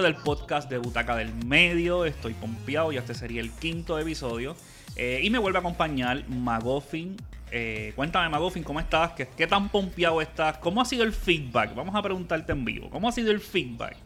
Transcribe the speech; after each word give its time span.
del 0.00 0.14
podcast 0.14 0.70
de 0.70 0.78
Butaca 0.78 1.16
del 1.16 1.34
Medio. 1.44 2.06
Estoy 2.06 2.32
pompeado 2.32 2.92
y 2.92 2.96
este 2.96 3.14
sería 3.14 3.42
el 3.42 3.50
quinto 3.50 3.98
episodio. 3.98 4.56
Eh, 4.96 5.20
y 5.22 5.28
me 5.28 5.38
vuelve 5.38 5.58
a 5.58 5.60
acompañar 5.60 6.26
Magoffin. 6.28 7.16
Eh, 7.50 7.92
cuéntame, 7.94 8.30
Magoffin, 8.30 8.62
¿cómo 8.62 8.80
estás? 8.80 9.12
¿Qué, 9.12 9.28
¿Qué 9.36 9.46
tan 9.46 9.68
pompeado 9.68 10.22
estás? 10.22 10.56
¿Cómo 10.58 10.80
ha 10.80 10.86
sido 10.86 11.04
el 11.04 11.12
feedback? 11.12 11.74
Vamos 11.74 11.94
a 11.94 12.00
preguntarte 12.00 12.52
en 12.52 12.64
vivo. 12.64 12.88
¿Cómo 12.88 13.08
ha 13.08 13.12
sido 13.12 13.30
el 13.30 13.40
feedback 13.40 13.96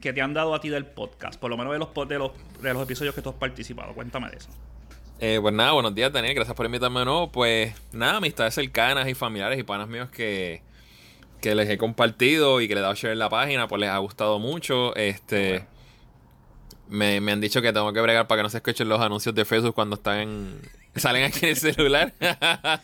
que 0.00 0.14
te 0.14 0.22
han 0.22 0.32
dado 0.32 0.54
a 0.54 0.60
ti 0.60 0.70
del 0.70 0.86
podcast? 0.86 1.38
Por 1.38 1.50
lo 1.50 1.58
menos 1.58 1.74
de 1.74 1.78
los, 1.78 2.08
de 2.08 2.18
los, 2.18 2.32
de 2.62 2.72
los 2.72 2.82
episodios 2.82 3.14
que 3.14 3.20
tú 3.20 3.28
has 3.28 3.36
participado. 3.36 3.92
Cuéntame 3.92 4.30
de 4.30 4.38
eso. 4.38 4.48
Eh, 5.20 5.38
pues 5.42 5.52
nada, 5.52 5.72
buenos 5.72 5.94
días 5.96 6.12
Daniel, 6.12 6.32
gracias 6.36 6.56
por 6.56 6.64
invitarme 6.64 7.00
de 7.00 7.04
nuevo. 7.04 7.30
Pues 7.30 7.74
nada, 7.92 8.16
amistades 8.16 8.54
cercanas 8.54 9.08
y 9.08 9.14
familiares 9.14 9.58
y 9.58 9.64
panas 9.64 9.88
míos 9.88 10.08
que, 10.10 10.62
que 11.40 11.54
les 11.54 11.68
he 11.68 11.78
compartido 11.78 12.60
y 12.60 12.68
que 12.68 12.74
le 12.74 12.80
he 12.80 12.82
dado 12.82 12.94
share 12.94 13.12
en 13.12 13.18
la 13.18 13.28
página, 13.28 13.68
pues 13.68 13.80
les 13.80 13.90
ha 13.90 13.98
gustado 13.98 14.38
mucho. 14.38 14.94
Este 14.96 15.64
me, 16.88 17.20
me 17.20 17.32
han 17.32 17.40
dicho 17.40 17.60
que 17.62 17.72
tengo 17.72 17.92
que 17.92 18.00
bregar 18.00 18.26
para 18.26 18.40
que 18.40 18.42
no 18.44 18.50
se 18.50 18.56
escuchen 18.58 18.88
los 18.88 19.00
anuncios 19.00 19.34
de 19.34 19.44
Facebook 19.44 19.74
cuando 19.74 19.96
están 19.96 20.18
en, 20.20 20.60
salen 20.96 21.24
aquí 21.24 21.40
en 21.42 21.48
el 21.50 21.56
celular. 21.56 22.12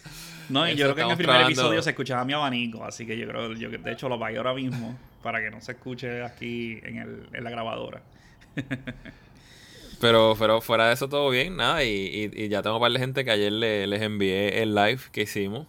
No, 0.51 0.69
y 0.69 0.75
yo 0.77 0.85
creo 0.85 0.95
que 0.95 1.01
en 1.01 1.11
el 1.11 1.17
primer 1.17 1.37
trabajando. 1.37 1.59
episodio 1.63 1.81
se 1.81 1.89
escuchaba 1.89 2.23
mi 2.27 2.35
abanico, 2.35 2.85
así 2.85 3.07
que 3.07 3.17
yo 3.17 3.27
creo, 3.27 3.55
yo 3.55 3.71
de 3.71 3.93
hecho 3.93 4.11
lo 4.11 4.19
pagué 4.21 4.37
ahora 4.37 4.53
mismo 4.53 4.95
para 5.23 5.41
que 5.41 5.51
no 5.51 5.59
se 5.63 5.73
escuche 5.73 6.23
aquí 6.23 6.79
en, 6.83 6.99
el, 6.99 7.29
en 7.33 7.45
la 7.45 7.49
grabadora. 7.49 8.03
Pero, 10.01 10.37
pero 10.39 10.61
fuera 10.61 10.89
de 10.89 10.93
eso 10.95 11.09
todo 11.09 11.31
bien, 11.31 11.57
nada, 11.57 11.83
y, 11.83 11.89
y, 12.35 12.43
y 12.45 12.49
ya 12.49 12.61
tengo 12.61 12.77
un 12.77 12.83
par 12.83 12.93
de 12.93 12.99
gente 12.99 13.25
que 13.25 13.31
ayer 13.31 13.53
le- 13.53 13.87
les 13.87 14.03
envié 14.03 14.63
el 14.63 14.75
live 14.75 15.01
que 15.13 15.23
hicimos. 15.23 15.67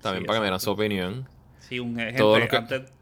También 0.00 0.22
Sí, 0.22 0.26
para 0.28 0.36
que 0.36 0.40
me 0.40 0.46
dieran 0.46 0.60
su 0.60 0.70
opinión. 0.70 1.28
Sí, 1.72 1.78
un 1.80 1.98
eh, 1.98 2.12
Todo 2.18 2.34
gente, 2.36 2.44
lo 2.44 2.50
que- 2.50 2.74
antes, 2.74 2.92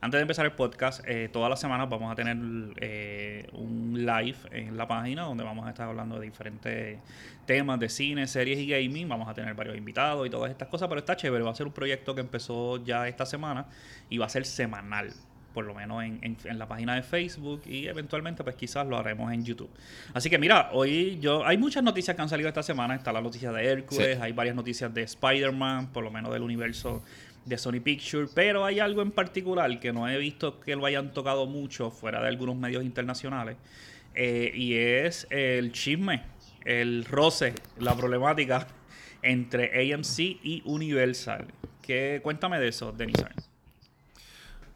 antes 0.00 0.18
de 0.18 0.22
empezar 0.22 0.46
el 0.46 0.52
podcast, 0.52 1.02
eh, 1.04 1.28
todas 1.32 1.50
las 1.50 1.58
semanas 1.60 1.88
vamos 1.90 2.12
a 2.12 2.14
tener 2.14 2.36
eh, 2.80 3.48
un 3.54 3.94
live 4.06 4.36
en 4.52 4.76
la 4.76 4.86
página 4.86 5.22
donde 5.22 5.42
vamos 5.42 5.66
a 5.66 5.70
estar 5.70 5.88
hablando 5.88 6.18
de 6.20 6.26
diferentes 6.26 6.98
temas 7.44 7.80
de 7.80 7.88
cine, 7.88 8.28
series 8.28 8.58
y 8.60 8.68
gaming. 8.68 9.08
Vamos 9.08 9.28
a 9.28 9.34
tener 9.34 9.52
varios 9.54 9.76
invitados 9.76 10.24
y 10.26 10.30
todas 10.30 10.50
estas 10.52 10.68
cosas, 10.68 10.88
pero 10.88 11.00
está 11.00 11.16
chévere. 11.16 11.42
Va 11.42 11.50
a 11.50 11.54
ser 11.56 11.66
un 11.66 11.72
proyecto 11.72 12.14
que 12.14 12.20
empezó 12.20 12.82
ya 12.84 13.08
esta 13.08 13.26
semana 13.26 13.66
y 14.08 14.18
va 14.18 14.26
a 14.26 14.28
ser 14.28 14.46
semanal. 14.46 15.12
Por 15.52 15.64
lo 15.64 15.74
menos 15.74 16.04
en, 16.04 16.20
en- 16.22 16.36
en 16.44 16.58
la 16.60 16.68
página 16.68 16.94
de 16.94 17.02
Facebook 17.02 17.62
y 17.66 17.88
eventualmente 17.88 18.44
pues 18.44 18.54
quizás 18.54 18.86
lo 18.86 18.96
haremos 18.96 19.32
en 19.32 19.44
YouTube. 19.44 19.68
Así 20.14 20.30
que 20.30 20.38
mira, 20.38 20.70
hoy 20.72 21.18
yo 21.20 21.44
hay 21.44 21.58
muchas 21.58 21.82
noticias 21.82 22.14
que 22.14 22.22
han 22.22 22.28
salido 22.28 22.48
esta 22.48 22.62
semana. 22.62 22.94
Está 22.94 23.12
la 23.12 23.20
noticia 23.20 23.50
de 23.50 23.66
Hércules, 23.66 24.16
Sí. 24.16 24.22
hay 24.22 24.30
varias 24.32 24.54
noticias 24.54 24.94
de 24.94 25.02
Spider-Man, 25.02 25.88
por 25.92 26.04
lo 26.04 26.12
menos 26.12 26.32
del 26.32 26.42
universo 26.42 27.02
de 27.50 27.58
Sony 27.58 27.80
Pictures, 27.84 28.30
pero 28.34 28.64
hay 28.64 28.80
algo 28.80 29.02
en 29.02 29.10
particular 29.10 29.78
que 29.78 29.92
no 29.92 30.08
he 30.08 30.16
visto 30.16 30.58
que 30.60 30.74
lo 30.76 30.86
hayan 30.86 31.12
tocado 31.12 31.44
mucho 31.46 31.90
fuera 31.90 32.22
de 32.22 32.28
algunos 32.28 32.56
medios 32.56 32.82
internacionales, 32.82 33.56
eh, 34.14 34.50
y 34.54 34.74
es 34.76 35.26
el 35.30 35.72
chisme, 35.72 36.22
el 36.64 37.04
roce, 37.04 37.52
la 37.78 37.94
problemática 37.94 38.66
entre 39.22 39.92
AMC 39.92 40.18
y 40.42 40.62
Universal. 40.64 41.46
¿Qué, 41.82 42.20
cuéntame 42.22 42.58
de 42.58 42.68
eso, 42.68 42.92
Denis. 42.92 43.16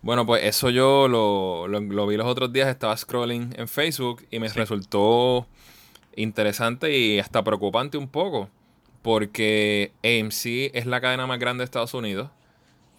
Bueno, 0.02 0.26
pues 0.26 0.44
eso 0.44 0.68
yo 0.68 1.08
lo, 1.08 1.66
lo- 1.66 1.80
lo 1.80 2.06
vi 2.06 2.16
los 2.16 2.26
otros 2.26 2.52
días, 2.52 2.68
estaba 2.68 2.96
scrolling 2.96 3.54
en 3.56 3.68
Facebook 3.68 4.26
y 4.30 4.38
me 4.38 4.48
resultó 4.48 5.46
interesante 6.16 6.96
y 6.96 7.18
hasta 7.18 7.42
preocupante 7.42 7.96
un 7.96 8.08
poco, 8.08 8.50
porque 9.02 9.92
AMC 10.02 10.70
es 10.76 10.86
la 10.86 11.00
cadena 11.00 11.26
más 11.26 11.38
grande 11.38 11.62
de 11.62 11.64
Estados 11.64 11.94
Unidos, 11.94 12.30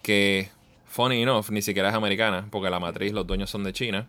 que, 0.06 0.50
funny 0.86 1.24
enough, 1.24 1.50
ni 1.50 1.62
siquiera 1.64 1.90
es 1.90 1.96
americana, 1.96 2.48
porque 2.52 2.70
la 2.70 2.80
matriz, 2.80 3.12
los 3.12 3.26
dueños 3.26 3.50
son 3.50 3.64
de 3.64 3.74
China, 3.74 4.08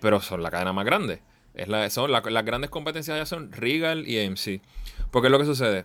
pero 0.00 0.20
son 0.20 0.42
la 0.42 0.50
cadena 0.50 0.72
más 0.72 0.84
grande. 0.86 1.20
Es 1.54 1.68
la, 1.68 1.90
son 1.90 2.10
la- 2.10 2.20
las 2.22 2.44
grandes 2.44 2.70
competencias 2.70 3.16
ya 3.18 3.26
son 3.26 3.52
Regal 3.52 4.08
y 4.08 4.24
AMC. 4.24 4.60
Porque 5.10 5.28
es 5.28 5.32
lo 5.32 5.38
que 5.38 5.44
sucede. 5.44 5.84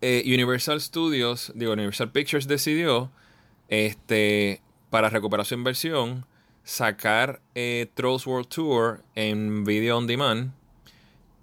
Eh, 0.00 0.22
Universal 0.26 0.80
Studios, 0.80 1.52
digo, 1.54 1.72
Universal 1.72 2.10
Pictures 2.10 2.48
decidió, 2.48 3.10
este, 3.68 4.60
para 4.90 5.08
recuperar 5.10 5.46
su 5.46 5.54
inversión, 5.54 6.26
sacar 6.64 7.40
eh, 7.54 7.86
Trolls 7.94 8.26
World 8.26 8.48
Tour 8.48 9.02
en 9.14 9.64
video 9.64 9.96
on 9.98 10.06
demand. 10.06 10.52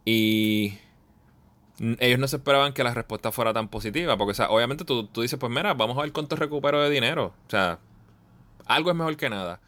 Y 0.05 0.77
ellos 1.79 2.19
no 2.19 2.27
se 2.27 2.37
esperaban 2.37 2.73
que 2.73 2.83
la 2.83 2.93
respuesta 2.93 3.31
fuera 3.31 3.53
tan 3.53 3.67
positiva. 3.67 4.17
Porque, 4.17 4.31
o 4.31 4.35
sea, 4.35 4.49
obviamente 4.49 4.85
tú, 4.85 5.07
tú 5.07 5.21
dices, 5.21 5.39
pues 5.39 5.51
mira, 5.51 5.73
vamos 5.73 5.97
a 5.97 6.01
ver 6.01 6.11
cuánto 6.11 6.35
recupero 6.35 6.81
de 6.81 6.89
dinero. 6.89 7.33
O 7.47 7.49
sea, 7.49 7.79
algo 8.65 8.91
es 8.91 8.95
mejor 8.95 9.17
que 9.17 9.29
nada. 9.29 9.59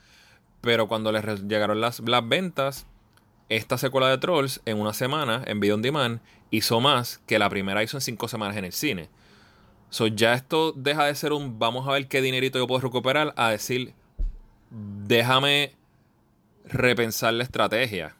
Pero 0.61 0.87
cuando 0.87 1.11
les 1.11 1.43
llegaron 1.43 1.81
las, 1.81 1.99
las 1.99 2.27
ventas, 2.27 2.87
esta 3.49 3.77
secuela 3.77 4.09
de 4.09 4.17
Trolls 4.17 4.61
en 4.65 4.79
una 4.79 4.93
semana, 4.93 5.43
en 5.45 5.59
video 5.59 5.75
on 5.75 5.81
demand, 5.81 6.19
hizo 6.51 6.79
más 6.79 7.19
que 7.27 7.39
la 7.39 7.49
primera 7.49 7.83
hizo 7.83 7.97
en 7.97 8.01
cinco 8.01 8.27
semanas 8.27 8.57
en 8.57 8.65
el 8.65 8.71
cine. 8.71 9.09
So, 9.89 10.07
ya 10.07 10.33
esto 10.33 10.73
deja 10.73 11.05
de 11.05 11.15
ser 11.15 11.33
un 11.33 11.59
vamos 11.59 11.87
a 11.87 11.91
ver 11.91 12.07
qué 12.07 12.21
dinerito 12.21 12.57
yo 12.57 12.67
puedo 12.67 12.81
recuperar 12.81 13.33
a 13.37 13.49
decir 13.49 13.93
déjame 14.69 15.73
repensar 16.65 17.33
la 17.33 17.43
estrategia. 17.43 18.15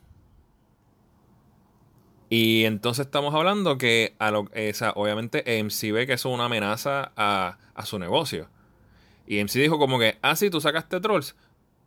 Y 2.37 2.65
entonces 2.65 3.05
estamos 3.05 3.33
hablando 3.33 3.77
que 3.77 4.13
a 4.19 4.29
lo, 4.29 4.49
eh, 4.51 4.73
obviamente 4.95 5.39
AMC 5.47 5.93
ve 5.93 6.05
que 6.05 6.11
eso 6.11 6.27
es 6.27 6.35
una 6.35 6.47
amenaza 6.47 7.13
a, 7.15 7.57
a 7.73 7.85
su 7.85 7.97
negocio. 7.97 8.49
Y 9.25 9.39
AMC 9.39 9.53
dijo 9.53 9.79
como 9.79 9.97
que, 9.97 10.17
ah, 10.21 10.35
sí, 10.35 10.49
tú 10.49 10.59
sacaste 10.59 10.99
Trolls, 10.99 11.37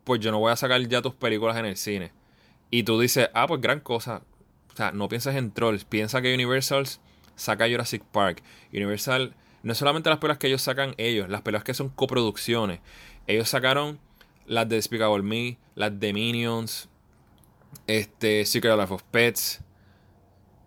pues 0.03 0.21
yo 0.21 0.31
no 0.31 0.39
voy 0.39 0.51
a 0.51 0.55
sacar 0.55 0.81
ya 0.87 1.03
tus 1.03 1.13
películas 1.13 1.55
en 1.57 1.67
el 1.67 1.77
cine. 1.77 2.13
Y 2.71 2.81
tú 2.81 2.99
dices, 2.99 3.29
ah, 3.35 3.45
pues 3.45 3.61
gran 3.61 3.79
cosa. 3.79 4.23
O 4.73 4.75
sea, 4.75 4.91
no 4.91 5.07
pienses 5.07 5.35
en 5.35 5.51
Trolls, 5.51 5.85
piensa 5.85 6.19
que 6.19 6.33
Universal 6.33 6.87
saca 7.35 7.69
Jurassic 7.69 8.03
Park. 8.05 8.41
Universal, 8.73 9.35
no 9.61 9.73
es 9.73 9.77
solamente 9.77 10.09
las 10.09 10.17
películas 10.17 10.39
que 10.39 10.47
ellos 10.47 10.63
sacan 10.63 10.95
ellos, 10.97 11.29
las 11.29 11.43
películas 11.43 11.63
que 11.63 11.75
son 11.75 11.89
coproducciones. 11.89 12.79
Ellos 13.27 13.49
sacaron 13.49 13.99
las 14.47 14.67
de 14.67 14.77
Despicable 14.77 15.21
Me, 15.21 15.59
las 15.75 15.99
de 15.99 16.11
Minions, 16.11 16.89
este, 17.85 18.47
Secret 18.47 18.75
Life 18.75 18.91
of 18.91 19.03
Pets. 19.11 19.61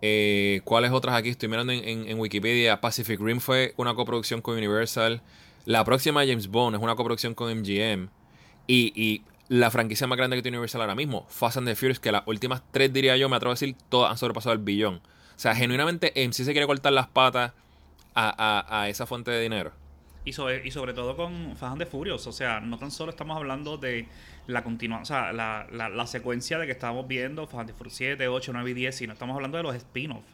Eh, 0.02 0.60
¿Cuáles 0.64 0.90
otras 0.90 1.14
aquí? 1.14 1.28
Estoy 1.28 1.48
mirando 1.48 1.72
en, 1.72 2.08
en- 2.08 2.18
Wikipedia. 2.18 2.80
Pacific 2.80 3.20
Rim 3.20 3.38
fue 3.40 3.72
una 3.76 3.94
coproducción 3.94 4.42
con 4.42 4.56
Universal. 4.56 5.22
La 5.64 5.84
próxima 5.84 6.26
James 6.26 6.48
Bond 6.48 6.76
es 6.76 6.82
una 6.82 6.96
coproducción 6.96 7.34
con 7.34 7.56
MGM. 7.56 8.08
Y, 8.66 8.92
y 9.00 9.22
la 9.48 9.70
franquicia 9.70 10.06
más 10.06 10.18
grande 10.18 10.36
que 10.36 10.42
tiene 10.42 10.56
Universal 10.58 10.80
ahora 10.80 10.94
mismo, 10.94 11.24
Fast 11.28 11.58
and 11.58 11.68
the 11.68 11.74
Furious, 11.76 12.00
que 12.00 12.10
las 12.12 12.22
últimas 12.26 12.62
tres, 12.72 12.92
diría 12.92 13.16
yo, 13.16 13.28
me 13.28 13.36
atrevo 13.36 13.52
a 13.52 13.54
decir, 13.54 13.76
todas 13.88 14.10
han 14.10 14.18
sobrepasado 14.18 14.52
el 14.54 14.58
billón. 14.60 14.96
O 14.96 15.38
sea, 15.42 15.54
genuinamente, 15.54 16.12
MC 16.16 16.44
se 16.44 16.52
quiere 16.52 16.66
cortar 16.66 16.92
las 16.92 17.06
patas 17.08 17.52
a, 18.14 18.34
a- 18.68 18.82
a 18.82 18.88
esa 18.88 19.06
fuente 19.06 19.30
de 19.30 19.40
dinero. 19.40 19.72
Y 20.24 20.32
sobre, 20.32 20.66
y 20.66 20.70
sobre 20.70 20.94
todo 20.94 21.16
con 21.16 21.56
Fast 21.56 21.72
and 21.72 21.78
the 21.78 21.86
Furious, 21.86 22.26
o 22.28 22.32
sea, 22.32 22.60
no 22.60 22.78
tan 22.78 22.90
solo 22.92 23.10
estamos 23.10 23.36
hablando 23.36 23.76
de 23.76 24.06
la 24.46 24.62
continuación, 24.64 25.02
o 25.02 25.06
sea, 25.06 25.32
la, 25.32 25.66
la, 25.70 25.88
la 25.88 26.06
secuencia 26.06 26.58
de 26.58 26.66
que 26.66 26.72
estamos 26.72 27.06
viendo 27.06 27.46
Furious 27.46 27.74
7, 27.94 28.26
8, 28.28 28.52
9 28.52 28.70
y 28.70 28.74
10, 28.74 28.96
sino 28.96 29.12
estamos 29.12 29.34
hablando 29.36 29.56
de 29.56 29.62
los 29.62 29.74
spin-offs. 29.76 30.26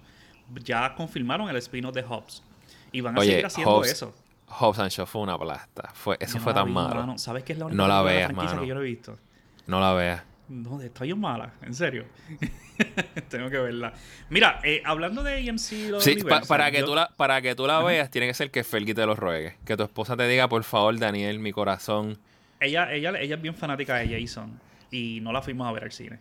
Ya 0.65 0.95
confirmaron 0.95 1.49
el 1.51 1.57
spin-off 1.57 1.95
de 1.95 2.03
Hobbs. 2.03 2.43
Y 2.91 3.01
van 3.03 3.17
a 3.17 3.21
Oye, 3.21 3.31
seguir 3.31 3.47
haciendo 3.47 3.81
Hobbs- 3.83 3.87
eso. 3.93 4.15
Hobbs 4.47 4.79
and 4.79 4.91
Shaw 4.91 5.05
fue 5.07 5.21
una 5.21 5.39
plasta. 5.39 5.91
Fue, 5.93 6.17
eso 6.21 6.35
Yo 6.35 6.39
no 6.39 6.45
fue 6.45 6.55
tan 6.55 6.67
vi, 6.67 6.73
malo. 6.73 6.95
mano. 6.95 7.19
¿Sabes 7.19 7.45
qué 7.45 7.53
es 7.53 7.59
la 7.59 7.67
única 7.67 7.77
No 7.83 7.87
la 7.87 8.01
veas, 8.01 8.27
franquicia 8.29 8.49
mano. 8.51 8.61
que 8.63 8.67
yo 8.69 8.75
no 8.75 8.81
he 8.81 8.85
visto? 8.85 9.19
No 9.67 9.81
la 9.81 9.93
veas. 9.93 10.23
No, 10.49 10.81
está 10.81 11.05
bien 11.05 11.21
mala, 11.21 11.53
en 11.61 11.75
serio. 11.75 12.07
Tengo 13.29 13.51
que 13.51 13.59
verla. 13.59 13.93
Mira, 14.31 14.61
eh, 14.65 14.81
hablando 14.87 15.23
de 15.23 15.47
AMC 15.49 15.73
y 15.73 15.89
lo 15.89 15.99
de 15.99 16.03
Sí, 16.03 16.17
pa- 16.23 16.41
para, 16.43 16.71
que 16.71 16.79
yo- 16.81 16.87
tú 16.87 16.95
la, 16.95 17.09
para 17.17 17.43
que 17.43 17.55
tú 17.55 17.67
la 17.67 17.83
veas, 17.83 18.11
tiene 18.11 18.27
que 18.27 18.35
ser 18.35 18.51
que 18.51 18.65
Felgi 18.65 18.95
te 18.95 19.05
lo 19.05 19.15
ruegue. 19.15 19.57
Que 19.67 19.77
tu 19.77 19.83
esposa 19.83 20.17
te 20.17 20.27
diga, 20.27 20.49
por 20.49 20.65
favor, 20.65 20.99
Daniel, 20.99 21.39
mi 21.41 21.53
corazón. 21.53 22.19
Ella, 22.61 22.93
ella, 22.93 23.11
ella 23.21 23.35
es 23.37 23.43
bien 23.43 23.55
fanática 23.55 23.97
de 23.97 24.21
Jason 24.21 24.61
y 24.91 25.21
no 25.21 25.33
la 25.33 25.43
fuimos 25.43 25.67
a 25.69 25.73
ver 25.73 25.85
al 25.85 25.93
cine. 25.93 26.19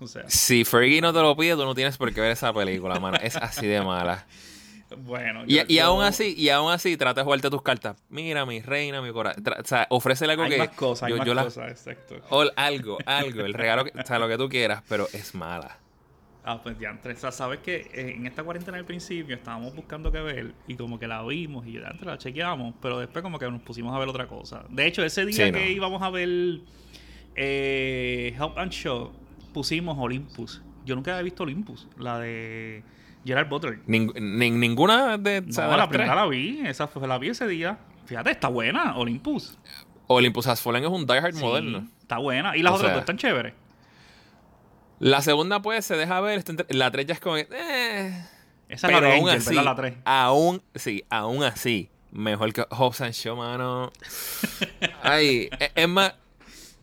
O 0.00 0.06
sea, 0.08 0.24
Si 0.28 0.64
Fergie 0.64 1.00
no 1.00 1.12
te 1.12 1.20
lo 1.20 1.36
pide, 1.36 1.54
tú 1.54 1.64
no 1.64 1.74
tienes 1.74 1.96
por 1.96 2.12
qué 2.12 2.20
ver 2.20 2.32
esa 2.32 2.52
película, 2.52 2.98
mano. 2.98 3.16
Es 3.22 3.36
así 3.36 3.66
de 3.66 3.80
mala. 3.80 4.26
bueno. 4.98 5.44
Y, 5.46 5.54
yo- 5.56 5.62
y 5.68 5.74
yo- 5.76 5.84
aún 5.86 6.02
así, 6.02 6.34
y 6.36 6.48
aún 6.48 6.72
así, 6.72 6.96
trata 6.96 7.20
de 7.20 7.24
jugarte 7.24 7.48
tus 7.50 7.62
cartas. 7.62 7.96
Mira, 8.08 8.44
mi 8.44 8.60
reina, 8.60 9.00
mi 9.02 9.12
corazón. 9.12 9.44
O 9.60 9.64
sea, 9.64 9.86
ofrécele 9.90 10.32
algo 10.32 10.44
Hay 10.44 10.50
que. 10.50 10.58
más 10.58 10.68
cosas, 10.70 11.04
hay 11.04 11.10
yo- 11.12 11.16
más 11.18 11.26
yo 11.26 11.34
la- 11.34 11.44
cosas, 11.44 11.70
exacto. 11.70 12.16
o 12.30 12.44
algo, 12.56 12.98
algo, 13.06 13.40
el 13.44 13.54
regalo, 13.54 13.84
que- 13.84 13.92
o 13.98 14.04
sea, 14.04 14.18
lo 14.18 14.26
que 14.28 14.36
tú 14.36 14.48
quieras, 14.48 14.82
pero 14.88 15.06
es 15.12 15.34
mala. 15.34 15.78
Ah, 16.46 16.60
pues 16.62 16.78
ya, 16.78 16.98
o 17.02 17.14
sea, 17.16 17.32
sabes 17.32 17.60
que 17.60 17.88
eh, 17.94 18.14
en 18.16 18.26
esta 18.26 18.42
cuarentena 18.44 18.76
al 18.76 18.84
principio 18.84 19.34
estábamos 19.34 19.74
buscando 19.74 20.12
qué 20.12 20.20
ver 20.20 20.52
y 20.68 20.74
como 20.76 20.98
que 20.98 21.06
la 21.08 21.22
vimos 21.22 21.66
y 21.66 21.72
ya 21.72 21.88
antes 21.88 22.04
la 22.04 22.18
chequeamos, 22.18 22.74
pero 22.82 22.98
después 22.98 23.22
como 23.22 23.38
que 23.38 23.50
nos 23.50 23.62
pusimos 23.62 23.94
a 23.94 23.98
ver 23.98 24.08
otra 24.08 24.26
cosa. 24.26 24.62
De 24.68 24.86
hecho, 24.86 25.02
ese 25.02 25.24
día 25.24 25.46
Sí, 25.46 25.52
que 25.52 25.64
no. 25.64 25.70
íbamos 25.70 26.02
a 26.02 26.10
ver 26.10 26.28
eh, 27.36 28.34
Help 28.38 28.58
and 28.58 28.72
Show, 28.72 29.12
pusimos 29.52 29.96
Olympus. 29.98 30.62
Yo 30.84 30.94
nunca 30.94 31.12
había 31.12 31.22
visto 31.22 31.42
Olympus, 31.44 31.88
la 31.98 32.18
de 32.18 32.82
Gerard 33.24 33.48
Butler. 33.48 33.78
Ning- 33.86 34.12
nin- 34.14 34.58
ninguna 34.58 35.16
de, 35.18 35.40
No, 35.40 35.46
de 35.46 35.68
la 35.68 35.76
las 35.78 35.88
primera 35.88 36.14
la 36.14 36.26
vi, 36.26 36.60
esa 36.66 36.86
fue 36.86 37.08
la 37.08 37.18
vi 37.18 37.28
ese 37.30 37.46
día. 37.48 37.78
Fíjate, 38.06 38.30
está 38.32 38.48
buena, 38.48 38.96
Olympus. 38.96 39.56
Olympus 40.08 40.46
Has 40.46 40.60
Fallen 40.60 40.84
es 40.84 40.90
un 40.90 41.06
Die 41.06 41.14
Hard 41.16 41.34
Sí, 41.34 41.40
moderno. 41.42 41.88
Está 42.02 42.18
buena. 42.18 42.54
Y 42.54 42.62
las 42.62 42.72
O 42.72 42.76
otras 42.76 42.88
sea, 42.88 42.94
dos 42.96 43.00
están 43.00 43.16
chéveres. 43.16 43.54
La 45.00 45.20
segunda, 45.22 45.60
pues, 45.62 45.84
se 45.84 45.96
deja 45.96 46.20
ver. 46.20 46.42
La 46.70 46.90
3 46.90 47.06
ya 47.06 47.14
es 47.14 47.20
como. 47.20 47.36
Eh, 47.36 47.46
Esa 48.68 48.86
es 48.86 48.92
la 48.92 49.00
de 49.00 49.12
aún 49.14 49.28
Angel, 49.28 49.38
así, 49.40 49.48
¿verdad? 49.50 49.64
La 49.64 49.74
3. 49.76 49.94
aún, 50.04 50.62
sí, 50.74 51.04
aún 51.10 51.42
así, 51.44 51.90
mejor 52.12 52.52
que 52.52 52.64
Hobbs 52.70 53.00
and 53.00 53.12
Shaw, 53.12 53.36
mano. 53.36 53.92
Ay, 55.02 55.48
e- 55.58 55.72
es 55.74 55.88
más, 55.88 56.14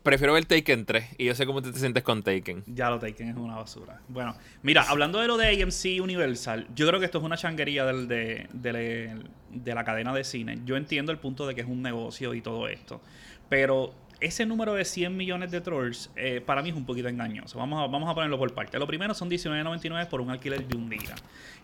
prefiero 0.04 0.34
ver 0.34 0.46
Taken 0.46 0.86
3 0.86 1.06
y 1.18 1.26
yo 1.26 1.36
sé 1.36 1.46
cómo 1.46 1.62
tú 1.62 1.72
te 1.72 1.80
sientes 1.80 2.04
con 2.04 2.22
Taken. 2.22 2.64
Ya 2.68 2.90
lo 2.90 3.00
Taken 3.00 3.30
es 3.30 3.36
una 3.36 3.56
basura. 3.56 4.00
Bueno, 4.08 4.36
mira, 4.62 4.84
hablando 4.84 5.20
de 5.20 5.28
lo 5.28 5.38
de 5.38 5.48
AMC 5.64 6.02
Universal, 6.02 6.68
yo 6.76 6.88
creo 6.88 7.00
que 7.00 7.06
esto 7.06 7.18
es 7.18 7.24
una 7.24 7.38
changuería 7.38 7.86
del- 7.86 8.08
de, 8.08 8.48
de- 8.54 9.16
de 9.50 9.76
la 9.76 9.84
cadena 9.84 10.14
de 10.14 10.24
cine. 10.24 10.60
Yo 10.66 10.76
entiendo 10.78 11.12
el 11.12 11.18
punto 11.18 11.48
de 11.48 11.56
que 11.56 11.62
es 11.62 11.68
un 11.68 11.82
negocio 11.82 12.34
y 12.34 12.42
todo 12.42 12.68
esto. 12.68 13.02
Pero 13.50 13.94
ese 14.22 14.46
número 14.46 14.76
de 14.76 14.86
100 14.86 15.18
millones 15.18 15.52
de 15.52 15.62
trolls 15.62 16.12
eh, 16.16 16.42
para 16.46 16.62
mí 16.62 16.70
es 16.70 16.76
un 16.76 16.86
poquito 16.86 17.08
engañoso. 17.08 17.58
Vamos 17.58 17.84
a, 17.84 17.92
vamos 17.92 18.10
a 18.10 18.14
ponerlo 18.14 18.38
por 18.38 18.54
parte. 18.54 18.78
Lo 18.78 18.88
primero 18.88 19.14
son 19.16 19.30
19.99 19.30 20.08
por 20.08 20.22
un 20.22 20.30
alquiler 20.30 20.66
de 20.66 20.78
un 20.78 20.90
día. 20.90 21.16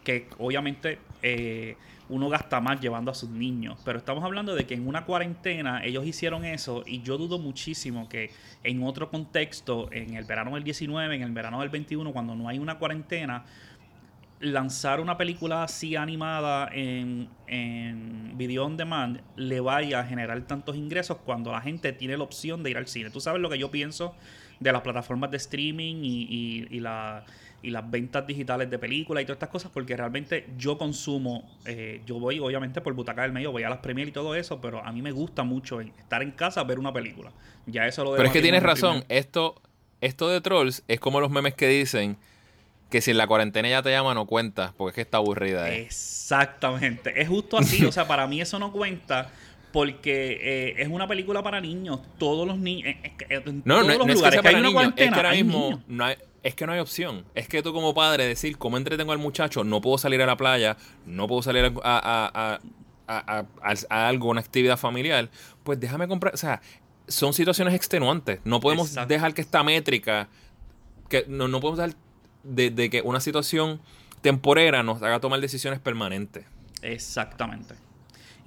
Que 0.04 0.28
obviamente 0.40 0.98
eh, 1.22 1.78
uno 2.10 2.30
gasta 2.30 2.60
más 2.60 2.82
llevando 2.82 3.12
a 3.12 3.14
sus 3.14 3.30
niños. 3.30 3.80
Pero 3.86 4.00
estamos 4.00 4.24
hablando 4.24 4.56
de 4.56 4.66
que 4.66 4.74
en 4.74 4.88
una 4.88 5.06
cuarentena 5.06 5.86
ellos 5.86 6.06
hicieron 6.06 6.46
eso 6.46 6.84
y 6.86 7.02
yo 7.02 7.18
dudo 7.18 7.38
muchísimo 7.38 8.10
que 8.10 8.32
en 8.64 8.84
otro 8.84 9.10
contexto, 9.10 9.90
en 9.92 10.16
el 10.16 10.26
verano 10.26 10.56
del 10.56 10.64
19, 10.64 11.16
en 11.16 11.22
el 11.22 11.32
verano 11.32 11.62
del 11.62 11.70
21, 11.70 12.12
cuando 12.12 12.36
no 12.36 12.50
hay 12.50 12.58
una 12.58 12.80
cuarentena, 12.80 13.46
lanzar 14.40 15.00
una 15.00 15.18
película 15.18 15.64
así 15.64 15.96
animada 15.96 16.70
en, 16.74 17.28
en 17.48 18.38
video 18.38 18.66
on 18.66 18.78
demand 18.78 19.22
le 19.36 19.60
vaya 19.60 20.00
a 20.02 20.04
generar 20.06 20.40
tantos 20.44 20.76
ingresos 20.76 21.18
cuando 21.26 21.52
la 21.52 21.62
gente 21.62 21.92
tiene 21.94 22.18
la 22.18 22.24
opción 22.24 22.62
de 22.64 22.70
ir 22.72 22.78
al 22.78 22.88
cine. 22.88 23.10
Tú 23.10 23.20
sabes 23.20 23.42
lo 23.42 23.50
que 23.50 23.58
yo 23.58 23.72
pienso 23.72 24.16
de 24.60 24.72
las 24.72 24.82
plataformas 24.82 25.32
de 25.32 25.38
streaming 25.38 26.04
y, 26.04 26.24
y- 26.30 26.68
y 26.70 26.80
la- 26.80 27.24
y 27.64 27.72
las 27.72 27.90
ventas 27.90 28.26
digitales 28.28 28.70
de 28.70 28.78
películas 28.78 29.24
y 29.24 29.26
todas 29.26 29.38
estas 29.38 29.50
cosas, 29.50 29.72
porque 29.74 29.98
realmente 29.98 30.46
yo 30.60 30.78
consumo, 30.78 31.50
eh, 31.66 32.02
yo 32.06 32.20
voy 32.20 32.38
obviamente 32.38 32.82
por 32.82 32.94
butaca 32.94 33.24
del 33.24 33.32
medio, 33.32 33.52
voy 33.52 33.64
a 33.64 33.70
las 33.70 33.80
premier 33.80 34.08
y 34.08 34.12
todo 34.12 34.36
eso, 34.36 34.62
pero 34.62 34.86
a 34.86 34.92
mí 34.92 35.02
me 35.02 35.12
gusta 35.12 35.44
mucho 35.44 35.82
estar 35.82 36.22
en 36.22 36.32
casa 36.32 36.62
a 36.62 36.64
ver 36.66 36.78
una 36.78 36.94
película. 36.94 37.32
Ya 37.66 37.88
eso 37.88 38.04
lo 38.04 38.12
Pero 38.14 38.28
es 38.28 38.32
que 38.32 38.42
tienes 38.42 38.62
en 38.62 38.68
razón, 38.68 39.04
esto, 39.10 39.60
esto 40.02 40.30
de 40.30 40.40
trolls 40.40 40.84
es 40.88 41.00
como 41.00 41.20
los 41.20 41.32
memes 41.32 41.56
que 41.56 41.68
dicen 41.68 42.18
que 42.90 43.02
si 43.02 43.12
en 43.12 43.18
la 43.18 43.28
cuarentena 43.28 43.68
ya 43.70 43.82
te 43.82 43.92
llama 43.92 44.14
no 44.14 44.26
cuenta, 44.26 44.74
porque 44.78 44.90
es 44.92 44.96
que 44.96 45.02
está 45.02 45.18
aburrida. 45.18 45.70
eh. 45.70 45.82
Exactamente. 45.82 47.22
Es 47.22 47.28
justo 47.28 47.58
así. 47.58 47.86
o 47.86 47.92
sea, 47.92 48.08
para 48.08 48.28
mí 48.28 48.42
eso 48.42 48.60
no 48.60 48.72
cuenta 48.72 49.30
porque 49.74 50.40
eh, 50.42 50.76
es 50.82 50.88
una 50.88 51.08
película 51.08 51.44
para 51.44 51.60
niños. 51.62 52.00
Todos 52.18 52.48
los 52.48 52.58
niños. 52.58 52.96
En 53.30 53.62
No, 53.66 53.76
todos 53.76 53.88
no, 53.88 53.98
los 53.98 53.98
no 53.98 54.04
es 54.04 54.08
que 54.08 54.14
lugares 54.14 54.42
que 54.42 54.48
hay 54.48 54.56
una 54.56 54.68
niños, 54.70 54.94
es 54.96 55.10
que 55.10 55.16
ahora 55.16 55.30
hay 55.30 55.44
mismo 55.44 55.60
niños. 55.66 55.80
no 55.88 56.06
hay, 56.06 56.16
es 56.44 56.56
que 56.56 56.66
no 56.66 56.72
hay 56.74 56.80
opción. 56.80 57.26
Es 57.36 57.48
que 57.50 57.62
tú 57.62 57.74
como 57.74 57.94
padre 57.94 58.26
decir, 58.26 58.58
¿cómo 58.58 58.78
entretengo 58.78 59.12
al 59.12 59.18
muchacho? 59.18 59.64
No 59.64 59.82
puedo 59.82 59.98
salir 59.98 60.22
a 60.22 60.26
la 60.26 60.38
playa, 60.38 60.78
no 61.06 61.28
puedo 61.28 61.42
salir 61.42 61.66
a, 61.66 61.68
a, 61.68 62.00
a- 62.00 62.54
a- 62.54 62.60
a- 63.08 63.46
a- 63.62 63.74
a 63.90 64.08
algo, 64.08 64.30
una 64.30 64.40
actividad 64.42 64.78
familiar. 64.78 65.30
Pues 65.64 65.80
déjame 65.80 66.08
comprar, 66.08 66.34
o 66.34 66.38
sea, 66.38 66.62
son 67.08 67.34
situaciones 67.34 67.74
extenuantes. 67.74 68.40
No 68.46 68.60
podemos 68.60 68.88
Exacto. 68.90 69.10
dejar 69.14 69.34
que 69.34 69.42
esta 69.42 69.62
métrica, 69.64 70.28
que 71.10 71.26
no, 71.28 71.48
no 71.48 71.60
podemos 71.60 71.78
dejar 71.80 71.96
de, 72.48 72.70
de 72.70 72.90
que 72.90 73.02
una 73.02 73.20
situación 73.20 73.80
temporera 74.22 74.84
nos 74.84 75.02
haga 75.04 75.20
tomar 75.20 75.40
decisiones 75.40 75.80
permanentes. 75.80 76.46
Exactamente. 76.82 77.76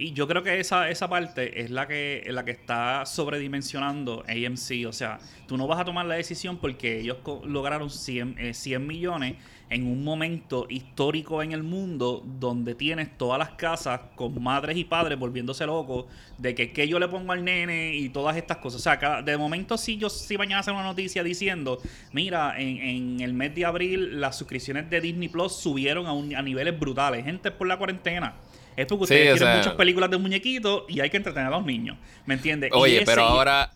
Y 0.00 0.12
yo 0.12 0.26
creo 0.26 0.42
que 0.42 0.58
esa, 0.60 0.88
esa 0.88 1.08
parte 1.08 1.60
es 1.60 1.70
la 1.70 1.86
que, 1.86 2.24
la 2.28 2.44
que 2.44 2.52
está 2.52 3.04
sobredimensionando 3.04 4.24
AMC. 4.28 4.86
O 4.88 4.92
sea, 4.92 5.18
tú 5.46 5.56
no 5.56 5.66
vas 5.66 5.78
a 5.80 5.84
tomar 5.84 6.06
la 6.06 6.14
decisión 6.14 6.56
porque 6.56 7.00
ellos 7.00 7.18
lograron 7.44 7.90
100, 7.90 8.36
eh, 8.38 8.54
100 8.54 8.86
millones 8.86 9.34
en 9.68 9.86
un 9.86 10.02
momento 10.02 10.66
histórico 10.68 11.42
en 11.44 11.52
el 11.52 11.62
mundo 11.62 12.24
donde 12.26 12.74
tienes 12.74 13.16
todas 13.16 13.38
las 13.38 13.50
casas 13.50 14.00
con 14.16 14.42
madres 14.42 14.76
y 14.76 14.84
padres 14.84 15.16
volviéndose 15.18 15.64
locos 15.64 16.06
de 16.38 16.56
que 16.56 16.72
qué 16.72 16.88
yo 16.88 16.98
le 16.98 17.06
pongo 17.06 17.30
al 17.32 17.44
nene 17.44 17.94
y 17.94 18.08
todas 18.08 18.36
estas 18.36 18.56
cosas. 18.56 18.80
O 18.80 18.82
sea, 18.82 18.98
cada- 18.98 19.22
de 19.22 19.36
momento 19.36 19.76
sí 19.78 19.96
yo 19.96 20.08
sí 20.10 20.36
mañana 20.36 20.60
hacer 20.60 20.74
una 20.74 20.82
noticia 20.82 21.22
diciendo, 21.22 21.78
mira, 22.12 22.58
en, 22.60 22.78
en 22.78 23.20
el 23.20 23.32
mes 23.32 23.54
de 23.54 23.64
abril 23.64 24.20
las 24.20 24.36
suscripciones 24.38 24.90
de 24.90 25.00
Disney 25.00 25.28
Plus 25.28 25.52
subieron 25.54 26.06
a, 26.06 26.12
un- 26.14 26.34
a 26.34 26.42
niveles 26.42 26.76
brutales. 26.78 27.24
Gente, 27.24 27.50
por 27.52 27.68
la 27.68 27.76
cuarentena. 27.76 28.34
Es 28.76 28.86
porque 28.86 29.06
Sí, 29.06 29.14
ustedes 29.14 29.22
tienen 29.34 29.38
sea- 29.38 29.56
muchas 29.56 29.74
películas 29.74 30.10
de 30.10 30.18
muñequitos 30.18 30.84
y 30.88 31.00
hay 31.00 31.10
que 31.10 31.16
entretener 31.18 31.48
a 31.48 31.50
los 31.50 31.64
niños. 31.66 31.96
¿Me 32.26 32.34
entiendes? 32.34 32.70
Oye, 32.72 32.96
ese- 32.96 33.06
pero 33.06 33.22
ahora, 33.24 33.72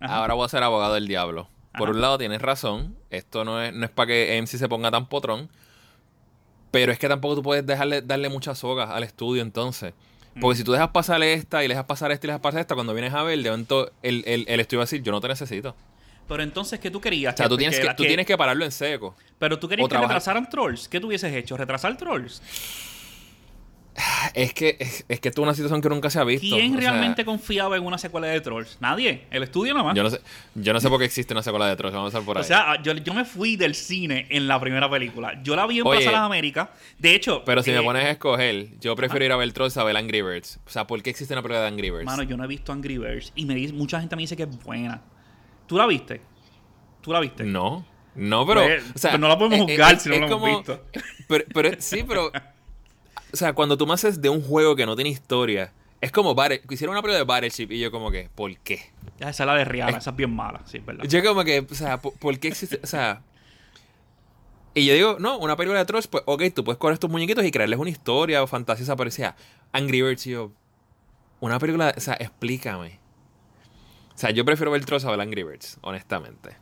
Ajá. 0.00 0.16
ahora 0.16 0.34
voy 0.34 0.46
a 0.46 0.48
ser 0.48 0.62
abogado 0.62 0.94
del 0.94 1.06
diablo. 1.08 1.48
Por 1.78 1.88
Ajá. 1.88 1.94
un 1.96 2.00
lado 2.00 2.18
tienes 2.18 2.40
razón, 2.42 2.96
esto 3.10 3.44
no 3.44 3.62
es, 3.62 3.72
no 3.72 3.84
es 3.84 3.90
para 3.90 4.08
que 4.08 4.36
AMC 4.38 4.56
se 4.58 4.68
ponga 4.68 4.90
tan 4.90 5.06
potrón, 5.06 5.48
pero 6.70 6.92
es 6.92 6.98
que 6.98 7.08
tampoco 7.08 7.36
tú 7.36 7.42
puedes 7.42 7.66
dejarle, 7.66 8.02
darle 8.02 8.28
muchas 8.28 8.58
sogas 8.58 8.90
al 8.90 9.02
estudio 9.02 9.42
entonces. 9.42 9.92
Porque 10.40 10.54
Mm. 10.54 10.58
si 10.58 10.64
tú 10.64 10.72
dejas 10.72 10.88
pasar 10.90 11.20
esta 11.22 11.64
y 11.64 11.68
le 11.68 11.74
dejas 11.74 11.86
pasar 11.86 12.12
esta 12.12 12.26
y 12.26 12.28
le 12.28 12.32
dejas 12.32 12.42
pasar 12.42 12.60
esta, 12.60 12.74
cuando 12.76 12.94
vienes 12.94 13.12
a 13.12 13.22
ver, 13.24 13.38
de 13.42 13.50
momento 13.50 13.90
el, 14.02 14.22
el, 14.26 14.44
el 14.48 14.60
estudio 14.60 14.78
va 14.78 14.84
a 14.84 14.86
decir, 14.86 15.02
yo 15.02 15.10
no 15.12 15.20
te 15.20 15.28
necesito. 15.28 15.74
Pero 16.28 16.44
entonces, 16.44 16.78
¿qué 16.78 16.90
tú 16.92 17.00
querías? 17.00 17.34
O 17.34 17.36
sea, 17.36 17.48
tú 17.48 17.56
tienes 17.56 17.80
que, 17.80 17.92
tú 17.94 18.04
tienes 18.04 18.24
que 18.24 18.38
pararlo 18.38 18.64
en 18.64 18.70
seco. 18.70 19.16
Pero 19.40 19.58
tú 19.58 19.68
querías 19.68 19.86
que 19.86 19.90
trabajar- 19.90 20.10
retrasaran 20.14 20.48
Trolls. 20.48 20.88
¿Qué 20.88 21.00
tú 21.00 21.08
hubieses 21.08 21.32
hecho? 21.34 21.56
¿Retrasar 21.56 21.96
Trolls? 21.96 22.40
Es 24.34 24.54
que, 24.54 24.76
es, 24.78 25.04
es 25.08 25.20
que 25.20 25.28
esto 25.28 25.42
es 25.42 25.44
una 25.44 25.54
situación 25.54 25.80
que 25.82 25.88
nunca 25.88 26.08
se 26.10 26.18
ha 26.20 26.24
visto. 26.24 26.46
¿Quién 26.56 26.76
o 26.76 26.80
sea, 26.80 26.90
realmente 26.92 27.24
confiaba 27.24 27.76
en 27.76 27.84
una 27.84 27.98
secuela 27.98 28.28
de 28.28 28.40
Trolls? 28.40 28.78
Nadie. 28.80 29.26
El 29.30 29.42
estudio 29.42 29.74
nada 29.74 29.86
más. 29.86 29.96
yo 29.96 30.02
no 30.02 30.10
sé, 30.10 30.20
yo 30.54 30.72
no 30.72 30.80
sé 30.80 30.88
por 30.88 30.98
qué 31.00 31.04
existe 31.06 31.34
una 31.34 31.42
secuela 31.42 31.66
de 31.66 31.76
Trolls, 31.76 31.94
vamos 31.94 32.14
a 32.14 32.18
empezar 32.18 32.26
por 32.26 32.38
ahí. 32.38 32.42
O 32.42 32.46
sea, 32.46 32.80
yo, 32.82 32.92
yo 32.94 33.12
me 33.14 33.24
fui 33.24 33.56
del 33.56 33.74
cine 33.74 34.26
en 34.30 34.46
la 34.46 34.60
primera 34.60 34.88
película. 34.88 35.40
Yo 35.42 35.56
la 35.56 35.66
vi 35.66 35.80
en 35.80 35.86
Oye, 35.86 35.98
Plaza 36.02 36.12
Las 36.12 36.20
Américas. 36.26 36.68
De 36.98 37.14
hecho, 37.14 37.42
Pero 37.44 37.62
si 37.62 37.72
eh, 37.72 37.74
me 37.78 37.82
pones 37.82 38.04
a 38.04 38.10
escoger, 38.10 38.78
yo 38.80 38.94
prefiero 38.94 39.24
ir 39.24 39.32
a 39.32 39.36
ver 39.36 39.52
Trolls 39.52 39.76
a 39.76 39.84
ver 39.84 39.96
Angry 39.96 40.22
Birds. 40.22 40.60
O 40.66 40.70
sea, 40.70 40.86
¿por 40.86 41.02
qué 41.02 41.10
existe 41.10 41.34
una 41.34 41.42
película 41.42 41.62
de 41.62 41.66
Angry 41.68 41.90
Birds? 41.90 42.04
Mano, 42.04 42.22
yo 42.22 42.36
no 42.36 42.44
he 42.44 42.48
visto 42.48 42.72
Angry 42.72 42.98
Birds 42.98 43.32
y 43.34 43.44
me 43.44 43.54
dice, 43.54 43.72
mucha 43.72 43.98
gente 44.00 44.14
me 44.16 44.22
dice 44.22 44.36
que 44.36 44.44
es 44.44 44.62
buena. 44.64 45.02
¿Tú 45.66 45.76
la 45.76 45.86
viste? 45.86 46.20
¿Tú 47.00 47.12
la 47.12 47.20
viste? 47.20 47.44
No, 47.44 47.84
no, 48.14 48.46
pero. 48.46 48.62
Pues, 48.62 48.84
o 48.94 48.98
sea, 48.98 49.10
pues 49.12 49.20
no 49.20 49.28
la 49.28 49.38
podemos 49.38 49.58
eh, 49.68 49.72
juzgar 49.72 49.94
eh, 49.94 49.98
si 49.98 50.08
no 50.08 50.14
la 50.16 50.26
hemos 50.26 50.30
como- 50.38 50.56
visto. 50.58 50.84
Pero, 51.28 51.44
pero 51.54 51.70
sí, 51.78 52.04
pero. 52.06 52.32
O 53.32 53.36
sea, 53.36 53.52
cuando 53.52 53.76
tú 53.76 53.86
me 53.86 53.94
haces 53.94 54.20
de 54.20 54.28
un 54.28 54.42
juego 54.42 54.76
que 54.76 54.86
no 54.86 54.94
tiene 54.96 55.10
historia, 55.10 55.72
es 56.00 56.12
como 56.12 56.34
Battle, 56.34 56.62
hicieron 56.70 56.94
una 56.94 57.02
película 57.02 57.18
de 57.18 57.24
Battleship 57.24 57.70
y 57.70 57.78
yo, 57.78 57.90
como 57.90 58.10
que, 58.10 58.30
¿por 58.34 58.56
qué? 58.58 58.90
Esa 59.18 59.28
es 59.28 59.40
la 59.40 59.54
de 59.54 59.64
Rihanna, 59.64 59.98
esa 59.98 60.10
es 60.10 60.16
bien 60.16 60.34
mala, 60.34 60.62
sí, 60.64 60.78
es 60.78 60.86
verdad. 60.86 61.04
Yo, 61.04 61.22
como 61.22 61.44
que, 61.44 61.66
o 61.70 61.74
sea, 61.74 62.00
¿por, 62.00 62.14
por 62.14 62.38
qué 62.38 62.48
existe? 62.48 62.80
O 62.82 62.86
sea. 62.86 63.22
Y 64.72 64.86
yo 64.86 64.94
digo, 64.94 65.16
no, 65.18 65.36
una 65.38 65.56
película 65.56 65.80
de 65.80 65.84
Trolls, 65.84 66.06
pues, 66.06 66.22
ok, 66.26 66.44
tú 66.54 66.64
puedes 66.64 66.78
coger 66.78 66.94
estos 66.94 67.10
muñequitos 67.10 67.44
y 67.44 67.50
crearles 67.50 67.78
una 67.78 67.90
historia 67.90 68.42
o 68.42 68.46
fantasía, 68.46 68.96
parecía 68.96 69.36
Angry 69.72 70.00
Birds 70.02 70.26
y 70.26 70.30
yo. 70.30 70.52
Una 71.40 71.58
película, 71.58 71.92
o 71.96 72.00
sea, 72.00 72.14
explícame. 72.14 72.98
O 74.14 74.18
sea, 74.18 74.30
yo 74.30 74.44
prefiero 74.44 74.70
ver 74.70 74.84
Trolls 74.84 75.04
a 75.04 75.10
ver 75.10 75.20
Angry 75.20 75.42
Birds, 75.42 75.78
honestamente. 75.80 76.56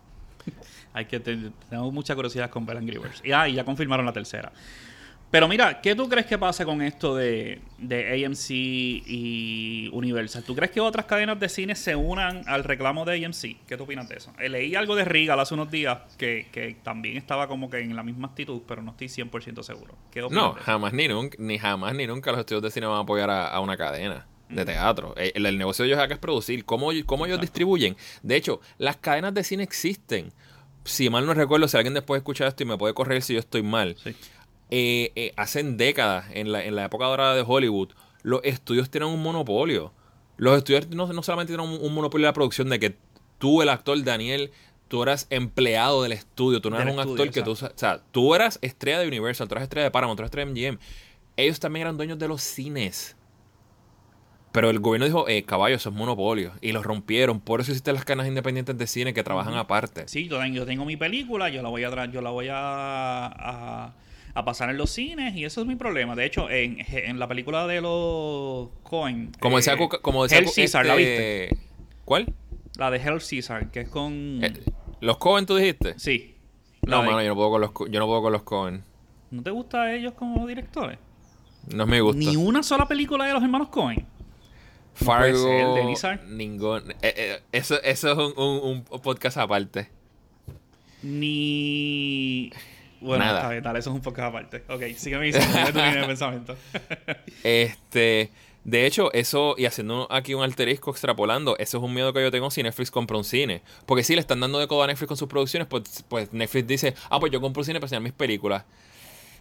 Hay 0.94 1.04
que 1.04 1.20
tener, 1.20 1.52
tengo 1.68 1.92
mucha 1.92 2.14
curiosidad 2.14 2.50
con 2.50 2.64
ver 2.64 2.78
Angry 2.78 2.98
Birds. 2.98 3.20
Y, 3.22 3.32
ah, 3.32 3.48
y 3.48 3.54
ya 3.54 3.64
confirmaron 3.64 4.06
la 4.06 4.12
tercera. 4.12 4.52
Pero 5.30 5.46
mira, 5.46 5.80
¿qué 5.82 5.94
tú 5.94 6.08
crees 6.08 6.24
que 6.26 6.38
pasa 6.38 6.64
con 6.64 6.80
esto 6.80 7.14
de, 7.14 7.60
de 7.76 8.24
AMC 8.24 8.50
y 8.50 9.90
Universal? 9.92 10.42
¿Tú 10.42 10.54
crees 10.54 10.70
que 10.70 10.80
otras 10.80 11.04
cadenas 11.06 11.38
de 11.38 11.48
cine 11.48 11.74
se 11.74 11.94
unan 11.94 12.42
al 12.46 12.64
reclamo 12.64 13.04
de 13.04 13.24
AMC? 13.24 13.66
¿Qué 13.66 13.76
tú 13.76 13.84
opinas 13.84 14.08
de 14.08 14.16
eso? 14.16 14.32
Eh, 14.38 14.48
leí 14.48 14.74
algo 14.74 14.96
de 14.96 15.04
Regal 15.04 15.38
hace 15.38 15.52
unos 15.52 15.70
días 15.70 15.98
que, 16.16 16.46
que 16.50 16.76
también 16.82 17.16
estaba 17.18 17.46
como 17.46 17.68
que 17.68 17.78
en 17.80 17.94
la 17.94 18.02
misma 18.02 18.28
actitud, 18.28 18.62
pero 18.66 18.80
no 18.80 18.92
estoy 18.92 19.08
100% 19.08 19.62
seguro. 19.62 19.94
¿Qué 20.10 20.22
No, 20.30 20.54
jamás 20.54 20.92
ni 20.94 21.08
nunca, 21.08 21.36
ni 21.38 21.58
jamás 21.58 21.94
ni 21.94 22.06
nunca 22.06 22.30
los 22.30 22.40
estudios 22.40 22.62
de 22.62 22.70
cine 22.70 22.86
van 22.86 22.96
a 22.96 23.00
apoyar 23.00 23.28
a, 23.28 23.48
a 23.48 23.60
una 23.60 23.76
cadena 23.76 24.26
de 24.48 24.64
teatro. 24.64 25.12
Eh, 25.18 25.32
El, 25.34 25.44
el 25.44 25.58
negocio 25.58 25.84
de 25.84 25.90
ellos 25.90 26.02
acá 26.02 26.14
es 26.14 26.20
producir. 26.20 26.64
¿Cómo, 26.64 26.86
cómo 27.04 27.26
ellos 27.26 27.36
Exacto. 27.36 27.40
distribuyen? 27.42 27.96
De 28.22 28.36
hecho, 28.36 28.60
las 28.78 28.96
cadenas 28.96 29.34
de 29.34 29.44
cine 29.44 29.62
existen. 29.62 30.32
Si 30.84 31.10
mal 31.10 31.26
no 31.26 31.34
recuerdo, 31.34 31.68
si 31.68 31.76
alguien 31.76 31.92
después 31.92 32.18
escucha 32.20 32.46
esto 32.46 32.62
y 32.62 32.66
me 32.66 32.78
puede 32.78 32.94
correr 32.94 33.20
si 33.20 33.34
yo 33.34 33.40
estoy 33.40 33.62
mal. 33.62 33.94
Sí. 34.02 34.16
Eh, 34.70 35.12
eh, 35.16 35.32
hacen 35.36 35.76
décadas, 35.76 36.26
en 36.32 36.52
la, 36.52 36.64
en 36.64 36.76
la 36.76 36.84
época 36.84 37.06
dorada 37.06 37.34
de 37.34 37.44
Hollywood, 37.46 37.90
los 38.22 38.40
estudios 38.44 38.90
tienen 38.90 39.08
un 39.08 39.22
monopolio. 39.22 39.92
Los 40.36 40.56
estudios 40.58 40.88
no, 40.88 41.12
no 41.12 41.22
solamente 41.22 41.52
tienen 41.54 41.68
un, 41.68 41.80
un 41.80 41.94
monopolio 41.94 42.26
de 42.26 42.28
la 42.30 42.34
producción 42.34 42.68
de 42.68 42.78
que 42.78 42.96
tú, 43.38 43.62
el 43.62 43.68
actor 43.68 44.02
Daniel, 44.02 44.50
tú 44.88 45.02
eras 45.02 45.26
empleado 45.30 46.02
del 46.02 46.12
estudio, 46.12 46.60
tú 46.60 46.70
no 46.70 46.76
eras 46.76 46.92
un 46.92 47.00
estudio, 47.00 47.24
actor 47.24 47.30
que 47.30 47.42
tú... 47.42 47.52
O 47.52 47.56
sea, 47.74 48.00
tú 48.10 48.34
eras 48.34 48.58
estrella 48.62 48.98
de 48.98 49.08
Universal, 49.08 49.48
tú 49.48 49.54
eras 49.54 49.64
estrella 49.64 49.84
de 49.84 49.90
Paramount, 49.90 50.16
tú 50.16 50.22
eras 50.22 50.28
estrella 50.28 50.52
de 50.52 50.72
MGM. 50.72 50.78
Ellos 51.36 51.60
también 51.60 51.82
eran 51.82 51.96
dueños 51.96 52.18
de 52.18 52.28
los 52.28 52.42
cines. 52.42 53.16
Pero 54.50 54.70
el 54.70 54.80
gobierno 54.80 55.06
dijo, 55.06 55.28
eh, 55.28 55.44
caballo, 55.44 55.76
eso 55.76 55.90
es 55.90 55.94
monopolio. 55.94 56.52
Y 56.60 56.72
los 56.72 56.84
rompieron. 56.84 57.40
Por 57.40 57.60
eso 57.60 57.70
existen 57.70 57.94
las 57.94 58.04
cadenas 58.04 58.26
independientes 58.26 58.76
de 58.76 58.86
cine 58.86 59.14
que 59.14 59.22
trabajan 59.22 59.54
aparte. 59.54 60.08
Sí, 60.08 60.26
yo 60.26 60.64
tengo, 60.64 60.84
mi 60.84 60.96
película, 60.96 61.48
yo 61.50 61.62
la 61.62 61.68
voy 61.68 61.84
a 61.84 62.06
yo 62.06 62.22
la 62.22 62.30
voy 62.30 62.48
a, 62.50 63.26
a, 63.26 63.94
a 64.34 64.44
pasar 64.44 64.70
en 64.70 64.76
los 64.76 64.90
cines 64.90 65.34
y 65.36 65.44
eso 65.44 65.60
es 65.62 65.66
mi 65.66 65.76
problema. 65.76 66.14
De 66.14 66.24
hecho, 66.24 66.48
en, 66.50 66.78
en 66.90 67.18
la 67.18 67.26
película 67.28 67.66
de 67.66 67.80
los 67.80 68.68
Cohen, 68.82 69.32
Como 69.40 69.56
decía, 69.56 69.74
eh, 69.74 69.88
como 70.02 70.22
decía 70.24 70.38
Hell 70.38 70.48
Caesar, 70.54 70.86
¿la 70.86 70.94
este- 70.96 71.48
viste? 71.50 71.66
¿Cuál? 72.04 72.32
La 72.76 72.90
de 72.90 72.98
Hell 72.98 73.18
Caesar, 73.28 73.70
que 73.70 73.80
es 73.80 73.88
con. 73.88 74.40
Eh, 74.44 74.52
¿Los 75.00 75.18
Cohen 75.18 75.46
tú 75.46 75.56
dijiste? 75.56 75.94
sí. 75.98 76.34
No, 76.86 77.02
de- 77.02 77.06
mano, 77.08 77.22
yo 77.22 77.28
no 77.28 77.34
puedo 77.34 77.50
con 77.50 77.60
los, 77.60 77.70
yo 77.90 77.98
no 78.00 78.06
puedo 78.06 78.22
con 78.22 78.32
los 78.32 78.42
Cohen. 78.44 78.82
¿No 79.30 79.42
te 79.42 79.50
gusta 79.50 79.92
ellos 79.94 80.14
como 80.14 80.46
directores? 80.46 80.98
No 81.74 81.86
me 81.86 82.00
gusta. 82.00 82.18
Ni 82.18 82.34
una 82.36 82.62
sola 82.62 82.86
película 82.86 83.26
de 83.26 83.32
los 83.34 83.42
hermanos 83.42 83.68
Cohen. 83.68 84.06
No 85.00 85.06
Fargo, 85.06 85.36
ser, 85.42 85.66
de 85.74 85.84
Lizard. 85.84 86.24
ningún... 86.28 86.90
eh, 87.02 87.14
eh, 87.16 87.42
eso, 87.52 87.80
eso 87.82 88.12
es 88.12 88.18
un, 88.18 88.32
un- 88.36 88.84
un 88.90 89.00
podcast 89.02 89.36
aparte. 89.36 89.88
Ni. 91.02 92.50
Bueno, 93.00 93.24
Nada. 93.24 93.38
está 93.38 93.50
bien, 93.50 93.62
dale, 93.62 93.78
eso 93.78 93.90
es 93.90 93.96
un 93.96 94.02
poco 94.02 94.22
aparte. 94.22 94.64
Ok, 94.68 94.82
sígueme 94.96 95.26
diciendo, 95.26 95.58
tu 95.72 95.78
línea 95.78 96.00
de 96.00 96.06
pensamiento. 96.06 96.56
Este, 97.44 98.30
de 98.64 98.86
hecho, 98.86 99.12
eso, 99.12 99.54
y 99.56 99.66
haciendo 99.66 100.06
aquí 100.10 100.34
un 100.34 100.42
alterisco 100.42 100.90
extrapolando, 100.90 101.56
eso 101.58 101.78
es 101.78 101.84
un 101.84 101.94
miedo 101.94 102.12
que 102.12 102.20
yo 102.20 102.30
tengo 102.30 102.50
si 102.50 102.62
Netflix 102.62 102.90
compra 102.90 103.16
un 103.16 103.24
cine. 103.24 103.62
Porque 103.86 104.04
si 104.04 104.14
le 104.14 104.20
están 104.20 104.40
dando 104.40 104.58
de 104.58 104.66
codo 104.68 104.82
a 104.82 104.86
Netflix 104.88 105.08
con 105.08 105.16
sus 105.16 105.28
producciones, 105.28 105.68
pues, 105.68 106.04
pues 106.08 106.32
Netflix 106.32 106.66
dice, 106.66 106.94
ah, 107.08 107.20
pues 107.20 107.32
yo 107.32 107.40
compro 107.40 107.60
un 107.60 107.64
cine 107.64 107.78
para 107.78 107.86
enseñar 107.86 108.02
mis 108.02 108.12
películas. 108.12 108.64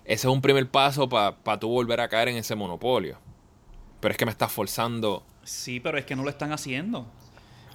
Ese 0.06 0.28
es 0.28 0.34
un 0.34 0.42
primer 0.42 0.70
paso 0.70 1.10
para 1.10 1.60
tú 1.60 1.68
volver 1.68 2.00
a 2.00 2.08
caer 2.08 2.30
en 2.30 2.38
ese 2.38 2.56
monopolio. 2.56 3.18
Pero 4.00 4.12
es 4.12 4.18
que 4.18 4.26
me 4.26 4.32
estás 4.32 4.52
forzando. 4.52 5.26
Sí, 5.44 5.80
pero 5.82 5.98
es 5.98 6.06
que 6.06 6.16
no 6.16 6.24
lo 6.24 6.30
están 6.30 6.54
haciendo. 6.54 7.06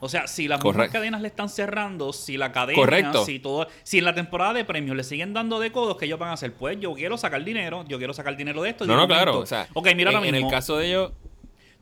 O 0.05 0.09
sea, 0.09 0.27
si 0.27 0.49
las 0.49 0.59
mismas 0.59 0.75
Correcto. 0.75 0.93
cadenas 0.95 1.21
le 1.23 1.29
están 1.29 1.49
cerrando, 1.49 2.13
si 2.13 2.37
la 2.37 2.51
cadena, 2.51 2.77
Correcto. 2.77 3.25
si 3.25 3.39
todo, 3.39 3.69
si 3.85 3.99
en 3.99 4.05
la 4.05 4.13
temporada 4.13 4.53
de 4.53 4.65
premios 4.65 4.97
le 4.97 5.05
siguen 5.05 5.33
dando 5.33 5.61
de 5.61 5.71
codos, 5.71 5.97
que 5.97 6.07
ellos 6.07 6.19
van 6.19 6.31
a 6.31 6.33
hacer? 6.33 6.53
Pues 6.55 6.77
yo 6.81 6.93
quiero 6.95 7.17
sacar 7.17 7.45
dinero, 7.45 7.85
yo 7.87 7.99
quiero 7.99 8.13
sacar 8.13 8.37
dinero 8.37 8.63
de 8.65 8.71
esto. 8.71 8.85
No, 8.85 8.97
no, 8.97 9.07
claro. 9.07 9.39
O 9.39 9.47
sea, 9.47 9.69
ok, 9.73 9.87
mira 9.95 10.11
en, 10.11 10.17
ahora 10.17 10.27
en 10.27 10.35
mismo. 10.35 10.49
el 10.49 10.53
caso 10.53 10.77
de 10.77 10.89
ellos, 10.89 11.13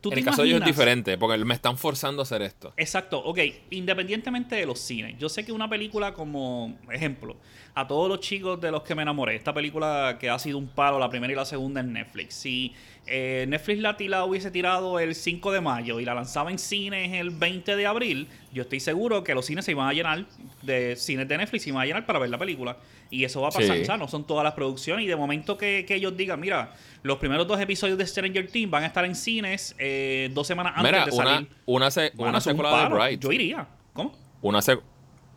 ¿tú 0.03 0.13
en 0.13 0.19
el 0.19 0.25
caso 0.27 0.43
de 0.43 0.49
ellos 0.49 0.61
es 0.61 0.67
diferente, 0.67 1.17
porque 1.17 1.39
me 1.47 1.55
están 1.55 1.79
forzando 1.79 2.21
a 2.21 2.25
hacer 2.25 2.43
esto. 2.43 2.75
Exacto, 2.77 3.21
ok, 3.21 3.39
independientemente 3.71 4.55
de 4.55 4.67
los 4.67 4.79
cines, 4.81 5.17
yo 5.19 5.31
sé 5.31 5.47
que 5.47 5.53
una 5.53 5.71
película 5.71 6.13
como, 6.13 6.79
ejemplo, 6.93 7.39
a 7.81 7.89
todos 7.89 8.09
los 8.09 8.21
chicos 8.21 8.61
de 8.61 8.71
los 8.71 8.83
que 8.83 8.95
me 8.95 9.03
enamoré, 9.03 9.37
esta 9.37 9.53
película 9.55 10.17
que 10.21 10.29
ha 10.31 10.39
sido 10.39 10.59
un 10.59 10.69
palo, 10.69 10.99
la 10.99 11.09
primera 11.09 11.33
y 11.33 11.37
la 11.37 11.45
segunda 11.45 11.81
en 11.81 11.93
Netflix, 11.93 12.35
si 12.35 12.75
eh, 13.07 13.47
Netflix 13.49 13.81
la, 13.81 13.97
la 13.99 14.25
hubiese 14.25 14.51
tirado 14.51 14.99
el 15.01 15.15
5 15.15 15.51
de 15.53 15.61
mayo 15.61 15.99
y 16.01 16.05
la 16.05 16.15
lanzaba 16.15 16.51
en 16.51 16.59
cines 16.59 17.13
el 17.15 17.31
20 17.31 17.75
de 17.77 17.87
abril, 17.87 18.29
yo 18.53 18.63
estoy 18.63 18.81
seguro 18.81 19.25
que 19.25 19.35
los 19.35 19.47
cines 19.47 19.65
se 19.65 19.73
iban 19.73 19.89
a 19.89 19.93
llenar 19.93 20.27
de 20.63 20.95
cines 20.97 21.27
de 21.27 21.39
Netflix, 21.39 21.63
se 21.65 21.71
iban 21.71 21.83
a 21.83 21.87
llenar 21.87 22.07
para 22.07 22.19
ver 22.19 22.31
la 22.31 22.39
película. 22.39 22.77
Y 23.13 23.25
eso 23.25 23.41
va 23.41 23.49
a 23.49 23.51
pasar, 23.51 23.77
Sí. 23.77 23.83
no 23.99 24.07
son 24.07 24.25
todas 24.25 24.45
las 24.45 24.53
producciones. 24.55 25.05
Y 25.05 25.09
de 25.09 25.17
momento 25.17 25.59
que, 25.59 25.85
que 25.85 25.97
ellos 25.97 26.17
digan, 26.17 26.39
mira, 26.39 26.75
los 27.03 27.19
primeros 27.19 27.49
dos 27.49 27.59
episodios 27.61 27.99
de 27.99 28.07
Stranger 28.07 28.47
Things 28.47 28.71
van 28.71 28.85
a 28.85 28.87
estar 28.87 29.05
en 29.05 29.17
cines 29.17 29.75
eh, 29.79 30.31
dos 30.33 30.47
semanas 30.47 30.75
antes 30.77 30.93
Mira, 30.93 31.05
de 31.07 31.11
una, 31.11 31.25
salir. 31.25 31.49
una, 31.67 31.91
se- 31.91 32.13
una 32.17 32.29
eso 32.31 32.39
es 32.39 32.47
un 32.47 32.53
secuela 32.53 32.71
de 32.71 32.83
palo. 32.85 32.95
Bright. 32.97 33.21
Yo 33.21 33.33
iría. 33.33 33.67
¿Cómo? 33.93 34.13
Una 34.43 34.61
sec- 34.61 34.81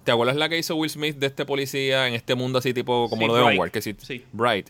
¿Te 0.04 0.12
acuerdas 0.12 0.36
la 0.36 0.50
que 0.50 0.58
hizo 0.58 0.76
Will 0.76 0.90
Smith 0.90 1.16
de 1.18 1.28
este 1.28 1.46
policía 1.46 2.08
en 2.08 2.14
este 2.14 2.36
mundo 2.36 2.60
así 2.60 2.74
tipo 2.74 3.10
como 3.10 3.22
Sí, 3.22 3.28
lo 3.28 3.36
de 3.36 3.42
Bright. 3.44 3.54
Onward? 3.58 3.72
Que 3.72 3.82
sí, 3.82 3.96
Sí. 4.00 4.24
Bright. 4.34 4.70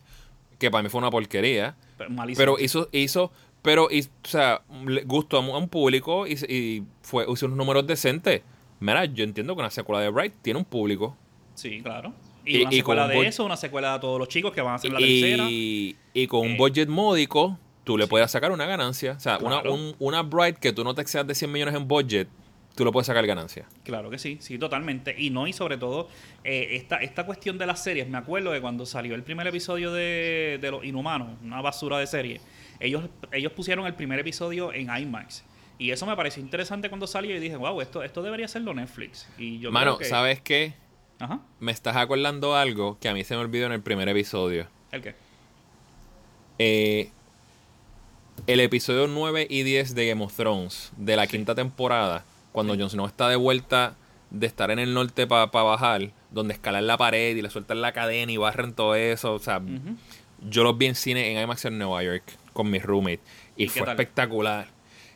Que 0.59 0.69
para 0.71 0.83
mí 0.83 0.89
fue 0.89 0.99
una 0.99 1.09
porquería. 1.09 1.75
Pero 1.97 2.09
malísimo. 2.11 2.37
Pero 2.39 2.59
hizo, 2.59 2.87
hizo, 2.91 3.31
pero, 3.61 3.87
hizo- 3.91 4.09
o 4.23 4.27
sea, 4.27 4.61
le 4.85 5.03
gustó 5.03 5.37
a 5.37 5.39
un, 5.39 5.67
público 5.69 6.27
y, 6.27 6.33
y 6.47 6.83
fue, 7.01 7.25
hizo 7.31 7.45
unos 7.47 7.57
números 7.57 7.85
decentes. 7.87 8.41
Mira, 8.79 9.05
yo 9.05 9.23
entiendo 9.23 9.55
que 9.55 9.59
una 9.61 9.69
secuela 9.71 10.01
de 10.01 10.09
Bright 10.09 10.33
tiene 10.41 10.59
un 10.59 10.65
público. 10.65 11.15
Sí, 11.55 11.81
claro. 11.81 12.13
Y, 12.45 12.57
Y- 12.57 12.61
una 12.63 12.73
y 12.73 12.77
secuela 12.77 13.07
de 13.07 13.27
eso, 13.27 13.45
una 13.45 13.55
secuela 13.57 13.93
de 13.93 13.99
todos 13.99 14.19
los 14.19 14.27
chicos 14.27 14.51
que 14.53 14.61
van 14.61 14.73
a 14.73 14.75
hacer 14.75 14.91
la 14.91 14.99
tercera. 14.99 15.45
Y, 15.49 15.95
con 16.27 16.45
Eh, 16.45 16.51
un 16.51 16.57
budget 16.57 16.89
módico, 16.89 17.57
tú 17.85 17.97
le 17.97 18.05
puedes 18.07 18.29
sacar 18.29 18.51
una 18.51 18.65
ganancia. 18.65 19.13
O 19.13 19.19
sea, 19.19 19.37
una, 19.39 19.61
un- 19.61 19.95
una 19.99 20.21
Bright 20.21 20.57
que 20.57 20.73
tú 20.73 20.83
no 20.83 20.93
te 20.93 21.01
excedas 21.01 21.25
de 21.25 21.33
100 21.35 21.51
millones 21.51 21.73
en 21.75 21.87
budget, 21.87 22.27
tú 22.75 22.85
le 22.85 22.91
puedes 22.91 23.07
sacar 23.07 23.25
ganancia. 23.25 23.65
Claro 23.83 24.09
que 24.09 24.17
sí, 24.17 24.37
sí, 24.41 24.57
totalmente. 24.57 25.15
Y 25.17 25.29
no, 25.29 25.47
y 25.47 25.53
sobre 25.53 25.77
todo, 25.77 26.09
eh, 26.43 26.69
esta, 26.71 26.97
esta 26.97 27.25
cuestión 27.25 27.57
de 27.57 27.65
las 27.65 27.83
series, 27.83 28.07
me 28.07 28.17
acuerdo 28.17 28.51
de 28.51 28.61
cuando 28.61 28.85
salió 28.85 29.15
el 29.15 29.23
primer 29.23 29.47
episodio 29.47 29.91
de, 29.91 30.59
de 30.61 30.71
Los 30.71 30.83
Inhumanos, 30.83 31.37
una 31.43 31.61
basura 31.61 31.99
de 31.99 32.07
serie, 32.07 32.41
ellos, 32.79 33.09
ellos 33.31 33.51
pusieron 33.53 33.85
el 33.85 33.93
primer 33.93 34.19
episodio 34.19 34.73
en 34.73 34.89
IMAX. 34.95 35.43
Y 35.79 35.91
eso 35.91 36.05
me 36.05 36.15
pareció 36.15 36.41
interesante 36.41 36.89
cuando 36.89 37.07
salió 37.07 37.35
y 37.35 37.39
dije, 37.39 37.55
wow, 37.55 37.81
esto, 37.81 38.03
esto 38.03 38.21
debería 38.21 38.47
serlo 38.47 38.73
Netflix. 38.73 39.27
Y 39.37 39.59
yo 39.59 39.71
Mano, 39.71 39.97
creo 39.97 39.99
que... 39.99 40.05
¿sabes 40.05 40.41
qué? 40.41 40.73
Ajá. 41.19 41.41
Me 41.59 41.71
estás 41.71 41.95
acordando 41.95 42.55
algo 42.55 42.97
que 42.99 43.09
a 43.09 43.13
mí 43.13 43.23
se 43.23 43.35
me 43.35 43.41
olvidó 43.41 43.65
en 43.65 43.71
el 43.73 43.81
primer 43.81 44.07
episodio. 44.09 44.67
¿El 44.91 45.01
qué? 45.01 45.15
Eh, 46.59 47.09
el 48.47 48.59
episodio 48.59 49.07
9 49.07 49.47
y 49.49 49.63
10 49.63 49.95
de 49.95 50.07
Game 50.07 50.23
of 50.23 50.35
Thrones, 50.35 50.91
de 50.97 51.15
la 51.15 51.27
quinta 51.27 51.55
temporada, 51.55 52.25
cuando 52.53 52.77
Jon 52.77 52.89
Snow 52.89 53.05
está 53.05 53.27
de 53.27 53.35
vuelta 53.35 53.97
de 54.29 54.47
estar 54.47 54.71
en 54.71 54.79
el 54.79 54.93
norte 54.93 55.27
para 55.27 55.45
bajar, 55.47 56.11
donde 56.31 56.53
escalan 56.53 56.87
la 56.87 56.97
pared 56.97 57.35
y 57.35 57.41
le 57.41 57.49
sueltan 57.49 57.81
la 57.81 57.91
cadena 57.91 58.31
y 58.31 58.37
barren 58.37 58.73
todo 58.73 58.95
eso. 58.95 59.33
O 59.33 59.39
sea, 59.39 59.61
yo 60.49 60.63
los 60.63 60.77
vi 60.77 60.85
en 60.85 60.95
cine 60.95 61.31
en 61.31 61.43
IMAX 61.43 61.65
en 61.65 61.77
Nueva 61.77 62.01
York 62.03 62.23
con 62.53 62.69
mi 62.69 62.79
roommate 62.79 63.19
y, 63.57 63.65
¿Y 63.65 63.67
qué 63.67 63.81
fue 63.81 63.89
espectacular. 63.89 64.67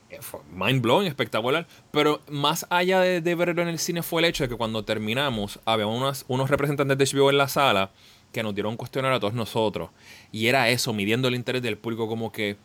Eh, 0.10 0.20
Fue 0.22 0.40
mind 0.52 0.82
blowing, 0.82 1.08
espectacular. 1.08 1.68
Pero 1.92 2.22
más 2.30 2.66
allá 2.70 3.00
de, 3.02 3.22
de 3.22 3.36
verlo 3.36 3.62
en 3.62 3.68
el 3.70 3.80
cine 3.80 4.04
fue 4.04 4.22
el 4.22 4.26
hecho 4.26 4.44
de 4.44 4.50
que 4.50 4.56
cuando 4.56 4.84
terminamos 4.84 5.60
había 5.66 5.88
unos, 5.88 6.26
unos 6.28 6.50
representantes 6.50 6.98
de 6.98 7.18
HBO 7.18 7.30
en 7.30 7.38
la 7.38 7.48
sala 7.48 7.92
que 8.32 8.44
nos 8.44 8.54
dieron 8.54 8.72
un 8.72 8.78
cuestionario 8.78 9.18
a 9.18 9.20
todos 9.20 9.34
nosotros. 9.34 9.90
Y 10.32 10.48
era 10.48 10.70
eso, 10.70 10.94
midiendo 10.94 11.28
el 11.28 11.36
interés 11.36 11.62
del 11.62 11.78
público 11.78 12.08
como 12.08 12.32
que 12.32 12.58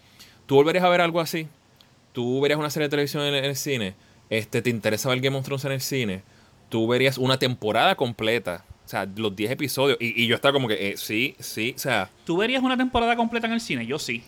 tú 0.47 0.57
volverías 0.57 0.85
a 0.85 0.88
ver 0.88 1.00
algo 1.00 1.21
así. 1.21 1.49
Tú 2.12 2.41
verías 2.43 2.59
una 2.59 2.69
serie 2.69 2.87
de 2.87 2.91
televisión 2.91 3.25
en, 3.25 3.35
en 3.35 3.45
el 3.45 3.57
cine. 3.57 3.95
Este, 4.33 4.62
¿Te 4.62 4.71
interesa 4.71 5.11
ver 5.11 5.21
Game 5.21 5.37
of 5.37 5.45
Thrones 5.45 5.65
en 5.67 5.73
el 5.73 5.81
cine? 5.83 6.23
Tú 6.71 6.87
verías 6.89 7.19
una 7.19 7.39
temporada 7.39 7.95
completa. 7.97 8.65
O 8.87 8.89
sea, 8.89 9.07
los 9.17 9.37
10 9.37 9.51
episodios. 9.53 9.99
Y, 10.01 10.23
y 10.23 10.27
yo 10.27 10.35
estaba 10.35 10.53
como 10.55 10.69
que, 10.69 10.89
eh, 10.91 10.97
sí, 10.97 11.35
sí. 11.39 11.75
O 11.77 11.79
sea, 11.79 12.09
¿Tú 12.25 12.39
verías 12.39 12.62
una 12.62 12.77
temporada 12.77 13.15
completa 13.15 13.47
en 13.47 13.53
el 13.53 13.61
cine? 13.61 13.85
Yo 13.87 13.99
sí. 13.99 14.23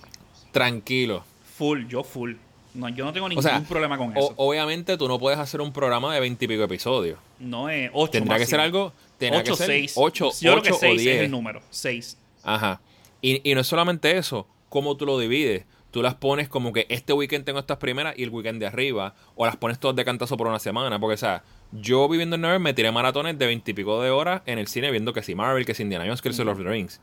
tranquilo. 0.52 1.24
Full, 1.56 1.86
yo 1.88 2.02
full. 2.04 2.34
No, 2.74 2.88
yo 2.88 3.04
no 3.04 3.12
tengo 3.12 3.26
O 3.26 3.28
ningún 3.28 3.42
sea, 3.44 3.60
problema 3.62 3.96
con 3.96 4.08
o- 4.08 4.18
eso. 4.18 4.34
obviamente 4.36 4.96
tú 4.98 5.06
no 5.08 5.18
puedes 5.18 5.38
hacer 5.38 5.60
un 5.60 5.72
programa 5.72 6.12
de 6.12 6.20
20 6.20 6.44
y 6.44 6.48
pico 6.48 6.64
episodios. 6.64 7.18
no 7.38 7.68
es 7.70 7.88
8 7.92 8.10
Tendrá 8.10 8.36
que 8.36 8.46
ser 8.46 8.58
algo. 8.60 8.92
Tendrá 9.16 9.40
8, 9.40 9.52
que 9.52 9.56
ser 9.56 9.66
6. 9.66 9.92
8, 9.96 10.30
Yo 10.40 10.50
creo 10.52 10.62
que 10.62 10.72
o 10.72 10.78
6 10.78 10.96
es 10.96 11.02
10. 11.02 11.20
el 11.22 11.30
número. 11.30 11.62
6. 11.70 12.18
Ajá. 12.42 12.80
Y, 13.22 13.48
y 13.48 13.54
no 13.54 13.60
es 13.60 13.66
solamente 13.66 14.16
eso, 14.18 14.46
cómo 14.68 14.96
tú 14.96 15.06
lo 15.06 15.18
divides. 15.18 15.64
Tú 15.94 16.02
las 16.02 16.16
pones 16.16 16.48
como 16.48 16.72
que 16.72 16.86
este 16.88 17.12
weekend 17.12 17.44
tengo 17.44 17.60
estas 17.60 17.76
primeras 17.76 18.18
y 18.18 18.24
el 18.24 18.30
weekend 18.30 18.58
de 18.58 18.66
arriba. 18.66 19.14
O 19.36 19.46
las 19.46 19.56
pones 19.56 19.78
todas 19.78 19.94
de 19.94 20.04
cantazo 20.04 20.36
por 20.36 20.48
una 20.48 20.58
semana. 20.58 20.98
Porque, 20.98 21.14
o 21.14 21.16
sea, 21.16 21.44
yo 21.70 22.08
viviendo 22.08 22.34
en 22.34 22.40
Nueva 22.40 22.56
York 22.56 22.64
me 22.64 22.74
tiré 22.74 22.90
maratones 22.90 23.38
de 23.38 23.46
20 23.46 23.70
y 23.70 23.74
pico 23.74 24.02
de 24.02 24.10
horas 24.10 24.42
en 24.46 24.58
el 24.58 24.66
cine 24.66 24.90
viendo 24.90 25.12
que 25.12 25.22
si 25.22 25.36
Marvel, 25.36 25.64
que 25.64 25.72
si 25.72 25.84
Indiana 25.84 26.04
Jones, 26.04 26.20
que 26.20 26.30
el 26.30 26.36
Lord 26.36 26.48
of 26.48 26.58
the 26.58 26.64
Rings. 26.68 27.00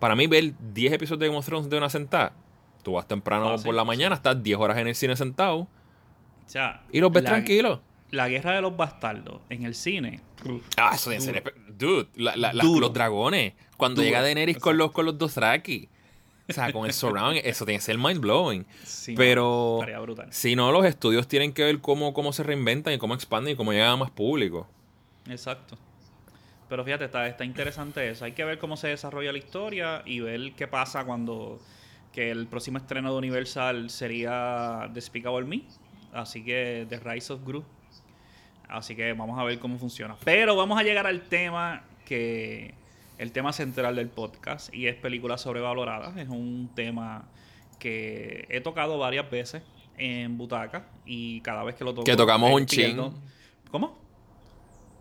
Para 0.00 0.16
mí, 0.16 0.26
ver 0.26 0.52
10 0.74 0.94
episodios 0.94 1.20
de 1.20 1.26
Game 1.28 1.38
of 1.38 1.46
Thrones 1.46 1.70
de 1.70 1.78
una 1.78 1.88
sentada. 1.88 2.32
Tú 2.82 2.94
vas 2.94 3.06
temprano 3.06 3.50
Fácil, 3.50 3.66
por 3.66 3.74
la 3.76 3.84
mañana, 3.84 4.16
estás 4.16 4.42
10 4.42 4.58
horas 4.58 4.78
en 4.78 4.88
el 4.88 4.96
cine 4.96 5.14
sentado 5.14 5.58
O 5.58 5.68
sea, 6.46 6.82
y 6.90 6.98
los 7.00 7.12
ves 7.12 7.22
la- 7.22 7.30
tranquilos. 7.30 7.78
La 8.10 8.28
guerra 8.28 8.52
de 8.56 8.62
los 8.62 8.76
bastardos 8.76 9.42
en 9.48 9.62
el 9.64 9.76
cine. 9.76 10.20
Ah, 10.76 10.90
eso 10.94 11.10
que 11.10 11.20
ser 11.20 11.54
Dude, 11.78 12.08
la- 12.16 12.34
la- 12.36 12.52
los 12.52 12.92
dragones. 12.92 13.54
Cuando 13.76 14.00
Duro. 14.02 14.06
llega 14.06 14.22
Daenerys 14.22 14.58
con 14.58 14.76
los, 14.76 14.90
con 14.90 15.06
los 15.06 15.16
Dothraki. 15.18 15.88
O 16.48 16.52
sea, 16.52 16.72
con 16.72 16.84
el 16.84 16.92
surround, 16.92 17.40
eso 17.42 17.64
tiene 17.64 17.78
que 17.78 17.84
ser 17.84 17.96
mind 17.96 18.20
blowing. 18.20 18.66
Sí, 18.84 19.14
Pero 19.16 19.80
brutal. 20.02 20.28
si 20.30 20.54
no, 20.56 20.70
los 20.72 20.84
estudios 20.84 21.26
tienen 21.26 21.52
que 21.52 21.64
ver 21.64 21.80
cómo, 21.80 22.12
cómo 22.12 22.32
se 22.32 22.42
reinventan 22.42 22.92
y 22.92 22.98
cómo 22.98 23.14
expanden 23.14 23.54
y 23.54 23.56
cómo 23.56 23.72
llegan 23.72 23.90
a 23.90 23.96
más 23.96 24.10
público. 24.10 24.68
Exacto. 25.28 25.78
Pero 26.68 26.84
fíjate, 26.84 27.06
está, 27.06 27.26
está 27.26 27.44
interesante 27.44 28.08
eso. 28.10 28.24
Hay 28.24 28.32
que 28.32 28.44
ver 28.44 28.58
cómo 28.58 28.76
se 28.76 28.88
desarrolla 28.88 29.32
la 29.32 29.38
historia 29.38 30.02
y 30.04 30.20
ver 30.20 30.52
qué 30.54 30.66
pasa 30.66 31.04
cuando 31.04 31.60
que 32.12 32.30
el 32.30 32.46
próximo 32.46 32.78
estreno 32.78 33.10
de 33.12 33.18
Universal 33.18 33.90
sería 33.90 34.88
Despicable 34.92 35.46
Me. 35.46 35.62
Así 36.12 36.44
que 36.44 36.86
The 36.88 36.98
Rise 37.00 37.32
of 37.32 37.44
Gru. 37.44 37.64
Así 38.68 38.94
que 38.94 39.12
vamos 39.12 39.38
a 39.38 39.44
ver 39.44 39.58
cómo 39.58 39.78
funciona. 39.78 40.16
Pero 40.24 40.56
vamos 40.56 40.78
a 40.78 40.82
llegar 40.82 41.06
al 41.06 41.22
tema 41.22 41.84
que 42.04 42.74
el 43.18 43.32
tema 43.32 43.52
central 43.52 43.96
del 43.96 44.08
podcast 44.08 44.72
y 44.74 44.86
es 44.88 44.96
películas 44.96 45.40
sobrevaloradas. 45.42 46.16
Es 46.16 46.28
un 46.28 46.70
tema 46.74 47.28
que 47.78 48.46
he 48.48 48.60
tocado 48.60 48.98
varias 48.98 49.30
veces 49.30 49.62
en 49.96 50.36
Butaca 50.38 50.86
y 51.06 51.40
cada 51.42 51.62
vez 51.64 51.74
que 51.76 51.84
lo 51.84 51.92
toco 51.94 52.04
Que 52.04 52.16
tocamos 52.16 52.50
un 52.52 52.66
pierdo- 52.66 53.12
chin. 53.12 53.20
¿Cómo? 53.70 53.98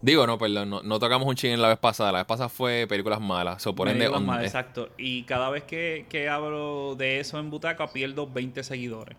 Digo, 0.02 0.28
no, 0.28 0.38
perdón, 0.38 0.70
no, 0.70 0.84
no 0.84 1.00
tocamos 1.00 1.26
un 1.28 1.36
ching 1.36 1.58
la 1.62 1.70
vez 1.70 1.78
pasada. 1.78 2.12
La 2.12 2.20
vez 2.20 2.28
pasada 2.28 2.50
fue 2.50 2.86
películas 2.88 3.22
malas. 3.22 3.62
So, 3.62 3.74
por 3.74 3.86
Me 3.88 3.94
ende, 3.94 4.06
digo 4.06 4.18
um, 4.18 4.26
mal, 4.26 4.42
eh, 4.42 4.46
exacto. 4.46 4.90
Y 4.98 5.24
cada 5.24 5.50
vez 5.50 5.64
que, 5.64 6.06
que 6.10 6.28
hablo 6.28 6.96
de 6.96 7.20
eso 7.22 7.40
en 7.40 7.50
Butaca 7.50 7.88
pierdo 7.88 8.28
20 8.28 8.64
seguidores. 8.64 9.16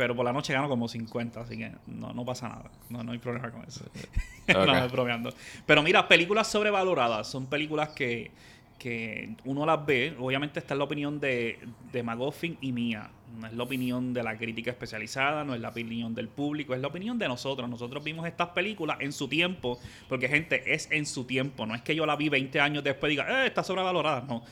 Pero 0.00 0.16
por 0.16 0.24
la 0.24 0.32
noche 0.32 0.54
gano 0.54 0.66
como 0.66 0.88
50, 0.88 1.42
así 1.42 1.58
que 1.58 1.72
no, 1.86 2.14
no 2.14 2.24
pasa 2.24 2.48
nada. 2.48 2.70
No, 2.88 3.02
no 3.02 3.12
hay 3.12 3.18
problema 3.18 3.50
con 3.50 3.62
eso. 3.64 3.84
no, 4.48 4.64
me 4.64 4.88
bromeando. 4.88 5.34
Pero 5.66 5.82
mira, 5.82 6.08
películas 6.08 6.50
sobrevaloradas 6.50 7.26
son 7.26 7.44
películas 7.44 7.90
que, 7.90 8.30
que 8.78 9.34
uno 9.44 9.66
las 9.66 9.84
ve. 9.84 10.16
Obviamente 10.18 10.58
está 10.58 10.72
en 10.72 10.78
la 10.78 10.84
opinión 10.84 11.20
de, 11.20 11.58
de 11.92 12.02
Magoffin 12.02 12.56
y 12.62 12.72
mía. 12.72 13.10
No 13.38 13.46
es 13.46 13.52
la 13.52 13.62
opinión 13.62 14.14
de 14.14 14.22
la 14.22 14.38
crítica 14.38 14.70
especializada, 14.70 15.44
no 15.44 15.54
es 15.54 15.60
la 15.60 15.68
opinión 15.68 16.14
del 16.14 16.28
público, 16.28 16.74
es 16.74 16.80
la 16.80 16.88
opinión 16.88 17.18
de 17.18 17.28
nosotros. 17.28 17.68
Nosotros 17.68 18.02
vimos 18.02 18.26
estas 18.26 18.48
películas 18.48 18.96
en 19.00 19.12
su 19.12 19.28
tiempo, 19.28 19.78
porque 20.08 20.28
gente, 20.28 20.72
es 20.72 20.90
en 20.90 21.04
su 21.04 21.24
tiempo. 21.24 21.66
No 21.66 21.74
es 21.74 21.82
que 21.82 21.94
yo 21.94 22.06
la 22.06 22.16
vi 22.16 22.30
20 22.30 22.58
años 22.58 22.82
después 22.82 23.10
y 23.10 23.16
diga, 23.16 23.44
eh, 23.44 23.48
está 23.48 23.62
sobrevalorada. 23.62 24.22
No, 24.22 24.42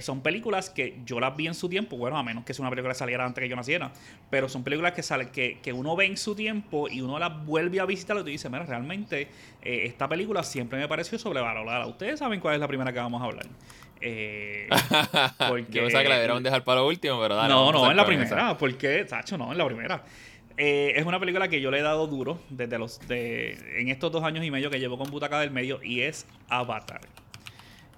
son 0.00 0.22
películas 0.22 0.70
que 0.70 0.98
yo 1.04 1.20
las 1.20 1.36
vi 1.36 1.46
en 1.46 1.54
su 1.54 1.68
tiempo, 1.68 1.96
bueno, 1.96 2.18
a 2.18 2.22
menos 2.22 2.44
que 2.44 2.52
sea 2.52 2.62
una 2.62 2.70
película 2.70 2.92
que 2.92 2.98
saliera 2.98 3.24
antes 3.24 3.42
que 3.42 3.48
yo 3.48 3.56
naciera, 3.56 3.92
pero 4.30 4.48
son 4.48 4.64
películas 4.64 4.92
que, 4.92 5.02
sale, 5.02 5.30
que, 5.30 5.58
que 5.62 5.72
uno 5.72 5.94
ve 5.94 6.06
en 6.06 6.16
su 6.16 6.34
tiempo 6.34 6.88
y 6.88 7.00
uno 7.00 7.18
las 7.18 7.44
vuelve 7.44 7.78
a 7.80 7.84
visitar 7.84 8.16
y 8.16 8.20
tú 8.20 8.26
dices, 8.26 8.50
mira, 8.50 8.64
realmente 8.64 9.28
eh, 9.62 9.82
esta 9.84 10.08
película 10.08 10.42
siempre 10.42 10.78
me 10.78 10.88
pareció 10.88 11.18
sobrevalorada. 11.18 11.86
Ustedes 11.86 12.18
saben 12.18 12.40
cuál 12.40 12.54
es 12.54 12.60
la 12.60 12.68
primera 12.68 12.92
que 12.92 12.98
vamos 12.98 13.22
a 13.22 13.26
hablar. 13.26 13.46
Eh, 14.00 14.68
porque, 15.48 15.72
yo 15.72 15.82
pensaba 15.82 16.02
que 16.02 16.08
la 16.08 16.16
debieron 16.16 16.42
dejar 16.42 16.64
para 16.64 16.80
lo 16.80 16.88
último, 16.88 17.20
pero 17.20 17.36
dale, 17.36 17.48
No, 17.48 17.72
no, 17.72 17.90
en 17.90 17.96
la 17.96 18.04
primera, 18.04 18.58
porque, 18.58 19.06
Sacho, 19.06 19.38
no, 19.38 19.52
en 19.52 19.58
la 19.58 19.66
primera. 19.66 20.02
Eh, 20.56 20.92
es 20.96 21.04
una 21.04 21.18
película 21.18 21.48
que 21.48 21.60
yo 21.60 21.70
le 21.70 21.80
he 21.80 21.82
dado 21.82 22.06
duro 22.06 22.38
desde 22.48 22.78
los 22.78 23.00
de, 23.08 23.58
en 23.76 23.88
estos 23.88 24.12
dos 24.12 24.22
años 24.22 24.44
y 24.44 24.50
medio 24.52 24.70
que 24.70 24.78
llevo 24.78 24.96
con 24.96 25.10
Butaca 25.10 25.40
del 25.40 25.50
Medio 25.50 25.80
y 25.82 26.02
es 26.02 26.26
Avatar. 26.48 27.00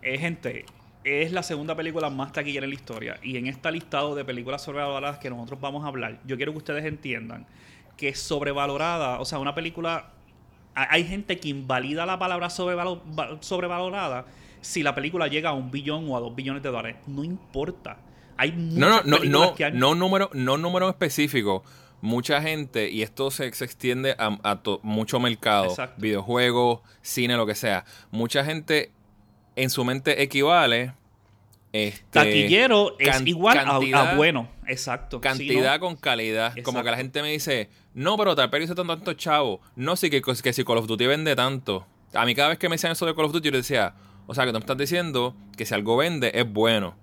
Eh, 0.01 0.17
gente, 0.19 0.65
es 1.07 1.31
la 1.31 1.45
segunda 1.45 1.77
película 1.77 2.11
más 2.11 2.33
taquillera 2.33 2.65
en 2.65 2.71
la 2.71 2.75
historia. 2.75 3.19
Y 3.23 3.37
en 3.37 3.47
este 3.47 3.71
listado 3.71 4.17
de 4.17 4.25
películas 4.25 4.63
sobrevaloradas 4.63 5.19
que 5.19 5.31
nosotros 5.31 5.61
vamos 5.61 5.85
a 5.85 5.89
hablar, 5.89 6.19
yo 6.27 6.37
quiero 6.37 6.51
que 6.51 6.59
ustedes 6.59 6.85
entiendan 6.85 7.47
que 7.97 8.15
sobrevalorada, 8.15 9.21
o 9.21 9.25
sea, 9.25 9.39
una 9.39 9.55
película. 9.55 10.11
Hay 10.75 11.05
gente 11.05 11.39
que 11.39 11.49
invalida 11.49 12.05
la 12.05 12.19
palabra 12.19 12.51
sobrevalorada 12.51 14.27
si 14.61 14.83
la 14.83 14.95
película 14.95 15.29
llega 15.29 15.51
a 15.51 15.53
un 15.53 15.71
billón 15.71 16.11
o 16.11 16.17
a 16.17 16.21
dos 16.21 16.35
billones 16.35 16.63
de 16.63 16.71
dólares. 16.71 16.97
No 17.07 17.25
importa. 17.25 17.99
Hay 18.37 18.53
no, 18.53 19.03
no, 19.03 19.19
no, 19.19 19.25
no, 19.25 19.55
no 19.73 19.95
número, 19.95 20.29
no 20.35 20.59
número 20.59 20.91
específico. 20.91 21.63
Mucha 22.03 22.43
gente, 22.43 22.91
y 22.91 23.03
esto 23.03 23.31
se, 23.31 23.47
extiende 23.47 24.15
a, 24.19 24.61
mucho 24.83 25.19
mercado, 25.19 25.75
videojuegos, 25.97 26.81
cine, 27.01 27.37
lo 27.37 27.47
que 27.47 27.55
sea. 27.55 27.87
Mucha 28.11 28.45
gente 28.45 28.93
en 29.57 29.71
su 29.71 29.85
mente 29.85 30.23
equivale. 30.23 30.93
Este, 31.73 32.05
Taquillero 32.11 32.97
es 32.99 33.21
igual 33.27 33.59
a, 33.59 34.15
bueno. 34.15 34.49
Exacto. 34.67 35.21
Cantidad 35.21 35.79
con 35.81 35.97
calidad. 35.97 36.55
Como 36.63 36.83
que 36.83 36.91
la 36.91 36.97
gente 36.97 37.21
me 37.23 37.31
dice, 37.31 37.69
no, 37.95 38.17
pero 38.17 38.35
tal 38.35 38.63
hizo 38.63 38.75
tanto 38.75 39.13
chavo. 39.15 39.61
No, 39.75 39.97
sí, 39.97 40.09
que, 40.09 40.23
que 40.23 40.53
si 40.53 40.65
Call 40.65 40.79
of 40.79 40.87
Duty 40.87 41.07
vende 41.07 41.35
tanto. 41.35 41.87
A 42.15 42.25
mí 42.25 42.35
cada 42.35 42.51
vez 42.51 42.59
que 42.59 42.69
me 42.69 42.77
decían 42.77 42.93
eso 42.93 43.05
de 43.05 43.15
Call 43.15 43.27
of 43.27 43.33
Duty, 43.33 43.51
yo 43.51 43.57
decía, 43.57 43.95
o 44.27 44.35
sea, 44.35 44.45
que 44.45 44.53
tú 44.53 44.59
me 44.59 44.61
estás 44.61 44.79
diciendo 44.79 45.35
que 45.57 45.67
si 45.67 45.75
algo 45.75 45.97
vende 45.97 46.31
es 46.35 46.51
bueno. 46.51 46.97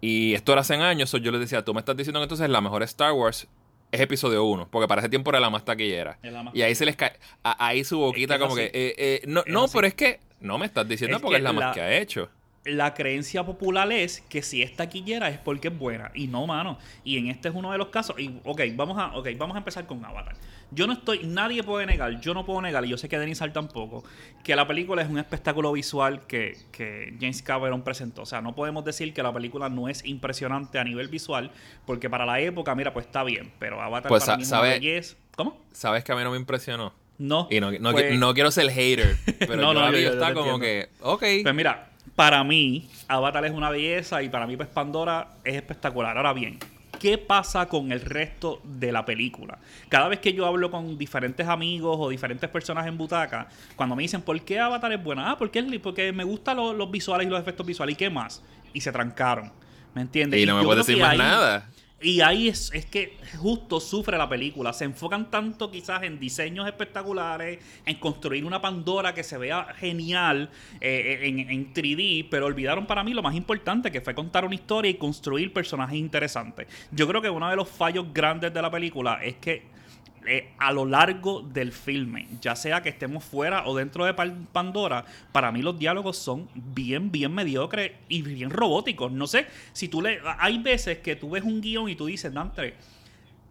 Y 0.00 0.34
esto 0.34 0.52
era 0.52 0.62
hace 0.62 0.74
años, 0.74 1.12
yo 1.12 1.30
les 1.30 1.40
decía, 1.40 1.62
tú 1.64 1.74
me 1.74 1.80
estás 1.80 1.96
diciendo 1.96 2.20
que 2.20 2.24
entonces 2.24 2.48
la 2.48 2.60
mejor 2.62 2.82
Star 2.84 3.12
Wars 3.12 3.48
es 3.92 4.00
episodio 4.00 4.44
1, 4.44 4.68
porque 4.70 4.88
para 4.88 5.00
ese 5.00 5.08
tiempo 5.08 5.30
era 5.30 5.40
la 5.40 5.50
más 5.50 5.64
taquillera. 5.64 6.18
y 6.52 6.62
ahí 6.62 6.74
se 6.74 6.84
les 6.84 6.96
cae, 6.96 7.12
ahí 7.42 7.84
su 7.84 7.98
boquita 7.98 8.38
como 8.38 8.54
que, 8.54 8.66
eh, 8.66 8.94
eh, 8.96 9.22
no, 9.26 9.42
no 9.46 9.66
pero 9.68 9.86
es 9.86 9.94
que 9.94 10.20
no 10.40 10.58
me 10.58 10.66
estás 10.66 10.88
diciendo 10.88 11.20
porque 11.20 11.36
es 11.36 11.42
la, 11.42 11.52
más 11.52 11.74
que 11.74 11.80
ha 11.80 11.98
hecho. 11.98 12.28
La 12.64 12.92
creencia 12.92 13.44
popular 13.44 13.90
es 13.90 14.20
que 14.20 14.42
si 14.42 14.62
es 14.62 14.76
taquillera 14.76 15.28
es 15.30 15.38
porque 15.38 15.68
es 15.68 15.78
buena. 15.78 16.10
Y 16.14 16.26
no, 16.26 16.46
mano. 16.46 16.78
Y 17.04 17.16
en 17.16 17.28
este 17.28 17.48
es 17.48 17.54
uno 17.54 17.72
de 17.72 17.78
los 17.78 17.88
casos. 17.88 18.18
Y, 18.20 18.38
ok, 18.44 18.60
vamos 18.74 18.98
a, 18.98 19.16
okay, 19.16 19.34
vamos 19.34 19.54
a 19.54 19.58
empezar 19.58 19.86
con 19.86 20.04
Avatar. 20.04 20.36
Yo 20.72 20.86
no 20.86 20.92
estoy, 20.92 21.20
nadie 21.24 21.62
puede 21.62 21.86
negar, 21.86 22.20
yo 22.20 22.32
no 22.32 22.44
puedo 22.44 22.62
negar, 22.62 22.84
y 22.84 22.88
yo 22.88 22.96
sé 22.96 23.08
que 23.08 23.18
Denis 23.18 23.40
Hall 23.40 23.52
tampoco, 23.52 24.04
que 24.44 24.54
la 24.54 24.66
película 24.66 25.02
es 25.02 25.08
un 25.08 25.18
espectáculo 25.18 25.72
visual 25.72 26.26
que, 26.26 26.56
que, 26.70 27.14
James 27.20 27.42
Cameron 27.42 27.82
presentó. 27.82 28.22
O 28.22 28.26
sea, 28.26 28.40
no 28.40 28.54
podemos 28.54 28.84
decir 28.84 29.12
que 29.12 29.22
la 29.22 29.32
película 29.32 29.68
no 29.68 29.88
es 29.88 30.04
impresionante 30.04 30.78
a 30.78 30.84
nivel 30.84 31.08
visual, 31.08 31.50
porque 31.86 32.08
para 32.08 32.24
la 32.24 32.40
época, 32.40 32.74
mira, 32.74 32.92
pues 32.92 33.06
está 33.06 33.24
bien, 33.24 33.52
pero 33.58 33.80
Avatar 33.80 34.08
pues 34.08 34.24
para 34.24 34.36
mí 34.36 34.88
es 34.88 35.16
¿Cómo? 35.36 35.58
¿Sabes 35.72 36.04
que 36.04 36.12
a 36.12 36.16
mí 36.16 36.22
no 36.22 36.30
me 36.30 36.36
impresionó? 36.36 36.92
No. 37.18 37.48
Y 37.50 37.60
no, 37.60 37.70
no, 37.72 37.92
pues 37.92 38.18
quiero 38.34 38.50
ser 38.50 38.70
hater, 38.70 39.16
pero 39.38 39.56
no, 39.56 39.74
no, 39.74 39.90
yo, 39.92 40.12
está 40.12 40.32
como 40.34 40.58
que, 40.58 40.88
ok. 41.00 41.24
Pues 41.42 41.54
mira, 41.54 41.90
para 42.14 42.44
mí, 42.44 42.88
Avatar 43.08 43.44
es 43.44 43.52
una 43.52 43.70
belleza 43.70 44.22
y 44.22 44.28
para 44.28 44.46
mí, 44.46 44.56
pues 44.56 44.68
Pandora 44.68 45.34
es 45.44 45.54
espectacular. 45.54 46.16
Ahora 46.16 46.32
bien, 46.32 46.58
¿qué 47.00 47.18
pasa 47.18 47.66
con 47.66 47.90
el 47.90 48.00
resto 48.02 48.60
de 48.62 48.92
la 48.92 49.04
película? 49.04 49.58
Cada 49.88 50.06
vez 50.06 50.20
que 50.20 50.32
yo 50.32 50.46
hablo 50.46 50.70
con 50.70 50.96
diferentes 50.96 51.48
amigos 51.48 51.96
o 51.98 52.08
diferentes 52.10 52.48
personas 52.48 52.86
en 52.86 52.96
butaca, 52.96 53.48
cuando 53.74 53.96
me 53.96 54.02
dicen, 54.02 54.22
¿por 54.22 54.40
qué 54.42 54.60
Avatar 54.60 54.92
es 54.92 55.02
buena? 55.02 55.32
Ah, 55.32 55.38
porque, 55.38 55.62
porque 55.82 56.12
me 56.12 56.22
gustan 56.22 56.58
los, 56.58 56.90
visuales 56.90 57.26
y 57.26 57.30
los 57.30 57.40
efectos 57.40 57.66
visuales. 57.66 57.94
¿Y 57.94 57.96
qué 57.96 58.10
más? 58.10 58.42
Y 58.72 58.82
se 58.82 58.92
trancaron. 58.92 59.50
¿Me 59.94 60.02
entiendes? 60.02 60.40
Y 60.40 60.46
no 60.46 60.56
me 60.56 60.62
puedes 60.62 60.86
decir 60.86 61.02
más 61.02 61.16
nada. 61.16 61.68
Y 62.02 62.22
ahí 62.22 62.48
es, 62.48 62.72
es, 62.72 62.86
que 62.86 63.18
justo 63.38 63.78
sufre 63.78 64.16
la 64.16 64.26
película. 64.26 64.72
Se 64.72 64.84
enfocan 64.84 65.30
tanto 65.30 65.70
quizás 65.70 66.02
en 66.02 66.18
diseños 66.18 66.66
espectaculares, 66.66 67.58
en 67.84 67.96
construir 67.96 68.44
una 68.46 68.60
Pandora 68.60 69.12
que 69.12 69.22
se 69.22 69.36
vea 69.36 69.74
genial 69.76 70.50
eh, 70.80 71.20
en, 71.22 71.38
en, 71.50 71.74
3D, 71.74 72.28
pero 72.30 72.46
olvidaron 72.46 72.86
para 72.86 73.04
mí 73.04 73.12
lo 73.12 73.22
más 73.22 73.34
importante, 73.34 73.92
que 73.92 74.00
fue 74.00 74.14
contar 74.14 74.46
una 74.46 74.54
historia 74.54 74.90
y 74.90 74.94
construir 74.94 75.52
personajes 75.52 75.98
interesantes. 75.98 76.68
Yo 76.90 77.06
creo 77.06 77.20
que 77.20 77.28
uno 77.28 77.50
de 77.50 77.56
los 77.56 77.68
fallos 77.68 78.06
grandes 78.14 78.54
de 78.54 78.62
la 78.62 78.70
película 78.70 79.20
es 79.22 79.36
que 79.36 79.79
eh, 80.26 80.52
a 80.58 80.72
lo 80.72 80.84
largo 80.84 81.40
del 81.40 81.72
filme, 81.72 82.28
ya 82.40 82.54
sea 82.54 82.82
que 82.82 82.90
estemos 82.90 83.24
fuera 83.24 83.66
o 83.66 83.76
dentro 83.76 84.04
de 84.04 84.14
Pandora, 84.52 85.04
para 85.32 85.50
mí 85.50 85.62
los 85.62 85.78
diálogos 85.78 86.18
son 86.18 86.48
bien, 86.54 87.10
bien 87.10 87.34
mediocres 87.34 87.92
y 88.08 88.22
bien 88.22 88.50
robóticos. 88.50 89.10
No 89.10 89.26
sé, 89.26 89.46
si 89.72 89.88
tú 89.88 90.02
le... 90.02 90.20
Hay 90.38 90.58
veces 90.58 90.98
que 90.98 91.16
tú 91.16 91.30
ves 91.30 91.44
un 91.44 91.60
guion 91.60 91.88
y 91.88 91.96
tú 91.96 92.06
dices, 92.06 92.32
Dante, 92.32 92.74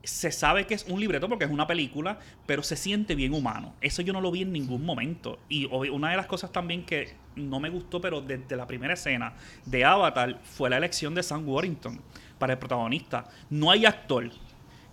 se 0.03 0.31
sabe 0.31 0.65
que 0.65 0.73
es 0.73 0.85
un 0.87 0.99
libreto 0.99 1.27
porque 1.27 1.45
es 1.45 1.51
una 1.51 1.67
película, 1.67 2.19
pero 2.45 2.63
se 2.63 2.75
siente 2.75 3.15
bien 3.15 3.33
humano. 3.33 3.73
Eso 3.81 4.01
yo 4.01 4.13
no 4.13 4.21
lo 4.21 4.31
vi 4.31 4.43
en 4.43 4.53
ningún 4.53 4.85
momento. 4.85 5.39
Y 5.49 5.65
una 5.65 6.11
de 6.11 6.17
las 6.17 6.25
cosas 6.25 6.51
también 6.51 6.85
que 6.85 7.13
no 7.35 7.59
me 7.59 7.69
gustó, 7.69 7.99
pero 7.99 8.21
desde 8.21 8.55
la 8.55 8.67
primera 8.67 8.93
escena 8.93 9.33
de 9.65 9.85
Avatar, 9.85 10.39
fue 10.43 10.69
la 10.69 10.77
elección 10.77 11.13
de 11.15 11.23
Sam 11.23 11.47
Warrington 11.47 11.99
para 12.37 12.53
el 12.53 12.59
protagonista. 12.59 13.27
No 13.49 13.71
hay 13.71 13.85
actor 13.85 14.29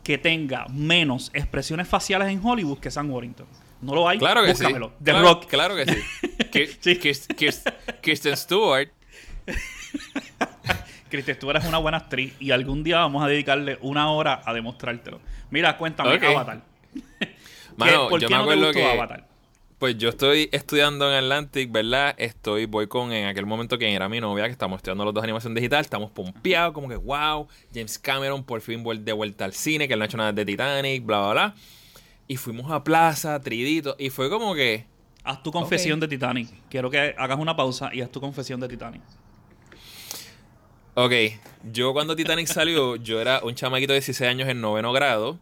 que 0.07 0.19
tenga 0.19 0.67
menos 0.69 1.33
expresiones 1.35 1.89
faciales 1.89 2.29
en 2.29 2.41
Hollywood 2.41 2.79
que 2.79 2.93
Sam 2.93 3.11
Warrington. 3.11 3.45
No 3.83 3.93
lo 3.93 4.09
hay. 4.09 4.19
Claro 4.21 4.45
que 4.45 4.53
Búscamelo. 4.53 4.91
sí. 4.91 4.95
The 5.05 5.11
claro, 5.11 5.27
Rock. 5.27 5.47
Claro 5.47 5.75
que 5.75 5.85
sí. 5.85 6.79
Kirsten 8.03 8.37
Stewart. 8.37 8.89
Kristen 11.11 11.35
Stewart 11.35 11.57
es 11.57 11.65
una 11.65 11.79
buena 11.79 11.97
actriz 11.97 12.35
y 12.39 12.53
algún 12.53 12.85
día 12.85 12.99
vamos 12.99 13.25
a 13.25 13.27
dedicarle 13.27 13.79
una 13.81 14.13
hora 14.13 14.43
a 14.45 14.55
demostrártelo. 14.55 15.19
Mira, 15.51 15.77
cuéntame, 15.77 16.25
Avatar. 16.25 16.63
Mano, 17.77 18.09
¿Por 18.09 18.21
qué 18.21 18.29
no 18.29 18.47
te 18.47 18.55
gustó 18.55 18.89
Avatar? 18.89 19.27
Pues 19.79 19.99
yo 19.99 20.09
estoy 20.09 20.49
estudiando 20.53 21.07
en 21.11 21.23
Atlantic, 21.25 21.71
¿verdad? 21.71 22.15
Estoy, 22.17 22.65
voy 22.65 22.87
con 22.87 23.13
en 23.13 23.27
aquel 23.27 23.45
momento 23.45 23.77
que 23.77 23.93
era 23.93 24.09
mi 24.09 24.21
novia, 24.21 24.47
que 24.47 24.53
estamos 24.53 24.79
estudiando 24.79 25.05
los 25.05 25.13
dos 25.13 25.23
animación 25.23 25.55
digital, 25.55 25.83
estamos 25.83 26.11
pompeados, 26.11 26.73
como 26.73 26.89
que 26.89 26.97
wow, 26.97 27.47
James 27.75 27.99
Cameron 27.99 28.43
por 28.43 28.63
fin 28.63 28.83
de 29.05 29.13
vuelta 29.13 29.45
al 29.45 29.53
cine, 29.53 29.87
que 29.87 29.93
él 29.93 29.99
no 29.99 30.05
ha 30.05 30.07
hecho 30.07 30.17
nada 30.17 30.33
de 30.33 30.47
Titanic, 30.47 31.05
bla, 31.05 31.19
bla, 31.19 31.33
bla. 31.33 31.55
Y 32.27 32.39
fuimos 32.39 32.73
a 32.73 32.83
Plaza, 32.83 33.39
Tridito, 33.41 33.97
y 33.99 34.09
fue 34.09 34.31
como 34.31 34.55
que... 34.55 34.87
Haz 35.23 35.43
tu 35.43 35.53
confesión 35.53 36.01
de 36.01 36.09
Titanic. 36.09 36.49
Quiero 36.71 36.89
que 36.89 37.15
hagas 37.19 37.39
una 37.39 37.55
pausa 37.55 37.91
y 37.93 38.01
haz 38.01 38.11
tu 38.11 38.21
confesión 38.21 38.59
de 38.61 38.69
Titanic. 38.69 39.03
Ok, 40.95 41.13
yo 41.71 41.93
cuando 41.93 42.17
Titanic 42.17 42.47
salió, 42.47 42.97
yo 42.97 43.21
era 43.21 43.41
un 43.43 43.55
chamaquito 43.55 43.93
de 43.93 43.99
16 43.99 44.31
años 44.31 44.49
en 44.49 44.63
noveno 44.63 44.95
grado. 44.95 45.39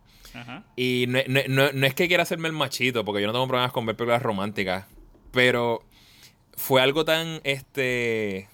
Y 0.77 1.07
no, 1.09 1.87
es 1.87 1.95
que 1.95 2.09
quiera 2.09 2.23
hacerme 2.23 2.49
el 2.49 2.55
machito, 2.55 3.05
porque 3.05 3.21
yo 3.21 3.27
no 3.27 3.33
tengo 3.33 3.47
problemas 3.47 3.73
con 3.73 3.87
ver 3.87 3.97
películas 3.97 4.23
románticas. 4.23 4.87
Pero 5.33 5.83
fue 6.57 6.81
algo 6.81 7.05
tan, 7.05 7.41
este... 7.45 8.49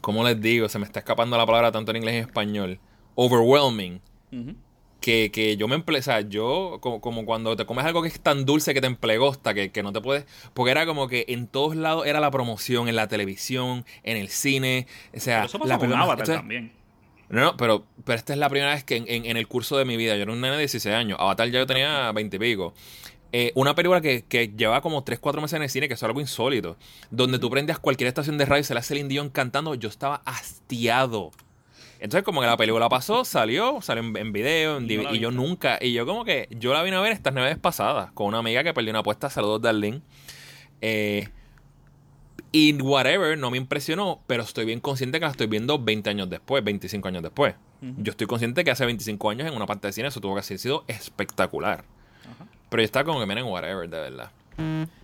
¿Cómo 0.00 0.24
les 0.24 0.40
digo? 0.40 0.68
Se 0.68 0.78
me 0.78 0.86
está 0.86 1.00
escapando 1.00 1.36
la 1.36 1.46
palabra 1.46 1.72
tanto 1.72 1.90
en 1.90 1.98
inglés 1.98 2.14
y 2.14 2.18
en 2.18 2.24
español. 2.24 2.80
Overwhelming. 3.14 4.00
que, 5.00 5.56
yo 5.58 5.68
me 5.68 5.74
emple... 5.74 5.98
O 5.98 6.02
sea, 6.02 6.20
yo, 6.20 6.78
como, 6.80 7.24
cuando 7.24 7.56
te 7.56 7.66
comes 7.66 7.84
algo 7.84 8.02
que 8.02 8.08
es 8.08 8.20
tan 8.20 8.44
dulce 8.44 8.72
que 8.72 8.80
te 8.80 8.86
emplegosta, 8.86 9.52
que, 9.54 9.70
que 9.72 9.82
no 9.82 9.92
te 9.92 10.00
puedes... 10.00 10.26
Porque 10.54 10.70
era 10.70 10.86
como 10.86 11.08
que 11.08 11.24
en 11.28 11.46
todos 11.46 11.76
lados 11.76 12.06
era 12.06 12.20
la 12.20 12.30
promoción, 12.30 12.88
en 12.88 12.96
la 12.96 13.08
televisión, 13.08 13.84
en 14.02 14.16
el 14.16 14.28
cine. 14.28 14.86
O 15.14 15.20
sea, 15.20 15.46
la 15.64 15.78
con 15.78 15.92
Avatar 15.92 16.26
también. 16.26 16.79
No, 17.30 17.40
no, 17.40 17.56
pero, 17.56 17.86
pero 18.04 18.16
esta 18.18 18.32
es 18.32 18.38
la 18.38 18.48
primera 18.48 18.74
vez 18.74 18.82
que 18.82 18.96
en, 18.96 19.36
el 19.36 19.46
curso 19.46 19.78
de 19.78 19.84
mi 19.84 19.96
vida, 19.96 20.16
yo 20.16 20.22
era 20.22 20.32
un 20.32 20.40
nene 20.40 20.54
de 20.54 20.60
16 20.60 20.94
años, 20.94 21.18
Avatar 21.20 21.48
ya 21.48 21.60
yo 21.60 21.66
tenía 21.66 22.10
20 22.12 22.36
y 22.36 22.38
pico. 22.40 22.74
Eh, 23.32 23.52
una 23.54 23.76
película 23.76 24.00
que, 24.00 24.24
que 24.24 24.48
lleva 24.48 24.80
como 24.80 25.04
3, 25.04 25.20
4 25.20 25.40
meses 25.40 25.56
en 25.56 25.62
el 25.62 25.70
cine, 25.70 25.86
que 25.86 25.94
es 25.94 26.02
algo 26.02 26.20
insólito. 26.20 26.76
Donde 27.10 27.38
tú 27.38 27.48
prendes 27.48 27.78
cualquier 27.78 28.08
estación 28.08 28.36
de 28.36 28.46
radio 28.46 28.62
y 28.62 28.64
se 28.64 28.74
le 28.74 28.80
hace 28.80 29.00
el 29.00 29.06
Dion 29.06 29.30
cantando, 29.30 29.76
yo 29.76 29.88
estaba 29.88 30.22
hastiado. 30.24 31.30
Entonces, 32.00 32.24
como 32.24 32.40
que 32.40 32.48
la 32.48 32.56
película 32.56 32.88
pasó, 32.88 33.24
salió, 33.24 33.80
salió 33.80 34.02
en, 34.02 34.32
video, 34.32 34.78
en 34.78 34.90
y, 34.90 34.94
y 34.94 35.18
yo 35.20 35.30
nunca, 35.30 35.78
y 35.80 35.92
yo 35.92 36.06
como 36.06 36.24
que, 36.24 36.48
yo 36.50 36.72
la 36.72 36.82
vine 36.82 36.96
a 36.96 37.00
ver 37.00 37.12
estas 37.12 37.34
navidades 37.34 37.58
pasadas, 37.58 38.10
con 38.12 38.26
una 38.26 38.38
amiga 38.38 38.64
que 38.64 38.74
perdió 38.74 38.90
una 38.90 39.00
apuesta, 39.00 39.30
saludos 39.30 39.60
Darlene. 39.60 40.00
Eh, 40.80 41.28
Y 42.52 42.72
whatever, 42.82 43.38
no 43.38 43.50
me 43.50 43.56
impresionó, 43.58 44.20
pero 44.26 44.42
estoy 44.42 44.64
bien 44.64 44.80
consciente 44.80 45.20
que 45.20 45.24
la 45.24 45.30
estoy 45.30 45.46
viendo 45.46 45.78
20 45.78 46.10
años 46.10 46.28
después, 46.28 46.64
25 46.64 47.08
años 47.08 47.22
después. 47.22 47.54
Yo 47.80 48.10
estoy 48.10 48.26
consciente 48.26 48.62
que 48.64 48.70
hace 48.70 48.84
25 48.84 49.30
años 49.30 49.48
en 49.48 49.54
una 49.54 49.66
parte 49.66 49.86
de 49.86 49.92
cine 49.92 50.08
eso 50.08 50.20
tuvo 50.20 50.34
que 50.34 50.40
haber 50.44 50.58
sido 50.58 50.84
espectacular. 50.88 51.84
Pero 52.68 52.82
yo 52.82 52.84
estaba 52.84 53.04
como 53.04 53.20
que 53.20 53.26
miren 53.26 53.44
whatever, 53.46 53.88
de 53.88 54.00
verdad. 54.00 54.30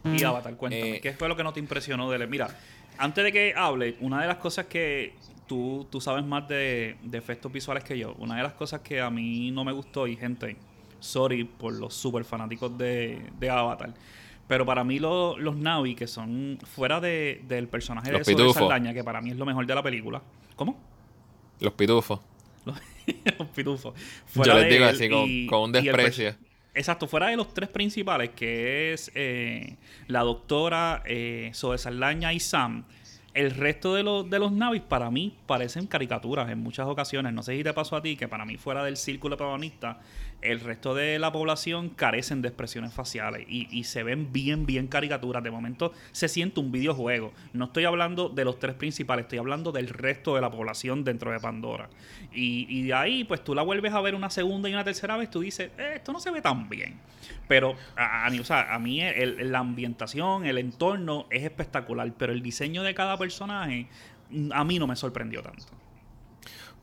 Y 0.05 0.23
Avatar, 0.25 0.57
cuéntame, 0.57 0.97
Eh, 0.97 1.01
¿qué 1.01 1.13
fue 1.13 1.29
lo 1.29 1.37
que 1.37 1.43
no 1.43 1.53
te 1.53 1.61
impresionó 1.61 2.11
de 2.11 2.17
él? 2.17 2.29
Mira, 2.29 2.49
antes 2.99 3.25
de 3.25 3.33
que 3.33 3.55
hable, 3.57 3.97
una 4.01 4.21
de 4.21 4.27
las 4.29 4.37
cosas 4.37 4.67
que 4.67 5.15
tú, 5.47 5.87
tú 5.91 6.01
sabes 6.01 6.25
más 6.25 6.47
de, 6.49 6.97
de 7.03 7.19
efectos 7.19 7.51
visuales 7.53 7.83
que 7.85 7.97
yo, 7.99 8.15
una 8.19 8.37
de 8.37 8.43
las 8.43 8.53
cosas 8.53 8.81
que 8.81 9.01
a 9.01 9.09
mí 9.09 9.51
no 9.53 9.65
me 9.65 9.73
gustó, 9.73 10.07
y 10.07 10.17
gente, 10.17 10.57
sorry 11.01 11.45
por 11.45 11.73
los 11.73 11.95
super 11.95 12.25
fanáticos 12.25 12.77
de, 12.77 13.23
de 13.39 13.51
Avatar, 13.51 13.95
pero 14.49 14.65
para 14.67 14.85
mí 14.85 14.99
lo- 14.99 15.37
los 15.39 15.57
Navi, 15.57 15.95
que 15.95 16.07
son 16.07 16.59
fuera 16.65 17.01
de, 17.01 17.43
del 17.49 17.69
personaje 17.69 18.11
Los 18.13 18.27
de 18.27 18.33
pitufos. 18.35 18.55
Saldaña, 18.55 18.93
que 18.95 19.03
para 19.05 19.21
mí 19.21 19.31
es 19.31 19.37
lo 19.37 19.45
mejor 19.47 19.67
de 19.67 19.75
la 19.75 19.83
película. 19.83 20.23
¿Cómo? 20.57 20.79
Los 21.61 21.73
pitufos. 21.75 22.21
Los, 22.65 22.79
los 23.39 23.49
pitufos. 23.49 23.95
Yo 24.35 24.55
les 24.59 24.71
digo 24.71 24.85
así, 24.85 25.09
con, 25.09 25.25
y- 25.29 25.47
con 25.47 25.61
un 25.63 25.73
desprecio. 25.73 26.35
Exacto, 26.75 27.07
fuera 27.09 27.29
de 27.29 27.37
los 27.39 27.55
tres 27.55 27.71
principales, 27.71 28.31
que 28.37 28.93
es 28.93 29.11
eh, 29.15 29.77
la 30.09 30.21
doctora 30.21 31.03
eh, 31.07 31.51
Zoe 31.55 31.79
Saldaña 31.79 32.35
y 32.35 32.41
Sam, 32.41 32.85
el 33.33 33.51
resto 33.53 33.95
de 33.95 34.03
los, 34.03 34.29
de 34.29 34.39
los 34.39 34.53
navis 34.53 34.83
para 34.83 35.11
mí 35.11 35.35
parecen 35.47 35.87
caricaturas 35.87 36.51
en 36.51 36.59
muchas 36.59 36.87
ocasiones. 36.87 37.33
No 37.33 37.43
sé 37.43 37.57
si 37.57 37.65
te 37.65 37.73
pasó 37.73 37.97
a 37.97 38.03
ti, 38.03 38.15
que 38.17 38.29
para 38.29 38.45
mí 38.45 38.59
fuera 38.59 38.85
del 38.85 38.99
círculo 38.99 39.39
protagonista, 39.39 40.01
el 40.43 40.61
resto 40.61 40.95
de 40.95 41.19
la 41.19 41.33
población 41.33 41.89
carecen 41.89 42.43
de 42.43 42.49
expresiones 42.49 42.93
faciales 42.93 43.47
y, 43.49 43.85
se 43.85 44.03
ven 44.03 44.33
bien, 44.33 44.67
bien 44.67 44.87
caricaturas. 44.87 45.43
De 45.43 45.51
momento 45.51 45.93
se 46.13 46.29
siente 46.29 46.61
un 46.61 46.71
videojuego. 46.73 47.33
No 47.53 47.67
estoy 47.67 47.85
hablando 47.85 48.29
de 48.29 48.45
los 48.45 48.59
tres 48.59 48.75
principales, 48.75 49.25
estoy 49.25 49.39
hablando 49.39 49.73
del 49.73 49.89
resto 49.89 50.35
de 50.35 50.41
la 50.41 50.51
población 50.51 51.05
dentro 51.05 51.31
de 51.33 51.41
Pandora. 51.41 51.89
Y, 52.33 52.83
de 52.83 52.95
ahí, 52.95 53.25
pues 53.25 53.43
tú 53.43 53.55
la 53.55 53.63
vuelves 53.63 53.93
a 53.93 54.01
ver 54.01 54.15
una 54.15 54.31
segunda 54.31 54.69
y 54.69 54.73
una 54.73 54.85
tercera 54.85 55.17
vez, 55.17 55.31
tú 55.31 55.41
dices, 55.41 55.71
"Eh, 55.79 55.95
esto 55.97 56.13
no 56.13 56.21
se 56.21 56.31
ve 56.31 56.41
tan 56.43 56.69
bien. 56.69 56.97
Pero 57.49 57.75
a, 57.97 58.27
a 58.27 58.31
mí, 58.31 58.39
o 58.39 58.45
sea, 58.45 58.75
a 58.75 58.79
mí 58.79 59.01
el- 59.01 59.51
la 59.51 59.61
ambientación, 59.61 60.47
el 60.47 60.59
entorno 60.59 61.27
es 61.31 61.43
espectacular, 61.45 62.13
pero 62.17 62.33
el 62.33 62.43
diseño 62.43 62.83
de 62.83 62.95
cada 62.95 63.17
personaje 63.17 63.89
mm, 64.31 64.53
a 64.53 64.65
mí 64.65 64.79
no 64.79 64.87
me 64.87 64.97
sorprendió 64.97 65.43
tanto. 65.43 65.65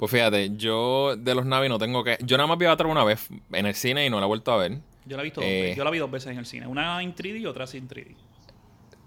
Pues 0.04 0.12
fíjate, 0.12 0.52
yo 0.58 1.16
de 1.16 1.34
los 1.34 1.46
Navi 1.46 1.70
no 1.70 1.80
tengo 1.80 2.04
que. 2.04 2.18
Yo 2.22 2.36
nada 2.36 2.46
más 2.46 2.58
vi 2.58 2.66
Avatar 2.66 2.88
una 2.88 3.06
vez 3.06 3.30
en 3.54 3.66
el 3.66 3.74
cine 3.74 4.06
y 4.06 4.10
no 4.10 4.20
la 4.20 4.26
he 4.26 4.28
vuelto 4.28 4.52
a 4.52 4.58
ver. 4.58 4.80
Yo 5.06 5.16
la 5.16 5.24
he 5.24 5.24
visto 5.24 5.40
dos 5.40 5.50
Eh. 5.50 5.62
veces. 5.62 5.78
Yo 5.78 5.84
la 5.86 5.92
vi 5.92 5.98
dos 5.98 6.12
veces 6.12 6.34
en 6.34 6.40
el 6.40 6.46
cine. 6.46 6.68
Una 6.68 7.02
en 7.02 7.16
3D 7.16 7.40
y 7.40 7.46
otra 7.46 7.66
sin 7.68 7.88
3D. 7.88 8.14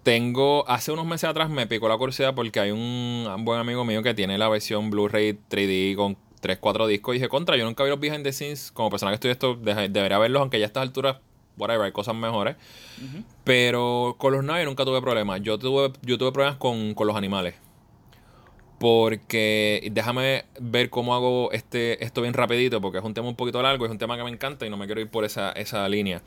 Tengo, 0.04 0.66
hace 0.66 0.92
unos 0.92 1.04
meses 1.04 1.28
atrás 1.28 1.50
me 1.50 1.66
picó 1.66 1.86
la 1.90 1.98
curiosidad 1.98 2.34
porque 2.34 2.60
hay 2.60 2.70
un, 2.70 2.78
un 3.28 3.44
buen 3.44 3.60
amigo 3.60 3.84
mío 3.84 4.02
que 4.02 4.14
tiene 4.14 4.38
la 4.38 4.48
versión 4.48 4.88
Blu-ray 4.88 5.38
3D 5.50 5.96
con 5.96 6.16
3, 6.40 6.56
4 6.60 6.86
discos. 6.86 7.14
Y 7.14 7.18
dije, 7.18 7.28
contra, 7.28 7.58
yo 7.58 7.66
nunca 7.66 7.84
vi 7.84 7.90
los 7.90 8.00
behind 8.00 8.24
the 8.24 8.32
scenes. 8.32 8.72
Como 8.72 8.88
persona 8.88 9.10
que 9.10 9.16
estudia 9.16 9.32
esto, 9.32 9.54
debería 9.54 10.16
verlos, 10.16 10.40
aunque 10.40 10.58
ya 10.58 10.64
a 10.64 10.68
estas 10.68 10.80
alturas, 10.82 11.18
whatever, 11.58 11.84
hay 11.84 11.92
cosas 11.92 12.14
mejores. 12.14 12.56
Pero 13.44 14.16
con 14.16 14.32
los 14.32 14.42
Navi 14.42 14.64
nunca 14.64 14.86
tuve 14.86 15.02
problemas. 15.02 15.42
Yo 15.42 15.58
tuve, 15.58 15.92
yo 16.00 16.16
tuve 16.16 16.32
problemas 16.32 16.56
con, 16.58 16.94
con 16.94 17.06
los 17.06 17.16
animales. 17.16 17.54
Porque 18.78 19.88
déjame 19.90 20.44
ver 20.60 20.90
cómo 20.90 21.14
hago 21.14 21.50
este, 21.52 22.04
esto 22.04 22.20
bien 22.20 22.34
rapidito, 22.34 22.80
porque 22.80 22.98
es 22.98 23.04
un 23.04 23.14
tema 23.14 23.28
un 23.28 23.36
poquito 23.36 23.62
largo, 23.62 23.86
es 23.86 23.90
un 23.90 23.98
tema 23.98 24.16
que 24.16 24.24
me 24.24 24.30
encanta 24.30 24.66
y 24.66 24.70
no 24.70 24.76
me 24.76 24.86
quiero 24.86 25.00
ir 25.00 25.08
por 25.08 25.24
esa, 25.24 25.52
esa 25.52 25.88
línea. 25.88 26.22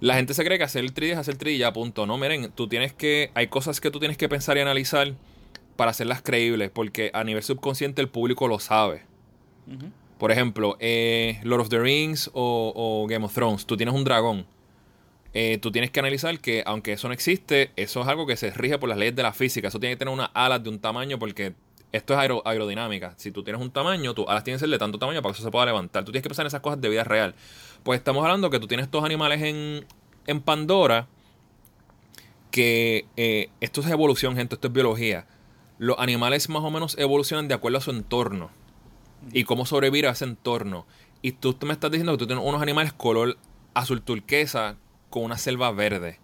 La 0.00 0.14
gente 0.14 0.34
se 0.34 0.44
cree 0.44 0.58
que 0.58 0.64
hacer 0.64 0.84
el 0.84 0.94
3D 0.94 1.12
es 1.12 1.18
hacer 1.18 1.38
3D 1.38 1.54
y 1.54 1.58
ya, 1.58 1.72
punto. 1.72 2.06
No, 2.06 2.18
miren, 2.18 2.52
tú 2.52 2.68
tienes 2.68 2.92
que. 2.92 3.30
Hay 3.34 3.48
cosas 3.48 3.80
que 3.80 3.90
tú 3.90 3.98
tienes 3.98 4.16
que 4.16 4.28
pensar 4.28 4.56
y 4.56 4.60
analizar 4.60 5.14
para 5.76 5.90
hacerlas 5.90 6.22
creíbles, 6.22 6.70
porque 6.70 7.10
a 7.14 7.24
nivel 7.24 7.42
subconsciente 7.42 8.02
el 8.02 8.08
público 8.08 8.48
lo 8.48 8.58
sabe. 8.58 9.02
Por 10.18 10.32
ejemplo, 10.32 10.76
eh, 10.80 11.40
Lord 11.42 11.62
of 11.62 11.68
the 11.68 11.78
Rings 11.78 12.30
o, 12.32 12.72
o 12.74 13.06
Game 13.06 13.24
of 13.24 13.34
Thrones, 13.34 13.66
tú 13.66 13.76
tienes 13.76 13.94
un 13.94 14.04
dragón. 14.04 14.46
Eh, 15.34 15.58
tú 15.58 15.70
tienes 15.70 15.90
que 15.90 16.00
analizar 16.00 16.40
que, 16.40 16.62
aunque 16.64 16.94
eso 16.94 17.06
no 17.06 17.14
existe, 17.14 17.70
eso 17.76 18.00
es 18.00 18.08
algo 18.08 18.26
que 18.26 18.36
se 18.36 18.50
rige 18.50 18.78
por 18.78 18.88
las 18.88 18.98
leyes 18.98 19.14
de 19.14 19.22
la 19.22 19.32
física. 19.32 19.68
Eso 19.68 19.78
tiene 19.78 19.94
que 19.94 19.98
tener 19.98 20.12
unas 20.12 20.30
alas 20.34 20.62
de 20.62 20.70
un 20.70 20.78
tamaño 20.78 21.18
porque 21.18 21.54
esto 21.92 22.12
es 22.14 22.18
aero- 22.18 22.42
aerodinámica. 22.44 23.14
Si 23.16 23.32
tú 23.32 23.42
tienes 23.42 23.62
un 23.62 23.70
tamaño, 23.70 24.14
tus 24.14 24.26
alas 24.28 24.44
tienen 24.44 24.56
que 24.58 24.60
ser 24.60 24.68
de 24.68 24.78
tanto 24.78 24.98
tamaño 24.98 25.22
para 25.22 25.32
que 25.32 25.36
eso 25.38 25.44
se 25.44 25.50
pueda 25.50 25.66
levantar. 25.66 26.04
Tú 26.04 26.12
tienes 26.12 26.22
que 26.22 26.28
pensar 26.28 26.44
en 26.44 26.48
esas 26.48 26.60
cosas 26.60 26.80
de 26.80 26.88
vida 26.88 27.04
real. 27.04 27.34
Pues 27.82 27.98
estamos 27.98 28.22
hablando 28.22 28.50
que 28.50 28.58
tú 28.60 28.66
tienes 28.66 28.84
estos 28.84 29.04
animales 29.04 29.42
en, 29.42 29.86
en 30.26 30.40
Pandora 30.40 31.06
que 32.50 33.06
eh, 33.16 33.50
esto 33.60 33.80
es 33.80 33.86
evolución, 33.88 34.36
gente, 34.36 34.54
esto 34.54 34.68
es 34.68 34.72
biología. 34.72 35.26
Los 35.78 35.98
animales 35.98 36.48
más 36.48 36.62
o 36.62 36.70
menos 36.70 36.96
evolucionan 36.98 37.48
de 37.48 37.54
acuerdo 37.54 37.78
a 37.78 37.80
su 37.80 37.90
entorno 37.90 38.50
y 39.32 39.44
cómo 39.44 39.66
sobrevivir 39.66 40.06
a 40.06 40.10
ese 40.10 40.24
entorno. 40.24 40.86
Y 41.22 41.32
tú, 41.32 41.54
tú 41.54 41.66
me 41.66 41.72
estás 41.72 41.90
diciendo 41.90 42.12
que 42.12 42.18
tú 42.18 42.26
tienes 42.26 42.44
unos 42.44 42.62
animales 42.62 42.92
color 42.92 43.36
azul 43.74 44.02
turquesa 44.02 44.76
con 45.10 45.22
una 45.24 45.38
selva 45.38 45.70
verde. 45.72 46.18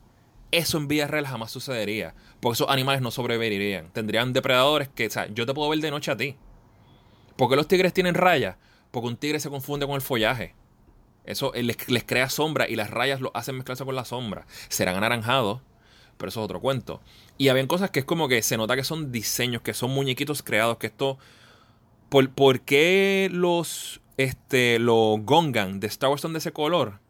Eso 0.55 0.79
en 0.79 0.87
vida 0.87 1.09
real 1.09 1.27
jamás 1.27 1.51
sucedería. 1.51 2.14
Porque 2.38 2.55
esos 2.55 2.71
animales 2.71 3.03
no 3.03 3.11
sobrevivirían. 3.11 3.90
Tendrían 3.93 4.33
depredadores 4.33 4.88
que, 4.88 5.09
o 5.09 5.11
sea, 5.11 5.27
yo 5.27 5.47
te 5.47 5.53
puedo 5.53 5.69
ver 5.69 5.81
de 5.81 5.90
noche 5.90 6.12
a 6.12 6.17
ti. 6.17 6.37
¿Por 7.37 7.51
qué 7.51 7.57
los 7.57 7.67
tigres 7.67 7.93
tienen 7.93 8.14
rayas? 8.14 8.57
Porque 8.93 9.09
un 9.09 9.17
tigre 9.17 9.40
se 9.40 9.51
confunde 9.51 9.85
con 9.85 9.97
el 9.97 10.01
follaje. 10.01 10.55
Eso 11.25 11.53
eh, 11.55 11.64
les, 11.64 11.88
les 11.88 12.05
crea 12.05 12.29
sombra 12.29 12.69
y 12.69 12.77
las 12.77 12.90
rayas 12.90 13.21
lo 13.21 13.33
hacen 13.35 13.57
mezclarse 13.57 13.85
con 13.85 13.97
la 13.97 14.05
sombra. 14.05 14.47
Serán 14.69 14.95
anaranjados, 14.95 15.61
pero 16.19 16.29
eso 16.29 16.38
es 16.40 16.45
otro 16.45 16.61
cuento. 16.61 17.01
Y 17.37 17.49
habían 17.49 17.67
cosas 17.67 17.90
que 17.90 17.99
es 17.99 18.05
como 18.05 18.29
que 18.29 18.40
se 18.40 18.57
nota 18.57 18.77
que 18.77 18.85
son 18.85 19.11
diseños, 19.11 19.61
que 19.61 19.75
son 19.75 19.90
muñequitos 19.90 20.45
creados, 20.45 20.77
que 20.77 20.87
esto... 20.87 21.19
¿Por, 22.11 22.31
por 22.31 22.61
qué 22.61 23.29
los, 23.33 24.01
este, 24.19 24.79
los 24.79 25.19
Gongan 25.25 25.81
de 25.81 25.88
Star 25.88 26.11
Wars 26.11 26.23
son 26.23 26.33
de 26.33 26.38
ese 26.38 26.53
color? 26.53 27.01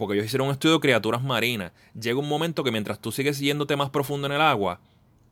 Porque 0.00 0.14
ellos 0.14 0.24
hicieron 0.26 0.46
un 0.48 0.52
estudio 0.54 0.76
de 0.76 0.80
criaturas 0.80 1.22
marinas. 1.22 1.72
Llega 1.92 2.18
un 2.18 2.26
momento 2.28 2.64
que 2.64 2.70
mientras 2.72 2.98
tú 3.00 3.12
sigues 3.12 3.38
yéndote 3.38 3.76
más 3.76 3.90
profundo 3.90 4.26
en 4.26 4.32
el 4.32 4.40
agua, 4.40 4.80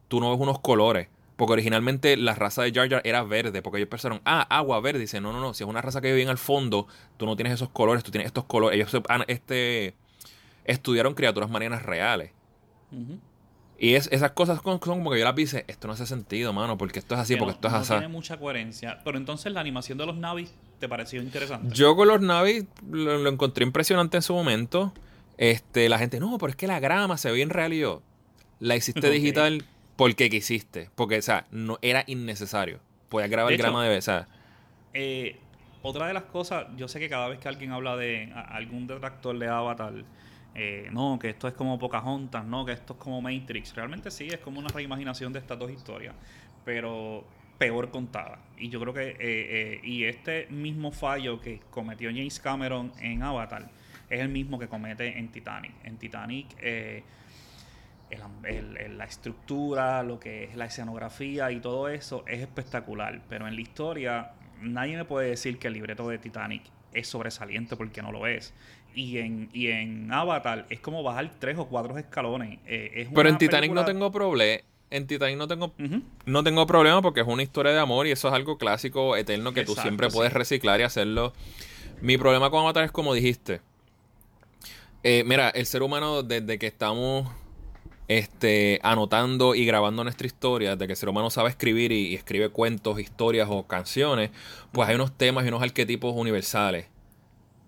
tú 0.09 0.21
no 0.21 0.31
ves 0.31 0.39
unos 0.39 0.59
colores. 0.61 1.09
Porque 1.37 1.53
originalmente 1.55 2.17
la 2.19 2.35
raza 2.35 2.63
de 2.65 2.73
Jar 2.73 2.91
Jar 2.91 3.01
era 3.05 3.23
verde. 3.23 3.63
Porque 3.63 3.79
ellos 3.79 3.89
pensaron, 3.89 4.21
ah, 4.27 4.43
agua 4.51 4.79
verde. 4.81 4.99
Dice, 5.01 5.21
no, 5.23 5.33
no, 5.33 5.41
no. 5.41 5.55
Si 5.55 5.63
es 5.65 5.69
una 5.71 5.81
raza 5.81 6.01
que 6.03 6.09
vive 6.11 6.23
en 6.23 6.29
el 6.29 6.37
fondo, 6.37 6.87
tú 7.17 7.25
no 7.25 7.35
tienes 7.35 7.55
esos 7.55 7.71
colores, 7.71 8.05
tú 8.05 8.11
tienes 8.11 8.27
estos 8.27 8.45
colores. 8.45 8.77
Ellos 8.77 8.91
se- 8.91 9.03
este, 9.29 9.95
estudiaron 10.65 11.15
criaturas 11.15 11.49
marinas 11.49 11.83
reales. 11.85 12.33
Y 13.79 13.95
es, 13.95 14.09
esas 14.13 14.33
cosas 14.33 14.61
son, 14.65 14.79
como 14.81 15.11
que 15.11 15.19
yo 15.19 15.25
las 15.25 15.35
vi 15.35 15.45
esto 15.45 15.87
no 15.87 15.93
hace 15.95 16.05
sentido, 16.07 16.53
mano, 16.53 16.77
porque 16.77 16.99
esto 16.99 17.15
es 17.15 17.21
así, 17.21 17.35
Que 17.35 17.39
porque 17.39 17.53
no- 17.53 17.55
esto 17.55 17.69
es 17.69 17.73
no 17.73 17.79
así. 17.79 17.89
tiene 17.93 18.09
mucha 18.09 18.37
coherencia. 18.37 18.99
Pero 19.05 19.17
entonces 19.19 19.53
la 19.53 19.61
animación 19.61 19.97
de 19.99 20.07
los 20.07 20.17
Navis 20.17 20.53
te 20.79 20.89
pareció 20.89 21.21
interesante. 21.23 21.75
Yo 21.75 21.97
con 21.97 22.09
los 22.09 22.21
Navi 22.21 22.67
lo, 22.91 23.19
lo 23.19 23.29
encontré 23.31 23.65
impresionante 23.65 24.17
en 24.17 24.23
su 24.23 24.35
momento. 24.35 24.93
Este, 25.37 25.89
la 25.89 25.99
gente, 25.99 26.19
no, 26.21 26.37
pero 26.39 26.51
es 26.51 26.57
que 26.57 26.67
la 26.67 26.81
grama 26.81 27.17
se 27.17 27.31
ve 27.31 27.43
en 27.43 27.51
real 27.51 27.73
y 27.73 27.81
yo. 27.81 28.03
La 28.61 28.77
hiciste 28.77 29.11
digital 29.11 29.65
porque 29.97 30.31
quisiste. 30.31 30.91
Porque, 30.95 31.19
o 31.19 31.23
sea, 31.23 31.47
no 31.51 31.79
era 31.83 32.05
innecesario. 32.07 32.81
Podías 33.09 33.31
grabar 33.31 33.51
De 33.51 33.55
hecho, 33.55 33.63
grama 33.65 33.85
de 33.85 34.03
sea, 34.03 34.29
Eh, 34.95 35.39
otra 35.83 36.07
de 36.09 36.15
las 36.15 36.25
cosas, 36.25 36.67
yo 36.77 36.89
sé 36.89 36.99
que 36.99 37.09
cada 37.09 37.29
vez 37.29 37.39
que 37.39 37.49
alguien 37.49 37.73
habla 37.73 37.97
de 37.97 38.33
a- 38.35 38.41
algún 38.57 38.87
detractor 38.87 39.39
de 39.39 39.47
Avatar, 39.49 39.93
eh, 40.55 40.89
no, 40.93 41.19
que 41.21 41.31
esto 41.31 41.47
es 41.47 41.55
como 41.55 41.79
Pocahontas, 41.79 42.45
no, 42.45 42.65
que 42.65 42.73
esto 42.73 42.95
es 42.95 42.99
como 42.99 43.23
Matrix. 43.23 43.75
Realmente 43.75 44.11
sí, 44.11 44.27
es 44.27 44.39
como 44.39 44.59
una 44.59 44.69
reimaginación 44.69 45.33
de 45.33 45.39
estas 45.39 45.59
dos 45.59 45.71
historias, 45.71 46.15
pero 46.65 47.25
peor 47.59 47.91
contada. 47.91 48.39
Y 48.57 48.69
yo 48.69 48.81
creo 48.81 48.95
que, 48.95 49.09
eh, 49.11 49.17
eh, 49.21 49.81
y 49.83 50.05
este 50.05 50.47
mismo 50.49 50.93
fallo 50.93 51.41
que 51.41 51.61
cometió 51.71 52.09
James 52.11 52.39
Cameron 52.41 52.93
en 53.01 53.23
Avatar 53.23 53.69
es 54.09 54.21
el 54.21 54.29
mismo 54.29 54.59
que 54.59 54.69
comete 54.69 55.19
en 55.19 55.29
Titanic. 55.29 55.73
En 55.85 55.97
Titanic, 55.99 56.47
eh, 56.61 57.03
el 58.11 58.23
am- 58.23 58.45
el- 58.47 58.77
el- 58.79 58.99
la 58.99 59.05
estructura, 59.05 60.03
lo 60.03 60.19
que 60.19 60.45
es 60.45 60.55
la 60.57 60.65
escenografía 60.67 61.51
y 61.53 61.61
todo 61.61 61.89
eso 61.89 62.25
es 62.27 62.41
espectacular. 62.41 63.21
Pero 63.29 63.47
en 63.47 63.55
la 63.55 63.61
historia, 63.61 64.31
nadie 64.63 64.97
me 64.97 65.05
puede 65.05 65.29
decir 65.31 65.59
que 65.59 65.69
el 65.69 65.75
libreto 65.75 66.09
de 66.09 66.19
Titanic 66.19 66.63
es 66.95 67.07
sobresaliente 67.09 67.77
porque 67.77 68.01
no 68.01 68.11
lo 68.13 68.27
es. 68.27 68.55
Y 68.95 69.19
en, 69.19 69.51
y 69.53 69.69
en 69.69 70.11
Avatar 70.11 70.65
es 70.71 70.81
como 70.81 71.03
bajar 71.03 71.31
tres 71.39 71.59
o 71.59 71.69
cuatro 71.69 71.99
escalones. 71.99 72.59
Eh, 72.67 72.93
es 72.95 73.09
Pero 73.15 73.29
en 73.29 73.37
Titanic 73.39 73.73
no 73.73 73.85
tengo 73.85 74.11
problema. 74.11 74.63
En 74.91 75.07
Titanic 75.07 75.37
no 75.37 75.47
tengo, 75.47 75.73
no 76.25 76.43
tengo 76.45 76.67
problema 76.67 77.03
porque 77.03 77.21
es 77.21 77.27
una 77.27 77.43
historia 77.43 77.73
de 77.73 77.79
amor 77.79 78.07
y 78.07 78.11
eso 78.11 78.29
es 78.29 78.35
algo 78.35 78.57
clásico, 78.57 79.17
eterno, 79.17 79.53
que 79.53 79.65
tú 79.65 79.73
Exacto, 79.73 79.83
siempre 79.83 80.11
sí. 80.11 80.17
puedes 80.17 80.33
reciclar 80.33 80.81
y 80.81 80.85
hacerlo. 80.85 81.33
Mi 82.01 82.17
problema 82.17 82.51
con 82.51 82.61
Avatar 82.61 82.85
es 82.85 82.93
como 82.93 83.13
dijiste. 83.13 83.61
Eh, 85.03 85.25
mira, 85.27 85.51
el 85.51 85.67
ser 85.67 85.83
humano 85.83 86.23
desde 86.23 86.59
que 86.59 86.67
estamos 86.67 87.31
este, 88.09 88.81
anotando 88.83 89.55
y 89.55 89.67
grabando 89.67 90.03
nuestra 90.05 90.27
historia, 90.27 90.71
desde 90.71 90.87
que 90.87 90.93
el 90.95 90.97
ser 90.97 91.09
humano 91.11 91.29
sabe 91.31 91.51
escribir 91.51 91.93
y, 91.93 92.09
y 92.09 92.15
escribe 92.15 92.49
cuentos, 92.49 92.99
historias 92.99 93.49
o 93.51 93.67
canciones, 93.67 94.31
pues 94.73 94.89
hay 94.89 94.95
unos 94.95 95.13
temas 95.13 95.45
y 95.45 95.49
unos 95.49 95.63
arquetipos 95.63 96.15
universales. 96.17 96.87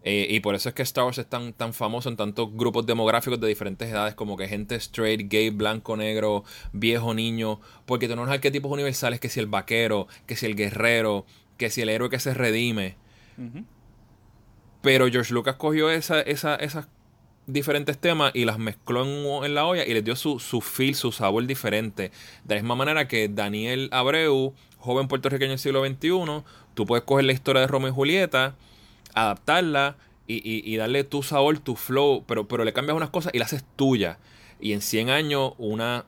Eh, 0.03 0.27
y 0.31 0.41
por 0.41 0.55
eso 0.55 0.69
es 0.71 0.75
que 0.75 0.83
Star 0.83 1.05
Wars 1.05 1.19
es 1.19 1.27
tan, 1.27 1.53
tan 1.53 1.75
famoso 1.75 2.09
en 2.09 2.17
tantos 2.17 2.49
grupos 2.55 2.87
demográficos 2.87 3.39
de 3.39 3.49
diferentes 3.49 3.89
edades, 3.89 4.15
como 4.15 4.37
que 4.37 4.49
gente 4.49 4.75
straight, 4.77 5.31
gay, 5.31 5.51
blanco, 5.51 5.97
negro, 5.97 6.45
viejo, 6.73 7.13
niño. 7.13 7.61
Porque 7.87 8.09
tenemos 8.09 8.31
arquetipos 8.31 8.73
universales, 8.73 9.21
que 9.21 9.29
si 9.29 9.41
el 9.41 9.47
vaquero, 9.47 10.07
que 10.27 10.37
si 10.37 10.47
el 10.47 10.57
guerrero, 10.57 11.27
que 11.59 11.71
si 11.71 11.83
el 11.83 11.91
héroe 11.91 12.09
que 12.09 12.19
se 12.19 12.33
redime. 12.33 12.97
Pero 14.83 15.09
George 15.09 15.33
Lucas 15.35 15.57
cogió 15.57 15.91
esa, 15.91 16.21
esa, 16.23 16.57
esas 16.57 16.89
diferentes 17.47 17.99
temas 17.99 18.33
y 18.35 18.45
las 18.45 18.59
mezcló 18.59 19.05
en, 19.45 19.55
la 19.55 19.67
olla 19.67 19.85
y 19.85 19.93
les 19.93 20.05
dio 20.05 20.17
su, 20.17 20.39
su 20.39 20.61
feel, 20.61 20.95
su 20.95 21.13
sabor 21.13 21.47
diferente. 21.47 22.11
De 22.45 22.55
la 22.55 22.63
misma 22.63 22.77
manera 22.77 23.09
que 23.09 23.29
Daniel 23.29 23.89
Abreu, 23.93 24.55
joven 24.79 25.09
puertorriqueño 25.09 25.51
del 25.51 25.59
siglo 25.59 25.85
XXI, 25.85 26.45
tú 26.75 26.87
puedes 26.87 27.05
coger 27.05 27.27
la 27.27 27.33
historia 27.33 27.61
de 27.61 27.67
Romeo 27.67 27.91
y 27.91 27.95
Julieta, 27.95 28.55
adaptarla 29.15 29.97
y, 30.27 30.77
darle 30.77 31.03
tu 31.03 31.25
sabor, 31.25 31.59
tu 31.59 31.75
flow, 31.75 32.25
pero, 32.27 32.47
pero 32.47 32.65
le 32.65 32.73
cambias 32.73 32.97
unas 32.97 33.11
cosas 33.11 33.33
y 33.35 33.39
la 33.39 33.47
haces 33.47 33.65
tuya. 33.75 34.19
Y 34.61 34.75
en 34.75 34.81
100 34.81 35.11
años 35.11 35.55
una 35.59 36.05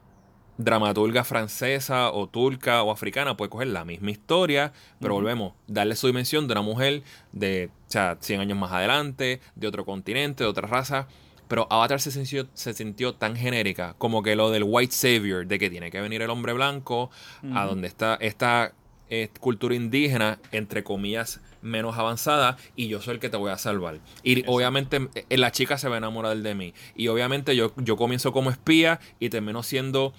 dramaturga 0.59 1.25
francesa 1.25 2.12
o 2.12 2.29
turca 2.29 2.83
o 2.83 2.91
africana 2.91 3.37
puede 3.37 3.51
coger 3.51 3.69
la 3.69 3.85
misma 3.85 4.11
historia, 4.11 4.73
pero 5.01 5.15
volvemos, 5.15 5.55
darle 5.67 5.97
su 5.97 6.07
dimensión 6.07 6.47
de 6.47 6.53
una 6.53 6.62
mujer 6.62 7.03
de 7.33 7.71
o 7.97 8.17
100 8.21 8.41
años 8.41 8.59
más 8.59 8.73
adelante, 8.73 9.41
de 9.55 9.67
otro 9.67 9.85
continente, 9.85 10.45
de 10.45 10.51
otra 10.51 10.69
raza. 10.69 11.09
Pero 11.49 11.67
Avatar 11.71 12.01
se 12.01 12.11
sintió, 12.11 12.47
se 12.55 12.73
sintió 12.73 13.15
tan 13.15 13.37
genérica, 13.37 13.95
como 13.99 14.23
que 14.23 14.37
lo 14.37 14.51
del 14.51 14.65
white 14.65 14.95
savior, 14.95 15.47
de 15.47 15.59
que 15.59 15.69
tiene 15.69 15.91
que 15.91 16.01
venir 16.01 16.23
el 16.23 16.31
hombre 16.31 16.55
blanco 16.55 17.11
a 17.55 17.67
donde 17.67 17.88
está 17.88 18.17
esta 18.21 18.73
eh, 19.14 19.29
cultura 19.40 19.75
indígena, 19.75 20.38
entre 20.53 20.83
comillas, 20.83 21.42
menos 21.61 21.98
avanzada, 21.98 22.57
y 22.77 22.88
yo 22.88 23.03
soy 23.03 23.16
el 23.16 23.20
que 23.20 23.29
te 23.29 23.37
voy 23.37 23.51
a 23.51 23.59
salvar. 23.59 24.01
Y 24.22 24.42
obviamente 24.46 25.11
eh, 25.14 25.37
la 25.37 25.53
chica 25.53 25.77
se 25.77 25.87
va 25.90 25.96
a 25.96 25.98
enamorar 25.98 26.35
de 26.35 26.55
mí. 26.55 26.72
Y 26.96 27.09
obviamente 27.09 27.55
yo, 27.55 27.75
yo 27.77 27.98
comienzo 27.98 28.33
como 28.33 28.48
espía 28.48 29.01
y 29.20 29.29
termino 29.29 29.62
siendo 29.62 30.14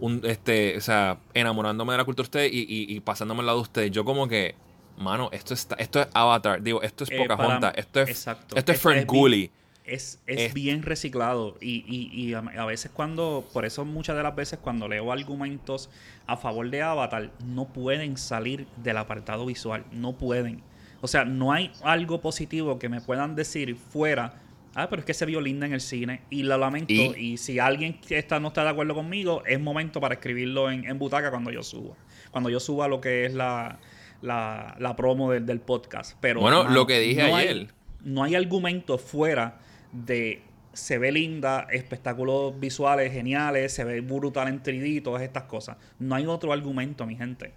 un, 0.00 0.22
este, 0.24 0.78
o 0.78 0.80
sea, 0.80 1.18
enamorándome 1.34 1.92
de 1.92 1.98
la 1.98 2.04
cultura 2.06 2.24
de 2.24 2.28
ustedes 2.28 2.52
y, 2.54 2.86
y, 2.88 3.00
pasándome 3.00 3.40
al 3.40 3.46
lado 3.46 3.58
de 3.58 3.62
ustedes. 3.64 3.90
Yo 3.90 4.06
como 4.06 4.28
que, 4.28 4.54
mano, 4.96 5.28
esto, 5.30 5.52
está, 5.52 5.74
esto 5.74 6.00
es 6.00 6.08
Avatar, 6.14 6.62
digo, 6.62 6.80
esto 6.80 7.04
es 7.04 7.10
eh, 7.10 7.18
Pocahontas, 7.18 7.74
esto 7.76 8.00
es, 8.00 8.26
esto 8.54 8.72
es 8.72 8.80
Frank 8.80 9.04
Gully 9.04 9.50
es, 9.88 10.20
es, 10.26 10.54
bien 10.54 10.82
reciclado 10.82 11.56
y, 11.60 11.84
y, 11.86 12.30
y, 12.30 12.34
a 12.34 12.64
veces 12.64 12.90
cuando, 12.92 13.46
por 13.52 13.64
eso 13.64 13.84
muchas 13.84 14.16
de 14.16 14.22
las 14.22 14.36
veces 14.36 14.58
cuando 14.58 14.88
leo 14.88 15.10
argumentos 15.10 15.90
a 16.26 16.36
favor 16.36 16.68
de 16.70 16.82
Avatar, 16.82 17.30
no 17.44 17.66
pueden 17.72 18.16
salir 18.16 18.66
del 18.76 18.98
apartado 18.98 19.46
visual, 19.46 19.84
no 19.90 20.16
pueden. 20.16 20.62
O 21.00 21.08
sea, 21.08 21.24
no 21.24 21.52
hay 21.52 21.72
algo 21.82 22.20
positivo 22.20 22.78
que 22.78 22.88
me 22.88 23.00
puedan 23.00 23.34
decir 23.34 23.76
fuera, 23.76 24.40
ah, 24.74 24.88
pero 24.90 25.00
es 25.00 25.06
que 25.06 25.14
se 25.14 25.26
vio 25.26 25.40
linda 25.40 25.66
en 25.66 25.72
el 25.72 25.80
cine 25.80 26.22
y 26.30 26.42
lo 26.42 26.58
lamento. 26.58 26.92
Y, 26.92 27.36
si 27.38 27.58
alguien 27.58 27.98
está, 28.08 28.40
no 28.40 28.48
está 28.48 28.64
de 28.64 28.70
acuerdo 28.70 28.94
conmigo, 28.94 29.42
es 29.46 29.58
momento 29.60 30.00
para 30.00 30.14
escribirlo 30.14 30.70
en, 30.70 30.84
en 30.84 30.98
butaca 30.98 31.30
cuando 31.30 31.50
yo 31.50 31.62
suba. 31.62 31.94
Cuando 32.30 32.50
yo 32.50 32.60
suba 32.60 32.88
lo 32.88 33.00
que 33.00 33.24
es 33.24 33.34
la, 33.34 33.78
la, 34.22 34.76
la 34.78 34.96
promo 34.96 35.30
del, 35.32 35.60
podcast. 35.60 36.16
Pero 36.20 36.40
bueno, 36.40 36.64
lo 36.64 36.86
que 36.86 36.98
dije 37.00 37.22
ayer. 37.22 37.68
no 38.02 38.24
hay 38.24 38.34
argumento 38.34 38.98
fuera 38.98 39.60
de 39.92 40.42
se 40.72 40.98
ve 40.98 41.12
linda, 41.12 41.66
espectáculos 41.70 42.58
visuales 42.58 43.12
geniales, 43.12 43.72
se 43.72 43.84
ve 43.84 44.00
brutal 44.00 44.48
en 44.48 44.62
3D, 44.62 45.02
todas 45.02 45.22
estas 45.22 45.44
cosas. 45.44 45.76
No 45.98 46.14
hay 46.14 46.26
otro 46.26 46.52
argumento, 46.52 47.04
mi 47.04 47.16
gente. 47.16 47.52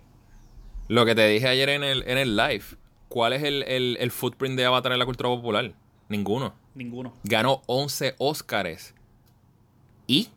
Lo 0.88 1.06
que 1.06 1.15
te 1.15 1.28
dije 1.28 1.48
ayer 1.48 1.70
en 1.70 1.84
el, 1.84 2.04
en 2.08 2.17
el 2.17 2.36
live, 2.36 2.63
¿cuál 3.08 3.34
es 3.34 3.44
el, 3.44 3.63
el, 3.63 4.12
footprint 4.12 4.58
de 4.58 4.65
Avatar 4.65 4.91
en 4.91 5.00
la 5.00 5.06
cultura 5.06 5.30
popular? 5.30 5.72
Ninguno. 6.10 6.54
Ninguno. 6.76 7.13
Ganó 7.24 7.62
11 7.67 8.15
Oscars. 8.17 8.94
¿Y? 10.08 10.30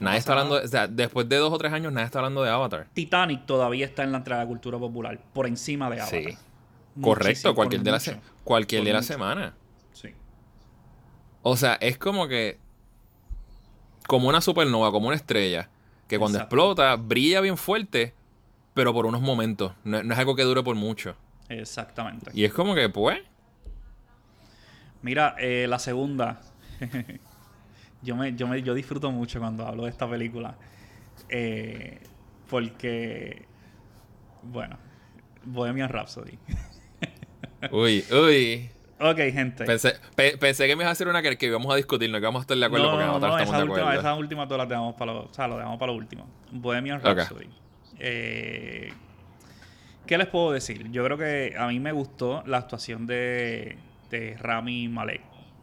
Nadie 0.00 0.18
está 0.18 0.32
hablando, 0.32 0.62
o 0.62 0.66
sea, 0.66 0.86
después 0.86 1.28
de 1.28 1.36
dos 1.36 1.52
o 1.52 1.58
tres 1.58 1.72
años, 1.72 1.92
nadie 1.92 2.06
está 2.06 2.20
hablando 2.20 2.42
de 2.42 2.50
Avatar. 2.50 2.86
Titanic 2.94 3.46
todavía 3.46 3.84
está 3.84 4.04
en 4.04 4.12
la 4.12 4.18
entrada 4.18 4.42
de 4.42 4.46
la 4.46 4.48
cultura 4.48 4.78
popular, 4.78 5.20
por 5.32 5.46
encima 5.46 5.90
de 5.90 6.00
Avatar. 6.00 6.22
Sí. 6.22 6.38
Correcto, 7.00 7.54
cualquier, 7.54 7.82
de 7.82 7.92
la, 7.92 8.00
cualquier 8.44 8.84
de 8.84 8.92
la 8.92 9.02
semana. 9.02 9.54
O 11.42 11.56
sea, 11.56 11.74
es 11.74 11.98
como 11.98 12.28
que. 12.28 12.58
Como 14.06 14.28
una 14.28 14.40
supernova, 14.40 14.90
como 14.90 15.08
una 15.08 15.16
estrella. 15.16 15.68
Que 16.06 16.18
cuando 16.18 16.38
explota, 16.38 16.96
brilla 16.96 17.42
bien 17.42 17.58
fuerte, 17.58 18.14
pero 18.72 18.94
por 18.94 19.04
unos 19.04 19.20
momentos. 19.20 19.72
No, 19.84 19.98
es 19.98 20.18
algo 20.18 20.34
que 20.34 20.42
dure 20.42 20.62
por 20.62 20.74
mucho. 20.74 21.14
Exactamente. 21.48 22.30
Y 22.32 22.44
es 22.44 22.52
como 22.52 22.74
que, 22.74 22.88
pues. 22.88 23.20
Mira, 25.02 25.36
eh, 25.38 25.66
la 25.68 25.78
segunda. 25.78 26.40
yo, 28.02 28.16
me, 28.16 28.34
yo, 28.34 28.48
me, 28.48 28.62
yo 28.62 28.72
disfruto 28.74 29.10
mucho 29.10 29.38
cuando 29.38 29.66
hablo 29.66 29.84
de 29.84 29.90
esta 29.90 30.08
película. 30.08 30.56
Eh, 31.28 32.00
porque. 32.48 33.44
Bueno, 34.42 34.78
Bohemian 35.44 35.90
Rhapsody. 35.90 36.38
uy, 37.70 38.04
uy. 38.10 38.70
Ok, 39.00 39.16
gente. 39.32 39.64
Pensé, 39.64 39.94
pensé 40.16 40.66
que 40.66 40.74
me 40.74 40.82
iba 40.82 40.88
a 40.88 40.92
hacer 40.92 41.06
una 41.06 41.22
que, 41.22 41.38
que 41.38 41.46
íbamos 41.46 41.72
a 41.72 41.76
discutir, 41.76 42.10
no 42.10 42.18
que 42.18 42.24
vamos 42.24 42.40
a 42.40 42.42
estar 42.42 42.56
de 42.56 42.64
acuerdo 42.64 42.90
porque 42.90 43.04
no, 43.04 43.12
no, 43.12 43.16
estamos 43.16 43.40
esa 43.42 43.56
de 43.56 43.62
acuerdo. 43.62 43.84
Última, 43.84 44.00
esa 44.00 44.14
última 44.14 44.44
todas 44.46 44.58
las 44.58 44.68
dejamos 44.68 44.94
para 44.94 45.12
lo, 45.12 45.20
o 45.24 45.34
sea, 45.34 45.46
lo 45.46 45.56
dejamos 45.56 45.78
para 45.78 45.92
lo 45.92 45.98
último. 45.98 46.28
Bohemian 46.50 47.00
Rhapsody. 47.00 47.48
Eh, 47.98 48.92
¿Qué 50.06 50.18
les 50.18 50.26
puedo 50.26 50.52
decir? 50.52 50.90
Yo 50.90 51.04
creo 51.04 51.18
que 51.18 51.54
a 51.56 51.68
mí 51.68 51.78
me 51.80 51.92
gustó 51.92 52.42
la 52.46 52.58
actuación 52.58 53.06
de, 53.06 53.78
de 54.10 54.36
Rami 54.38 54.88
Malek. 54.88 55.20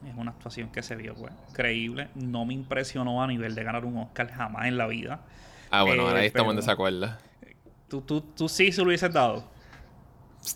Es 0.07 0.13
una 0.15 0.31
actuación 0.31 0.71
que 0.71 0.83
se 0.83 0.95
vio, 0.95 1.15
pues, 1.15 1.33
creíble. 1.53 2.09
No 2.13 2.45
me 2.45 2.53
impresionó 2.53 3.23
a 3.23 3.27
nivel 3.27 3.55
de 3.55 3.63
ganar 3.63 3.85
un 3.85 3.97
Oscar 3.97 4.31
jamás 4.31 4.67
en 4.67 4.77
la 4.77 4.85
vida. 4.85 5.21
Ah, 5.71 5.81
bueno, 5.83 6.07
ahora 6.07 6.19
ahí 6.19 6.27
estamos 6.27 6.51
en 6.51 6.57
desacuerdo. 6.57 7.09
¿tú, 7.87 8.01
tú, 8.01 8.21
tú 8.21 8.47
sí 8.47 8.71
se 8.71 8.81
lo 8.81 8.87
hubieses 8.87 9.11
dado. 9.11 9.49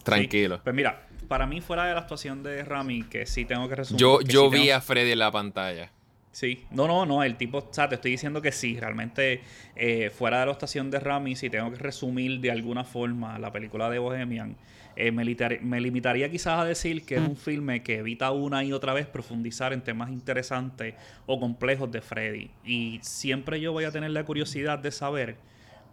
Tranquilo. 0.04 0.62
Pues 0.64 0.76
mira, 0.76 1.08
para 1.30 1.46
mí, 1.46 1.62
fuera 1.62 1.86
de 1.86 1.94
la 1.94 2.02
actuación 2.02 2.44
de 2.44 2.66
Rami, 2.66 3.04
que 3.04 3.26
sí 3.26 3.46
tengo 3.46 3.70
que 3.70 3.76
resumir. 3.76 4.02
Yo, 4.02 4.20
yo 4.22 4.50
vi 4.50 4.72
a 4.72 4.82
Freddy 4.82 5.12
en 5.12 5.20
la 5.20 5.32
pantalla. 5.32 5.92
Sí, 6.32 6.66
no, 6.72 6.88
no, 6.88 7.06
no, 7.06 7.24
el 7.24 7.38
tipo, 7.38 7.60
o 7.60 7.68
sea, 7.72 7.88
te 7.90 7.96
estoy 7.96 8.12
diciendo 8.12 8.42
que 8.42 8.52
sí, 8.52 8.80
realmente 8.80 9.42
eh, 9.76 10.10
fuera 10.10 10.40
de 10.40 10.46
la 10.48 10.52
actuación 10.52 10.92
de 10.92 11.00
Rami, 11.00 11.36
si 11.36 11.50
tengo 11.50 11.72
que 11.72 11.78
resumir 11.78 12.40
de 12.40 12.52
alguna 12.52 12.84
forma 12.84 13.40
la 13.40 13.52
película 13.52 13.90
de 13.90 14.00
Bohemian, 14.00 14.56
eh, 14.96 15.12
me, 15.12 15.24
me, 15.62 15.82
limitaría 15.82 16.30
quizás 16.30 16.60
a 16.60 16.66
decir 16.66 17.06
que 17.06 17.16
es 17.16 17.22
un 17.22 17.38
filme 17.38 17.84
que 17.84 18.00
evita 18.00 18.32
una 18.32 18.64
y 18.64 18.74
otra 18.74 18.94
vez 18.94 19.08
profundizar 19.08 19.72
en 19.72 19.82
temas 19.82 20.12
interesantes 20.12 20.96
o 21.26 21.40
complejos 21.40 21.92
de 21.92 22.02
Freddy. 22.02 22.52
Y 22.66 23.00
siempre 23.02 23.62
yo 23.62 23.72
voy 23.72 23.86
a 23.86 23.92
tener 23.92 24.12
la 24.12 24.24
curiosidad 24.24 24.78
de 24.80 24.92
saber 24.92 25.38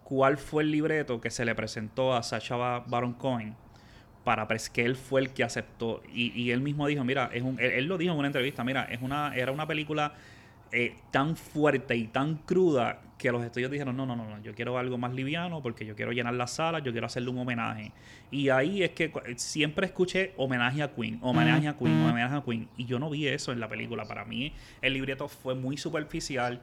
cuál 0.03 0.37
fue 0.37 0.63
el 0.63 0.71
libreto 0.71 1.21
que 1.21 1.29
se 1.29 1.45
le 1.45 1.55
presentó 1.55 2.15
a 2.15 2.23
Sacha 2.23 2.55
Baron 2.55 3.13
Cohen 3.13 3.55
para 4.27 4.45
que 4.45 4.83
él 4.83 4.97
fue 4.97 5.21
el 5.21 5.29
que 5.29 5.45
aceptó. 5.45 6.03
Y, 6.13 6.51
él 6.51 6.59
mismo 6.59 6.85
dijo, 6.85 7.01
mira, 7.05 7.29
es 7.33 7.43
un, 7.43 7.57
él, 7.61 7.85
lo 7.85 7.97
dijo 7.97 8.11
en 8.11 8.19
una 8.19 8.27
entrevista, 8.27 8.61
mira, 8.61 8.83
es 8.83 9.01
una, 9.01 9.33
era 9.33 9.53
una 9.53 9.65
película 9.65 10.15
eh, 10.73 10.97
tan 11.11 11.37
fuerte 11.37 11.95
y 11.95 12.07
tan 12.07 12.35
cruda 12.35 12.99
que 13.17 13.31
los 13.31 13.41
estudios 13.41 13.71
dijeron, 13.71 13.95
no, 13.95 14.05
no, 14.05 14.17
no, 14.17 14.29
no, 14.29 14.43
yo 14.43 14.53
quiero 14.53 14.77
algo 14.77 14.97
más 14.97 15.13
liviano 15.13 15.61
porque 15.61 15.85
yo 15.85 15.95
quiero 15.95 16.11
llenar 16.11 16.33
la 16.33 16.45
sala, 16.45 16.79
yo 16.79 16.91
quiero 16.91 17.07
hacerle 17.07 17.29
un 17.29 17.37
homenaje. 17.37 17.93
Y 18.29 18.49
ahí 18.49 18.83
es 18.83 18.89
que 18.89 19.13
siempre 19.37 19.85
escuché 19.85 20.33
homenaje 20.35 20.83
a 20.83 20.93
Queen, 20.93 21.19
homenaje 21.21 21.69
a 21.69 21.77
Queen, 21.77 21.93
homenaje 21.93 22.35
a 22.35 22.43
Queen. 22.43 22.67
Y 22.75 22.83
yo 22.83 22.99
no 22.99 23.09
vi 23.09 23.27
eso 23.27 23.53
en 23.53 23.61
la 23.61 23.69
película. 23.69 24.03
Para 24.03 24.25
mí 24.25 24.51
el 24.81 24.93
libreto 24.93 25.29
fue 25.29 25.55
muy 25.55 25.77
superficial 25.77 26.59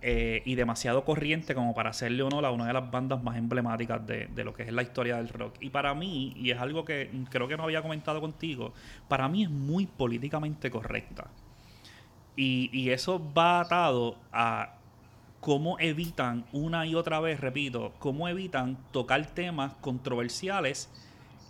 eh, 0.00 0.42
y 0.44 0.54
demasiado 0.54 1.04
corriente 1.04 1.56
como 1.56 1.74
para 1.74 1.90
hacerle 1.90 2.22
honor 2.22 2.44
una 2.52 2.68
de 2.68 2.72
las 2.72 2.88
bandas 2.88 3.20
más 3.20 3.36
emblemáticas 3.36 4.06
de, 4.06 4.28
lo 4.44 4.54
que 4.54 4.62
es 4.62 4.72
la 4.72 4.82
historia 4.82 5.16
del 5.16 5.28
rock. 5.28 5.56
Y 5.60 5.70
para 5.70 5.92
mí, 5.94 6.32
y 6.36 6.52
es 6.52 6.58
algo 6.58 6.84
que 6.84 7.10
creo 7.30 7.48
que 7.48 7.56
no 7.56 7.64
había 7.64 7.82
comentado 7.82 8.20
contigo, 8.20 8.72
para 9.08 9.28
mí 9.28 9.42
es 9.42 9.50
muy 9.50 9.86
políticamente 9.86 10.70
correcta. 10.70 11.26
Y, 12.36 12.90
eso 12.90 13.20
va 13.36 13.60
atado 13.60 14.16
a 14.32 14.76
cómo 15.40 15.76
evitan 15.80 16.44
una 16.52 16.86
y 16.86 16.94
otra 16.94 17.18
vez, 17.18 17.40
repito, 17.40 17.92
cómo 17.98 18.28
evitan 18.28 18.78
tocar 18.92 19.26
temas 19.26 19.72
controversiales 19.80 20.88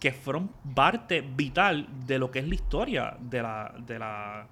que 0.00 0.12
fueron 0.12 0.50
parte 0.74 1.20
vital 1.20 1.86
de 2.06 2.18
lo 2.18 2.30
que 2.30 2.38
es 2.38 2.48
la 2.48 2.54
historia 2.54 3.16
de 3.20 3.42
la, 3.42 4.46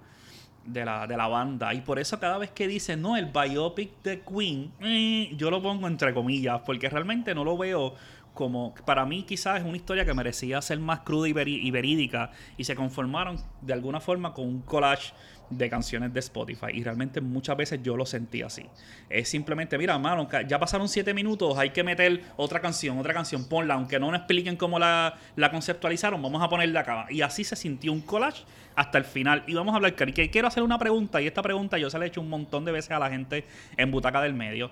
de 0.66 0.84
la, 0.84 1.06
de 1.06 1.16
la 1.16 1.28
banda. 1.28 1.72
Y 1.74 1.80
por 1.80 1.98
eso 1.98 2.18
cada 2.18 2.38
vez 2.38 2.50
que 2.50 2.68
dicen, 2.68 3.02
no, 3.02 3.16
el 3.16 3.26
biopic 3.26 4.02
de 4.02 4.20
Queen, 4.20 4.72
eh, 4.80 5.32
yo 5.36 5.50
lo 5.50 5.62
pongo 5.62 5.86
entre 5.86 6.12
comillas, 6.12 6.60
porque 6.64 6.88
realmente 6.88 7.34
no 7.34 7.44
lo 7.44 7.56
veo 7.56 7.94
como 8.36 8.74
para 8.84 9.06
mí 9.06 9.22
quizás 9.22 9.60
es 9.60 9.64
una 9.64 9.78
historia 9.78 10.04
que 10.04 10.12
merecía 10.12 10.60
ser 10.60 10.78
más 10.78 11.00
cruda 11.00 11.26
y, 11.26 11.32
verídica 11.32 12.30
y 12.58 12.64
se 12.64 12.76
conformaron 12.76 13.38
de 13.62 13.72
alguna 13.72 13.98
forma 13.98 14.34
con 14.34 14.46
un 14.46 14.60
collage 14.60 15.14
de 15.50 15.70
canciones 15.70 16.12
de 16.12 16.20
Spotify 16.20 16.66
y 16.72 16.82
realmente 16.82 17.20
muchas 17.20 17.56
veces 17.56 17.80
yo 17.82 17.96
lo 17.96 18.06
sentí 18.06 18.42
así. 18.42 18.66
Es 19.08 19.28
simplemente, 19.28 19.78
mira, 19.78 19.98
mano, 19.98 20.28
ya 20.46 20.58
pasaron 20.58 20.88
siete 20.88 21.14
minutos, 21.14 21.56
hay 21.58 21.70
que 21.70 21.84
meter 21.84 22.22
otra 22.36 22.60
canción, 22.60 22.98
otra 22.98 23.14
canción, 23.14 23.48
ponla, 23.48 23.74
aunque 23.74 23.98
no 23.98 24.10
nos 24.10 24.18
expliquen 24.20 24.56
cómo 24.56 24.78
la, 24.78 25.18
conceptualizaron, 25.50 26.20
vamos 26.20 26.42
a 26.42 26.48
ponerla 26.48 26.80
acá. 26.80 27.06
Y 27.10 27.22
así 27.22 27.44
se 27.44 27.56
sintió 27.56 27.92
un 27.92 28.00
collage 28.00 28.44
hasta 28.74 28.98
el 28.98 29.04
final. 29.04 29.44
Y 29.46 29.54
vamos 29.54 29.72
a 29.72 29.76
hablar, 29.76 29.94
que 29.94 30.30
quiero 30.30 30.48
hacer 30.48 30.62
una 30.62 30.78
pregunta, 30.78 31.20
y 31.20 31.26
esta 31.26 31.42
pregunta 31.42 31.78
yo 31.78 31.90
se 31.90 31.98
la 31.98 32.04
he 32.04 32.08
hecho 32.08 32.20
un 32.20 32.28
montón 32.28 32.64
de 32.64 32.72
veces 32.72 32.90
a 32.90 32.98
la 32.98 33.10
gente 33.10 33.44
en 33.76 33.90
Butaca 33.90 34.20
del 34.20 34.34
Medio. 34.34 34.70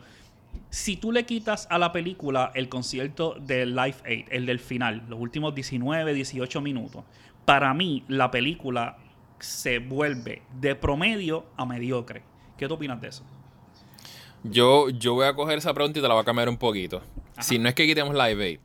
Si 0.71 0.97
tú 0.97 1.13
le 1.13 1.25
quitas 1.25 1.67
a 1.71 1.79
la 1.79 1.93
película 1.93 2.53
el 2.55 2.69
concierto 2.69 3.37
de 3.41 3.67
Live 3.67 3.97
Aid, 4.05 4.27
el 4.31 4.47
del 4.47 4.61
final, 4.61 5.03
los 5.09 5.21
últimos 5.21 5.55
19, 5.55 6.15
18 6.15 6.61
minutos, 6.61 7.05
para 7.45 7.75
mí 7.75 8.05
la 8.09 8.31
película 8.31 8.97
se 9.45 9.79
vuelve 9.79 10.43
de 10.61 10.75
promedio 10.75 11.47
a 11.57 11.65
mediocre. 11.67 12.23
¿Qué 12.57 12.67
tú 12.69 12.75
opinas 12.75 13.01
de 13.01 13.09
eso? 13.09 13.25
Yo, 14.43 14.91
yo 14.91 15.15
voy 15.15 15.27
a 15.27 15.35
coger 15.35 15.59
esa 15.59 15.73
pregunta 15.73 15.99
y 15.99 16.03
te 16.03 16.09
la 16.09 16.15
voy 16.15 16.23
a 16.23 16.25
cambiar 16.25 16.49
un 16.49 16.57
poquito. 16.59 17.03
Si 17.41 17.59
no 17.59 17.69
es 17.69 17.75
que 17.75 17.87
quitemos 17.87 18.15
Live 18.15 18.45
Aid, 18.45 18.61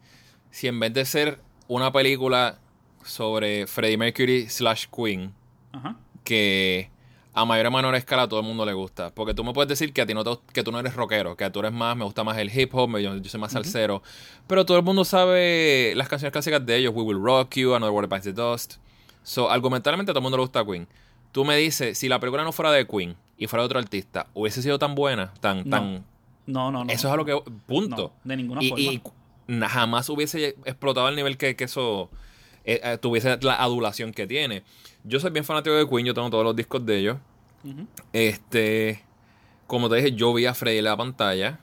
si 0.52 0.68
en 0.68 0.80
vez 0.80 0.94
de 0.94 1.06
ser 1.06 1.40
una 1.68 1.92
película 1.92 2.60
sobre 3.04 3.66
Freddie 3.66 3.98
Mercury 3.98 4.50
slash 4.50 4.86
Queen, 4.96 5.34
Ajá. 5.72 5.96
que 6.24 6.90
a 7.34 7.46
mayor 7.46 7.68
o 7.68 7.72
menor 7.72 7.96
escala 7.96 8.24
a 8.24 8.28
todo 8.28 8.42
el 8.42 8.46
mundo 8.46 8.66
le 8.66 8.74
gusta. 8.74 9.14
Porque 9.16 9.34
tú 9.34 9.44
me 9.44 9.54
puedes 9.54 9.70
decir 9.70 9.94
que 9.94 10.02
a 10.02 10.06
ti 10.06 10.14
no 10.14 10.24
te- 10.24 10.42
que 10.54 10.64
tú 10.64 10.72
no 10.72 10.80
eres 10.80 10.96
rockero, 10.96 11.38
que 11.38 11.50
tú 11.50 11.60
eres 11.60 11.72
más, 11.72 11.96
me 11.96 12.04
gusta 12.04 12.24
más 12.24 12.38
el 12.38 12.56
hip 12.56 12.74
hop, 12.76 12.98
yo, 13.00 13.16
yo 13.16 13.30
soy 13.30 13.40
más 13.40 13.54
salsero. 13.54 14.04
Pero 14.48 14.66
todo 14.66 14.78
el 14.78 14.84
mundo 14.84 15.06
sabe 15.06 15.94
las 15.96 16.10
canciones 16.10 16.34
clásicas 16.34 16.66
de 16.66 16.76
ellos, 16.76 16.94
We 16.94 17.04
Will 17.04 17.22
Rock 17.24 17.56
You, 17.56 17.74
Another 17.76 17.94
World 17.94 18.10
Bites 18.10 18.26
the 18.26 18.34
Dust. 18.34 18.76
So, 19.24 19.50
argumentalmente 19.50 20.12
a 20.12 20.14
todo 20.14 20.20
el 20.20 20.24
mundo 20.24 20.38
le 20.38 20.44
gusta 20.44 20.66
Queen. 20.66 20.88
Tú 21.32 21.46
me 21.46 21.56
dices, 21.58 21.98
si 21.98 22.10
la 22.10 22.20
película 22.20 22.44
no 22.44 22.52
fuera 22.52 22.72
de 22.72 22.88
Queen 22.88 23.16
y 23.38 23.48
fuera 23.48 23.62
de 23.64 23.66
otro 23.68 23.80
artista, 23.80 24.28
hubiese 24.34 24.62
sido 24.62 24.80
tan 24.80 24.96
buena, 24.96 25.34
tan, 25.40 25.60
No. 25.60 25.78
tan. 25.78 26.06
No, 26.48 26.72
no, 26.72 26.84
no. 26.84 26.92
Eso 26.92 27.08
es 27.08 27.14
a 27.14 27.18
lo 27.18 27.26
que. 27.26 27.40
Punto. 27.68 28.12
No, 28.24 28.30
de 28.30 28.38
ninguna 28.38 28.64
y, 28.64 28.70
forma. 28.70 28.84
y 28.84 29.02
jamás 29.70 30.10
hubiese 30.10 30.56
explotado 30.66 31.06
al 31.06 31.16
nivel 31.16 31.38
que, 31.38 31.56
que 31.56 31.66
eso 31.66 32.10
eh, 32.66 32.80
eh, 32.84 32.98
tuviese 33.00 33.38
la 33.42 33.62
adulación 33.62 34.12
que 34.14 34.26
tiene. 34.26 34.64
Yo 35.04 35.20
soy 35.20 35.30
bien 35.30 35.46
fanático 35.46 35.76
de 35.76 35.88
Queen, 35.88 36.06
yo 36.08 36.14
tengo 36.16 36.30
todos 36.32 36.44
los 36.44 36.56
discos 36.56 36.84
de 36.86 36.98
ellos. 36.98 37.18
Este, 38.14 39.04
como 39.68 39.90
te 39.90 39.98
dije, 39.98 40.12
yo 40.14 40.34
vi 40.34 40.46
a 40.46 40.54
Freddy 40.54 40.80
en 40.80 40.86
la 40.86 40.98
pantalla. 40.98 41.60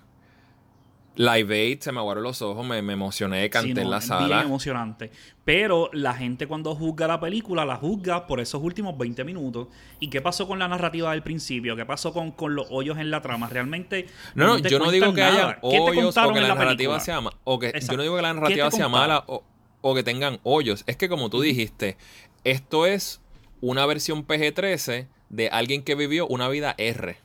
Live 1.16 1.54
Aid, 1.54 1.80
se 1.80 1.92
me 1.92 1.98
aguaron 1.98 2.22
los 2.22 2.42
ojos, 2.42 2.64
me, 2.66 2.82
me 2.82 2.92
emocioné, 2.92 3.48
canté 3.50 3.68
Sí, 3.68 3.74
no, 3.74 3.80
en 3.82 3.90
la 3.90 3.98
es 3.98 4.08
Bien 4.08 4.18
sala. 4.20 4.42
emocionante. 4.42 5.10
Pero 5.44 5.88
la 5.92 6.12
gente 6.14 6.46
cuando 6.46 6.74
juzga 6.74 7.06
la 7.08 7.18
película, 7.20 7.64
la 7.64 7.76
juzga 7.76 8.26
por 8.26 8.38
esos 8.40 8.62
últimos 8.62 8.98
20 8.98 9.24
minutos. 9.24 9.68
¿Y 9.98 10.08
qué 10.10 10.20
pasó 10.20 10.46
con 10.46 10.58
la 10.58 10.68
narrativa 10.68 11.12
del 11.12 11.22
principio? 11.22 11.74
¿Qué 11.76 11.86
pasó 11.86 12.12
con, 12.12 12.32
con 12.32 12.54
los 12.54 12.66
hoyos 12.70 12.98
en 12.98 13.10
la 13.10 13.22
trama? 13.22 13.48
Realmente. 13.48 14.06
No, 14.34 14.46
no, 14.46 14.58
yo 14.58 14.78
no 14.78 14.90
digo 14.90 15.14
que 15.14 15.20
nada. 15.22 15.32
haya 15.34 15.54
¿Qué 15.62 15.70
te 15.70 15.80
hoyos 15.80 16.16
o 16.16 16.32
que 16.32 16.40
la, 16.40 16.48
narrativa 16.48 17.00
sea 17.00 17.20
ma- 17.20 17.32
o 17.44 17.58
que 17.58 17.68
Exacto. 17.68 17.92
yo 17.92 17.96
no 17.96 18.02
digo 18.02 18.16
que 18.16 18.22
la 18.22 18.28
¿Qué 18.28 18.34
te 18.34 18.40
narrativa 18.40 18.70
sea 18.70 18.88
mala 18.88 19.24
o, 19.26 19.42
o 19.80 19.94
que 19.94 20.02
tengan 20.02 20.38
hoyos. 20.42 20.84
Es 20.86 20.96
que 20.96 21.08
como 21.08 21.30
tú 21.30 21.40
dijiste, 21.40 21.96
esto 22.44 22.84
es 22.86 23.22
una 23.62 23.86
versión 23.86 24.26
PG-13 24.26 25.06
de 25.30 25.48
alguien 25.48 25.82
que 25.82 25.94
vivió 25.94 26.26
una 26.26 26.48
vida 26.48 26.74
R. 26.76 27.16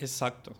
Exacto. 0.00 0.52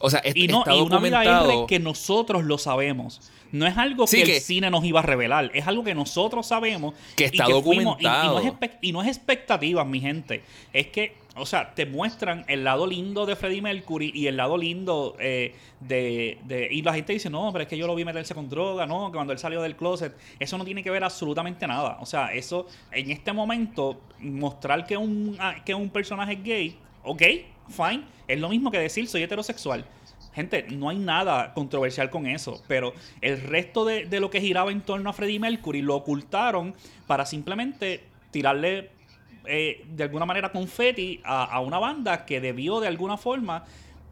O 0.00 0.10
sea, 0.10 0.20
es- 0.20 0.36
Y, 0.36 0.46
no, 0.48 0.60
está 0.60 0.74
y 0.74 0.80
una 0.80 0.98
vida 0.98 1.18
documentado. 1.22 1.50
R 1.52 1.66
que 1.66 1.78
nosotros 1.78 2.44
lo 2.44 2.58
sabemos. 2.58 3.20
No 3.50 3.66
es 3.66 3.76
algo 3.78 4.06
Sí, 4.06 4.18
que, 4.18 4.24
que- 4.24 4.36
el 4.36 4.42
cine 4.42 4.70
nos 4.70 4.84
iba 4.84 5.00
a 5.00 5.02
revelar. 5.02 5.50
Es 5.54 5.66
algo 5.66 5.82
que 5.82 5.94
nosotros 5.94 6.46
sabemos. 6.46 6.94
Que 7.16 7.24
y 7.24 7.26
está 7.26 7.46
fuimos- 7.46 7.98
y- 7.98 8.04
y, 8.04 8.04
documentado. 8.04 8.32
no 8.34 8.38
es 8.40 8.46
espe- 8.52 8.78
y 8.82 8.92
no 8.92 9.02
es 9.02 9.08
expectativas, 9.08 9.86
mi 9.86 10.00
gente. 10.00 10.42
Es 10.72 10.88
que, 10.88 11.16
o 11.34 11.46
sea, 11.46 11.74
te 11.74 11.86
muestran 11.86 12.44
el 12.48 12.62
lado 12.64 12.86
lindo 12.86 13.24
de 13.26 13.36
Freddie 13.36 13.62
Mercury 13.62 14.12
y 14.14 14.26
el 14.26 14.36
lado 14.36 14.56
lindo 14.58 15.16
eh, 15.18 15.54
de, 15.80 16.38
de- 16.44 16.68
Y 16.70 16.82
la 16.82 16.92
gente 16.92 17.12
dice, 17.14 17.30
no, 17.30 17.50
pero 17.52 17.62
es 17.62 17.68
que 17.68 17.78
yo 17.78 17.86
lo 17.86 17.94
vi 17.94 18.04
meterse 18.04 18.34
con 18.34 18.48
droga, 18.50 18.86
no, 18.86 19.06
que 19.10 19.14
cuando 19.16 19.32
él 19.32 19.38
salió 19.38 19.62
del 19.62 19.76
closet. 19.76 20.14
Eso 20.38 20.58
no 20.58 20.64
tiene 20.64 20.82
que 20.82 20.90
ver 20.90 21.02
absolutamente 21.02 21.66
nada. 21.66 21.96
O 22.00 22.06
sea, 22.06 22.32
eso, 22.34 22.66
en 22.92 23.10
este 23.10 23.32
momento, 23.32 24.00
mostrar 24.20 24.84
que 24.86 24.96
un, 24.96 25.36
ah, 25.40 25.56
que 25.64 25.74
un 25.74 25.88
personaje 25.88 26.34
es 26.34 26.42
gay, 26.44 26.76
ok, 27.02 27.22
fine. 27.68 28.04
Es 28.26 28.38
lo 28.38 28.48
mismo 28.48 28.70
que 28.70 28.78
decir 28.78 29.06
soy 29.08 29.22
heterosexual. 29.22 29.84
Gente, 30.34 30.66
no 30.70 30.88
hay 30.88 30.98
nada 30.98 31.52
controversial 31.54 32.10
con 32.10 32.26
eso, 32.26 32.62
pero 32.68 32.92
el 33.20 33.40
resto 33.40 33.84
de, 33.84 34.06
de 34.06 34.20
lo 34.20 34.30
que 34.30 34.40
giraba 34.40 34.70
en 34.70 34.82
torno 34.82 35.10
a 35.10 35.12
Freddie 35.12 35.40
Mercury 35.40 35.82
lo 35.82 35.96
ocultaron 35.96 36.74
para 37.06 37.26
simplemente 37.26 38.04
tirarle 38.30 38.90
eh, 39.46 39.84
de 39.90 40.04
alguna 40.04 40.26
manera 40.26 40.52
confeti 40.52 41.20
a, 41.24 41.44
a 41.44 41.60
una 41.60 41.78
banda 41.78 42.24
que 42.24 42.40
debió 42.40 42.78
de 42.78 42.86
alguna 42.86 43.16
forma 43.16 43.64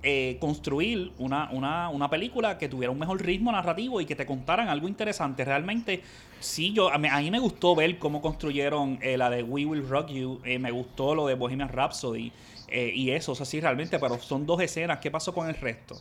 eh, 0.03 0.37
construir 0.39 1.11
una, 1.19 1.49
una, 1.51 1.89
una 1.89 2.09
película 2.09 2.59
que 2.59 2.69
tuviera 2.69 2.93
un 2.93 2.99
mejor 2.99 3.21
ritmo 3.25 3.51
narrativo 3.51 4.01
y 4.01 4.07
que 4.07 4.15
te 4.15 4.25
contaran 4.25 4.69
algo 4.69 4.87
interesante. 4.87 5.45
Realmente, 5.45 6.01
sí, 6.39 6.73
yo 6.73 6.93
a 6.93 6.99
mí, 6.99 7.09
a 7.11 7.19
me 7.29 7.41
gustó 7.41 7.75
ver 7.75 7.99
cómo 7.99 8.23
construyeron 8.23 9.01
eh, 9.03 9.17
la 9.17 9.31
de 9.31 9.43
We 9.43 9.65
Will 9.65 9.89
Rock 9.89 10.11
You, 10.11 10.41
eh, 10.45 10.61
me 10.61 10.71
gustó 10.71 11.15
lo 11.15 11.27
de 11.27 11.35
Bohemian 11.35 11.71
Rhapsody 11.71 12.31
eh, 12.69 12.93
y 12.95 13.11
eso, 13.11 13.33
o 13.33 13.35
sea, 13.35 13.47
sí, 13.47 13.61
realmente, 13.61 13.99
pero 13.99 14.19
son 14.19 14.47
dos 14.47 14.61
escenas. 14.61 14.99
¿Qué 14.99 15.11
pasó 15.11 15.33
con 15.33 15.49
el 15.49 15.55
resto? 15.55 16.01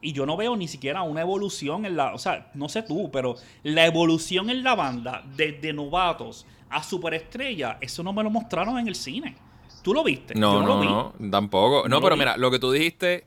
Y 0.00 0.12
yo 0.12 0.26
no 0.26 0.36
veo 0.36 0.56
ni 0.56 0.68
siquiera 0.68 1.02
una 1.02 1.20
evolución 1.20 1.86
en 1.86 1.96
la. 1.96 2.14
O 2.14 2.18
sea, 2.18 2.50
no 2.54 2.68
sé 2.68 2.82
tú, 2.82 3.10
pero 3.10 3.36
la 3.62 3.86
evolución 3.86 4.50
en 4.50 4.62
la 4.62 4.74
banda, 4.74 5.24
desde 5.36 5.72
novatos 5.72 6.46
a 6.70 6.82
superestrella, 6.82 7.78
eso 7.80 8.02
no 8.02 8.12
me 8.12 8.22
lo 8.22 8.30
mostraron 8.30 8.78
en 8.78 8.88
el 8.88 8.94
cine. 8.94 9.36
¿Tú 9.82 9.94
lo 9.94 10.02
viste? 10.04 10.34
No, 10.34 10.54
Yo 10.54 10.60
no, 10.62 10.66
lo 10.66 10.80
vi. 10.80 10.88
no, 10.88 11.30
tampoco. 11.30 11.88
No 11.88 11.96
No, 11.96 12.02
pero 12.02 12.16
mira, 12.16 12.36
lo 12.36 12.50
que 12.50 12.58
tú 12.58 12.72
dijiste 12.72 13.26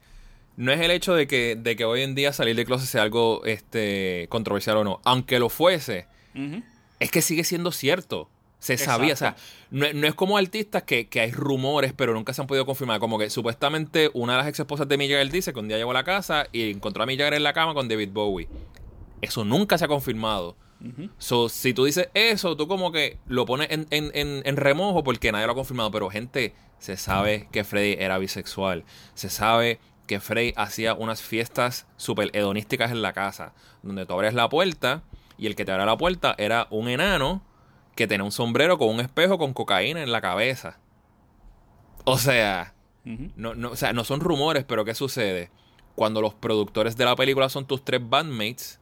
no 0.57 0.71
es 0.71 0.79
el 0.79 0.91
hecho 0.91 1.13
de 1.13 1.27
que, 1.27 1.55
de 1.55 1.75
que 1.75 1.85
hoy 1.85 2.01
en 2.01 2.15
día 2.15 2.31
salir 2.33 2.55
de 2.55 2.65
closet 2.65 2.87
sea 2.87 3.01
algo 3.01 3.43
este, 3.45 4.27
controversial 4.29 4.77
o 4.77 4.83
no. 4.83 5.01
Aunque 5.03 5.39
lo 5.39 5.49
fuese, 5.49 6.07
es 6.99 7.11
que 7.11 7.21
sigue 7.21 7.43
siendo 7.43 7.71
cierto. 7.71 8.29
Se 8.65 8.77
sabía, 8.77 9.13
o 9.13 9.17
sea, 9.17 9.35
no, 9.71 9.85
no 9.93 10.07
es 10.07 10.13
como 10.15 10.37
artistas 10.37 10.83
que, 10.83 11.07
que 11.07 11.19
hay 11.21 11.31
rumores, 11.31 11.93
pero 11.95 12.13
nunca 12.13 12.33
se 12.33 12.41
han 12.41 12.47
podido 12.47 12.65
confirmar. 12.65 12.99
Como 12.99 13.17
que 13.19 13.29
supuestamente 13.29 14.09
una 14.13 14.33
de 14.33 14.37
las 14.39 14.47
ex 14.47 14.59
esposas 14.59 14.87
de 14.87 14.97
Mick 14.97 15.11
dice 15.31 15.53
que 15.53 15.59
un 15.59 15.67
día 15.67 15.77
llegó 15.77 15.91
a 15.91 15.95
la 15.95 16.03
casa 16.03 16.47
y 16.51 16.71
encontró 16.71 17.03
a 17.03 17.05
Mick 17.05 17.19
en 17.19 17.43
la 17.43 17.53
cama 17.53 17.73
con 17.73 17.87
David 17.87 18.09
Bowie. 18.11 18.47
Eso 19.21 19.45
nunca 19.45 19.77
se 19.77 19.85
ha 19.85 19.87
confirmado. 19.87 20.55
Ujú. 20.81 21.09
So, 21.17 21.49
si 21.49 21.73
tú 21.73 21.85
dices 21.85 22.09
eso, 22.13 22.57
tú 22.57 22.67
como 22.67 22.91
que 22.91 23.17
lo 23.27 23.45
pones 23.45 23.69
en, 23.71 23.87
en- 23.91 24.11
en- 24.13 24.41
en 24.45 24.57
remojo 24.57 25.03
porque 25.03 25.31
nadie 25.31 25.45
lo 25.45 25.53
ha 25.53 25.55
confirmado. 25.55 25.89
Pero, 25.91 26.09
gente, 26.09 26.53
se 26.79 26.97
sabe 26.97 27.47
que 27.51 27.63
Freddy 27.63 27.95
era 27.97 28.17
bisexual. 28.17 28.83
Se 29.13 29.29
sabe 29.29 29.79
que 30.05 30.19
Freddy 30.19 30.53
hacía 30.57 30.93
unas 30.93 31.21
fiestas 31.21 31.87
súper 31.97 32.29
hedonísticas 32.33 32.91
en 32.91 33.01
la 33.01 33.13
casa. 33.13 33.53
Donde 33.83 34.05
tú 34.05 34.13
abres 34.13 34.33
la 34.33 34.49
puerta 34.49 35.03
y 35.37 35.47
el 35.47 35.55
que 35.55 35.65
te 35.65 35.71
abre 35.71 35.85
la 35.85 35.97
puerta 35.97 36.35
era 36.37 36.67
un 36.69 36.89
enano 36.89 37.41
que 37.95 38.07
tenía 38.07 38.23
un 38.23 38.31
sombrero 38.31 38.77
con 38.77 38.89
un 38.89 38.99
espejo 38.99 39.37
con 39.37 39.53
cocaína 39.53 40.03
en 40.03 40.11
la 40.11 40.21
cabeza. 40.21 40.79
O 42.03 42.17
sea, 42.17 42.73
no, 43.03 43.55
no, 43.55 43.71
o 43.71 43.75
sea, 43.75 43.93
no 43.93 44.03
son 44.03 44.19
rumores, 44.19 44.63
pero 44.65 44.85
¿qué 44.85 44.93
sucede? 44.93 45.49
Cuando 45.95 46.21
los 46.21 46.33
productores 46.33 46.97
de 46.97 47.05
la 47.05 47.15
película 47.15 47.49
son 47.49 47.65
tus 47.65 47.83
tres 47.83 48.01
bandmates, 48.07 48.79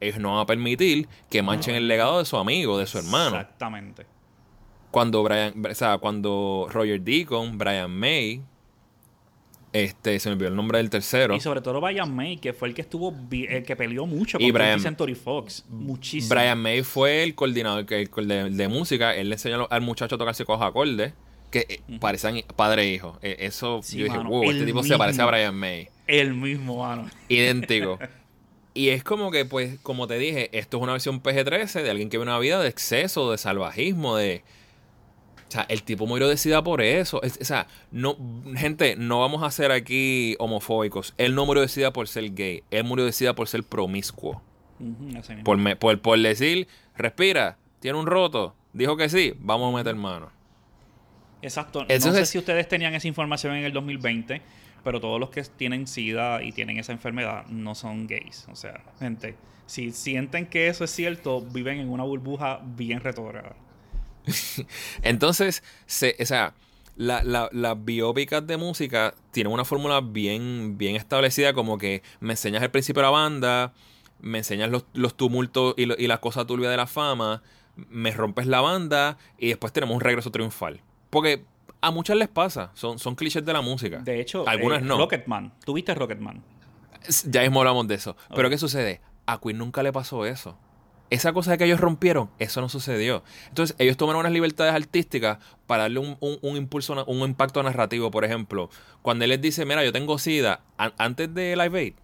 ellos 0.00 0.18
no 0.18 0.32
van 0.32 0.40
a 0.40 0.46
permitir 0.46 1.08
que 1.30 1.42
manchen 1.42 1.74
el 1.74 1.88
legado 1.88 2.18
de 2.18 2.24
su 2.24 2.36
amigo, 2.36 2.78
de 2.78 2.86
su 2.86 2.98
hermano. 2.98 3.36
Exactamente. 3.36 4.06
Cuando 4.90 5.22
Brian, 5.22 5.64
o 5.64 5.74
sea, 5.74 5.98
cuando 5.98 6.66
Roger 6.70 7.00
Deacon, 7.00 7.56
Brian 7.56 7.90
May, 7.90 8.42
este, 9.72 10.18
se 10.20 10.28
me 10.28 10.34
olvidó 10.34 10.48
el 10.50 10.56
nombre 10.56 10.78
del 10.78 10.90
tercero, 10.90 11.34
Y 11.34 11.40
sobre 11.40 11.60
todo 11.62 11.80
Brian 11.80 12.14
May, 12.14 12.36
que 12.36 12.52
fue 12.52 12.68
el 12.68 12.74
que 12.74 12.82
estuvo 12.82 13.14
el 13.30 13.62
que 13.64 13.76
peleó 13.76 14.06
mucho 14.06 14.38
con 14.38 14.46
Brian- 14.52 14.78
20th 14.78 14.82
Century 14.82 15.14
Fox. 15.14 15.64
Muchísimo. 15.68 16.34
Brian 16.34 16.58
May 16.60 16.82
fue 16.82 17.22
el 17.22 17.34
coordinador 17.34 17.86
que- 17.86 18.08
el 18.16 18.28
de, 18.28 18.50
de 18.50 18.68
música, 18.68 19.14
él 19.16 19.28
le 19.30 19.36
enseñó 19.36 19.66
al 19.70 19.80
muchacho 19.80 20.14
a 20.16 20.18
tocarse 20.18 20.44
con 20.44 20.58
los 20.60 20.68
acordes, 20.68 21.14
que 21.50 21.66
eh, 21.68 21.80
parecían 22.00 22.40
padre 22.56 22.82
e 22.84 22.94
hijo. 22.94 23.18
Eh, 23.22 23.36
eso, 23.40 23.80
Sí, 23.82 23.98
yo 23.98 24.04
dije, 24.04 24.16
mano, 24.16 24.30
wow, 24.30 24.50
este 24.50 24.64
tipo 24.64 24.82
se 24.82 24.96
parece 24.96 25.20
a. 25.22 25.26
Brian 25.26 25.54
May. 25.54 25.88
El 26.06 26.34
mismo, 26.34 26.78
mano. 26.78 27.08
idéntico. 27.28 27.98
Y 28.74 28.88
es 28.88 29.04
como 29.04 29.30
que, 29.30 29.44
pues, 29.44 29.78
como 29.82 30.06
te 30.06 30.16
dije, 30.16 30.48
esto 30.58 30.78
es 30.78 30.82
una 30.82 30.92
versión 30.92 31.22
PG-13 31.22 31.82
de 31.82 31.90
alguien 31.90 32.08
que 32.08 32.16
vive 32.16 32.22
una 32.30 32.38
vida 32.38 32.58
de 32.58 32.70
exceso, 32.70 33.30
de 33.30 33.36
salvajismo, 33.36 34.16
de... 34.16 34.44
O 35.52 35.54
sea, 35.54 35.66
el 35.68 35.82
tipo 35.82 36.06
murió 36.06 36.28
de 36.28 36.38
sida 36.38 36.64
por 36.64 36.80
eso. 36.80 37.20
Es- 37.22 37.38
o 37.38 37.44
sea, 37.44 37.66
no, 37.90 38.16
gente, 38.56 38.96
no 38.96 39.20
vamos 39.20 39.42
a 39.42 39.50
ser 39.50 39.70
aquí 39.70 40.34
homofóbicos. 40.38 41.12
Él 41.18 41.34
no 41.34 41.44
murió 41.44 41.60
de 41.60 41.68
sida 41.68 41.92
por 41.92 42.08
ser 42.08 42.32
gay. 42.34 42.62
Él 42.70 42.84
murió 42.84 43.04
de 43.04 43.12
sida 43.12 43.34
por 43.34 43.48
ser 43.48 43.62
promiscuo. 43.62 44.40
Por, 45.44 45.58
me- 45.58 45.76
por, 45.76 46.00
por 46.00 46.18
decir, 46.18 46.68
respira, 46.96 47.58
tiene 47.80 47.98
un 47.98 48.06
roto, 48.06 48.54
dijo 48.72 48.96
que 48.96 49.10
sí, 49.10 49.34
vamos 49.40 49.74
a 49.74 49.76
meter 49.76 49.94
mano. 49.94 50.30
Exacto. 51.42 51.80
no 51.80 51.86
sé 52.14 52.24
si 52.26 52.38
ustedes 52.38 52.66
tenían 52.68 52.94
esa 52.94 53.08
información 53.08 53.54
en 53.54 53.64
el 53.64 53.72
2020, 53.74 54.40
pero 54.84 55.00
todos 55.00 55.20
los 55.20 55.28
que 55.28 55.42
tienen 55.42 55.86
SIDA 55.86 56.42
y 56.42 56.52
tienen 56.52 56.78
esa 56.78 56.92
enfermedad 56.92 57.44
no 57.48 57.74
son 57.74 58.06
gays. 58.06 58.46
O 58.50 58.56
sea, 58.56 58.80
gente, 58.98 59.34
si 59.66 59.90
sienten 59.92 60.46
que 60.46 60.68
eso 60.68 60.84
es 60.84 60.90
cierto, 60.90 61.42
viven 61.42 61.78
en 61.78 61.90
una 61.90 62.04
burbuja 62.04 62.60
bien 62.64 63.00
retrógrada. 63.00 63.54
Entonces, 65.02 65.62
se, 65.86 66.16
o 66.20 66.26
sea, 66.26 66.54
la- 66.96 67.22
la- 67.24 67.48
las 67.52 67.84
biópicas 67.84 68.46
de 68.46 68.56
música 68.56 69.14
tienen 69.30 69.52
una 69.52 69.64
fórmula 69.64 70.00
bien, 70.00 70.76
bien 70.78 70.96
establecida, 70.96 71.52
como 71.54 71.78
que 71.78 72.02
me 72.20 72.34
enseñas 72.34 72.62
el 72.62 72.70
principio 72.70 73.00
de 73.00 73.06
la 73.06 73.10
banda, 73.10 73.72
me 74.20 74.38
enseñas 74.38 74.70
los, 74.70 74.84
los 74.94 75.16
tumultos 75.16 75.74
y, 75.76 75.86
lo- 75.86 75.96
y 75.98 76.06
las 76.06 76.20
cosas 76.20 76.46
turbias 76.46 76.70
de 76.70 76.76
la 76.76 76.86
fama, 76.86 77.42
me 77.76 78.10
rompes 78.10 78.46
la 78.46 78.60
banda 78.60 79.16
y 79.38 79.48
después 79.48 79.72
tenemos 79.72 79.94
un 79.94 80.00
regreso 80.00 80.30
triunfal. 80.30 80.80
Porque 81.10 81.44
a 81.80 81.90
muchas 81.90 82.16
les 82.16 82.28
pasa, 82.28 82.70
son, 82.74 82.98
son 82.98 83.14
clichés 83.14 83.44
de 83.44 83.52
la 83.52 83.60
música. 83.60 83.98
De 83.98 84.20
hecho, 84.20 84.46
algunas 84.48 84.82
eh, 84.82 84.84
no. 84.84 84.98
Rocketman. 84.98 85.52
¿Tuviste 85.64 85.94
Rocketman? 85.94 86.42
Ya 87.26 87.40
mismo 87.42 87.60
hablamos 87.60 87.88
de 87.88 87.96
eso. 87.96 88.16
Pero. 88.34 88.48
¿qué 88.48 88.58
sucede? 88.58 89.00
A 89.26 89.40
Queen 89.40 89.58
nunca 89.58 89.82
le 89.82 89.92
pasó 89.92 90.24
eso. 90.26 90.56
Esa 91.12 91.32
cosa 91.32 91.56
que 91.58 91.64
ellos 91.64 91.78
rompieron, 91.78 92.30
eso 92.38 92.60
no 92.60 92.68
sucedió. 92.68 93.22
Entonces, 93.48 93.76
ellos 93.78 93.96
tomaron 93.96 94.20
unas 94.20 94.32
libertades 94.32 94.72
artísticas 94.74 95.38
para 95.66 95.82
darle 95.84 95.98
un, 96.00 96.16
un- 96.20 96.38
un 96.40 96.56
impulso, 96.56 97.04
un 97.04 97.18
impacto 97.28 97.62
narrativo. 97.62 98.10
Por 98.10 98.24
ejemplo, 98.24 98.70
cuando 99.02 99.24
él 99.24 99.30
les 99.30 99.40
dice, 99.40 99.64
mira, 99.66 99.84
yo 99.84 99.92
tengo 99.92 100.18
SIDA, 100.18 100.60
an- 100.78 100.94
antes 100.98 101.32
de 101.34 101.54
Live 101.56 101.78
Aid. 101.78 101.94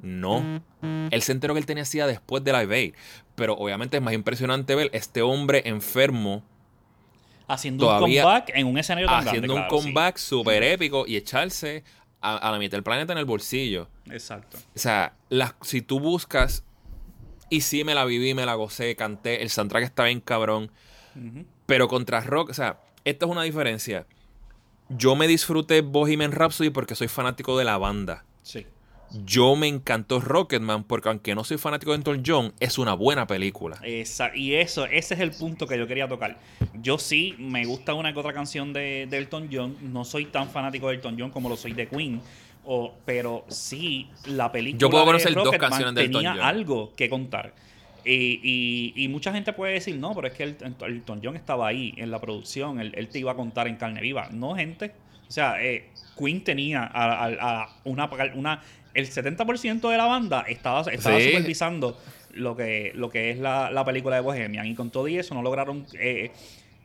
No. 0.00 0.62
Él 1.10 1.22
se 1.22 1.32
enteró 1.32 1.54
que 1.54 1.60
él 1.60 1.66
tenía 1.66 1.84
SIDA 1.84 2.06
después 2.06 2.42
de 2.42 2.52
Live 2.52 2.74
Aid. 2.76 2.94
Pero 3.34 3.54
obviamente 3.54 3.96
es 3.98 4.02
más 4.02 4.14
impresionante 4.14 4.74
ver 4.74 4.90
este 4.92 5.22
hombre 5.22 5.62
enfermo 5.66 6.42
Haciendo 7.46 7.84
Todavía 7.84 8.22
un 8.24 8.30
comeback 8.30 8.50
en 8.54 8.66
un 8.66 8.78
escenario 8.78 9.06
tan 9.06 9.18
haciendo 9.28 9.52
grande, 9.52 9.52
un 9.52 9.68
claro, 9.68 9.82
comeback 9.82 10.16
súper 10.16 10.62
épico 10.62 11.04
y 11.06 11.16
echarse 11.16 11.84
a, 12.22 12.36
a 12.38 12.50
la 12.50 12.58
mitad 12.58 12.78
del 12.78 12.82
planeta 12.82 13.12
en 13.12 13.18
el 13.18 13.26
bolsillo. 13.26 13.88
Exacto. 14.10 14.56
O 14.74 14.78
sea, 14.78 15.12
si 15.60 15.82
tú 15.82 16.00
buscas, 16.00 16.64
y 17.56 17.60
sí 17.60 17.84
me 17.84 17.94
la 17.94 18.04
viví, 18.04 18.34
me 18.34 18.46
la 18.46 18.54
gocé, 18.54 18.96
canté, 18.96 19.42
el 19.42 19.50
soundtrack 19.50 19.84
está 19.84 20.04
bien 20.04 20.20
cabrón, 20.20 20.70
pero 21.66 21.88
contra 21.88 22.20
rock, 22.20 22.50
o 22.50 22.54
sea, 22.54 22.80
esta 23.04 23.26
es 23.26 23.30
una 23.32 23.42
diferencia. 23.42 24.06
Yo 24.88 25.16
me 25.16 25.26
disfruté 25.26 25.80
Bohemian 25.80 26.32
Rhapsody 26.32 26.70
porque 26.70 26.94
soy 26.94 27.08
fanático 27.08 27.56
de 27.58 27.64
la 27.64 27.78
banda. 27.78 28.24
Sí. 28.42 28.66
Yo 29.24 29.54
me 29.54 29.68
encantó 29.68 30.20
Rocketman 30.20 30.82
porque 30.84 31.08
aunque 31.08 31.34
no 31.36 31.44
soy 31.44 31.56
fanático 31.56 31.92
de 31.92 31.98
Elton 31.98 32.22
John, 32.26 32.52
es 32.58 32.78
una 32.78 32.94
buena 32.94 33.26
película. 33.28 33.78
Esa- 33.84 34.34
y 34.36 34.54
eso, 34.54 34.86
ese 34.86 35.14
es 35.14 35.20
el 35.20 35.30
punto 35.30 35.68
que 35.68 35.78
yo 35.78 35.86
quería 35.86 36.08
tocar. 36.08 36.36
Yo 36.82 36.98
sí 36.98 37.34
me 37.38 37.64
gusta 37.64 37.94
una 37.94 38.12
que 38.12 38.18
otra 38.18 38.32
canción 38.32 38.72
de, 38.72 39.06
de 39.08 39.16
Elton 39.18 39.48
John. 39.52 39.76
No 39.80 40.04
soy 40.04 40.26
tan 40.26 40.50
fanático 40.50 40.88
de 40.88 40.96
Elton 40.96 41.16
John 41.18 41.30
como 41.30 41.48
lo 41.48 41.56
soy 41.56 41.72
de 41.74 41.86
Queen. 41.86 42.20
O- 42.66 42.94
pero 43.04 43.44
sí, 43.48 44.08
la 44.26 44.50
película. 44.52 44.78
Yo 44.80 44.90
puedo 44.90 45.04
de 45.12 45.30
dos 45.32 45.56
canciones 45.56 45.94
tenía 46.10 46.32
algo 46.46 46.92
que 46.96 47.08
contar. 47.08 47.52
Y, 48.04 48.40
y- 48.42 48.92
y 49.04 49.08
mucha 49.08 49.32
gente 49.32 49.52
puede 49.54 49.74
decir, 49.74 49.96
no, 49.96 50.14
pero 50.14 50.28
es 50.28 50.34
que 50.34 50.42
el- 50.42 50.56
Elton 50.86 51.20
John 51.24 51.36
estaba 51.36 51.66
ahí 51.68 51.94
en 51.96 52.10
la 52.10 52.20
producción, 52.20 52.78
él, 52.80 52.92
él 52.96 53.08
te 53.08 53.18
iba 53.18 53.32
a 53.32 53.34
contar 53.34 53.66
en 53.66 53.76
carne 53.76 54.00
viva. 54.02 54.28
No, 54.30 54.54
gente. 54.54 54.92
O 55.26 55.32
sea, 55.32 55.62
eh, 55.62 55.88
Queen 56.18 56.44
tenía 56.44 56.82
a, 56.84 57.24
a- 57.26 57.62
a 57.62 57.76
una, 57.84 58.10
una. 58.34 58.62
El 58.92 59.06
70% 59.06 59.88
de 59.90 59.96
la 59.96 60.04
banda 60.06 60.42
estaba, 60.46 60.82
estaba 60.92 61.18
Sí. 61.18 61.28
supervisando 61.28 61.98
lo 62.34 62.54
que, 62.56 62.92
lo 62.94 63.08
que 63.10 63.30
es 63.30 63.38
la, 63.38 63.70
la 63.70 63.84
película 63.84 64.16
de 64.16 64.22
Bohemian. 64.22 64.66
Y 64.66 64.74
con 64.74 64.90
todo 64.90 65.08
y 65.08 65.16
eso 65.18 65.34
no 65.34 65.42
lograron 65.42 65.86
eh, 65.98 66.30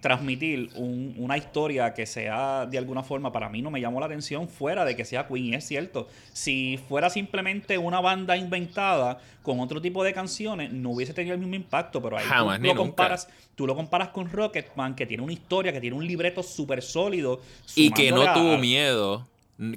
transmitir 0.01 0.69
un- 0.75 1.13
una 1.17 1.37
historia 1.37 1.93
que 1.93 2.05
sea 2.05 2.65
de 2.65 2.77
alguna 2.77 3.03
forma, 3.03 3.31
para 3.33 3.49
mí 3.49 3.61
no 3.61 3.69
me 3.69 3.81
llamó 3.81 3.99
la 3.99 4.05
atención 4.05 4.47
fuera 4.47 4.85
de 4.85 4.95
que 4.95 5.03
sea 5.03 5.27
Queen, 5.27 5.45
y 5.47 5.55
es 5.55 5.65
cierto. 5.67 6.07
Si 6.31 6.79
fuera 6.87 7.09
simplemente 7.09 7.77
una 7.77 7.99
banda 7.99 8.37
inventada 8.37 9.19
con 9.43 9.59
otro 9.59 9.81
tipo 9.81 10.03
de 10.03 10.13
canciones, 10.13 10.71
no 10.71 10.91
hubiese 10.91 11.13
tenido 11.13 11.33
el 11.33 11.39
mismo 11.41 11.55
impacto, 11.55 12.01
pero 12.01 12.17
ahí 12.17 12.25
Jamás, 12.25 12.59
tú, 12.59 12.63
lo 12.67 12.69
nunca. 12.73 12.77
comparas, 12.81 13.27
tú 13.55 13.67
lo 13.67 13.75
comparas 13.75 14.09
con 14.09 14.29
Rocketman, 14.31 14.95
que 14.95 15.05
tiene 15.05 15.21
una 15.23 15.33
historia, 15.33 15.73
que 15.73 15.81
tiene 15.81 15.95
un 15.97 16.07
libreto 16.07 16.43
súper 16.43 16.81
sólido. 16.81 17.41
Y 17.75 17.91
que 17.91 18.11
no 18.11 18.21
a- 18.21 18.33
tuvo 18.33 18.57
miedo. 18.57 19.27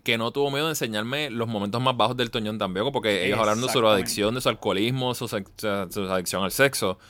Que 0.05 0.17
no 0.17 0.31
tuvo 0.31 0.53
miedo 0.53 0.67
de 0.67 0.73
enseñarme 0.73 1.29
los 1.31 1.49
momentos 1.49 1.83
más 1.83 1.97
bajos 1.97 2.17
del 2.17 2.31
Toñón 2.31 2.57
tampoco, 2.57 2.93
porque 2.93 3.27
ellos 3.27 3.37
hablaron 3.41 3.61
de 3.61 3.69
su 3.69 3.85
adicción, 3.89 4.33
de 4.37 4.41
su 4.41 4.49
alcoholismo, 4.49 5.13
su, 5.17 5.27
su 5.27 5.37
adicción 6.09 6.45
al 6.45 6.53
sexo. 6.53 7.01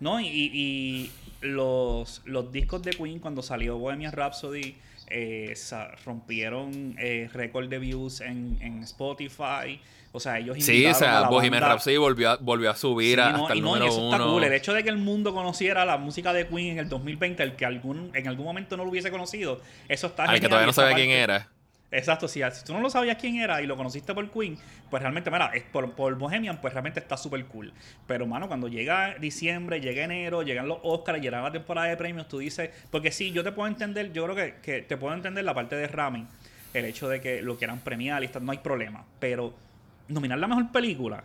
No, 0.00 0.18
y, 0.20 0.26
y 0.26 1.10
los, 1.40 2.22
los 2.24 2.52
discos 2.52 2.82
de 2.82 2.90
Queen 2.92 3.18
cuando 3.18 3.42
salió 3.42 3.78
Bohemian 3.78 4.12
Rhapsody 4.12 4.76
eh, 5.08 5.54
rompieron 6.04 6.94
eh, 6.98 7.28
récord 7.32 7.68
de 7.68 7.78
views 7.78 8.20
en, 8.20 8.58
en 8.60 8.82
Spotify. 8.82 9.80
O 10.12 10.18
sea, 10.18 10.38
ellos 10.40 10.56
Sí, 10.60 10.84
o 10.86 10.94
sea, 10.94 11.28
Bohemian 11.28 11.62
Rhapsody 11.62 11.96
volvió 11.96 12.30
a, 12.30 12.36
volvió 12.36 12.70
a 12.70 12.74
subir 12.74 13.14
Sí, 13.16 13.20
a- 13.20 13.30
no, 13.30 13.42
hasta 13.42 13.52
el 13.54 13.62
no, 13.62 13.68
y 13.68 13.72
número 13.80 13.86
eso 13.92 14.04
está 14.10 14.16
uno. 14.22 14.32
cool. 14.32 14.44
El 14.44 14.52
hecho 14.52 14.72
de 14.74 14.82
que 14.82 14.88
el 14.90 14.96
mundo 14.98 15.32
conociera 15.32 15.84
la 15.84 15.98
música 15.98 16.32
de 16.32 16.48
Queen 16.48 16.72
en 16.72 16.78
el 16.80 16.88
2020, 16.88 17.42
el 17.44 17.54
que 17.54 17.64
algún, 17.64 18.10
en 18.14 18.26
algún 18.26 18.44
momento 18.44 18.76
no 18.76 18.84
lo 18.84 18.90
hubiese 18.90 19.10
conocido, 19.12 19.60
eso 19.88 20.08
está 20.08 20.24
Al 20.24 20.40
que 20.40 20.48
todavía 20.48 20.66
no 20.66 20.72
sabía 20.72 20.96
quién 20.96 21.10
era. 21.10 21.48
Exacto, 21.92 22.28
si, 22.28 22.40
si 22.52 22.64
tú 22.64 22.72
no 22.72 22.80
lo 22.80 22.88
sabías 22.88 23.16
quién 23.16 23.36
era 23.36 23.60
y 23.60 23.66
lo 23.66 23.76
conociste 23.76 24.14
por 24.14 24.30
Queen, 24.30 24.56
pues 24.88 25.02
realmente, 25.02 25.30
mira, 25.30 25.46
es 25.54 25.64
por, 25.64 25.92
por 25.92 26.14
Bohemian, 26.16 26.60
pues 26.60 26.72
realmente 26.72 27.00
está 27.00 27.16
súper 27.16 27.44
cool. 27.46 27.72
Pero, 28.06 28.26
mano, 28.26 28.46
cuando 28.46 28.68
llega 28.68 29.14
diciembre, 29.14 29.80
llega 29.80 30.04
enero, 30.04 30.42
llegan 30.42 30.68
los 30.68 30.78
Oscars, 30.82 31.20
llega 31.20 31.42
la 31.42 31.50
temporada 31.50 31.88
de 31.88 31.96
premios, 31.96 32.28
tú 32.28 32.38
dices, 32.38 32.70
porque 32.90 33.10
sí, 33.10 33.32
yo 33.32 33.42
te 33.42 33.50
puedo 33.50 33.66
entender, 33.68 34.12
yo 34.12 34.24
creo 34.24 34.36
que, 34.36 34.54
que 34.62 34.82
te 34.82 34.96
puedo 34.96 35.14
entender 35.14 35.44
la 35.44 35.54
parte 35.54 35.74
de 35.74 35.88
Rami, 35.88 36.26
el 36.74 36.84
hecho 36.84 37.08
de 37.08 37.20
que 37.20 37.42
lo 37.42 37.56
quieran 37.56 37.80
premiar 37.80 38.22
y 38.22 38.30
no 38.40 38.52
hay 38.52 38.58
problema. 38.58 39.04
Pero, 39.18 39.52
nominar 40.06 40.38
la 40.38 40.46
mejor 40.46 40.70
película, 40.70 41.24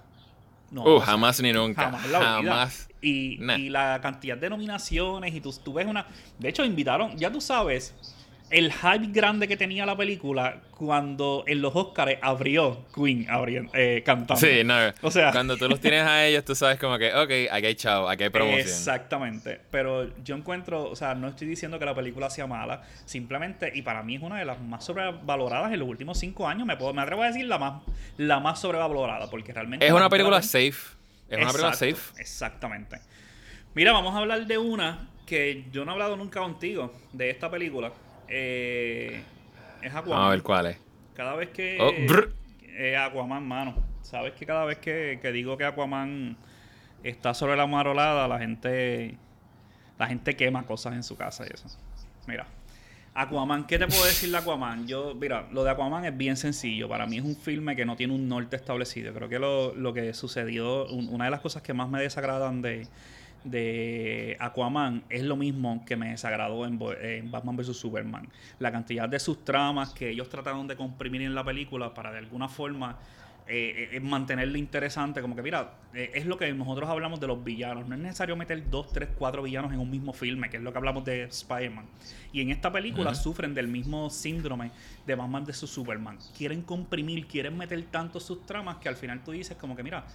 no. 0.71 0.83
Uh, 0.83 0.99
jamás 0.99 1.39
ni 1.41 1.53
nunca. 1.53 1.83
Jamás 1.83 2.09
la. 2.09 2.19
Jamás. 2.19 2.89
Y, 3.01 3.37
Nah. 3.39 3.57
y 3.57 3.69
la 3.69 3.99
cantidad 4.01 4.35
de 4.35 4.49
nominaciones, 4.49 5.33
y 5.33 5.41
tú, 5.41 5.53
tú 5.63 5.73
ves 5.73 5.85
una. 5.85 6.07
De 6.39 6.49
hecho, 6.49 6.65
invitaron, 6.65 7.15
ya 7.17 7.31
tú 7.31 7.39
sabes, 7.39 7.93
el 8.55 8.71
hype 8.71 9.07
grande 9.11 9.49
que 9.49 9.57
tenía 9.57 9.85
la 9.85 9.97
película 9.97 10.61
cuando 10.71 11.43
en 11.45 11.61
los 11.61 11.75
Oscars 11.75 12.13
abrió 12.21 12.85
Queen 12.95 13.29
abriendo, 13.29 13.69
eh, 13.75 14.01
cantando. 14.05 14.37
Sí, 14.39 14.63
no. 14.63 14.75
O 15.01 15.11
sea- 15.11 15.33
cuando 15.33 15.57
tú 15.57 15.67
los 15.67 15.81
tienes 15.81 16.03
a 16.03 16.25
ellos, 16.25 16.45
tú 16.45 16.55
sabes 16.55 16.79
como 16.79 16.97
que, 16.97 17.13
ok, 17.13 17.51
aquí 17.51 17.65
hay 17.67 17.75
chao, 17.75 18.07
aquí 18.07 18.23
hay 18.23 18.29
promoción. 18.29 18.61
Exactamente. 18.61 19.59
Pero 19.71 20.09
yo 20.23 20.37
encuentro, 20.37 20.89
o 20.89 20.95
sea, 20.95 21.15
no 21.15 21.27
estoy 21.27 21.47
diciendo 21.47 21.77
que 21.79 21.83
la 21.83 21.93
película 21.93 22.29
sea 22.29 22.47
mala, 22.47 22.83
simplemente, 23.03 23.73
y 23.75 23.81
para 23.81 24.03
mí 24.03 24.15
es 24.15 24.21
una 24.21 24.39
de 24.39 24.45
las 24.45 24.61
más 24.61 24.85
sobrevaloradas 24.85 25.73
en 25.73 25.79
los 25.79 25.89
últimos 25.89 26.17
cinco 26.17 26.47
años, 26.47 26.65
me, 26.65 26.77
puedo, 26.77 26.93
me 26.93 27.01
atrevo 27.01 27.23
a 27.23 27.27
decir 27.27 27.45
la 27.47 27.57
más, 27.57 27.83
la 28.15 28.39
más 28.39 28.61
sobrevalorada, 28.61 29.29
porque 29.29 29.51
realmente... 29.51 29.85
Es 29.85 29.91
una 29.91 30.07
película 30.07 30.41
safe. 30.41 30.95
Es 31.27 31.37
una 31.37 31.47
película 31.47 31.73
safe. 31.73 32.21
Exactamente. 32.21 33.01
Mira, 33.73 33.91
vamos 33.91 34.15
a 34.15 34.19
hablar 34.19 34.47
de 34.47 34.57
una 34.57 35.09
que 35.25 35.65
yo 35.73 35.83
no 35.83 35.91
he 35.91 35.93
hablado 35.95 36.15
nunca 36.15 36.39
contigo, 36.39 36.93
de 37.11 37.29
esta 37.29 37.51
película. 37.51 37.91
Eh, 38.27 39.21
es 39.81 39.89
Aquaman. 39.93 40.09
Vamos 40.17 40.27
a 40.27 40.29
ver 40.31 40.43
cuál 40.43 40.65
es. 40.67 40.77
Cada 41.13 41.35
vez 41.35 41.49
que... 41.49 41.77
Oh, 41.79 41.91
eh, 42.63 42.97
Aquaman, 42.97 43.47
mano. 43.47 43.75
Sabes 44.01 44.33
que 44.33 44.45
cada 44.45 44.65
vez 44.65 44.77
que, 44.79 45.19
que 45.21 45.31
digo 45.31 45.57
que 45.57 45.65
Aquaman 45.65 46.37
está 47.03 47.33
sobre 47.33 47.55
la 47.55 47.67
marolada, 47.67 48.27
la 48.27 48.39
gente... 48.39 49.17
La 49.97 50.07
gente 50.07 50.35
quema 50.35 50.65
cosas 50.65 50.93
en 50.93 51.03
su 51.03 51.15
casa 51.15 51.45
y 51.49 51.53
eso. 51.53 51.67
Mira. 52.27 52.45
Aquaman, 53.13 53.65
¿qué 53.65 53.79
te 53.79 53.87
puedo 53.87 54.03
decir 54.03 54.29
de 54.29 54.37
Aquaman? 54.37 54.85
Yo, 54.89 55.15
mira, 55.15 55.47
lo 55.53 55.63
de 55.63 55.69
Aquaman 55.71 56.03
es 56.03 56.17
bien 56.17 56.35
sencillo. 56.35 56.89
Para 56.89 57.05
mí 57.05 57.17
es 57.17 57.23
un 57.23 57.37
filme 57.37 57.77
que 57.77 57.85
no 57.85 57.95
tiene 57.95 58.13
un 58.13 58.27
norte 58.27 58.57
establecido. 58.57 59.13
Creo 59.13 59.29
que 59.29 59.39
lo, 59.39 59.73
lo 59.73 59.93
que 59.93 60.13
sucedió, 60.13 60.85
un- 60.87 61.07
una 61.07 61.23
de 61.25 61.31
las 61.31 61.39
cosas 61.39 61.61
que 61.61 61.73
más 61.73 61.87
me 61.87 62.01
desagradan 62.01 62.61
de, 62.61 62.87
de 63.45 64.35
Aquaman 64.39 65.03
es 65.09 65.23
lo 65.23 65.37
mismo 65.37 65.83
que 65.85 65.95
me 65.95 66.09
desagradó 66.09 66.65
en, 66.65 66.79
Batman 67.31 67.55
vs. 67.55 67.77
Superman. 67.77 68.27
La 68.59 68.71
cantidad 68.71 69.07
de 69.07 69.19
sus 69.19 69.45
tramas 69.45 69.93
que 69.93 70.09
ellos 70.09 70.29
trataron 70.29 70.67
de 70.67 70.75
comprimir 70.75 71.21
en 71.21 71.35
la 71.35 71.43
película 71.43 71.93
para 71.93 72.11
de 72.11 72.17
alguna 72.17 72.49
forma 72.49 72.97
eh, 73.47 73.89
eh, 73.91 73.99
mantenerlo 73.99 74.57
interesante. 74.57 75.21
Como 75.21 75.35
que, 75.35 75.43
mira, 75.43 75.75
eh, 75.93 76.11
es 76.15 76.25
lo 76.25 76.37
que 76.37 76.51
nosotros 76.53 76.89
hablamos 76.89 77.19
de 77.19 77.27
los 77.27 77.43
villanos. 77.43 77.87
No 77.87 77.93
es 77.93 78.01
necesario 78.01 78.35
meter 78.35 78.67
dos, 78.71 78.91
tres, 78.91 79.09
cuatro 79.15 79.43
villanos 79.43 79.71
en 79.71 79.79
un 79.79 79.91
mismo 79.91 80.13
filme, 80.13 80.49
que 80.49 80.57
es 80.57 80.63
lo 80.63 80.71
que 80.71 80.79
hablamos 80.79 81.05
de 81.05 81.25
Spider-Man. 81.25 81.85
Y 82.33 82.41
en 82.41 82.49
esta 82.49 82.71
película 82.71 83.13
sufren 83.13 83.53
del 83.53 83.67
mismo 83.67 84.09
síndrome 84.09 84.71
de 85.05 85.13
Batman 85.13 85.45
vs. 85.45 85.69
Superman. 85.69 86.17
Quieren 86.35 86.63
comprimir, 86.63 87.27
quieren 87.27 87.55
meter 87.55 87.81
tanto 87.83 88.19
sus 88.19 88.43
tramas 88.47 88.77
que 88.77 88.89
al 88.89 88.95
final 88.95 89.23
tú 89.23 89.31
dices 89.31 89.55
como 89.55 89.75
que, 89.75 89.83
mira, 89.83 90.05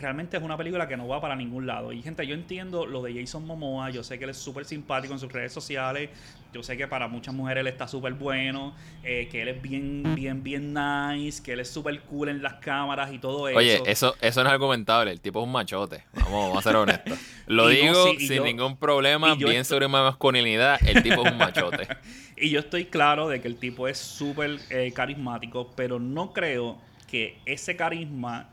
realmente 0.00 0.36
es 0.36 0.42
una 0.42 0.56
película 0.56 0.88
que 0.88 0.96
no 0.96 1.06
va 1.06 1.20
para 1.20 1.36
ningún 1.36 1.66
lado. 1.66 1.92
Y 1.92 2.02
gente, 2.02 2.26
yo 2.26 2.34
entiendo 2.34 2.86
lo 2.86 3.02
de 3.02 3.14
Jason 3.20 3.46
Momoa, 3.46 3.90
yo 3.90 4.02
sé 4.02 4.18
que 4.18 4.24
él 4.24 4.30
es 4.30 4.38
súper 4.38 4.64
simpático 4.64 5.12
en 5.12 5.20
sus 5.20 5.30
redes 5.32 5.52
sociales, 5.52 6.10
yo 6.52 6.62
sé 6.64 6.76
que 6.76 6.88
para 6.88 7.06
muchas 7.06 7.32
mujeres 7.34 7.60
él 7.60 7.66
está 7.68 7.86
súper 7.86 8.14
bueno, 8.14 8.74
eh, 9.04 9.28
que 9.30 9.42
él 9.42 9.48
es 9.48 9.62
bien, 9.62 10.14
bien, 10.16 10.42
bien 10.42 10.74
nice, 10.74 11.42
que 11.42 11.52
él 11.52 11.60
es 11.60 11.70
súper 11.70 12.00
cool 12.02 12.28
en 12.30 12.42
las 12.42 12.54
cámaras 12.54 13.12
y 13.12 13.18
todo 13.18 13.48
eso. 13.48 13.58
Oye, 13.58 13.80
eso, 13.86 14.16
eso 14.20 14.42
no 14.42 14.48
es 14.48 14.52
argumentable, 14.54 15.12
el 15.12 15.20
tipo 15.20 15.40
es 15.40 15.46
un 15.46 15.52
machote, 15.52 16.02
vamos, 16.14 16.48
vamos 16.48 16.58
a 16.58 16.62
ser 16.62 16.76
honestos. 16.76 17.18
Lo 17.46 17.64
no, 17.64 17.68
digo 17.68 18.04
sí, 18.18 18.26
sin 18.26 18.36
yo- 18.38 18.44
ningún 18.44 18.76
problema, 18.76 19.34
bien 19.34 19.50
estoy- 19.60 19.64
sobre 19.76 19.86
mi 19.88 19.92
masculinidad, 19.92 20.78
el 20.86 21.02
tipo 21.02 21.24
es 21.24 21.32
un 21.32 21.38
machote. 21.38 21.86
Y 22.42 22.48
yo 22.48 22.60
estoy 22.60 22.86
claro 22.86 23.28
de 23.28 23.42
que 23.42 23.48
el 23.48 23.56
tipo 23.58 23.86
es 23.86 23.98
súper 23.98 24.60
eh, 24.70 24.92
carismático, 24.94 25.72
pero 25.76 25.98
no 26.00 26.32
creo 26.32 26.78
que 27.06 27.36
ese 27.44 27.76
carisma 27.76 28.48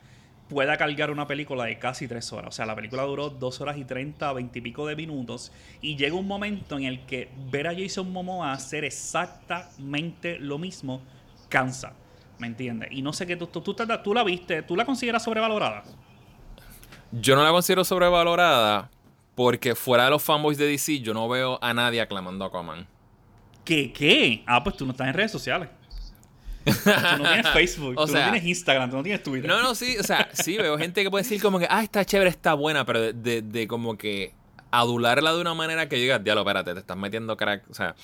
pueda 0.50 0.78
cargar 0.78 1.12
una 1.12 1.28
película 1.28 1.66
de 1.66 1.78
casi 1.78 2.08
tres 2.08 2.32
horas. 2.34 2.50
O 2.50 2.52
sea, 2.52 2.66
la 2.66 2.76
película 2.76 3.04
duró 3.04 3.30
dos 3.30 3.62
horas 3.62 3.78
y 3.78 3.86
treinta, 3.86 4.32
veintipico 4.34 4.88
de 4.88 4.96
minutos. 4.96 5.52
Y 5.82 5.96
llega 5.96 6.16
un 6.16 6.28
momento 6.28 6.78
en 6.78 6.86
el 6.86 7.06
que 7.06 7.30
ver 7.52 7.68
a 7.68 7.76
Jason 7.76 8.12
Momoa 8.12 8.54
hacer 8.54 8.86
exactamente 8.86 10.38
lo 10.40 10.58
mismo 10.58 11.02
cansa. 11.50 11.94
¿Me 12.40 12.48
entiendes? 12.48 12.90
Y 12.92 13.02
no 13.02 13.14
sé 13.14 13.26
qué 13.26 13.36
tú, 13.36 13.48
tú, 13.48 13.76
tú 14.04 14.14
la 14.14 14.24
viste, 14.24 14.62
¿tú 14.62 14.76
la 14.76 14.86
consideras 14.86 15.24
sobrevalorada? 15.24 15.84
Yo 17.12 17.36
no 17.36 17.44
la 17.44 17.52
considero 17.52 17.84
sobrevalorada 17.84 18.92
porque 19.34 19.76
fuera 19.76 20.06
de 20.06 20.10
los 20.10 20.24
fanboys 20.24 20.58
de 20.58 20.68
DC, 20.68 21.00
yo 21.00 21.14
no 21.14 21.28
veo 21.30 21.58
a 21.62 21.74
nadie 21.74 22.02
aclamando 22.02 22.44
a 22.46 22.48
Aquaman. 22.50 22.88
¿Qué? 23.64 23.92
¿Qué? 23.92 24.44
Ah, 24.46 24.64
pues 24.64 24.78
tú 24.78 24.86
no 24.86 24.92
estás 24.92 25.08
en 25.08 25.14
redes 25.14 25.32
sociales. 25.32 25.70
Tú 26.72 27.24
no 27.24 27.30
tienes 27.30 27.48
Facebook, 27.50 27.94
O 27.98 28.06
tú 28.06 28.12
sea- 28.12 28.26
no 28.28 28.32
tienes 28.34 28.50
Instagram, 28.50 28.90
tú 28.90 28.98
no 28.98 29.04
tienes 29.04 29.24
Twitter. 29.24 29.50
No, 29.50 29.62
no, 29.62 29.76
sí, 29.76 29.98
o 30.00 30.04
sea, 30.04 30.30
sí 30.34 30.58
veo 30.58 30.78
gente 30.78 31.04
que 31.04 31.10
puede 31.12 31.24
decir 31.24 31.42
como 31.42 31.60
que, 31.60 31.68
ah, 31.70 31.84
está 31.84 32.04
chévere, 32.06 32.30
está 32.30 32.54
buena, 32.54 32.86
pero 32.86 33.02
de, 33.02 33.14
de- 33.14 33.42
de 33.42 33.68
como 33.68 33.98
que 33.98 34.34
adularla 34.72 35.34
de 35.34 35.42
una 35.42 35.54
manera 35.54 35.88
que 35.88 35.96
digas, 35.96 36.24
diablo, 36.24 36.42
espérate, 36.42 36.74
te 36.74 36.80
estás 36.80 36.98
metiendo 36.98 37.38
crack. 37.38 37.64
O 37.70 37.74
sea, 37.74 37.96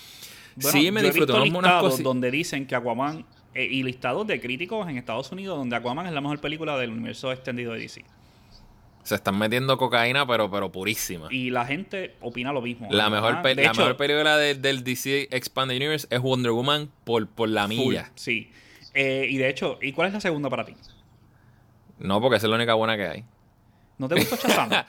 Bueno, 0.56 0.72
sí 0.80 0.92
me 0.92 1.02
he 1.02 1.04
disfruto 1.04 1.34
visto 1.42 1.58
unas 1.60 1.64
listados 1.72 1.90
cosas. 1.92 2.04
donde 2.04 2.32
dicen 2.32 2.66
que 2.68 2.76
Aquaman 2.76 3.26
eh, 3.54 3.66
y 3.70 3.84
listados 3.84 4.26
de 4.28 4.40
críticos 4.40 4.88
en 4.90 4.98
Estados 4.98 5.32
Unidos 5.32 5.58
donde 5.58 5.76
Aquaman 5.76 6.08
es 6.08 6.14
la 6.14 6.22
mejor 6.22 6.40
película 6.40 6.78
del 6.78 6.92
universo 6.92 7.32
extendido 7.32 7.74
de 7.74 7.80
DC. 7.80 8.04
Se 9.04 9.16
están 9.16 9.38
metiendo 9.38 9.78
cocaína, 9.78 10.26
pero, 10.26 10.50
pero 10.50 10.72
purísima. 10.72 11.28
Y 11.30 11.50
la 11.50 11.66
gente 11.66 12.16
opina 12.22 12.52
lo 12.54 12.62
mismo. 12.62 12.88
La 12.90 13.10
mejor, 13.10 13.42
pe- 13.42 13.54
la 13.56 13.64
hecho, 13.64 13.82
mejor 13.82 13.98
película 13.98 14.38
de- 14.38 14.56
del 14.56 14.84
DC 14.84 15.28
Expanded 15.32 15.76
Universe 15.76 16.08
es 16.10 16.20
Wonder 16.22 16.52
Woman 16.54 16.90
por, 17.04 17.28
por 17.28 17.50
la 17.50 17.64
full, 17.68 17.76
milla. 17.76 18.12
sí. 18.16 18.50
Eh, 18.96 19.26
y 19.30 19.38
de 19.38 19.50
hecho, 19.50 19.80
¿y 19.82 19.92
cuál 19.92 20.08
es 20.10 20.14
la 20.14 20.22
segunda 20.22 20.50
para 20.50 20.64
ti? 20.66 20.76
No, 22.00 22.22
porque 22.22 22.38
esa 22.38 22.46
es 22.48 22.50
la 22.50 22.56
única 22.58 22.74
buena 22.76 22.96
que 22.98 23.08
hay. 23.08 23.24
¿No 23.98 24.08
te 24.08 24.16
gustó 24.16 24.36
Shazam? 24.36 24.70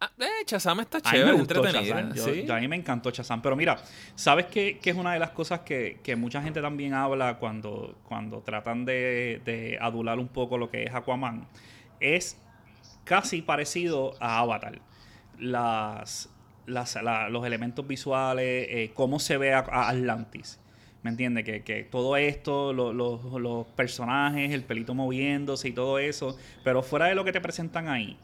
Ah, 0.00 0.12
eh, 0.20 0.44
Shazam 0.46 0.78
está 0.78 0.98
A 0.98 1.00
mí 1.00 1.06
chévere, 1.10 1.32
me 1.32 1.38
gustó 1.40 1.56
entretenida. 1.56 1.96
Shazam. 2.02 2.14
Yo- 2.14 2.24
sí. 2.26 2.44
yo- 2.46 2.54
a 2.54 2.60
mí 2.60 2.68
me 2.68 2.76
encantó 2.76 3.10
Shazam. 3.10 3.42
Pero 3.42 3.56
mira, 3.56 3.78
¿sabes 4.14 4.46
qué, 4.46 4.78
qué 4.80 4.90
es 4.90 4.96
una 4.96 5.12
de 5.12 5.18
las 5.18 5.30
cosas 5.30 5.62
que, 5.62 5.98
que 6.04 6.14
mucha 6.14 6.40
gente 6.40 6.62
también 6.62 6.94
habla 6.94 7.38
cuando, 7.38 7.96
cuando 8.04 8.38
tratan 8.42 8.84
de, 8.84 9.42
de 9.44 9.76
adular 9.80 10.20
un 10.20 10.28
poco 10.28 10.56
lo 10.56 10.70
que 10.70 10.84
es 10.84 10.94
Aquaman? 10.94 11.48
Es 11.98 12.36
casi 13.08 13.42
parecido 13.42 14.14
a 14.20 14.38
Avatar. 14.40 14.80
Las, 15.38 16.28
las- 16.66 17.02
la- 17.02 17.28
los 17.28 17.44
elementos 17.46 17.86
visuales, 17.86 18.66
eh, 18.70 18.90
cómo 18.94 19.18
se 19.18 19.36
ve 19.38 19.54
a, 19.54 19.60
a 19.60 19.88
Atlantis. 19.88 20.60
¿Me 21.02 21.10
entiendes? 21.10 21.44
Que, 21.44 21.62
que 21.62 21.84
todo 21.84 22.16
esto, 22.16 22.72
lo- 22.72 22.92
lo- 22.92 23.38
los 23.38 23.66
personajes, 23.68 24.50
el 24.52 24.64
pelito 24.64 24.94
moviéndose 24.94 25.68
y 25.68 25.72
todo 25.72 25.98
eso. 25.98 26.36
Pero 26.64 26.82
fuera 26.82 27.06
de 27.06 27.14
lo 27.14 27.24
que 27.24 27.32
te 27.32 27.40
presentan 27.40 27.88
ahí, 27.88 28.16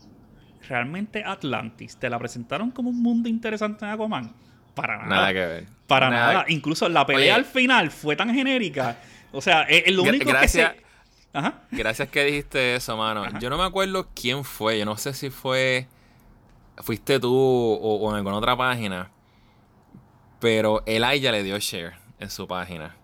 ¿realmente 0.68 1.22
Atlantis 1.24 1.96
te 1.96 2.10
la 2.10 2.18
presentaron 2.18 2.70
como 2.70 2.90
un 2.90 3.00
mundo 3.02 3.28
interesante 3.28 3.84
en 3.84 3.92
Aquaman? 3.92 4.32
Para 4.74 4.96
nada. 4.96 5.08
Nada 5.08 5.32
que 5.32 5.46
ver. 5.46 5.64
Para 5.86 6.10
Nada 6.10 6.44
Incluso 6.48 6.88
la 6.88 7.06
pelea 7.06 7.22
Oye. 7.22 7.32
al 7.32 7.44
final 7.44 7.90
fue 7.90 8.16
tan 8.16 8.34
genérica. 8.34 8.96
O 9.32 9.40
sea, 9.40 9.62
es, 9.62 9.84
es 9.86 9.94
lo 9.94 10.02
único 10.02 10.28
gracias. 10.30 10.72
que 10.72 10.78
se... 10.80 10.83
Ajá. 11.34 11.62
Gracias 11.72 12.08
que 12.08 12.24
dijiste 12.24 12.76
eso, 12.76 12.96
mano. 12.96 13.24
Ajá. 13.24 13.38
Yo 13.40 13.50
no 13.50 13.58
me 13.58 13.64
acuerdo 13.64 14.08
quién 14.14 14.44
fue. 14.44 14.78
Yo 14.78 14.84
no 14.84 14.96
sé 14.96 15.12
si 15.12 15.30
fue. 15.30 15.88
Fuiste 16.78 17.20
tú 17.20 17.34
o, 17.34 17.96
o 17.96 18.10
en 18.10 18.16
alguna 18.16 18.36
otra 18.36 18.56
página. 18.56 19.10
Pero 20.40 20.82
Eli 20.86 21.20
ya 21.20 21.32
le 21.32 21.42
dio 21.42 21.58
share 21.58 21.94
en 22.18 22.30
su 22.30 22.46
página. 22.46 22.96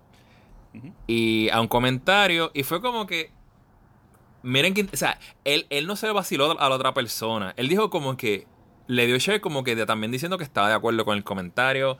Y 1.06 1.48
a 1.50 1.60
un 1.60 1.68
comentario. 1.68 2.50
Y 2.54 2.62
fue 2.62 2.80
como 2.80 3.06
que. 3.06 3.32
Miren 4.42 4.74
que. 4.74 4.88
O 4.92 4.96
sea, 4.96 5.18
él, 5.44 5.66
él 5.70 5.86
no 5.86 5.96
se 5.96 6.10
vaciló 6.12 6.58
a 6.58 6.68
la 6.68 6.74
otra 6.74 6.94
persona. 6.94 7.52
Él 7.56 7.68
dijo 7.68 7.90
como 7.90 8.16
que. 8.16 8.46
Le 8.90 9.06
dio 9.06 9.18
share 9.18 9.40
como 9.40 9.62
que 9.62 9.76
también 9.86 10.10
diciendo 10.10 10.36
que 10.36 10.42
estaba 10.42 10.68
de 10.68 10.74
acuerdo 10.74 11.04
con 11.04 11.16
el 11.16 11.22
comentario. 11.22 11.96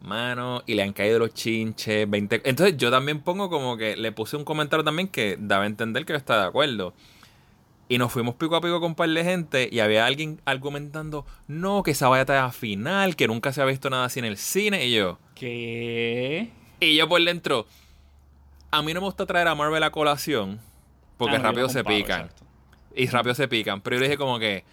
Mano, 0.00 0.62
y 0.66 0.74
le 0.74 0.82
han 0.82 0.92
caído 0.94 1.18
los 1.18 1.34
chinches, 1.34 2.08
20... 2.08 2.42
Entonces 2.44 2.76
yo 2.78 2.90
también 2.90 3.20
pongo 3.20 3.50
como 3.50 3.76
que 3.76 3.94
le 3.96 4.10
puse 4.12 4.36
un 4.38 4.44
comentario 4.44 4.82
también 4.82 5.08
que 5.08 5.36
daba 5.38 5.64
a 5.64 5.66
entender 5.66 6.06
que 6.06 6.14
yo 6.14 6.16
estaba 6.16 6.42
de 6.42 6.48
acuerdo. 6.48 6.94
Y 7.90 7.98
nos 7.98 8.10
fuimos 8.12 8.36
pico 8.36 8.56
a 8.56 8.60
pico 8.60 8.80
con 8.80 8.90
un 8.90 8.94
par 8.94 9.10
de 9.10 9.22
gente 9.24 9.68
y 9.70 9.80
había 9.80 10.06
alguien 10.06 10.40
argumentando, 10.46 11.26
no, 11.46 11.82
que 11.82 11.90
esa 11.90 12.08
batalla 12.08 12.50
final, 12.52 13.16
que 13.16 13.26
nunca 13.26 13.52
se 13.52 13.60
ha 13.60 13.64
visto 13.64 13.90
nada 13.90 14.04
así 14.06 14.20
en 14.20 14.24
el 14.24 14.36
cine. 14.38 14.86
Y 14.86 14.92
yo, 14.94 15.18
¿Qué? 15.34 16.50
y 16.80 16.96
yo 16.96 17.08
por 17.08 17.22
dentro, 17.22 17.66
a 18.70 18.80
mí 18.82 18.94
no 18.94 19.00
me 19.00 19.06
gusta 19.06 19.26
traer 19.26 19.48
a 19.48 19.54
Marvel 19.54 19.82
a 19.82 19.90
colación 19.90 20.60
porque 21.18 21.36
Ah, 21.36 21.40
rápido 21.40 21.68
se 21.68 21.84
pican. 21.84 22.22
exacto. 22.22 22.44
Y 22.94 23.06
rápido 23.08 23.34
se 23.34 23.48
pican. 23.48 23.80
Pero 23.82 23.96
yo 23.96 24.00
le 24.00 24.06
dije 24.06 24.16
como 24.18 24.38
que, 24.38 24.64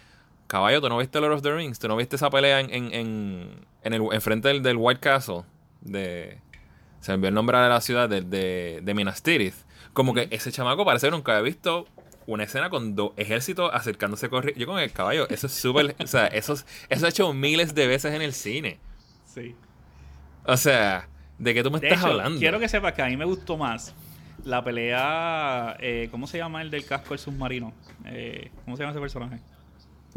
caballo, 0.48 0.80
¿tú 0.80 0.88
no 0.88 0.98
viste 0.98 1.20
Lord 1.20 1.34
of 1.34 1.42
the 1.42 1.54
Rings? 1.54 1.78
¿Tú 1.78 1.86
no 1.86 1.94
viste 1.96 2.16
esa 2.16 2.28
pelea 2.30 2.58
en, 2.60 2.70
en, 2.74 2.92
en, 2.92 3.50
en 3.84 3.92
el, 3.92 4.02
enfrente 4.12 4.48
del, 4.48 4.62
del 4.64 4.76
White 4.76 5.00
Castle? 5.00 5.42
De, 5.80 6.40
se 7.00 7.12
me 7.12 7.14
envió 7.16 7.28
el 7.28 7.34
nombre 7.34 7.56
de 7.58 7.68
la 7.68 7.80
ciudad 7.80 8.08
de, 8.08 8.22
de, 8.22 8.80
de 8.82 8.94
Minas 8.94 9.22
Tirith. 9.22 9.54
Como 9.92 10.12
que 10.14 10.26
ese 10.32 10.50
chamaco 10.50 10.84
parece 10.84 11.06
que 11.06 11.10
nunca 11.12 11.32
había 11.32 11.42
visto 11.44 11.86
una 12.26 12.44
escena 12.44 12.68
con 12.70 12.94
dos 12.96 13.12
ejércitos 13.16 13.70
acercándose 13.72 14.28
corriendo. 14.28 14.60
Yo 14.60 14.66
con 14.66 14.78
el 14.80 14.92
caballo, 14.92 15.28
eso 15.30 15.46
es 15.46 15.52
súper... 15.52 15.94
o 16.02 16.06
sea, 16.06 16.26
eso, 16.26 16.54
es- 16.54 16.66
eso 16.88 17.06
ha 17.06 17.08
hecho 17.08 17.32
miles 17.32 17.74
de 17.74 17.86
veces 17.86 18.12
en 18.14 18.22
el 18.22 18.32
cine. 18.32 18.78
Sí. 19.24 19.54
O 20.44 20.56
sea, 20.56 21.08
¿de 21.38 21.54
qué 21.54 21.62
tú 21.62 21.70
me 21.70 21.78
De 21.80 21.86
estás 21.88 22.00
hecho, 22.00 22.10
hablando? 22.12 22.38
quiero 22.38 22.58
que 22.58 22.68
sepas 22.68 22.92
que 22.94 23.02
a 23.02 23.06
mí 23.06 23.16
me 23.16 23.24
gustó 23.24 23.56
más 23.56 23.94
la 24.44 24.62
pelea... 24.64 25.76
eh, 25.80 26.08
¿Cómo 26.10 26.26
se 26.26 26.38
llama 26.38 26.62
el 26.62 26.70
del 26.70 26.84
casco 26.84 27.10
del 27.10 27.18
submarino? 27.18 27.72
Eh, 28.06 28.50
¿Cómo 28.64 28.76
se 28.76 28.82
llama 28.82 28.92
ese 28.92 29.00
personaje? 29.00 29.38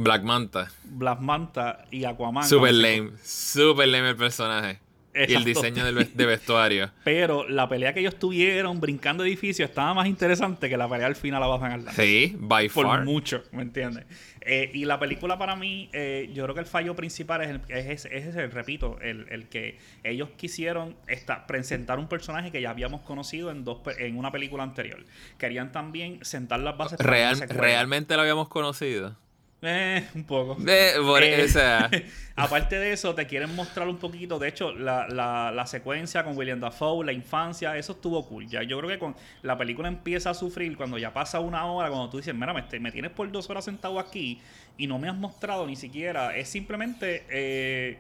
Black 0.04 0.24
Manta. 0.24 0.72
Black 0.84 1.20
Manta 1.20 1.86
y 1.92 2.06
Aquaman. 2.06 2.44
Super 2.48 2.74
lame. 2.74 3.12
Super 3.24 3.88
lame 3.88 4.10
el 4.10 4.16
personaje. 4.16 4.80
Y 5.14 5.34
el 5.34 5.44
diseño 5.44 5.84
del 5.84 6.16
de 6.16 6.26
vestuario. 6.26 6.90
Pero 7.04 7.46
la 7.50 7.68
pelea 7.68 7.94
que 7.94 8.00
ellos 8.00 8.16
tuvieron 8.18 8.80
brincando 8.80 9.26
edificios 9.26 9.68
estaba 9.68 9.94
más 9.94 10.08
interesante 10.08 10.70
que 10.70 10.78
la 10.78 10.88
pelea 10.88 11.08
al 11.08 11.18
final 11.18 11.44
a 11.44 11.48
Bajan 11.48 11.72
Atlantis. 11.74 11.96
Sí, 12.02 12.34
by 12.40 12.70
Por 12.70 12.86
far. 12.86 13.04
mucho, 13.04 13.44
¿me 13.52 13.62
entiendes? 13.62 14.06
Eh, 14.40 14.72
y 14.74 14.86
la 14.86 15.00
película 15.02 15.38
para 15.38 15.58
mí, 15.58 15.90
eh, 15.92 16.32
yo 16.34 16.44
creo 16.44 16.56
que 16.56 16.62
el 16.62 16.66
fallo 16.66 16.96
principal 16.96 17.42
es, 17.42 17.50
el, 17.50 17.62
es, 17.68 18.06
ese- 18.06 18.18
es 18.18 18.26
ese, 18.28 18.48
repito, 18.48 18.98
el, 19.02 19.26
el 19.30 19.50
que 19.50 19.78
ellos 20.06 20.30
quisieron 20.38 20.96
esta- 21.08 21.46
presentar 21.46 22.00
un 22.00 22.08
personaje 22.08 22.50
que 22.50 22.62
ya 22.62 22.70
habíamos 22.70 23.02
conocido 23.02 23.52
en, 23.52 23.66
dos, 23.66 23.80
en 24.00 24.18
una 24.18 24.32
película 24.32 24.64
anterior. 24.64 25.04
Querían 25.38 25.74
también 25.74 26.20
sentar 26.24 26.62
las 26.62 26.78
bases 26.78 26.98
para 26.98 27.10
Real- 27.10 27.36
secuela. 27.36 27.62
realmente 27.62 28.16
lo 28.16 28.22
habíamos 28.22 28.48
conocido. 28.48 29.18
Eh, 29.64 30.08
un 30.16 30.24
poco. 30.24 30.58
Eh, 30.68 30.94
por- 30.98 31.22
Eh, 31.24 31.44
o 31.44 31.48
sea, 31.48 31.90
Aparte 32.36 32.80
de 32.80 32.94
eso, 32.94 33.14
te 33.14 33.28
quieren 33.28 33.54
mostrar 33.56 33.88
un 33.88 33.98
poquito. 33.98 34.40
De 34.40 34.48
hecho, 34.48 34.72
la, 34.72 35.08
la, 35.08 35.52
la 35.52 35.68
secuencia 35.68 36.24
con 36.24 36.36
William 36.36 36.60
Dafoe, 36.60 37.06
la 37.06 37.12
infancia, 37.14 37.78
eso 37.78 37.92
estuvo 37.92 38.26
cool. 38.28 38.48
Ya, 38.48 38.64
yo 38.64 38.78
creo 38.80 38.90
que 38.90 38.98
con 38.98 39.16
la 39.44 39.58
película 39.58 39.88
empieza 39.88 40.32
a 40.32 40.34
sufrir 40.34 40.76
cuando 40.76 40.98
ya 40.98 41.14
pasa 41.14 41.40
una 41.40 41.66
hora, 41.66 41.90
cuando 41.90 42.10
tú 42.10 42.18
dices, 42.18 42.34
mira, 42.34 42.54
me, 42.54 42.64
te- 42.64 42.80
me 42.80 42.92
tienes 42.92 43.12
por 43.12 43.32
dos 43.32 43.48
horas 43.52 43.66
sentado 43.66 44.00
aquí 44.00 44.42
y 44.78 44.88
no 44.88 44.98
me 44.98 45.10
has 45.10 45.16
mostrado 45.16 45.68
ni 45.68 45.76
siquiera. 45.76 46.36
Es 46.36 46.50
simplemente 46.50 47.26
eh, 47.30 48.00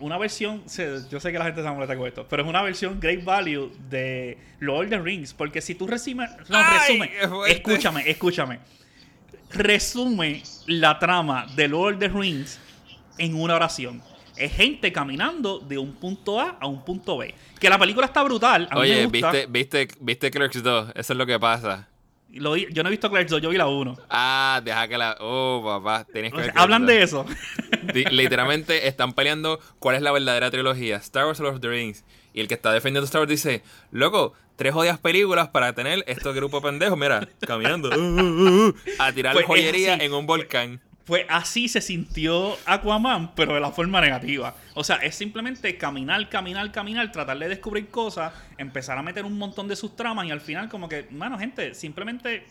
una 0.00 0.18
versión. 0.18 0.64
Yo 1.08 1.20
sé 1.20 1.30
que 1.30 1.38
la 1.38 1.44
gente 1.44 1.62
se 1.62 1.70
molesta 1.70 1.96
con 1.96 2.08
esto, 2.08 2.26
pero 2.28 2.42
es 2.42 2.48
una 2.48 2.62
versión 2.62 2.98
Great 2.98 3.22
Value 3.22 3.70
de 3.88 4.36
Lord 4.58 4.86
of 4.86 4.90
the 4.90 4.98
Rings. 4.98 5.32
Porque 5.32 5.60
si 5.60 5.76
tú 5.76 5.86
resumes. 5.86 6.30
No, 6.48 6.58
resume. 6.80 7.10
Escúchame, 7.52 8.10
escúchame 8.10 8.58
resume 9.58 10.42
la 10.66 10.98
trama 10.98 11.46
de 11.54 11.68
Lord 11.68 11.94
of 11.94 12.00
the 12.00 12.08
Rings 12.08 12.58
en 13.18 13.34
una 13.34 13.54
oración. 13.54 14.02
Es 14.36 14.52
gente 14.52 14.92
caminando 14.92 15.58
de 15.60 15.78
un 15.78 15.94
punto 15.94 16.40
A 16.40 16.58
a 16.60 16.66
un 16.66 16.84
punto 16.84 17.16
B. 17.16 17.34
Que 17.58 17.70
la 17.70 17.78
película 17.78 18.06
está 18.06 18.22
brutal. 18.22 18.68
A 18.70 18.74
mí 18.74 18.80
me 18.80 18.86
oye, 18.86 19.06
gusta. 19.06 19.30
¿viste, 19.30 19.46
viste, 19.48 19.88
viste 20.00 20.30
Clerks 20.30 20.62
2, 20.62 20.92
eso 20.94 21.12
es 21.12 21.16
lo 21.16 21.24
que 21.24 21.38
pasa. 21.38 21.88
Lo 22.32 22.54
yo 22.54 22.82
no 22.82 22.88
he 22.88 22.90
visto 22.90 23.08
Clerks 23.08 23.30
2, 23.30 23.40
yo 23.40 23.48
vi 23.48 23.56
la 23.56 23.66
1. 23.66 23.96
Ah, 24.10 24.60
deja 24.62 24.88
que 24.88 24.98
la. 24.98 25.16
Oh, 25.20 25.62
papá, 25.64 26.04
tienes 26.12 26.32
que 26.32 26.36
ver 26.38 26.46
Clerks 26.50 26.60
Hablan 26.60 26.82
2. 26.82 26.88
de 26.88 27.02
eso. 27.02 27.26
Literalmente 28.10 28.88
están 28.88 29.14
peleando 29.14 29.58
cuál 29.78 29.96
es 29.96 30.02
la 30.02 30.12
verdadera 30.12 30.50
trilogía: 30.50 30.96
Star 30.96 31.24
Wars 31.24 31.40
o 31.40 31.44
Lord 31.44 31.54
of 31.54 31.60
the 31.62 31.68
Rings. 31.68 32.04
Y 32.34 32.40
el 32.40 32.48
que 32.48 32.54
está 32.54 32.70
defendiendo 32.70 33.06
Star 33.06 33.22
Wars 33.22 33.30
dice, 33.30 33.62
loco, 33.90 34.34
tres 34.56 34.72
jodidas 34.72 34.98
películas 34.98 35.48
para 35.48 35.72
tener 35.74 36.02
este 36.06 36.32
grupo 36.32 36.60
de 36.60 36.68
pendejos, 36.68 36.98
mira, 36.98 37.28
caminando 37.40 37.90
uh, 37.90 37.92
uh, 37.94 38.68
uh, 38.68 38.74
a 38.98 39.12
tirar 39.12 39.34
Pues 39.34 39.46
joyería 39.46 39.96
en 39.96 40.12
un 40.12 40.26
volcán. 40.26 40.80
Pues 41.04 41.24
así 41.28 41.68
se 41.68 41.80
sintió 41.80 42.56
Aquaman, 42.66 43.32
pero 43.36 43.54
de 43.54 43.60
la 43.60 43.70
forma 43.70 44.00
negativa. 44.00 44.56
O 44.74 44.82
sea, 44.82 44.96
es 44.96 45.14
simplemente 45.14 45.76
caminar, 45.76 46.28
caminar, 46.28 46.72
caminar, 46.72 47.12
tratar 47.12 47.38
de 47.38 47.48
descubrir 47.48 47.86
cosas, 47.90 48.32
empezar 48.58 48.98
a 48.98 49.02
meter 49.02 49.24
un 49.24 49.38
montón 49.38 49.68
de 49.68 49.76
sus 49.76 49.94
tramas 49.94 50.26
y 50.26 50.32
al 50.32 50.40
final 50.40 50.68
como 50.68 50.88
que, 50.88 51.06
mano, 51.12 51.38
gente, 51.38 51.74
simplemente 51.74 52.44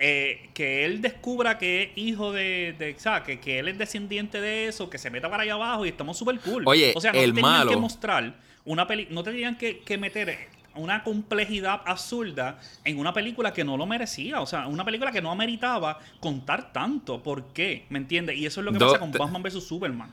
eh, 0.00 0.50
que 0.54 0.84
él 0.84 1.02
descubra 1.02 1.56
que 1.56 1.82
es 1.84 1.90
hijo 1.94 2.32
de, 2.32 2.74
de 2.76 2.96
o 2.96 2.98
sea, 2.98 3.22
que, 3.22 3.38
que 3.38 3.60
él 3.60 3.68
es 3.68 3.78
descendiente 3.78 4.40
de 4.40 4.66
eso, 4.66 4.90
que 4.90 4.98
se 4.98 5.08
meta 5.10 5.30
para 5.30 5.44
allá 5.44 5.54
abajo 5.54 5.86
y 5.86 5.90
estamos 5.90 6.18
súper 6.18 6.40
cool. 6.40 6.64
Oye, 6.66 6.92
o 6.96 7.00
sea, 7.00 7.12
no 7.12 7.20
el 7.20 7.32
tenían 7.32 7.52
malo- 7.52 7.70
que 7.70 7.76
mostrar 7.76 8.34
una 8.64 8.88
peli 8.88 9.06
no 9.10 9.22
tenían 9.22 9.56
que, 9.56 9.80
que 9.80 9.98
meter 9.98 10.48
una 10.74 11.02
complejidad 11.04 11.80
absurda 11.84 12.58
en 12.84 12.98
una 12.98 13.12
película 13.12 13.52
que 13.52 13.64
no 13.64 13.76
lo 13.76 13.86
merecía. 13.86 14.40
O 14.40 14.46
sea, 14.46 14.66
una 14.66 14.84
película 14.84 15.10
que 15.12 15.20
no 15.22 15.30
ameritaba 15.30 15.98
contar 16.20 16.72
tanto. 16.72 17.22
¿Por 17.22 17.46
qué? 17.52 17.86
¿Me 17.88 17.98
entiendes? 17.98 18.36
Y 18.36 18.46
eso 18.46 18.60
es 18.60 18.64
lo 18.64 18.72
que 18.72 18.78
Do- 18.78 18.86
pasa 18.86 18.98
con 18.98 19.12
Batman 19.12 19.42
vs. 19.42 19.64
Superman. 19.66 20.10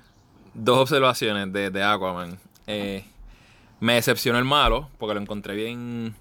Dos 0.54 0.80
observaciones 0.80 1.52
de, 1.54 1.70
de 1.70 1.84
Aquaman. 1.84 2.38
Eh, 2.66 3.04
me 3.80 3.94
decepcionó 3.94 4.40
el 4.40 4.46
malo, 4.46 4.90
porque 4.98 5.14
lo 5.14 5.22
encontré 5.22 5.54
bien, 5.56 6.16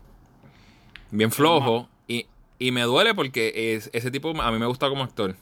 bien 1.11 1.32
flojo. 1.32 1.89
Y, 2.07 2.26
y 2.59 2.70
me 2.70 2.82
duele 2.82 3.14
porque 3.14 3.74
es, 3.74 3.91
ese 3.93 4.11
tipo 4.11 4.30
a 4.41 4.51
mí 4.53 4.59
me 4.59 4.66
gusta 4.66 4.89
como 4.89 5.03
actor. 5.03 5.34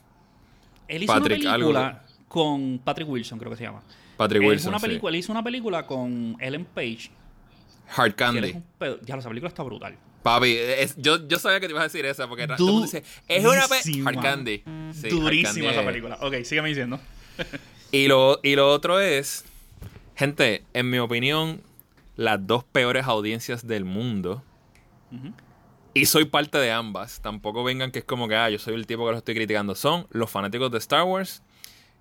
Él 0.88 1.02
hizo 1.02 1.12
Patrick, 1.12 1.40
una 1.40 1.54
algo 1.54 1.68
película 1.72 2.04
con 2.28 2.80
Patrick 2.84 3.08
Wilson, 3.08 3.38
creo 3.38 3.50
que 3.50 3.56
se 3.56 3.64
llama. 3.64 3.82
Patrick 4.16 4.42
Él 4.42 4.46
hizo 4.46 4.52
Wilson. 4.52 4.68
una 4.70 4.78
sí. 4.78 4.86
película, 4.86 5.10
él 5.10 5.16
hizo 5.16 5.32
una 5.32 5.42
película 5.42 5.86
con 5.86 6.36
Ellen 6.40 6.64
Page. 6.66 7.10
Hard 7.88 8.14
Candy. 8.14 8.54
Ya, 9.04 9.16
esa 9.16 9.28
película 9.28 9.48
está 9.48 9.62
brutal. 9.62 9.96
Papi, 10.22 10.56
es- 10.56 10.96
yo, 10.96 11.26
yo 11.28 11.38
sabía 11.38 11.60
que 11.60 11.66
te 11.66 11.72
ibas 11.72 11.82
a 11.82 11.84
decir 11.84 12.04
esa, 12.06 12.26
porque 12.28 12.46
todo 12.46 12.56
el 12.68 12.72
mundo 12.72 12.86
dice, 12.86 13.04
es 13.28 13.44
una 13.44 13.68
pe 13.68 13.74
Durísima. 13.82 14.10
Hard 14.10 14.20
Candy. 14.22 14.58
Sí, 14.58 15.06
Hard 15.06 15.10
Durísima 15.10 15.48
Candy 15.52 15.66
esa 15.66 15.80
es- 15.80 15.86
película. 15.86 16.18
Ok, 16.22 16.34
sígueme 16.44 16.68
diciendo. 16.70 16.98
Y 17.92 18.08
lo, 18.08 18.40
y 18.42 18.56
lo 18.56 18.70
otro 18.70 19.00
es, 19.00 19.44
gente, 20.16 20.64
en 20.72 20.88
mi 20.90 20.98
opinión, 20.98 21.62
las 22.16 22.46
dos 22.46 22.64
peores 22.64 23.06
audiencias 23.06 23.66
del 23.66 23.84
mundo. 23.84 24.42
Y 25.92 26.06
soy 26.06 26.24
parte 26.24 26.58
de 26.58 26.72
ambas. 26.72 27.20
Tampoco 27.20 27.62
vengan 27.62 27.92
que 27.92 28.00
es 28.00 28.04
como 28.04 28.26
que, 28.26 28.34
ah, 28.34 28.50
yo 28.50 28.58
soy 28.58 28.74
el 28.74 28.86
tipo 28.86 29.04
que 29.04 29.12
los 29.12 29.18
estoy 29.18 29.34
criticando. 29.36 29.74
Son 29.76 30.06
los 30.10 30.28
fanáticos 30.30 30.70
de 30.72 30.78
Star 30.78 31.04
Wars 31.04 31.42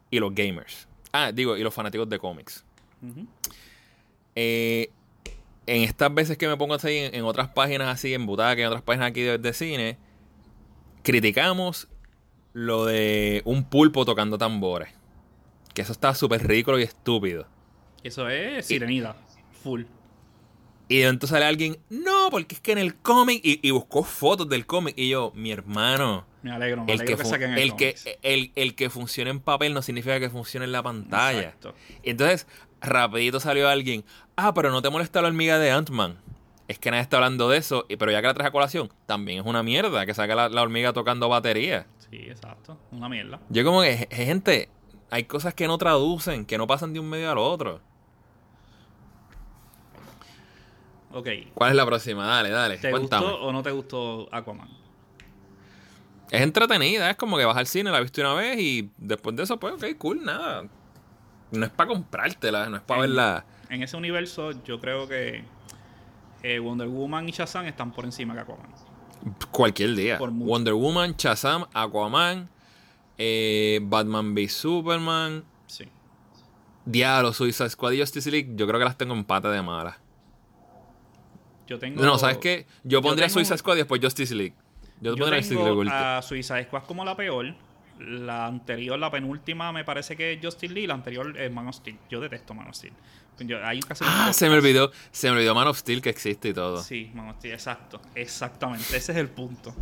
y 0.10 0.20
los 0.20 0.34
gamers. 0.34 0.88
Ah, 1.12 1.32
digo, 1.32 1.58
y 1.58 1.62
los 1.64 1.74
fanáticos 1.74 2.10
de 2.10 2.18
cómics. 2.18 2.64
Eh, 4.36 4.90
en 5.66 5.84
estas 5.84 6.14
veces 6.14 6.38
que 6.38 6.48
me 6.48 6.58
pongo 6.58 6.74
así 6.74 6.98
en, 6.98 7.16
en 7.16 7.24
otras 7.24 7.50
páginas 7.50 7.88
así, 7.88 8.14
en 8.14 8.26
Butaca, 8.26 8.62
en 8.62 8.68
otras 8.68 8.82
páginas 8.82 9.10
aquí 9.10 9.22
de, 9.22 9.38
de 9.38 9.54
cine, 9.54 9.98
criticamos 11.04 11.88
lo 12.54 12.86
de 12.86 13.42
un 13.46 13.64
pulpo 13.64 14.06
tocando 14.06 14.38
tambores. 14.38 14.90
Que 15.74 15.82
eso 15.82 15.92
está 15.92 16.14
súper 16.14 16.48
ridículo 16.48 16.80
y 16.80 16.84
estúpido. 16.84 17.48
Eso 18.04 18.30
es 18.30 18.66
Sirenida. 18.66 19.16
Full. 19.64 19.84
Y 20.90 20.98
de 20.98 21.08
entonces 21.08 21.34
sale 21.34 21.46
alguien, 21.46 21.78
no, 21.90 22.28
porque 22.30 22.56
es 22.56 22.62
que 22.62 22.74
en 22.74 22.78
el 22.78 22.96
cómic, 22.96 23.42
y, 23.44 23.66
y 23.66 23.72
buscó 23.72 24.04
fotos 24.04 24.48
del 24.50 24.66
cómic, 24.66 24.94
y 24.98 25.10
yo, 25.10 25.32
mi 25.34 25.52
hermano, 25.52 26.26
Me 26.44 26.52
alegro, 26.52 26.84
me 26.84 26.94
el 26.94 27.00
alegro 27.02 27.18
que, 27.18 27.26
saquen 27.26 27.54
el, 27.54 27.60
el, 27.60 27.76
que, 27.76 27.96
el, 28.22 28.52
el 28.56 28.76
que 28.76 28.90
funcione 28.90 29.32
en 29.32 29.40
papel 29.40 29.74
no 29.74 29.82
significa 29.82 30.20
que 30.20 30.30
funcione 30.30 30.66
en 30.66 30.72
la 30.74 30.84
pantalla. 30.84 31.40
Exacto. 31.40 31.74
Entonces, 32.04 32.48
rapidito 32.82 33.40
salió 33.40 33.68
alguien, 33.70 34.04
ah, 34.36 34.54
pero 34.54 34.70
no 34.70 34.82
te 34.82 34.90
molesta 34.90 35.22
la 35.22 35.30
hormiga 35.30 35.58
de 35.58 35.72
Ant-Man. 35.72 36.18
Es 36.68 36.80
que 36.80 36.92
nadie 36.92 37.02
está 37.02 37.18
hablando 37.18 37.50
de 37.50 37.58
eso, 37.58 37.86
pero 37.98 38.12
ya 38.12 38.22
que 38.22 38.28
la 38.28 38.34
traje 38.34 38.50
a 38.50 38.52
colación, 38.52 38.92
también 39.06 39.40
es 39.40 39.46
una 39.46 39.64
mierda 39.64 40.06
que 40.06 40.14
saca 40.14 40.36
la, 40.36 40.50
la 40.50 40.62
hormiga 40.62 40.94
tocando 40.94 41.28
batería. 41.30 41.86
Sí, 42.10 42.18
exacto. 42.18 42.78
Una 42.92 43.10
mierda. 43.10 43.40
Yo 43.50 43.64
como 43.66 43.82
que, 43.82 44.08
"Je- 44.10 44.16
gente, 44.26 44.70
hay 45.12 45.24
cosas 45.26 45.54
que 45.54 45.68
no 45.68 45.78
traducen, 45.78 46.46
que 46.46 46.58
no 46.58 46.68
pasan 46.68 46.94
de 46.94 47.00
un 47.00 47.10
medio 47.10 47.32
al 47.32 47.38
otro. 47.38 47.80
Ok. 51.12 51.28
¿Cuál 51.54 51.72
es 51.72 51.76
la 51.76 51.86
próxima? 51.86 52.26
Dale, 52.26 52.50
dale, 52.50 52.78
¿Te 52.78 52.90
cuéntame. 52.90 53.26
gustó 53.28 53.42
o 53.44 53.52
no 53.52 53.62
te 53.62 53.72
gustó 53.72 54.28
Aquaman? 54.32 54.70
Es 56.34 56.42
entretenida, 56.42 57.12
es 57.12 57.16
como 57.16 57.38
que 57.38 57.46
vas 57.46 57.56
al 57.58 57.68
cine, 57.68 57.92
la 57.92 58.00
viste 58.00 58.22
una 58.22 58.34
vez 58.34 58.60
y 58.60 58.90
después 58.98 59.36
de 59.36 59.44
eso, 59.44 59.60
pues, 59.60 59.76
ok, 59.76 59.86
cool, 60.00 60.26
nada. 60.26 60.64
No 61.52 61.64
es 61.66 61.72
para 61.72 61.90
comprártela, 61.90 62.68
no 62.70 62.78
es 62.78 62.82
para 62.82 63.02
verla. 63.02 63.46
En 63.70 63.84
ese 63.84 63.96
universo, 63.96 64.52
yo 64.64 64.80
creo 64.80 65.08
que 65.08 65.44
eh, 66.42 66.58
Wonder 66.58 66.88
Woman 66.88 67.30
y 67.30 67.34
Shazam 67.34 67.68
están 67.68 67.92
por 67.92 68.06
encima 68.06 68.34
de 68.34 68.40
Aquaman. 68.42 68.66
Cualquier 69.52 69.94
día. 69.94 70.18
Wonder 70.18 70.74
Woman, 70.74 71.14
Shazam, 71.16 71.66
Aquaman, 71.72 72.50
eh, 73.20 73.80
Batman 73.84 74.34
v 74.34 74.50
Superman, 74.50 75.44
Sí. 75.68 75.86
Diablo, 76.86 77.32
Suicide 77.32 77.70
Squad 77.70 77.92
y 77.92 78.00
Justice 78.00 78.32
League, 78.32 78.54
yo 78.56 78.66
creo 78.66 78.80
que 78.80 78.86
las 78.86 78.98
tengo 78.98 79.14
en 79.14 79.24
pata 79.24 79.52
de 79.52 79.62
mala. 79.62 80.00
Yo 81.68 81.78
tengo. 81.78 82.02
No, 82.04 82.18
¿sabes 82.18 82.40
qué? 82.40 82.66
Yo 82.84 83.04
pondría 83.04 83.28
tengo- 83.28 83.36
Suicide 83.36 83.58
Squad 83.60 83.76
y 83.76 83.78
después 83.78 84.02
Justice 84.04 84.34
League. 84.34 84.56
Yo, 85.04 85.16
Yo 85.16 85.26
Justice 85.26 85.54
League 85.54 85.64
tengo 85.66 85.80
último. 85.80 85.98
a 85.98 86.22
Suicide 86.22 86.64
Squad 86.66 86.84
como 86.84 87.04
la 87.06 87.16
peor. 87.16 87.54
La 88.00 88.48
anterior, 88.48 88.98
la 88.98 89.12
penúltima, 89.12 89.72
me 89.72 89.84
parece 89.84 90.16
que 90.18 90.34
es 90.34 90.40
Justice 90.42 90.74
League. 90.74 90.88
La 90.88 90.96
anterior 90.96 91.38
es 91.38 91.52
Man 91.52 91.68
of 91.68 91.76
Steel. 91.76 91.98
Yo 92.10 92.20
detesto 92.20 92.54
Man 92.54 92.68
of 92.68 92.76
Steel. 92.76 92.94
Yo- 93.40 93.64
hay 93.66 93.80
Ah, 94.02 94.32
se 94.34 94.50
me 94.50 94.56
olvidó, 94.56 94.92
se 95.12 95.28
me 95.30 95.38
olvidó 95.38 95.54
Man 95.56 95.68
of 95.68 95.78
Steel 95.78 96.02
que 96.02 96.10
existe 96.10 96.50
y 96.50 96.54
todo. 96.54 96.78
Sí, 96.82 97.12
Man 97.14 97.30
of 97.30 97.38
Steel, 97.38 97.54
exacto. 97.54 98.02
Exactamente. 98.16 98.98
Ese 98.98 99.12
es 99.12 99.18
el 99.18 99.30
punto. 99.30 99.74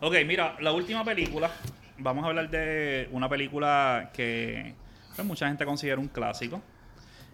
Ok, 0.00 0.14
mira, 0.26 0.56
la 0.60 0.72
última 0.72 1.04
película. 1.04 1.50
Vamos 1.98 2.24
a 2.24 2.28
hablar 2.28 2.50
de 2.50 3.08
una 3.12 3.28
película 3.28 4.10
que 4.12 4.74
pues, 5.14 5.26
mucha 5.26 5.46
gente 5.46 5.64
considera 5.64 6.00
un 6.00 6.08
clásico. 6.08 6.60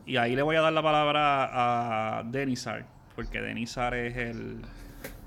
Y 0.06 0.16
ahí 0.16 0.34
le 0.36 0.42
voy 0.42 0.56
a 0.56 0.60
dar 0.60 0.72
la 0.72 0.82
palabra 0.82 2.18
a 2.18 2.22
Denizar. 2.24 2.84
Porque 3.16 3.40
Denizar 3.40 3.94
es 3.94 4.16
el, 4.16 4.60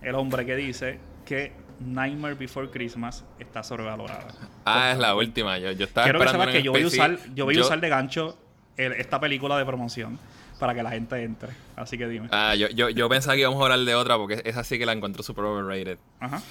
el 0.01 0.15
hombre 0.15 0.45
que 0.45 0.55
dice 0.55 0.99
que 1.25 1.53
Nightmare 1.85 2.35
Before 2.35 2.69
Christmas 2.69 3.25
está 3.39 3.63
sobrevalorada. 3.63 4.27
Ah, 4.65 4.91
es 4.91 4.97
la 4.99 5.15
última. 5.15 5.57
Yo, 5.57 5.71
yo 5.71 5.85
estaba 5.85 6.05
Quiero 6.05 6.19
que 6.19 6.27
sepas 6.29 6.47
que 6.49 6.61
yo 6.63 6.71
voy 6.71 6.83
a 6.83 6.87
usar, 6.87 7.17
yo 7.35 7.45
voy 7.45 7.57
a 7.57 7.61
usar 7.61 7.79
de 7.81 7.89
gancho 7.89 8.37
el- 8.77 8.93
esta 8.93 9.19
película 9.19 9.57
de 9.57 9.65
promoción 9.65 10.17
para 10.59 10.73
que 10.75 10.83
la 10.83 10.91
gente 10.91 11.21
entre. 11.23 11.49
Así 11.75 11.97
que 11.97 12.07
dime. 12.07 12.27
Ah, 12.31 12.53
yo, 12.55 12.67
yo, 12.69 12.89
yo 12.89 13.09
pensaba 13.09 13.33
que 13.35 13.41
íbamos 13.41 13.59
a 13.59 13.63
hablar 13.63 13.79
de 13.79 13.95
otra 13.95 14.17
porque 14.17 14.41
esa 14.45 14.63
sí 14.63 14.77
que 14.77 14.85
la 14.85 14.93
encuentro 14.93 15.23
super 15.23 15.43
overrated. 15.45 15.97
Ajá. 16.19 16.41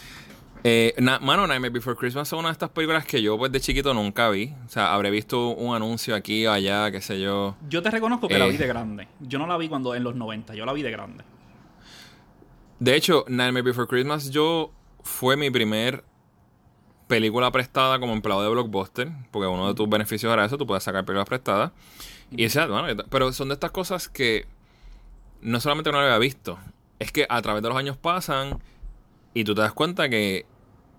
Eh, 0.63 0.95
na- 0.99 1.19
mano, 1.21 1.47
Nightmare 1.47 1.73
Before 1.73 1.97
Christmas 1.97 2.29
son 2.29 2.41
una 2.41 2.49
de 2.49 2.53
estas 2.53 2.69
películas 2.71 3.07
que 3.07 3.23
yo 3.23 3.39
pues 3.39 3.51
de 3.51 3.61
chiquito 3.61 3.95
nunca 3.95 4.29
vi. 4.29 4.53
O 4.67 4.69
sea, 4.69 4.93
habré 4.93 5.11
visto 5.11 5.49
un 5.55 5.75
anuncio 5.75 6.15
aquí 6.15 6.47
o 6.47 6.53
allá, 6.53 6.91
qué 6.91 7.01
sé 7.01 7.19
yo. 7.21 7.57
Yo 7.69 7.81
te 7.83 7.91
reconozco 7.91 8.29
que 8.29 8.39
la 8.39 8.47
Eh. 8.47 8.51
vi 8.51 8.57
de 8.59 8.67
grande. 8.67 9.09
Yo 9.21 9.39
no 9.39 9.47
la 9.47 9.57
vi 9.57 9.69
cuando 9.69 9.95
en 9.95 10.05
los 10.05 10.15
90, 10.17 10.55
yo 10.55 10.67
la 10.67 10.73
vi 10.75 10.83
de 10.83 10.91
grande. 10.91 11.25
De 12.79 12.95
hecho, 12.97 13.25
Nightmare 13.29 13.63
Before 13.63 13.87
Christmas 13.87 14.31
yo 14.31 14.73
fue 15.03 15.37
mi 15.37 15.51
primer 15.51 16.05
película 17.09 17.51
prestada 17.51 17.99
como 17.99 18.13
empleado 18.13 18.43
de 18.43 18.49
Blockbuster, 18.49 19.11
porque 19.31 19.49
uno 19.49 19.69
de 19.69 19.75
tus 19.75 19.89
beneficios 19.89 20.33
era 20.33 20.45
eso, 20.45 20.57
tú 20.57 20.67
puedes 20.67 20.85
sacar 20.85 21.05
películas 21.05 21.29
prestadas. 21.29 21.73
Y 22.31 22.45
decía, 22.45 22.67
bueno, 22.67 23.03
pero 23.11 23.33
son 23.33 23.49
de 23.49 23.55
estas 23.55 23.73
cosas 23.73 24.09
que 24.09 24.47
no 25.41 25.59
solamente 25.61 25.91
no 25.91 25.99
lo 25.99 26.05
había 26.05 26.19
visto, 26.19 26.59
es 27.01 27.11
que 27.13 27.27
a 27.29 27.43
través 27.43 27.63
de 27.63 27.69
los 27.69 27.77
años 27.77 27.97
pasan 27.97 28.61
y 29.35 29.45
tú 29.45 29.55
te 29.55 29.63
das 29.63 29.73
cuenta 29.73 30.09
que 30.09 30.47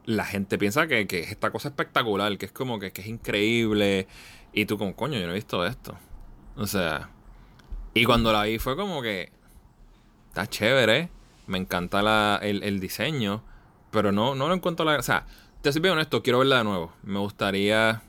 la 0.05 0.25
gente 0.25 0.57
piensa 0.57 0.87
que, 0.87 1.07
que 1.07 1.21
es 1.21 1.31
esta 1.31 1.51
cosa 1.51 1.69
espectacular, 1.69 2.37
que 2.37 2.47
es 2.47 2.51
como 2.51 2.79
que, 2.79 2.91
que 2.91 3.01
es 3.01 3.07
increíble, 3.07 4.07
y 4.51 4.65
tú 4.65 4.77
como, 4.77 4.95
coño, 4.95 5.17
yo 5.17 5.25
no 5.25 5.31
he 5.31 5.35
visto 5.35 5.65
esto. 5.65 5.95
O 6.57 6.67
sea, 6.67 7.09
y 7.93 8.03
cuando 8.03 8.33
la 8.33 8.43
vi 8.43 8.59
fue 8.59 8.75
como 8.75 9.01
que 9.01 9.31
está 10.27 10.47
chévere, 10.47 11.09
me 11.47 11.57
encanta 11.57 12.01
la, 12.01 12.39
el, 12.41 12.63
el 12.63 12.79
diseño, 12.79 13.43
pero 13.91 14.11
no, 14.11 14.35
no 14.35 14.47
lo 14.47 14.53
encuentro 14.53 14.85
la... 14.85 14.97
O 14.97 15.03
sea, 15.03 15.25
te 15.61 15.71
soy 15.71 15.81
bien 15.81 15.93
honesto, 15.93 16.23
quiero 16.23 16.39
verla 16.39 16.57
de 16.59 16.63
nuevo. 16.63 16.91
Me 17.03 17.19
gustaría 17.19 18.01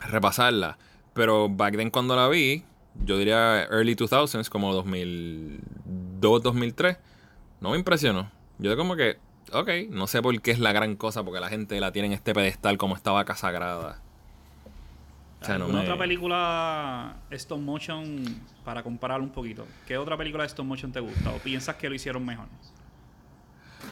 repasarla. 0.00 0.78
Pero 1.14 1.48
back 1.48 1.76
then 1.76 1.90
cuando 1.90 2.16
la 2.16 2.28
vi, 2.28 2.64
yo 3.04 3.16
diría 3.18 3.62
early 3.64 3.94
2000s, 3.94 4.48
como 4.48 4.74
2002, 4.74 6.42
2003, 6.42 6.98
no 7.60 7.70
me 7.70 7.78
impresionó. 7.78 8.30
Yo 8.58 8.76
como 8.76 8.96
que, 8.96 9.18
ok, 9.52 9.68
no 9.90 10.06
sé 10.06 10.22
por 10.22 10.38
qué 10.40 10.50
es 10.50 10.58
la 10.58 10.72
gran 10.72 10.96
cosa, 10.96 11.24
porque 11.24 11.40
la 11.40 11.48
gente 11.48 11.80
la 11.80 11.92
tiene 11.92 12.06
en 12.08 12.12
este 12.14 12.34
pedestal 12.34 12.76
como 12.78 12.94
esta 12.96 13.12
vaca 13.12 13.34
sagrada. 13.36 14.00
O 15.40 15.44
sea, 15.44 15.58
no 15.58 15.64
¿Alguna 15.66 15.82
me- 15.82 15.88
otra 15.88 15.98
película 15.98 17.16
stop 17.30 17.60
motion 17.60 18.24
para 18.64 18.82
comparar 18.82 19.20
un 19.20 19.30
poquito? 19.30 19.66
¿Qué 19.86 19.96
otra 19.96 20.16
película 20.16 20.42
de 20.42 20.48
stop 20.48 20.64
motion 20.66 20.90
te 20.92 21.00
gusta 21.00 21.30
o 21.30 21.38
piensas 21.38 21.76
que 21.76 21.88
lo 21.88 21.94
hicieron 21.94 22.24
mejor? 22.24 22.46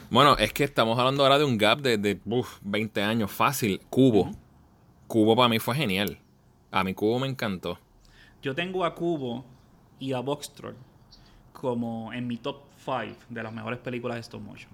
Bueno, 0.09 0.37
es 0.37 0.53
que 0.53 0.63
estamos 0.63 0.97
hablando 0.99 1.23
ahora 1.23 1.37
de 1.39 1.45
un 1.45 1.57
gap 1.57 1.79
de, 1.81 1.97
de 1.97 2.19
uf, 2.25 2.59
20 2.61 3.01
años 3.03 3.31
fácil. 3.31 3.81
Cubo. 3.89 4.31
Cubo 5.07 5.35
para 5.35 5.49
mí 5.49 5.59
fue 5.59 5.75
genial. 5.75 6.19
A 6.71 6.83
mi 6.83 6.93
Cubo 6.93 7.19
me 7.19 7.27
encantó. 7.27 7.79
Yo 8.41 8.53
tengo 8.55 8.85
a 8.85 8.93
Cubo 8.95 9.45
y 9.99 10.13
a 10.13 10.19
Box 10.19 10.53
Troll 10.53 10.75
como 11.53 12.11
en 12.13 12.27
mi 12.27 12.37
top 12.37 12.57
5 12.85 13.15
de 13.29 13.43
las 13.43 13.51
mejores 13.53 13.79
películas 13.79 14.15
de 14.15 14.21
stop 14.21 14.41
motion. 14.41 14.69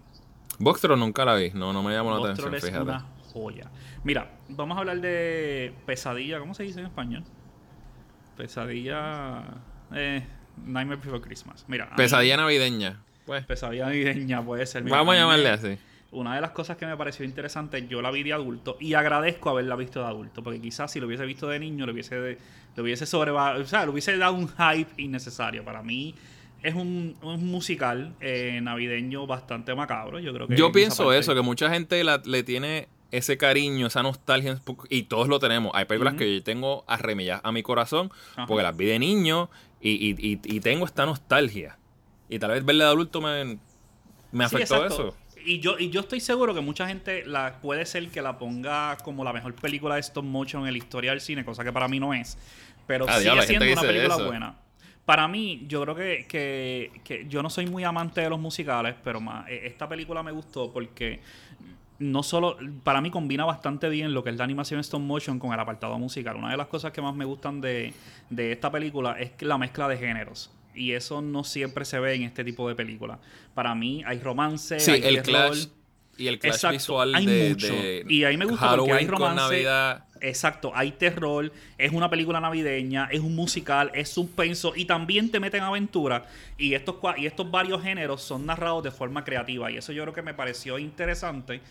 Box 0.60 0.82
Troll 0.82 1.00
nunca 1.00 1.24
la 1.26 1.36
vi, 1.36 1.52
no, 1.52 1.72
no 1.72 1.82
me 1.82 1.94
llamó 1.94 2.12
la 2.18 2.24
atención, 2.32 2.54
es 2.56 2.64
fíjate. 2.66 2.84
una 2.84 3.06
joya. 3.32 3.72
Mira, 4.04 4.40
vamos 4.50 4.76
a 4.78 4.82
hablar 4.82 5.00
de 5.00 5.74
Pesadilla, 5.86 6.40
¿cómo 6.40 6.54
se 6.54 6.64
dice 6.64 6.80
en 6.80 6.88
español? 6.88 7.24
Pesadilla... 8.38 9.44
Eh, 9.94 10.26
Nightmare 10.66 10.98
Before 11.02 11.22
Christmas. 11.22 11.66
Mira, 11.68 11.86
mí- 11.86 11.92
Pesadilla 11.98 12.38
navideña. 12.38 13.02
Pues, 13.32 13.46
Pesadilla 13.46 13.86
navideña 13.86 14.44
puede 14.44 14.66
ser. 14.66 14.84
Mira, 14.84 14.98
vamos 14.98 15.16
a 15.16 15.20
llamarle 15.20 15.50
así. 15.50 15.78
Una 16.12 16.36
de 16.36 16.42
las 16.42 16.52
cosas 16.52 16.76
que 16.76 16.86
me 16.86 16.98
pareció 16.98 17.24
interesante, 17.24 17.88
yo 17.88 18.02
la 18.02 18.12
vi 18.12 18.24
de 18.24 18.34
adulto 18.34 18.76
y 18.82 18.94
agradezco 18.96 19.50
haberla 19.50 19.78
visto 19.78 20.02
de 20.02 20.08
adulto, 20.08 20.44
porque 20.44 20.60
quizás 20.60 20.92
si 20.92 21.00
lo 21.00 21.08
hubiese 21.08 21.26
visto 21.26 21.48
de 21.48 21.58
niño, 21.60 21.86
lo 21.86 21.94
hubiese, 21.94 22.38
lo 22.76 22.84
hubiese 22.84 23.06
sobre, 23.06 23.32
o 23.32 23.66
sea, 23.66 23.86
le 23.86 23.92
hubiese 23.92 24.18
dado 24.18 24.34
un 24.34 24.50
hype 24.50 25.02
innecesario. 25.02 25.64
Para 25.64 25.82
mí 25.82 26.14
es 26.62 26.76
un, 26.76 27.16
un 27.22 27.48
musical 27.48 28.14
eh, 28.20 28.60
navideño 28.62 29.26
bastante 29.26 29.74
macabro. 29.74 30.20
Yo 30.20 30.34
creo 30.34 30.48
que 30.50 30.58
Yo 30.58 30.74
pienso 30.74 31.06
parte- 31.06 31.20
eso, 31.20 31.34
que 31.34 31.42
mucha 31.42 31.70
gente 31.70 32.04
la- 32.04 32.22
le 32.26 32.44
tiene 32.44 32.90
ese 33.12 33.38
cariño, 33.38 33.88
esa 33.88 34.04
nostalgia, 34.04 34.60
y 34.90 35.04
todos 35.04 35.30
lo 35.30 35.40
tenemos. 35.40 35.72
Hay 35.76 35.86
películas 35.86 36.16
que 36.16 36.36
yo 36.36 36.44
tengo 36.44 36.84
arremilladas 36.88 37.42
a 37.46 37.54
mi 37.54 37.64
corazón 37.64 38.12
Ajá. 38.36 38.48
porque 38.48 38.64
las 38.64 38.76
vi 38.76 38.86
de 38.88 39.00
niño 39.00 39.50
y, 39.80 39.92
y- 39.92 40.16
y- 40.20 40.40
y 40.44 40.60
tengo 40.60 40.86
esta 40.86 41.06
nostalgia. 41.06 41.78
Y 42.32 42.40
tal 42.40 42.52
vez 42.52 42.64
verla 42.66 42.86
de 42.86 42.90
adulto 42.92 43.22
me, 43.22 43.60
me 44.32 44.46
afectó 44.46 44.86
eso. 44.86 45.16
Y 45.46 45.60
yo, 45.60 45.78
y 45.78 45.90
yo 45.90 46.00
estoy 46.00 46.22
seguro 46.22 46.54
que 46.54 46.62
mucha 46.62 46.88
gente 46.88 47.26
la 47.26 47.60
puede 47.62 47.86
ser 47.86 48.08
que 48.10 48.22
la 48.22 48.38
ponga 48.38 48.96
como 49.04 49.24
la 49.24 49.34
mejor 49.34 49.54
película 49.54 49.96
de 49.96 50.02
stop 50.02 50.24
motion 50.24 50.66
en 50.66 50.72
la 50.72 50.78
historia 50.78 51.12
del 51.12 51.20
cine, 51.20 51.44
cosa 51.44 51.64
que 51.64 51.74
para 51.74 51.88
mí 51.88 52.00
no 52.00 52.14
es. 52.14 52.38
Pero 52.88 53.06
Ah, 53.08 53.20
sigue 53.20 53.42
siendo 53.44 53.66
una 53.72 53.82
película 53.82 54.16
eso. 54.16 54.26
buena. 54.26 54.56
Para 55.04 55.28
mí, 55.28 55.66
yo 55.68 55.82
creo 55.82 55.96
que, 55.96 56.26
que, 56.30 57.02
que 57.04 57.26
yo 57.28 57.44
no 57.44 57.50
soy 57.50 57.66
muy 57.66 57.84
amante 57.84 58.22
de 58.22 58.30
los 58.30 58.40
musicales, 58.40 58.96
pero 59.04 59.20
más, 59.20 59.50
eh, 59.50 59.64
esta 59.66 59.90
película 59.90 60.24
me 60.24 60.32
gustó 60.32 60.72
porque 60.72 61.20
no 62.00 62.24
solo, 62.24 62.58
para 62.84 63.02
mí 63.02 63.10
combina 63.12 63.44
bastante 63.44 63.90
bien 63.90 64.14
lo 64.14 64.24
que 64.24 64.30
es 64.30 64.38
la 64.38 64.44
animación 64.44 64.80
stop 64.80 65.02
motion 65.02 65.38
con 65.38 65.54
el 65.54 65.60
apartado 65.60 65.98
musical. 66.00 66.36
Una 66.38 66.52
de 66.52 66.58
las 66.58 66.68
cosas 66.68 66.92
que 66.94 67.02
más 67.02 67.14
me 67.16 67.26
gustan 67.26 67.60
de, 67.62 67.94
de 68.30 68.52
esta 68.54 68.72
película 68.72 69.20
es 69.20 69.32
la 69.42 69.58
mezcla 69.58 69.88
de 69.90 69.98
géneros. 69.98 70.50
Y 70.74 70.94
eso 70.94 71.22
no 71.22 71.44
siempre 71.44 71.86
se 71.86 72.00
ve 72.00 72.14
en 72.16 72.24
este 72.24 72.44
tipo 72.44 72.68
de 72.68 72.76
películas. 72.76 73.20
Para 73.54 73.76
mí 73.76 74.04
hay 74.06 74.20
romance, 74.20 74.80
Sí, 74.80 74.92
hay 74.92 75.04
el 75.04 75.22
terror. 75.24 75.52
clash 75.52 75.68
y 76.18 76.28
el 76.28 76.40
clash 76.40 76.54
Exacto, 76.56 76.74
visual 76.76 77.16
hay 77.16 77.26
de, 77.26 77.50
mucho. 77.50 77.68
de 77.68 78.06
Y 78.10 78.24
ahí 78.26 78.38
me 78.38 78.46
gusta 78.46 78.76
porque 78.76 78.92
hay 78.94 79.06
con 79.08 79.20
romance. 79.20 79.42
Navidad. 79.42 80.06
Exacto, 80.24 80.72
hay 80.76 80.92
terror, 80.92 81.52
es 81.80 81.92
una 81.92 82.08
película 82.08 82.40
navideña, 82.40 83.08
es 83.12 83.22
un 83.22 83.36
musical, 83.36 83.90
es 83.96 84.10
suspenso 84.10 84.74
y 84.76 84.86
también 84.86 85.32
te 85.32 85.40
meten 85.40 85.64
aventura. 85.64 86.26
Y 86.60 86.76
estos, 86.76 86.98
y 87.18 87.26
estos 87.26 87.50
varios 87.50 87.82
géneros 87.82 88.22
son 88.22 88.46
narrados 88.46 88.84
de 88.84 88.92
forma 88.92 89.24
creativa. 89.24 89.72
Y 89.72 89.78
eso 89.78 89.92
yo 89.94 90.04
creo 90.04 90.14
que 90.14 90.22
me 90.22 90.36
pareció 90.36 90.78
interesante 90.78 91.62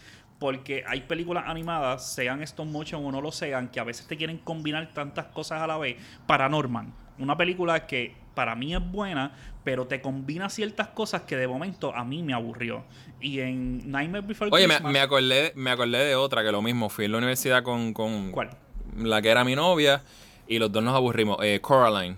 porque 0.41 0.83
hay 0.89 1.03
películas 1.03 1.45
animadas, 1.47 2.13
sean 2.13 2.43
stop 2.43 2.67
motion 2.67 3.05
o 3.05 3.13
no 3.13 3.21
lo 3.21 3.31
sean, 3.31 3.69
que 3.69 3.79
a 3.79 3.85
veces 3.85 4.07
te 4.09 4.17
quieren 4.17 4.39
combinar 4.39 4.93
tantas 4.93 5.27
cosas 5.27 5.61
a 5.63 5.67
la 5.69 5.77
vez. 5.77 5.97
Paranormal, 6.27 6.87
una 7.19 7.37
película 7.37 7.87
que 7.87 8.15
para 8.35 8.55
mí 8.55 8.75
es 8.75 8.81
buena, 8.91 9.33
pero 9.65 9.87
te 9.87 10.01
combina 10.01 10.49
ciertas 10.49 10.89
cosas 10.89 11.23
que 11.23 11.37
de 11.37 11.47
momento 11.47 11.95
a 11.95 12.05
mí 12.05 12.23
me 12.23 12.33
aburrió. 12.33 12.85
Y 13.21 13.41
en 13.41 13.91
Nightmare 13.91 14.25
Before 14.27 14.51
Oye, 14.53 14.67
me, 14.67 14.75
Christmas... 14.75 14.93
me 14.93 15.01
acordé, 15.01 15.53
me 15.57 15.71
acordé 15.71 16.05
de 16.05 16.15
otra 16.15 16.43
que 16.43 16.51
lo 16.51 16.63
mismo. 16.63 16.89
Fui 16.89 17.05
en 17.05 17.13
la 17.13 17.19
universidad 17.19 17.63
con, 17.63 17.93
con 17.93 18.31
¿Cuál? 18.33 18.51
la 18.97 19.21
que 19.21 19.29
era 19.29 19.45
mi 19.45 19.55
novia 19.55 20.03
y 20.49 20.59
los 20.59 20.73
dos 20.73 20.83
nos 20.83 20.95
aburrimos. 20.95 21.37
Eh, 21.43 21.61
Coraline. 21.61 22.17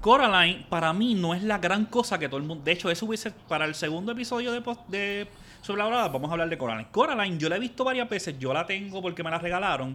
Coraline 0.00 0.64
para 0.70 0.92
mí 0.94 1.14
no 1.14 1.34
es 1.34 1.42
la 1.42 1.58
gran 1.58 1.84
cosa 1.84 2.18
que 2.18 2.28
todo 2.28 2.38
el 2.38 2.46
mundo. 2.46 2.64
De 2.64 2.72
hecho, 2.72 2.90
eso 2.90 3.04
hubiese 3.04 3.32
para 3.32 3.66
el 3.66 3.74
segundo 3.74 4.12
episodio 4.12 4.50
de, 4.52 4.62
post- 4.62 4.88
de 4.88 5.26
sobre 5.60 5.82
la 5.82 5.88
hora 5.88 6.08
vamos 6.08 6.30
a 6.30 6.32
hablar 6.32 6.48
de 6.48 6.56
Coraline. 6.56 6.88
Coraline 6.90 7.36
yo 7.36 7.50
la 7.50 7.56
he 7.56 7.60
visto 7.60 7.84
varias 7.84 8.08
veces, 8.08 8.38
yo 8.38 8.54
la 8.54 8.66
tengo 8.66 9.02
porque 9.02 9.22
me 9.22 9.30
la 9.30 9.38
regalaron 9.38 9.94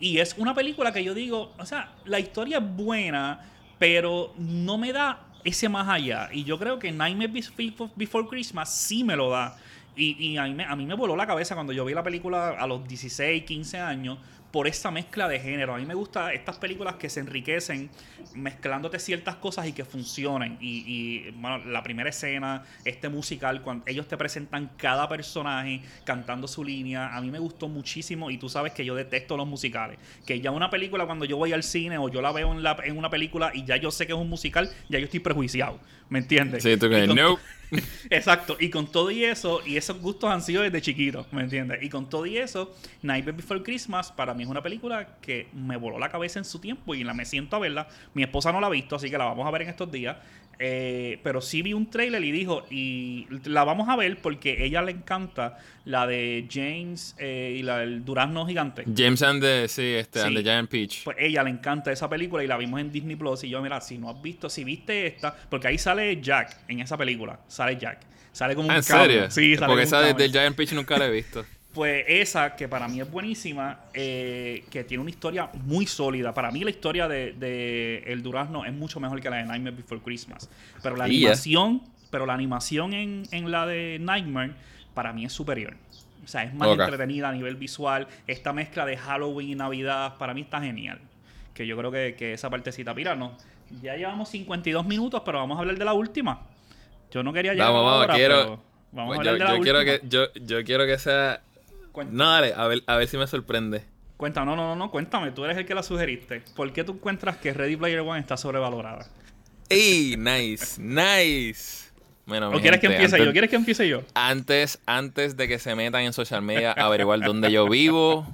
y 0.00 0.18
es 0.18 0.34
una 0.36 0.52
película 0.52 0.92
que 0.92 1.04
yo 1.04 1.14
digo, 1.14 1.52
o 1.58 1.64
sea, 1.64 1.92
la 2.06 2.18
historia 2.18 2.58
es 2.58 2.76
buena, 2.76 3.40
pero 3.78 4.32
no 4.38 4.78
me 4.78 4.92
da 4.92 5.20
ese 5.44 5.68
más 5.68 5.88
allá 5.88 6.28
y 6.32 6.44
yo 6.44 6.58
creo 6.58 6.78
que 6.78 6.90
Nightmare 6.90 7.32
Before, 7.94 8.28
Christmas 8.28 8.74
sí 8.74 9.04
me 9.04 9.16
lo 9.16 9.30
da. 9.30 9.56
Y, 9.98 10.32
y 10.32 10.36
a, 10.36 10.44
mí 10.44 10.62
a 10.62 10.76
mí 10.76 10.84
me 10.84 10.94
voló 10.94 11.16
la 11.16 11.26
cabeza 11.26 11.54
cuando 11.54 11.72
yo 11.72 11.84
vi 11.84 11.94
la 11.94 12.02
película 12.02 12.50
a 12.50 12.66
los 12.66 12.86
16, 12.86 13.44
15 13.44 13.78
años 13.78 14.18
por 14.56 14.66
esa 14.66 14.90
mezcla 14.90 15.28
de 15.28 15.38
género. 15.38 15.74
A 15.74 15.76
mí 15.76 15.84
me 15.84 15.92
gustan 15.92 16.32
estas 16.32 16.56
películas 16.56 16.94
que 16.94 17.10
se 17.10 17.20
enriquecen 17.20 17.90
mezclándote 18.34 18.98
ciertas 18.98 19.34
cosas 19.34 19.66
y 19.66 19.74
que 19.74 19.84
funcionen. 19.84 20.56
Y, 20.62 20.82
y, 20.86 21.30
bueno, 21.32 21.58
la 21.58 21.82
primera 21.82 22.08
escena, 22.08 22.64
este 22.82 23.10
musical, 23.10 23.60
cuando 23.60 23.84
ellos 23.86 24.08
te 24.08 24.16
presentan 24.16 24.70
cada 24.78 25.10
personaje 25.10 25.82
cantando 26.04 26.48
su 26.48 26.64
línea, 26.64 27.14
a 27.14 27.20
mí 27.20 27.30
me 27.30 27.38
gustó 27.38 27.68
muchísimo 27.68 28.30
y 28.30 28.38
tú 28.38 28.48
sabes 28.48 28.72
que 28.72 28.82
yo 28.82 28.94
detesto 28.94 29.36
los 29.36 29.46
musicales. 29.46 29.98
Que 30.24 30.40
ya 30.40 30.50
una 30.52 30.70
película 30.70 31.04
cuando 31.04 31.26
yo 31.26 31.36
voy 31.36 31.52
al 31.52 31.62
cine 31.62 31.98
o 31.98 32.08
yo 32.08 32.22
la 32.22 32.32
veo 32.32 32.50
en, 32.52 32.62
la, 32.62 32.78
en 32.82 32.96
una 32.96 33.10
película 33.10 33.50
y 33.52 33.66
ya 33.66 33.76
yo 33.76 33.90
sé 33.90 34.06
que 34.06 34.14
es 34.14 34.18
un 34.18 34.30
musical, 34.30 34.70
ya 34.88 34.98
yo 34.98 35.04
estoy 35.04 35.20
prejuiciado. 35.20 35.78
¿Me 36.08 36.20
entiendes? 36.20 36.62
Sí, 36.62 36.78
tú 36.78 36.88
que 36.88 37.06
nope. 37.06 37.42
Exacto, 38.10 38.56
y 38.60 38.70
con 38.70 38.90
todo 38.90 39.10
y 39.10 39.24
eso, 39.24 39.60
y 39.66 39.76
esos 39.76 40.00
gustos 40.00 40.30
han 40.30 40.40
sido 40.40 40.62
desde 40.62 40.80
chiquito, 40.80 41.26
¿me 41.32 41.42
entiendes? 41.42 41.82
Y 41.82 41.88
con 41.88 42.08
todo 42.08 42.26
y 42.26 42.38
eso, 42.38 42.74
Nightmare 43.02 43.36
Before 43.36 43.62
Christmas 43.62 44.12
para 44.12 44.34
mí 44.34 44.44
es 44.46 44.50
una 44.50 44.62
película 44.62 45.18
que 45.20 45.48
me 45.54 45.76
voló 45.76 45.98
la 45.98 46.08
cabeza 46.08 46.38
en 46.38 46.44
su 46.44 46.58
tiempo 46.58 46.94
y 46.94 47.04
la 47.04 47.14
me 47.14 47.24
siento 47.24 47.56
a 47.56 47.58
verla. 47.58 47.88
Mi 48.14 48.22
esposa 48.22 48.52
no 48.52 48.60
la 48.60 48.66
ha 48.68 48.70
visto, 48.70 48.96
así 48.96 49.10
que 49.10 49.18
la 49.18 49.24
vamos 49.24 49.46
a 49.46 49.50
ver 49.50 49.62
en 49.62 49.68
estos 49.68 49.90
días. 49.92 50.16
Eh, 50.58 51.20
pero 51.22 51.42
sí 51.42 51.60
vi 51.60 51.74
un 51.74 51.90
trailer 51.90 52.24
y 52.24 52.32
dijo, 52.32 52.64
y 52.70 53.26
la 53.44 53.62
vamos 53.64 53.90
a 53.90 53.96
ver 53.96 54.16
porque 54.22 54.64
ella 54.64 54.80
le 54.80 54.92
encanta 54.92 55.58
la 55.84 56.06
de 56.06 56.46
James 56.50 57.14
eh, 57.18 57.56
y 57.58 57.62
la 57.62 57.78
del 57.80 58.06
Durazno 58.06 58.46
Gigante. 58.46 58.84
James 58.96 59.20
and 59.22 59.42
the, 59.42 59.68
sí, 59.68 59.82
este, 59.82 60.20
and 60.22 60.30
Sí. 60.30 60.34
the 60.36 60.42
Giant 60.42 60.70
Peach. 60.70 61.04
Pues 61.04 61.16
ella 61.20 61.42
le 61.42 61.50
encanta 61.50 61.92
esa 61.92 62.08
película 62.08 62.42
y 62.42 62.46
la 62.46 62.56
vimos 62.56 62.80
en 62.80 62.90
Disney 62.90 63.16
Plus. 63.16 63.44
Y 63.44 63.50
yo, 63.50 63.60
mira, 63.60 63.82
si 63.82 63.98
no 63.98 64.08
has 64.08 64.22
visto, 64.22 64.48
si 64.48 64.64
viste 64.64 65.06
esta, 65.06 65.36
porque 65.50 65.68
ahí 65.68 65.76
sale 65.76 66.22
Jack 66.22 66.56
en 66.68 66.80
esa 66.80 66.96
película. 66.96 67.38
Sale 67.48 67.76
Jack. 67.76 68.00
Sale 68.32 68.54
como 68.54 68.68
Ah, 68.70 68.72
un 68.72 68.76
¿En 68.78 68.82
serio? 68.82 69.30
Sí, 69.30 69.56
sale 69.56 69.66
Porque 69.66 69.82
esa 69.82 70.00
de, 70.00 70.28
Giant 70.30 70.56
Peach 70.56 70.72
nunca 70.72 70.96
la 70.96 71.06
he 71.06 71.10
visto. 71.10 71.44
Pues 71.76 72.04
esa, 72.08 72.56
que 72.56 72.68
para 72.68 72.88
mí 72.88 73.02
es 73.02 73.10
buenísima, 73.10 73.80
eh, 73.92 74.64
que 74.70 74.82
tiene 74.82 75.02
una 75.02 75.10
historia 75.10 75.50
muy 75.66 75.86
sólida. 75.86 76.32
Para 76.32 76.50
mí 76.50 76.64
la 76.64 76.70
historia 76.70 77.06
de, 77.06 77.34
de 77.34 77.98
El 78.06 78.22
Durazno 78.22 78.64
es 78.64 78.72
mucho 78.72 78.98
mejor 78.98 79.20
que 79.20 79.28
la 79.28 79.36
de 79.36 79.44
Nightmare 79.44 79.76
Before 79.76 80.00
Christmas. 80.00 80.48
Pero 80.82 80.96
la 80.96 81.06
ya. 81.06 81.12
animación, 81.12 81.82
pero 82.10 82.24
la 82.24 82.32
animación 82.32 82.94
en, 82.94 83.24
en 83.30 83.50
la 83.50 83.66
de 83.66 83.98
Nightmare, 84.00 84.52
para 84.94 85.12
mí 85.12 85.26
es 85.26 85.34
superior. 85.34 85.74
O 86.24 86.28
sea, 86.28 86.44
es 86.44 86.54
más 86.54 86.70
entretenida 86.70 87.28
a 87.28 87.32
nivel 87.32 87.56
visual. 87.56 88.08
Esta 88.26 88.54
mezcla 88.54 88.86
de 88.86 88.96
Halloween 88.96 89.50
y 89.50 89.54
Navidad, 89.54 90.16
para 90.16 90.32
mí 90.32 90.40
está 90.40 90.62
genial. 90.62 90.98
Que 91.52 91.66
yo 91.66 91.76
creo 91.76 91.92
que, 91.92 92.14
que 92.18 92.32
esa 92.32 92.48
partecita, 92.48 92.94
mira, 92.94 93.14
no. 93.14 93.36
Ya 93.82 93.96
llevamos 93.96 94.30
52 94.30 94.86
minutos, 94.86 95.20
pero 95.26 95.38
vamos 95.40 95.58
a 95.58 95.60
hablar 95.60 95.76
de 95.78 95.84
la 95.84 95.92
última. 95.92 96.40
Yo 97.10 97.22
no 97.22 97.34
quería 97.34 97.52
llegar 97.52 97.68
Vamos, 97.68 97.84
vamos, 97.84 98.00
ahora, 98.00 98.14
quiero- 98.14 98.36
pero 98.36 98.62
vamos 98.92 99.14
Pues 99.16 99.20
a 99.20 99.24
yo, 99.24 99.30
hablar 99.32 99.48
de 99.48 99.52
la 99.52 99.58
yo 99.58 99.62
quiero 99.62 99.80
que, 99.84 100.00
yo, 100.08 100.32
yo 100.34 100.64
quiero 100.64 100.86
que 100.86 100.98
sea. 100.98 101.42
No, 102.10 102.30
dale, 102.30 102.52
a 102.56 102.66
ver, 102.66 102.82
a 102.86 102.96
ver 102.96 103.08
si 103.08 103.16
me 103.16 103.26
sorprende. 103.26 103.82
Cuenta, 104.16 104.44
no, 104.44 104.56
no, 104.56 104.62
no, 104.68 104.76
no, 104.76 104.90
cuéntame, 104.90 105.30
tú 105.32 105.44
eres 105.44 105.56
el 105.58 105.66
que 105.66 105.74
la 105.74 105.82
sugeriste. 105.82 106.42
¿Por 106.54 106.72
qué 106.72 106.84
tú 106.84 106.92
encuentras 106.92 107.36
que 107.36 107.52
Ready 107.52 107.76
Player 107.76 108.00
One 108.00 108.18
está 108.20 108.36
sobrevalorada? 108.36 109.06
¡Ey! 109.68 110.16
Nice, 110.16 110.80
nice. 110.80 111.86
Bueno, 112.24 112.48
¿O 112.50 112.60
quieres 112.60 112.80
que 112.80 112.86
empiece 112.86 113.14
antes- 113.16 113.26
yo? 113.26 113.32
¿Quieres 113.32 113.50
que 113.50 113.56
empiece 113.56 113.88
yo? 113.88 114.02
Antes, 114.14 114.80
antes 114.86 115.36
de 115.36 115.46
que 115.48 115.58
se 115.58 115.74
metan 115.74 116.02
en 116.02 116.12
social 116.12 116.42
media 116.42 116.72
averiguar 116.72 117.20
dónde 117.20 117.52
yo 117.52 117.68
vivo 117.68 118.26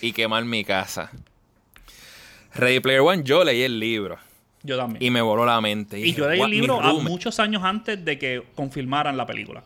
y 0.00 0.12
quemar 0.12 0.44
mi 0.44 0.62
casa. 0.64 1.10
Ready 2.54 2.80
Player 2.80 3.00
One, 3.00 3.22
yo 3.24 3.44
leí 3.44 3.62
el 3.62 3.78
libro 3.78 4.18
Yo 4.62 4.76
también. 4.76 5.02
y 5.02 5.10
me 5.10 5.22
voló 5.22 5.46
la 5.46 5.60
mente. 5.60 5.98
Y, 5.98 6.02
dije, 6.02 6.18
yo 6.18 6.28
leí 6.28 6.34
el 6.36 6.40
"What, 6.42 6.48
mi 6.48 6.56
libro 6.56 6.80
a 6.80 6.82
roommate". 6.90 7.08
muchos 7.08 7.40
años 7.40 7.62
antes 7.64 8.04
de 8.04 8.18
que 8.18 8.42
confirmaran 8.54 9.16
la 9.16 9.26
película. 9.26 9.62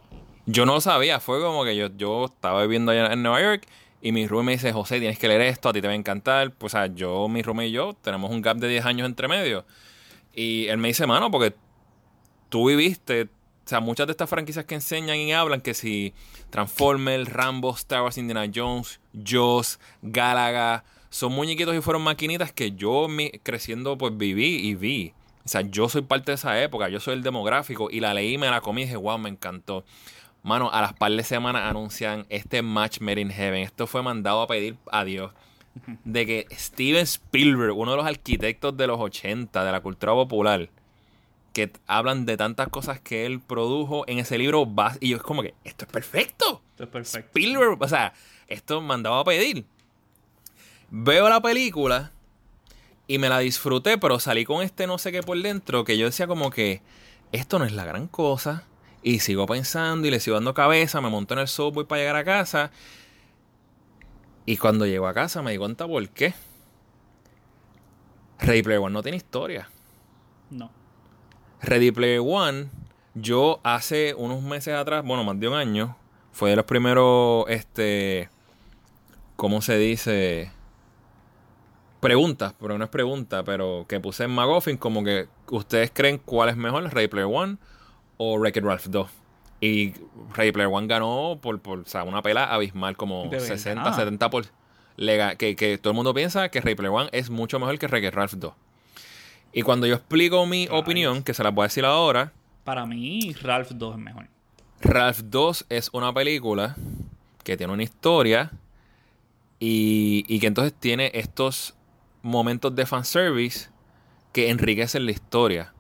Yo 0.46 0.66
no 0.66 0.74
lo 0.74 0.80
sabía, 0.80 1.20
fue 1.20 1.40
como 1.40 1.64
que 1.64 1.74
yo, 1.76 1.88
yo 1.96 2.26
estaba 2.26 2.62
viviendo 2.62 2.92
allá 2.92 3.12
en 3.12 3.22
Nueva 3.22 3.40
York 3.40 3.66
y 4.02 4.12
mi 4.12 4.26
roommate 4.26 4.44
me 4.46 4.52
dice, 4.52 4.72
José, 4.72 4.98
tienes 4.98 5.18
que 5.18 5.28
leer 5.28 5.40
esto, 5.42 5.70
a 5.70 5.72
ti 5.72 5.80
te 5.80 5.86
va 5.86 5.94
a 5.94 5.96
encantar. 5.96 6.50
Pues, 6.52 6.74
o 6.74 6.76
sea, 6.76 6.86
yo, 6.86 7.26
mi 7.28 7.40
roommate 7.42 7.68
y 7.68 7.72
yo 7.72 7.94
tenemos 8.02 8.30
un 8.30 8.42
gap 8.42 8.58
de 8.58 8.68
10 8.68 8.84
años 8.84 9.06
entre 9.06 9.28
medio. 9.28 9.64
Y 10.34 10.66
él 10.66 10.76
me 10.76 10.88
dice, 10.88 11.06
mano, 11.06 11.30
porque 11.30 11.54
tú 12.50 12.68
viviste, 12.68 13.22
o 13.22 13.28
sea, 13.68 13.80
muchas 13.80 14.06
de 14.06 14.10
estas 14.10 14.28
franquicias 14.28 14.66
que 14.66 14.74
enseñan 14.74 15.16
y 15.16 15.32
hablan, 15.32 15.62
que 15.62 15.72
si 15.72 16.12
Transformers, 16.50 17.32
Rambo, 17.32 17.74
Star 17.74 18.02
Wars, 18.02 18.18
Indiana 18.18 18.50
Jones, 18.54 19.00
Jaws, 19.24 19.78
Galaga, 20.02 20.84
son 21.08 21.32
muñequitos 21.32 21.74
y 21.74 21.80
fueron 21.80 22.02
maquinitas 22.02 22.52
que 22.52 22.72
yo 22.72 23.08
mi- 23.08 23.30
creciendo 23.42 23.96
pues 23.96 24.16
viví 24.16 24.56
y 24.56 24.74
vi. 24.74 25.14
O 25.46 25.48
sea, 25.48 25.62
yo 25.62 25.88
soy 25.88 26.02
parte 26.02 26.32
de 26.32 26.36
esa 26.36 26.60
época, 26.62 26.88
yo 26.88 27.00
soy 27.00 27.14
el 27.14 27.22
demográfico 27.22 27.88
y 27.90 28.00
la 28.00 28.12
leí, 28.14 28.36
me 28.38 28.48
la 28.50 28.60
comí 28.60 28.82
y 28.82 28.84
dije, 28.84 28.96
wow, 28.96 29.18
me 29.18 29.28
encantó. 29.30 29.84
Mano, 30.44 30.70
a 30.70 30.82
las 30.82 30.92
par 30.92 31.10
de 31.10 31.24
semanas 31.24 31.62
anuncian 31.64 32.26
este 32.28 32.60
match 32.60 33.00
made 33.00 33.18
in 33.18 33.30
heaven. 33.30 33.62
Esto 33.62 33.86
fue 33.86 34.02
mandado 34.02 34.42
a 34.42 34.46
pedir 34.46 34.76
a 34.92 35.02
Dios. 35.02 35.32
De 36.04 36.26
que 36.26 36.46
Steven 36.52 37.02
Spielberg, 37.02 37.74
uno 37.74 37.92
de 37.92 37.96
los 37.96 38.06
arquitectos 38.06 38.76
de 38.76 38.86
los 38.86 39.00
80 39.00 39.64
de 39.64 39.72
la 39.72 39.80
cultura 39.80 40.12
popular, 40.12 40.68
que 41.54 41.72
hablan 41.86 42.26
de 42.26 42.36
tantas 42.36 42.68
cosas 42.68 43.00
que 43.00 43.24
él 43.24 43.40
produjo 43.40 44.04
en 44.06 44.18
ese 44.18 44.36
libro. 44.36 44.70
Y 45.00 45.08
yo 45.08 45.16
es 45.16 45.22
como 45.22 45.40
que, 45.40 45.54
esto 45.64 45.86
es 45.86 45.90
perfecto. 45.90 46.60
Esto 46.72 46.84
es 46.84 46.90
perfecto. 46.90 47.28
Spielberg, 47.28 47.78
o 47.80 47.88
sea, 47.88 48.12
esto 48.46 48.82
mandaba 48.82 49.20
a 49.20 49.24
pedir. 49.24 49.64
Veo 50.90 51.26
la 51.30 51.40
película 51.40 52.12
y 53.06 53.16
me 53.16 53.30
la 53.30 53.38
disfruté, 53.38 53.96
pero 53.96 54.20
salí 54.20 54.44
con 54.44 54.62
este 54.62 54.86
no 54.86 54.98
sé 54.98 55.10
qué 55.10 55.22
por 55.22 55.40
dentro, 55.40 55.84
que 55.84 55.96
yo 55.96 56.04
decía 56.04 56.26
como 56.26 56.50
que 56.50 56.82
esto 57.32 57.58
no 57.58 57.64
es 57.64 57.72
la 57.72 57.86
gran 57.86 58.08
cosa. 58.08 58.64
Y 59.06 59.18
sigo 59.18 59.44
pensando 59.44 60.08
y 60.08 60.10
le 60.10 60.18
sigo 60.18 60.34
dando 60.34 60.54
cabeza, 60.54 61.02
me 61.02 61.10
monto 61.10 61.34
en 61.34 61.40
el 61.40 61.46
subway 61.46 61.86
para 61.86 62.00
llegar 62.00 62.16
a 62.16 62.24
casa. 62.24 62.70
Y 64.46 64.56
cuando 64.56 64.86
llego 64.86 65.06
a 65.06 65.12
casa 65.12 65.42
me 65.42 65.52
di 65.52 65.58
cuenta 65.58 65.86
por 65.86 66.08
qué. 66.08 66.32
Ready 68.38 68.62
Player 68.62 68.80
One 68.80 68.94
no 68.94 69.02
tiene 69.02 69.18
historia. 69.18 69.68
No. 70.48 70.70
Ready 71.60 71.90
Player 71.90 72.22
One, 72.24 72.70
yo 73.14 73.60
hace 73.62 74.14
unos 74.14 74.42
meses 74.42 74.74
atrás, 74.74 75.04
bueno, 75.04 75.22
más 75.22 75.38
de 75.38 75.48
un 75.48 75.54
año, 75.54 75.98
fue 76.32 76.50
de 76.50 76.56
los 76.56 76.64
primeros, 76.64 77.44
este, 77.48 78.30
¿cómo 79.36 79.60
se 79.60 79.76
dice? 79.76 80.50
preguntas, 82.00 82.54
pero 82.60 82.76
no 82.76 82.84
es 82.84 82.90
pregunta, 82.90 83.44
pero 83.44 83.86
que 83.88 83.98
puse 83.98 84.24
en 84.24 84.30
Magoffin 84.30 84.76
como 84.76 85.02
que 85.02 85.26
ustedes 85.50 85.90
creen 85.90 86.18
cuál 86.18 86.50
es 86.50 86.56
mejor, 86.56 86.82
Ready 86.92 87.08
Player 87.08 87.28
One 87.30 87.56
o 88.16 88.38
Wreck-It 88.38 88.64
Ralph 88.64 88.86
2. 88.86 89.10
Y 89.60 89.94
Ready 90.34 90.52
Player 90.52 90.70
One 90.72 90.86
ganó 90.86 91.38
por, 91.40 91.60
por 91.60 91.80
o 91.80 91.84
sea, 91.86 92.04
una 92.04 92.22
pela 92.22 92.52
abismal, 92.52 92.96
como 92.96 93.30
60, 93.30 93.92
70 93.92 94.30
por... 94.30 94.46
Que, 95.38 95.56
que, 95.56 95.78
todo 95.78 95.90
el 95.90 95.96
mundo 95.96 96.14
piensa 96.14 96.48
que 96.50 96.60
Ready 96.60 96.76
Player 96.76 96.92
One 96.92 97.08
es 97.12 97.30
mucho 97.30 97.58
mejor 97.58 97.78
que 97.78 97.86
Wreck-It 97.86 98.14
Ralph 98.14 98.34
2. 98.34 98.52
Y 99.52 99.62
cuando 99.62 99.86
yo 99.86 99.94
explico 99.94 100.44
mi 100.46 100.68
opinión, 100.70 101.22
que 101.22 101.34
se 101.34 101.42
las 101.42 101.54
voy 101.54 101.64
a 101.64 101.66
decir 101.66 101.84
ahora... 101.84 102.32
Para 102.64 102.86
mí, 102.86 103.34
Ralph 103.42 103.70
2 103.72 103.94
es 103.94 104.00
mejor. 104.00 104.28
Ralph 104.80 105.20
2 105.24 105.66
es 105.68 105.90
una 105.92 106.12
película 106.12 106.76
que 107.42 107.56
tiene 107.56 107.72
una 107.72 107.82
historia 107.82 108.50
y, 109.60 110.24
y 110.28 110.40
que 110.40 110.46
entonces 110.46 110.74
tiene 110.78 111.10
estos 111.14 111.74
momentos 112.22 112.74
de 112.74 112.86
fanservice 112.86 113.68
que 114.32 114.50
enriquecen 114.50 115.06
la 115.06 115.12
historia. 115.12 115.72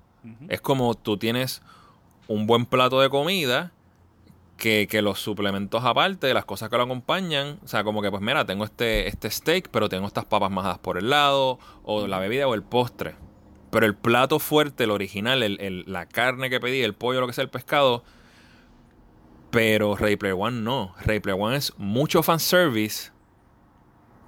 Es 0.48 0.60
como 0.60 0.94
tú 0.94 1.18
tienes 1.18 1.60
un 2.28 2.46
buen 2.46 2.66
plato 2.66 3.00
de 3.00 3.10
comida 3.10 3.72
que, 4.56 5.02
los 5.02 5.18
suplementos 5.20 5.84
aparte, 5.84 6.32
las 6.32 6.44
cosas 6.44 6.70
que 6.70 6.76
lo 6.76 6.84
acompañan, 6.84 7.58
o 7.64 7.68
sea, 7.68 7.84
como 7.84 8.00
que 8.00 8.10
pues 8.10 8.22
mira, 8.22 8.44
tengo 8.46 8.64
este, 8.64 9.08
este 9.08 9.30
steak, 9.30 9.68
pero 9.70 9.88
tengo 9.88 10.06
estas 10.06 10.24
papas 10.24 10.50
majadas 10.50 10.78
por 10.78 10.96
el 10.96 11.10
lado, 11.10 11.58
o 11.82 12.06
la 12.06 12.18
bebida 12.18 12.48
o 12.48 12.54
el 12.54 12.62
postre. 12.62 13.14
Pero 13.70 13.86
el 13.86 13.94
plato 13.94 14.38
fuerte, 14.38 14.84
el 14.84 14.90
original, 14.90 15.42
el, 15.42 15.84
la 15.86 16.06
carne 16.06 16.48
que 16.48 16.60
pedí, 16.60 16.80
el 16.82 16.94
pollo, 16.94 17.20
lo 17.20 17.26
que 17.26 17.32
sea, 17.32 17.42
el 17.42 17.50
pescado, 17.50 18.04
pero 19.50 19.96
Ready 19.96 20.16
Player 20.16 20.36
One 20.38 20.62
no. 20.62 20.94
Ready 21.04 21.20
Player 21.20 21.40
One 21.40 21.56
es 21.56 21.72
mucho 21.76 22.22
fanservice 22.22 23.10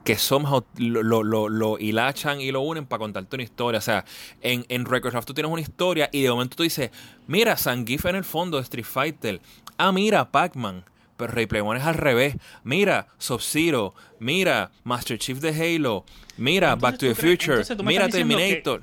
que 0.06 0.16
somehow 0.16 0.64
lo, 0.78 1.24
lo, 1.24 1.48
lo, 1.48 1.78
hilachan 1.80 2.40
y 2.40 2.52
lo 2.52 2.60
unen 2.60 2.86
para 2.86 3.00
contarte 3.00 3.34
una 3.34 3.42
historia. 3.42 3.78
O 3.78 3.82
sea, 3.82 4.04
en, 4.40 4.64
en 4.68 4.84
tú 4.84 5.34
tienes 5.34 5.50
una 5.50 5.60
historia 5.60 6.08
y 6.12 6.22
de 6.22 6.30
momento 6.30 6.56
tú 6.56 6.62
dices, 6.62 6.92
mira, 7.26 7.56
Zangief 7.56 8.06
en 8.06 8.14
el 8.14 8.24
fondo 8.24 8.56
de 8.56 8.62
Street 8.62 8.84
Fighter. 8.84 9.40
Ah, 9.76 9.90
mira, 9.90 10.30
Pac-Man. 10.30 10.84
Pero 11.16 11.32
Replay 11.32 11.60
One 11.60 11.80
es 11.80 11.86
al 11.86 11.94
revés. 11.94 12.36
Mira, 12.62 13.08
Sub-Zero. 13.18 13.94
Mira, 14.20 14.70
Master 14.84 15.18
Chief 15.18 15.40
de 15.40 15.48
Halo. 15.48 16.04
Mira, 16.36 16.76
Back 16.76 16.98
to 16.98 17.06
the 17.06 17.14
Future. 17.14 17.64
Mira, 17.82 18.08
Terminator. 18.08 18.82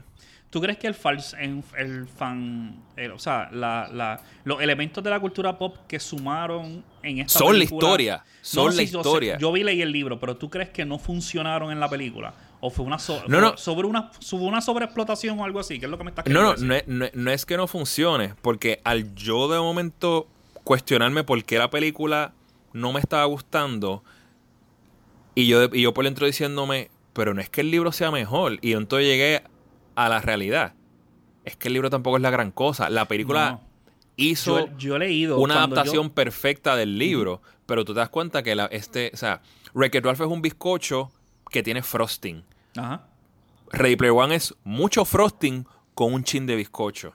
¿Tú 0.53 0.61
crees 0.61 0.77
que 0.77 0.85
el, 0.85 0.95
el 1.79 2.07
fan, 2.07 2.79
o 3.11 3.17
sea, 3.17 3.49
la, 3.51 4.21
los 4.43 4.61
elementos 4.61 5.03
de 5.03 5.09
la 5.09 5.19
cultura 5.19 5.57
pop 5.57 5.77
que 5.87 5.99
sumaron 5.99 6.83
en 7.01 7.21
esta 7.21 7.39
son 7.39 7.57
la 7.57 7.63
historia, 7.63 8.23
son 8.43 8.75
la 8.75 8.83
historia. 8.83 9.39
Yo, 9.39 9.51
vi 9.51 9.63
leí 9.63 9.81
el 9.81 9.91
libro, 9.91 10.19
pero 10.19 10.37
¿tú 10.37 10.51
crees 10.51 10.69
que 10.69 10.85
no 10.85 10.99
funcionaron 10.99 11.71
en 11.71 11.79
la 11.79 11.89
película? 11.89 12.35
¿O 12.59 12.69
fue 12.69 12.85
una, 12.85 12.99
sobre 12.99 13.87
una, 13.87 14.11
una 14.33 14.61
sobreexplotación 14.61 15.39
o 15.39 15.43
algo 15.43 15.59
así? 15.59 15.79
¿Qué 15.79 15.85
es 15.85 15.89
lo 15.89 15.97
que 15.97 16.03
me 16.03 16.11
estás 16.11 16.27
No, 16.27 16.55
no, 16.55 16.75
no, 16.85 17.05
no, 17.11 17.31
es 17.31 17.47
que 17.47 17.57
no 17.57 17.65
funcione, 17.65 18.35
porque 18.43 18.79
al 18.83 19.15
yo 19.15 19.47
de 19.47 19.59
momento 19.59 20.27
cuestionarme 20.63 21.23
por 21.23 21.43
qué 21.45 21.57
la 21.57 21.71
película 21.71 22.31
no 22.73 22.93
me 22.93 22.99
estaba 22.99 23.25
gustando, 23.25 24.03
y 25.33 25.47
yo, 25.47 25.63
y 25.73 25.81
yo 25.81 25.95
por 25.95 26.05
dentro 26.05 26.27
diciéndome, 26.27 26.91
pero 27.13 27.33
no 27.33 27.41
es 27.41 27.49
que 27.49 27.61
el 27.61 27.71
libro 27.71 27.91
sea 27.91 28.11
mejor, 28.11 28.59
y 28.61 28.73
entonces 28.73 29.07
llegué 29.07 29.41
a 29.95 30.09
la 30.09 30.21
realidad. 30.21 30.73
Es 31.45 31.55
que 31.57 31.67
el 31.67 31.73
libro 31.73 31.89
tampoco 31.89 32.17
es 32.17 32.23
la 32.23 32.29
gran 32.29 32.51
cosa. 32.51 32.89
La 32.89 33.07
película 33.07 33.61
hizo 34.15 34.69
yo, 34.77 34.95
he 34.95 34.99
leído 34.99 35.39
una 35.39 35.55
adaptación 35.55 36.09
perfecta 36.09 36.75
del 36.75 36.97
libro, 36.97 37.41
pero 37.65 37.83
tú 37.83 37.93
te 37.93 37.99
das 37.99 38.09
cuenta 38.09 38.43
que 38.43 38.55
la, 38.55 38.65
este, 38.67 39.11
o 39.13 39.17
sea, 39.17 39.41
wreck 39.73 39.95
Ralph 40.03 40.21
es 40.21 40.27
un 40.27 40.41
bizcocho 40.41 41.11
que 41.49 41.63
tiene 41.63 41.81
frosting. 41.81 42.43
Ajá. 42.77 43.07
Ready 43.73 43.95
Player 43.95 44.13
One 44.13 44.35
es 44.35 44.53
mucho 44.63 45.03
frosting 45.03 45.65
con 45.95 46.13
un 46.13 46.23
chin 46.23 46.45
de 46.45 46.55
bizcocho. 46.55 47.13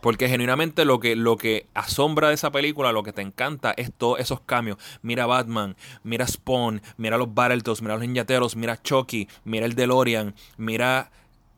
Porque 0.00 0.28
genuinamente 0.28 0.84
lo 0.84 1.00
que, 1.00 1.16
lo 1.16 1.36
que 1.36 1.66
asombra 1.72 2.28
de 2.28 2.34
esa 2.34 2.52
película, 2.52 2.92
lo 2.92 3.02
que 3.02 3.12
te 3.12 3.22
encanta, 3.22 3.72
es 3.76 3.90
todos 3.92 4.20
esos 4.20 4.40
cambios. 4.40 4.76
Mira 5.00 5.24
Batman, 5.24 5.76
mira 6.02 6.26
Spawn, 6.26 6.82
mira 6.98 7.16
los 7.16 7.32
Battletoads, 7.34 7.80
mira 7.80 7.94
los 7.94 8.02
Ninjateros, 8.02 8.56
mira 8.56 8.80
Chucky, 8.82 9.28
mira 9.44 9.64
el 9.64 9.74
DeLorean, 9.74 10.34
mira 10.58 11.10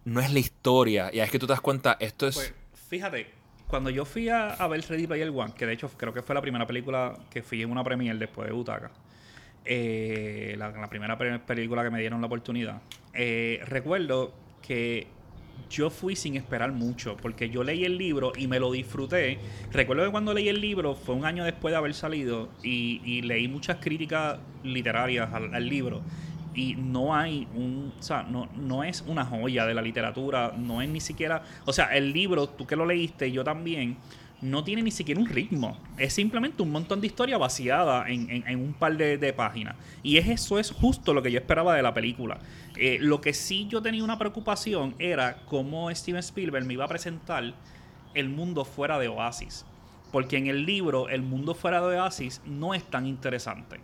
no 0.07 0.21
es 0.21 0.33
la 0.33 0.39
historia. 0.39 1.11
Y 1.13 1.21
es 1.21 1.31
que 1.31 1.39
tú 1.39 1.47
te 1.47 1.53
das 1.53 1.61
cuenta, 1.61 1.97
esto 2.01 2.27
es. 2.27 2.37
Pues, 2.37 2.55
fíjate, 2.89 3.27
cuando 3.67 3.91
yo 3.91 4.05
fui 4.05 4.29
a, 4.29 4.55
ver 4.69 4.81
Ready 4.89 5.07
Player 5.07 5.29
One, 5.29 5.53
que 5.53 5.67
de 5.67 5.75
hecho 5.75 5.91
creo 5.97 6.15
que 6.15 6.23
fue 6.23 6.35
la 6.35 6.41
primera 6.41 6.67
película 6.67 7.15
que 7.29 7.43
fui 7.43 7.61
en 7.61 7.71
una 7.71 7.85
premiere 7.85 8.19
después 8.19 8.49
de 8.49 8.55
Butaca. 8.55 8.91
Eh, 9.65 10.55
la, 10.57 10.89
primera 10.89 11.19
película 11.45 11.83
que 11.83 11.91
me 11.91 11.99
dieron 11.99 12.21
la 12.21 12.29
oportunidad. 12.29 12.81
Eh, 13.15 13.61
recuerdo 13.67 14.33
que 14.63 15.09
yo 15.69 15.91
fui 15.91 16.15
sin 16.15 16.37
esperar 16.37 16.71
mucho, 16.71 17.17
porque 17.17 17.51
yo 17.51 17.65
leí 17.65 17.85
el 17.85 17.99
libro 17.99 18.33
y 18.37 18.47
me 18.47 18.61
lo 18.61 18.71
disfruté. 18.71 19.41
Recuerdo 19.73 20.05
que 20.05 20.13
cuando 20.13 20.33
leí 20.33 20.49
el 20.49 20.61
libro 20.61 20.95
fue 20.95 21.17
un 21.17 21.25
año 21.25 21.43
después 21.43 21.73
de 21.73 21.79
haber 21.79 21.95
salido 21.95 22.49
y, 22.63 23.23
leí 23.23 23.49
muchas 23.49 23.79
críticas 23.79 24.39
literarias 24.63 25.35
al 25.35 25.69
libro 25.69 26.03
y 26.57 26.75
no 26.75 27.15
hay 27.15 27.47
un, 27.55 27.93
o 27.97 28.03
sea, 28.03 28.23
no, 28.23 28.49
no 28.57 28.83
es 28.83 29.05
una 29.07 29.25
joya 29.25 29.67
de 29.67 29.75
la 29.75 29.83
literatura, 29.83 30.55
no 30.57 30.81
es 30.81 30.89
ni 30.89 31.01
siquiera, 31.01 31.43
o 31.67 31.73
sea, 31.73 31.95
el 31.95 32.13
libro, 32.13 32.49
tú 32.49 32.67
que 32.67 32.75
lo 32.75 32.87
leíste, 32.87 33.31
yo 33.31 33.45
también, 33.45 33.99
no 34.41 34.65
tiene 34.65 34.83
ni 34.83 34.91
siquiera 34.91 35.21
un 35.21 35.27
ritmo, 35.27 35.79
es 35.99 36.15
simplemente 36.15 36.63
un 36.63 36.71
montón 36.71 37.01
de 37.01 37.07
historia 37.07 37.39
vaciada 37.39 38.07
en, 38.09 38.61
un 38.61 38.75
par 38.75 38.97
de, 38.97 39.33
páginas. 39.33 39.77
Y 40.03 40.19
es, 40.19 40.29
eso 40.29 40.59
es 40.59 40.71
justo 40.71 41.15
lo 41.15 41.23
que 41.23 41.31
yo 41.31 41.39
esperaba 41.39 41.75
de 41.75 41.83
la 41.83 41.95
película. 41.95 42.39
Eh, 42.77 42.99
lo 43.01 43.21
que 43.21 43.33
sí 43.33 43.67
yo 43.69 43.81
tenía 43.81 44.05
una 44.05 44.19
preocupación 44.19 44.95
era 44.99 45.39
cómo 45.47 45.91
Steven 45.95 46.21
Spielberg 46.21 46.67
me 46.67 46.75
iba 46.75 46.85
a 46.85 46.89
presentar 46.89 47.55
el 48.15 48.29
mundo 48.29 48.65
fuera 48.65 48.99
de 48.99 49.09
Oasis. 49.09 49.65
Porque 50.13 50.37
en 50.37 50.47
el 50.47 50.67
libro, 50.67 51.09
el 51.09 51.23
mundo 51.23 51.55
fuera 51.55 51.81
de 51.81 51.99
Oasis 51.99 52.43
no 52.45 52.75
es 52.75 52.85
tan 52.85 53.07
interesante. 53.07 53.81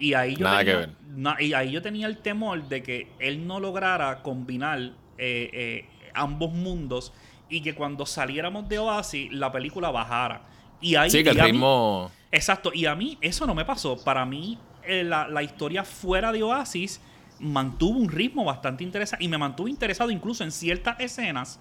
Y 0.00 0.14
ahí 0.14 0.34
yo 0.34 0.44
Nada 0.44 0.58
tenía, 0.58 0.72
que 0.72 0.86
ver. 0.86 1.42
y 1.42 1.52
ahí 1.52 1.70
yo 1.70 1.82
tenía 1.82 2.06
el 2.06 2.16
temor 2.16 2.66
de 2.68 2.82
que 2.82 3.12
él 3.18 3.46
no 3.46 3.60
lograra 3.60 4.22
combinar 4.22 4.78
eh, 5.18 5.50
eh, 5.52 5.88
ambos 6.14 6.52
mundos 6.52 7.12
y 7.50 7.60
que 7.60 7.74
cuando 7.74 8.06
saliéramos 8.06 8.68
de 8.68 8.78
Oasis 8.78 9.30
la 9.30 9.52
película 9.52 9.90
bajara. 9.90 10.42
Y 10.80 10.94
ahí, 10.94 11.10
sí, 11.10 11.22
que 11.22 11.30
el 11.30 11.38
ritmo... 11.38 12.10
exacto, 12.32 12.72
y 12.72 12.86
a 12.86 12.94
mí 12.94 13.18
eso 13.20 13.46
no 13.46 13.54
me 13.54 13.66
pasó. 13.66 14.02
Para 14.02 14.24
mí 14.24 14.58
eh, 14.84 15.04
la, 15.04 15.28
la, 15.28 15.42
historia 15.42 15.84
fuera 15.84 16.32
de 16.32 16.42
Oasis 16.42 17.02
mantuvo 17.38 17.98
un 17.98 18.08
ritmo 18.08 18.44
bastante 18.44 18.82
interesante 18.82 19.22
y 19.22 19.28
me 19.28 19.36
mantuvo 19.36 19.68
interesado 19.68 20.10
incluso 20.10 20.42
en 20.44 20.50
ciertas 20.50 20.98
escenas. 20.98 21.60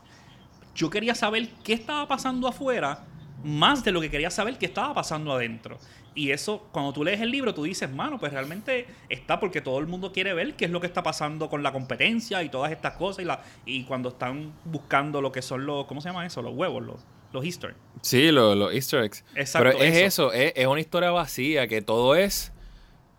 Yo 0.75 0.89
quería 0.89 1.13
saber 1.13 1.49
qué 1.65 1.73
estaba 1.73 2.07
pasando 2.07 2.47
afuera 2.47 3.05
más 3.43 3.83
de 3.83 3.91
lo 3.91 4.01
que 4.01 4.09
quería 4.09 4.29
saber 4.29 4.57
qué 4.57 4.65
estaba 4.65 4.93
pasando 4.93 5.33
adentro. 5.33 5.77
Y 6.19 6.33
eso, 6.33 6.67
cuando 6.73 6.91
tú 6.91 7.05
lees 7.05 7.21
el 7.21 7.31
libro, 7.31 7.53
tú 7.53 7.63
dices, 7.63 7.89
mano, 7.89 8.19
pues 8.19 8.33
realmente 8.33 8.87
está 9.07 9.39
porque 9.39 9.61
todo 9.61 9.79
el 9.79 9.87
mundo 9.87 10.11
quiere 10.11 10.33
ver 10.33 10.53
qué 10.55 10.65
es 10.65 10.71
lo 10.71 10.81
que 10.81 10.87
está 10.87 11.01
pasando 11.01 11.49
con 11.49 11.63
la 11.63 11.71
competencia 11.71 12.43
y 12.43 12.49
todas 12.49 12.73
estas 12.73 12.95
cosas. 12.97 13.23
Y, 13.23 13.25
la, 13.25 13.41
y 13.65 13.85
cuando 13.85 14.09
están 14.09 14.51
buscando 14.65 15.21
lo 15.21 15.31
que 15.31 15.41
son 15.41 15.65
los, 15.65 15.85
¿cómo 15.85 16.01
se 16.01 16.09
llama 16.09 16.25
eso? 16.25 16.41
Los 16.41 16.53
huevos, 16.53 16.83
los, 16.83 16.97
los 17.31 17.45
easter 17.45 17.69
eggs. 17.69 17.79
Sí, 18.01 18.33
los, 18.33 18.73
easter 18.73 19.05
eggs. 19.05 19.23
Exacto. 19.33 19.69
Pero 19.69 19.81
es 19.81 19.95
eso, 19.95 20.33
es, 20.33 20.67
una 20.67 20.81
historia 20.81 21.11
vacía, 21.11 21.69
que 21.69 21.81
todo 21.81 22.13
es... 22.15 22.51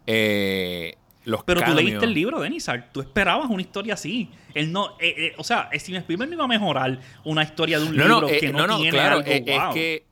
Eh, 0.07 0.97
los 1.25 1.43
Pero 1.45 1.63
tú 1.63 1.73
leíste 1.73 2.05
el 2.05 2.13
libro, 2.13 2.39
Denis, 2.39 2.67
tú 2.93 3.01
esperabas 3.01 3.49
una 3.49 3.63
historia 3.63 3.95
así. 3.95 4.29
Él 4.53 4.73
no, 4.73 4.99
eh, 5.01 5.15
eh, 5.17 5.33
o 5.39 5.45
sea, 5.45 5.71
Steven 5.73 6.03
Spielberg 6.03 6.29
no 6.29 6.35
iba 6.35 6.45
a 6.45 6.49
mejorar 6.49 6.99
una 7.25 7.43
historia 7.45 7.79
de 7.79 7.87
un 7.87 7.97
libro 7.97 8.27
que 8.27 8.53
no, 8.53 8.77
tiene 8.77 8.91
claro, 8.91 9.17
algo, 9.17 9.27
es 9.27 9.75
que 9.75 10.10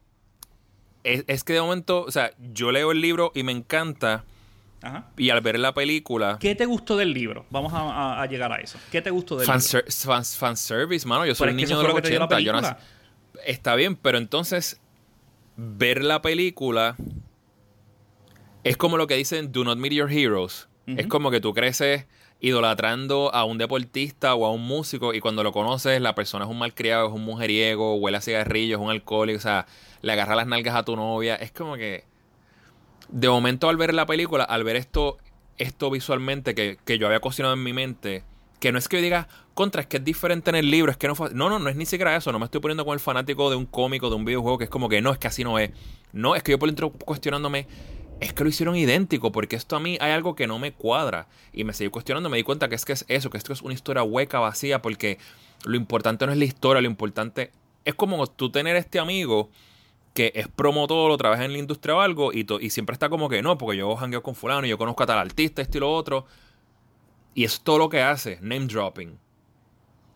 es, 1.05 1.45
que 1.45 1.53
de 1.53 1.61
momento, 1.61 2.03
o 2.03 2.11
sea, 2.11 2.33
yo 2.53 2.73
leo 2.73 2.93
el 2.93 3.01
libro 3.01 3.33
y 3.35 3.43
me 3.43 3.53
encanta. 3.53 4.25
Ajá. 4.81 5.11
Y 5.17 5.31
al 5.31 5.41
ver 5.41 5.59
la 5.59 5.75
película. 5.75 6.39
¿Qué 6.41 6.55
te 6.55 6.65
gustó 6.65 6.97
del 6.97 7.13
libro? 7.13 7.45
Vamos 7.51 7.73
a, 7.75 8.25
llegar 8.27 8.53
a 8.53 8.57
eso. 8.57 8.79
¿Qué 8.93 9.03
te 9.03 9.11
gustó 9.11 9.37
del 9.37 9.47
fan 9.47 9.61
libro? 9.61 9.83
fan, 9.91 10.25
fanservice, 10.25 11.07
mano. 11.07 11.27
Yo 11.27 11.35
soy 11.35 11.51
un 11.51 11.57
niño 11.57 11.79
de 11.79 11.85
los 11.85 11.95
80. 11.95 12.41
Yo 12.41 12.53
Está 13.45 13.75
bien, 13.75 13.97
pero 13.97 14.19
entonces 14.19 14.81
ver 15.57 16.05
la 16.05 16.23
película 16.23 16.97
es 18.63 18.77
como 18.77 18.97
lo 18.97 19.07
que 19.07 19.15
dicen 19.15 19.51
Do 19.51 19.65
Not 19.65 19.79
Meet 19.79 19.93
Your 19.93 20.13
Heroes. 20.13 20.69
Es 20.87 21.07
como 21.07 21.31
que 21.31 21.41
tú 21.41 21.53
creces 21.53 22.07
idolatrando 22.41 23.35
a 23.35 23.45
un 23.45 23.59
deportista 23.59 24.35
o 24.35 24.47
a 24.47 24.53
un 24.53 24.63
músico 24.63 25.13
y 25.13 25.21
cuando 25.21 25.43
lo 25.43 25.53
conoces 25.53 26.01
la 26.01 26.15
persona 26.15 26.45
es 26.45 26.51
un 26.51 26.59
malcriado, 26.59 27.09
es 27.09 27.13
un 27.13 27.25
mujeriego, 27.25 27.97
huele 27.97 28.19
a 28.19 28.21
cigarrillos, 28.21 28.81
es 28.81 28.85
un 28.85 28.91
alcohólico, 28.91 29.39
o 29.39 29.43
sea, 29.43 29.67
le 30.03 30.13
agarra 30.13 30.37
las 30.37 30.47
nalgas 30.47 30.77
a 30.77 30.85
tu 30.85 30.95
novia. 30.97 31.35
Es 31.35 31.51
como 31.51 31.77
que 31.77 32.05
de 33.09 33.29
momento 33.29 33.69
al 33.69 33.77
ver 33.77 33.95
la 33.95 34.07
película, 34.07 34.45
al 34.45 34.65
ver 34.65 34.77
esto, 34.77 35.19
esto 35.57 35.91
visualmente 35.91 36.55
que, 36.55 36.79
que 36.85 36.99
yo 36.99 37.07
había 37.07 37.21
cocinado 37.21 37.55
en 37.55 37.63
mi 37.63 37.73
mente, 37.73 38.23
que 38.61 38.73
no 38.73 38.79
es 38.79 38.89
que 38.89 38.97
yo 38.97 39.03
diga, 39.03 39.29
contra, 39.55 39.83
es 39.83 39.89
que 39.89 39.97
es 39.97 40.05
diferente 40.05 40.51
en 40.51 40.57
el 40.57 40.71
libro, 40.71 40.93
es 40.93 40.99
que 40.99 41.09
no 41.09 41.15
fue... 41.15 41.31
No, 41.33 41.49
no, 41.49 41.59
no 41.59 41.69
es 41.69 41.77
ni 41.77 41.87
siquiera 41.87 42.15
eso, 42.15 42.31
no 42.31 42.39
me 42.39 42.45
estoy 42.45 42.61
poniendo 42.61 42.85
con 42.85 42.95
el 42.95 43.01
fanático 43.01 43.51
de 43.51 43.57
un 43.57 43.67
cómico, 43.67 44.09
de 44.09 44.17
un 44.17 44.25
videojuego, 44.25 44.59
que 44.59 44.65
es 44.65 44.71
como 44.71 44.89
que 44.89 45.01
no, 45.01 45.11
es 45.11 45.19
que 45.19 45.27
así 45.27 45.43
no 45.43 45.59
es. 45.59 45.71
No, 46.13 46.37
es 46.37 46.43
que 46.43 46.53
yo 46.53 46.59
por 46.59 46.69
dentro 46.69 46.91
cuestionándome, 46.91 47.67
es 48.21 48.33
que 48.33 48.43
lo 48.43 48.51
hicieron 48.51 48.77
idéntico, 48.77 49.31
porque 49.33 49.57
esto 49.57 49.77
a 49.77 49.81
mí 49.81 49.97
hay 50.01 50.13
algo 50.13 50.35
que 50.35 50.47
no 50.47 50.59
me 50.59 50.73
cuadra. 50.73 51.27
Y 51.53 51.65
me 51.65 51.73
seguí 51.73 51.91
cuestionando, 51.91 52.29
me 52.29 52.37
di 52.37 52.43
cuenta 52.43 52.69
que 52.69 52.75
es 52.75 52.85
que 52.85 52.93
es 52.93 53.05
eso, 53.09 53.31
que 53.31 53.39
esto 53.39 53.53
es 53.53 53.63
una 53.63 53.75
historia 53.75 54.03
hueca, 54.03 54.41
vacía, 54.41 54.83
porque 54.83 55.19
lo 55.65 55.77
importante 55.77 56.27
no 56.27 56.33
es 56.33 56.39
la 56.39 56.45
historia, 56.45 56.81
lo 56.81 56.89
importante 56.89 57.53
es 57.85 57.95
como 57.95 58.27
tú 58.27 58.51
tener 58.51 58.77
este 58.77 58.99
amigo 58.99 59.51
que 60.15 60.33
es 60.35 60.49
promotor 60.49 61.11
o 61.11 61.17
trabaja 61.17 61.45
en 61.45 61.53
la 61.53 61.59
industria 61.59 61.95
o 61.95 62.01
algo 62.01 62.33
y, 62.33 62.47
y 62.61 62.71
siempre 62.71 62.93
está 62.93 63.09
como 63.09 63.29
que 63.29 63.41
no, 63.41 63.57
porque 63.57 63.79
yo 63.79 63.95
jangueo 63.95 64.23
con 64.23 64.35
fulano 64.35 64.67
y 64.67 64.71
yo 64.71 64.79
conozco 64.79 65.05
a 65.05 65.07
tal 65.07 65.19
artista, 65.19 65.63
esto 65.63 65.79
y 65.79 65.81
lo 65.81 65.93
otro. 65.93 66.27
Y 67.35 67.45
es 67.45 67.61
todo 67.61 67.79
lo 67.79 67.89
que 67.89 68.03
hace, 68.03 68.39
name 68.41 68.67
dropping. 68.67 69.17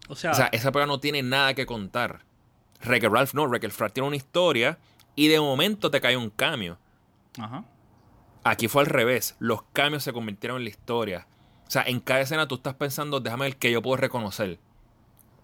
O 0.08 0.16
sea, 0.16 0.32
o 0.32 0.34
sea 0.34 0.46
esa 0.46 0.72
prueba 0.72 0.86
no 0.86 0.98
tiene 0.98 1.22
nada 1.22 1.54
que 1.54 1.66
contar. 1.66 2.24
Wreck 2.84 3.04
Ralph 3.04 3.34
no, 3.34 3.44
Wreck 3.44 3.62
Ralph 3.62 3.92
tiene 3.92 4.08
una 4.08 4.16
historia 4.16 4.76
y 5.14 5.28
de 5.28 5.38
momento 5.38 5.90
te 5.90 6.00
cae 6.00 6.16
un 6.16 6.30
cambio. 6.30 6.78
Ajá. 7.38 7.64
Aquí 8.44 8.68
fue 8.68 8.82
al 8.82 8.88
revés. 8.88 9.36
Los 9.38 9.62
cambios 9.72 10.02
se 10.02 10.12
convirtieron 10.12 10.58
en 10.58 10.64
la 10.64 10.70
historia. 10.70 11.26
O 11.66 11.70
sea, 11.70 11.84
en 11.86 12.00
cada 12.00 12.20
escena 12.20 12.48
tú 12.48 12.56
estás 12.56 12.74
pensando, 12.74 13.20
déjame 13.20 13.46
el 13.46 13.56
que 13.56 13.70
yo 13.70 13.80
puedo 13.80 13.96
reconocer. 13.96 14.58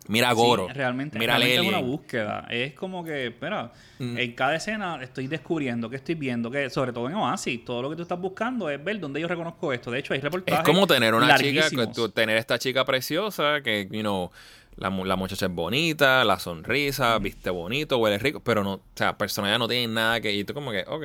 Mira 0.09 0.31
a 0.31 0.33
Goro. 0.33 0.69
realmente, 0.69 1.19
mira 1.19 1.37
realmente 1.37 1.63
es 1.63 1.69
una 1.69 1.87
búsqueda. 1.87 2.47
Es 2.49 2.73
como 2.73 3.05
que, 3.05 3.27
espera, 3.27 3.73
mm. 3.99 4.17
en 4.17 4.33
cada 4.33 4.57
escena 4.57 4.99
estoy 5.03 5.27
descubriendo, 5.27 5.91
que 5.91 5.97
estoy 5.97 6.15
viendo, 6.15 6.51
que 6.51 6.71
sobre 6.71 6.95
todo 6.95 7.11
en 7.11 7.15
Oasis, 7.15 7.63
todo 7.65 7.83
lo 7.83 7.91
que 7.91 7.97
tú 7.97 8.03
estás 8.03 8.19
buscando 8.19 8.71
es 8.71 8.83
ver 8.83 8.99
dónde 9.01 9.21
yo 9.21 9.29
reconozco 9.29 9.71
esto. 9.73 9.91
De 9.91 9.99
hecho, 9.99 10.15
hay 10.15 10.21
reportajes. 10.21 10.61
Es 10.61 10.65
como 10.65 10.87
tener 10.87 11.15
una 11.15 11.37
chica, 11.37 11.69
tener 12.15 12.39
esta 12.39 12.59
chica 12.59 12.87
preciosa 12.87 13.61
que, 13.63 13.87
you 13.91 14.01
know, 14.01 14.31
la, 14.77 14.89
la, 14.89 15.17
muchacha 15.17 15.47
es 15.47 15.53
bonita, 15.53 16.25
la 16.25 16.39
sonrisa, 16.39 17.19
viste 17.19 17.51
bonito, 17.51 17.99
huele 17.99 18.19
rico, 18.19 18.41
pero 18.41 18.65
no, 18.65 18.75
o 18.75 18.83
sea, 18.95 19.19
personalidad 19.19 19.59
no 19.59 19.69
tiene 19.69 19.93
nada 19.93 20.21
que. 20.23 20.33
Y 20.33 20.45
tú, 20.45 20.55
como 20.55 20.71
que, 20.71 20.85
ok. 20.89 21.05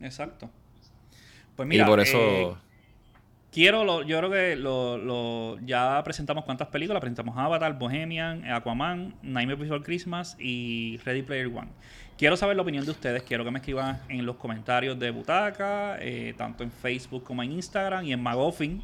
Exacto. 0.00 0.50
Pues 1.56 1.68
mira, 1.68 1.84
y 1.84 1.86
por 1.86 2.00
eso. 2.00 2.18
Eh, 2.18 2.54
quiero, 3.52 3.84
lo, 3.84 4.02
yo 4.02 4.18
creo 4.18 4.30
que 4.30 4.56
lo, 4.56 4.98
lo, 4.98 5.58
ya 5.64 6.02
presentamos 6.04 6.44
cuántas 6.44 6.68
películas. 6.68 7.00
Presentamos 7.00 7.36
Avatar, 7.36 7.78
Bohemian, 7.78 8.44
Aquaman, 8.50 9.14
Nightmare 9.22 9.60
Before 9.60 9.82
Christmas 9.82 10.36
y 10.38 10.98
Ready 11.04 11.22
Player 11.22 11.46
One. 11.46 11.68
Quiero 12.16 12.36
saber 12.36 12.56
la 12.56 12.62
opinión 12.62 12.84
de 12.84 12.92
ustedes. 12.92 13.22
Quiero 13.22 13.44
que 13.44 13.50
me 13.50 13.58
escriban 13.58 14.00
en 14.08 14.24
los 14.24 14.36
comentarios 14.36 14.98
de 14.98 15.10
Butaca, 15.10 15.96
eh, 16.00 16.34
tanto 16.36 16.62
en 16.62 16.70
Facebook 16.70 17.24
como 17.24 17.42
en 17.42 17.52
Instagram 17.52 18.04
y 18.04 18.12
en 18.12 18.22
Magoffin. 18.22 18.82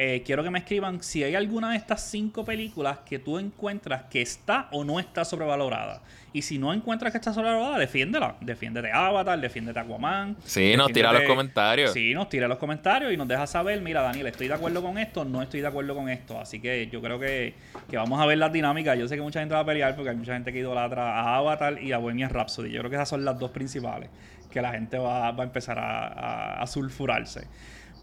Eh, 0.00 0.22
quiero 0.24 0.44
que 0.44 0.50
me 0.50 0.60
escriban 0.60 1.02
si 1.02 1.24
hay 1.24 1.34
alguna 1.34 1.72
de 1.72 1.76
estas 1.76 2.08
cinco 2.08 2.44
películas 2.44 3.00
que 3.00 3.18
tú 3.18 3.36
encuentras 3.36 4.04
que 4.04 4.22
está 4.22 4.68
o 4.70 4.84
no 4.84 5.00
está 5.00 5.24
sobrevalorada. 5.24 6.02
Y 6.32 6.42
si 6.42 6.56
no 6.56 6.72
encuentras 6.72 7.10
que 7.10 7.18
está 7.18 7.32
sobrevalorada, 7.32 7.78
defiéndela. 7.78 8.36
Defiéndete 8.40 8.92
Avatar, 8.92 9.40
defiéndete 9.40 9.80
Aquaman. 9.80 10.36
Sí, 10.44 10.76
nos 10.76 10.92
tira 10.92 11.12
los 11.12 11.24
comentarios. 11.24 11.92
Sí, 11.92 12.14
nos 12.14 12.28
tira 12.28 12.46
los 12.46 12.58
comentarios 12.58 13.12
y 13.12 13.16
nos 13.16 13.26
deja 13.26 13.44
saber, 13.48 13.80
mira 13.80 14.00
Daniel, 14.02 14.28
estoy 14.28 14.46
de 14.46 14.54
acuerdo 14.54 14.82
con 14.82 14.98
esto, 14.98 15.24
no 15.24 15.42
estoy 15.42 15.62
de 15.62 15.66
acuerdo 15.66 15.96
con 15.96 16.08
esto. 16.08 16.38
Así 16.38 16.60
que 16.60 16.86
yo 16.86 17.02
creo 17.02 17.18
que, 17.18 17.54
vamos 17.92 18.20
a 18.20 18.26
ver 18.26 18.38
las 18.38 18.52
dinámicas. 18.52 18.96
Yo 18.96 19.08
sé 19.08 19.16
que 19.16 19.22
mucha 19.22 19.40
gente 19.40 19.56
va 19.56 19.62
a 19.62 19.66
pelear 19.66 19.96
porque 19.96 20.10
hay 20.10 20.16
mucha 20.16 20.34
gente 20.34 20.52
que 20.52 20.60
idolatra 20.60 21.18
a 21.18 21.38
Avatar 21.38 21.82
y 21.82 21.90
a 21.90 21.98
Bohemian 21.98 22.30
Rhapsody. 22.30 22.70
Yo 22.70 22.78
creo 22.82 22.90
que 22.90 22.96
esas 22.96 23.08
son 23.08 23.24
las 23.24 23.36
dos 23.36 23.50
principales 23.50 24.10
que 24.48 24.62
la 24.62 24.70
gente 24.70 24.96
va, 24.96 25.26
a 25.26 25.42
empezar 25.42 25.76
a, 25.80 26.62
a 26.62 26.66
sulfurarse. 26.68 27.48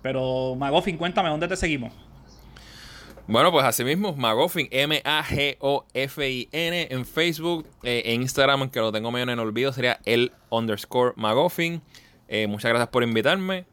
Pero 0.05 0.53
Magoffin, 0.53 0.97
cuéntame, 0.97 1.29
¿dónde 1.29 1.47
te 1.47 1.55
seguimos? 1.55 1.91
Bueno, 3.25 3.51
pues 3.51 3.65
así 3.65 3.83
mismo, 3.83 4.15
Magoffin, 4.15 4.67
M-A-G-O-F-I-N 4.69 5.17
en 6.91 7.05
Facebook, 7.07 7.67
eh, 7.81 8.03
en 8.05 8.21
Instagram, 8.21 8.69
que 8.69 8.79
lo 8.81 8.91
tengo 8.91 9.09
medio 9.11 9.23
en 9.23 9.31
el 9.31 9.39
olvido, 9.39 9.73
sería 9.73 9.99
el 10.05 10.31
underscore 10.51 11.13
Magoffin. 11.15 11.81
Eh, 12.27 12.45
muchas 12.45 12.69
gracias 12.69 12.89
por 12.89 13.01
invitarme. 13.01 13.65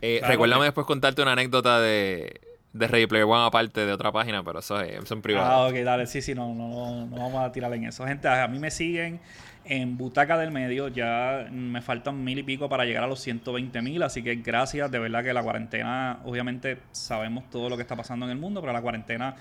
Eh, 0.00 0.22
recuérdame 0.26 0.64
después 0.64 0.86
contarte 0.86 1.20
una 1.20 1.32
anécdota 1.32 1.82
de, 1.82 2.40
de 2.78 2.88
Ready 2.88 3.06
Player 3.06 3.26
One 3.26 3.46
aparte 3.46 3.84
de 3.84 3.92
otra 3.92 4.12
página, 4.12 4.42
pero 4.42 4.60
eso 4.60 4.80
es, 4.80 5.10
en 5.10 5.22
privado. 5.22 5.50
Ah, 5.50 5.68
ok, 5.68 5.74
dale, 5.84 6.06
sí, 6.06 6.22
sí, 6.22 6.34
no, 6.34 6.54
no, 6.54 7.06
no 7.06 7.16
vamos 7.16 7.44
a 7.44 7.52
tirar 7.52 7.72
en 7.74 7.84
eso. 7.84 8.06
Gente, 8.06 8.28
a 8.28 8.46
mí 8.48 8.58
me 8.58 8.70
siguen 8.70 9.20
en 9.68 9.96
Butaca 9.96 10.38
del 10.38 10.50
Medio. 10.50 10.88
Ya 10.88 11.46
me 11.50 11.82
faltan 11.82 12.24
mil 12.24 12.38
y 12.38 12.42
pico 12.42 12.68
para 12.68 12.84
llegar 12.84 13.04
a 13.04 13.06
los 13.06 13.20
120 13.20 13.82
mil. 13.82 14.02
Así 14.02 14.22
que 14.22 14.36
gracias. 14.36 14.90
De 14.90 14.98
verdad 14.98 15.22
que 15.22 15.32
la 15.32 15.42
cuarentena, 15.42 16.20
obviamente 16.24 16.78
sabemos 16.92 17.48
todo 17.50 17.68
lo 17.68 17.76
que 17.76 17.82
está 17.82 17.96
pasando 17.96 18.26
en 18.26 18.32
el 18.32 18.38
mundo, 18.38 18.60
pero 18.60 18.72
la 18.72 18.82
cuarentena 18.82 19.36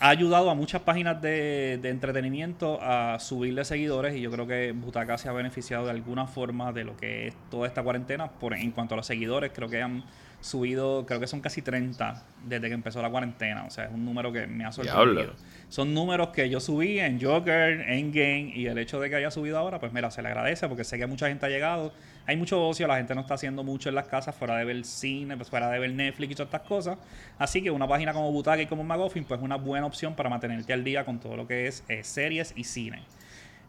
ha 0.00 0.08
ayudado 0.08 0.50
a 0.50 0.54
muchas 0.54 0.82
páginas 0.82 1.22
de, 1.22 1.74
entretenimiento 1.84 2.80
a 2.82 3.20
subirle 3.20 3.64
seguidores 3.64 4.16
y 4.16 4.20
yo 4.20 4.32
creo 4.32 4.46
que 4.48 4.72
Butaca 4.72 5.16
se 5.16 5.28
ha 5.28 5.32
beneficiado 5.32 5.84
de 5.84 5.92
alguna 5.92 6.26
forma 6.26 6.72
de 6.72 6.82
lo 6.82 6.96
que 6.96 7.28
es 7.28 7.34
toda 7.50 7.68
esta 7.68 7.82
cuarentena. 7.82 8.28
Por, 8.28 8.54
en 8.54 8.72
cuanto 8.72 8.94
a 8.94 8.96
los 8.96 9.06
seguidores, 9.06 9.52
creo 9.54 9.68
que 9.68 9.80
han 9.80 10.02
subido, 10.42 11.06
creo 11.06 11.20
que 11.20 11.26
son 11.26 11.40
casi 11.40 11.62
30 11.62 12.22
desde 12.44 12.68
que 12.68 12.74
empezó 12.74 13.00
la 13.00 13.08
cuarentena. 13.10 13.64
O 13.64 13.70
sea, 13.70 13.84
es 13.84 13.92
un 13.92 14.04
número 14.04 14.32
que 14.32 14.46
me 14.46 14.64
ha 14.64 14.72
sorprendido. 14.72 15.32
Son 15.68 15.94
números 15.94 16.28
que 16.28 16.50
yo 16.50 16.60
subí 16.60 16.98
en 16.98 17.20
Joker, 17.20 17.80
en 17.88 18.12
Game, 18.12 18.52
y 18.54 18.66
el 18.66 18.76
hecho 18.76 19.00
de 19.00 19.08
que 19.08 19.16
haya 19.16 19.30
subido 19.30 19.56
ahora, 19.56 19.80
pues 19.80 19.92
mira, 19.92 20.10
se 20.10 20.20
le 20.20 20.28
agradece 20.28 20.68
porque 20.68 20.84
sé 20.84 20.98
que 20.98 21.06
mucha 21.06 21.28
gente 21.28 21.46
ha 21.46 21.48
llegado. 21.48 21.92
Hay 22.26 22.36
mucho 22.36 22.68
ocio, 22.68 22.86
la 22.86 22.96
gente 22.96 23.14
no 23.14 23.22
está 23.22 23.34
haciendo 23.34 23.64
mucho 23.64 23.88
en 23.88 23.94
las 23.94 24.06
casas 24.06 24.34
fuera 24.34 24.56
de 24.56 24.64
ver 24.64 24.84
cine, 24.84 25.36
pues 25.36 25.48
fuera 25.48 25.70
de 25.70 25.78
ver 25.78 25.92
Netflix 25.92 26.32
y 26.32 26.34
todas 26.34 26.48
estas 26.48 26.68
cosas. 26.68 26.98
Así 27.38 27.62
que 27.62 27.70
una 27.70 27.88
página 27.88 28.12
como 28.12 28.30
Butaca 28.30 28.60
y 28.60 28.66
como 28.66 28.84
Magoffin, 28.84 29.24
pues 29.24 29.38
es 29.38 29.44
una 29.44 29.56
buena 29.56 29.86
opción 29.86 30.14
para 30.14 30.28
mantenerte 30.28 30.72
al 30.72 30.84
día 30.84 31.04
con 31.04 31.20
todo 31.20 31.36
lo 31.36 31.46
que 31.46 31.66
es 31.66 31.84
eh, 31.88 32.04
series 32.04 32.52
y 32.56 32.64
cine. 32.64 33.02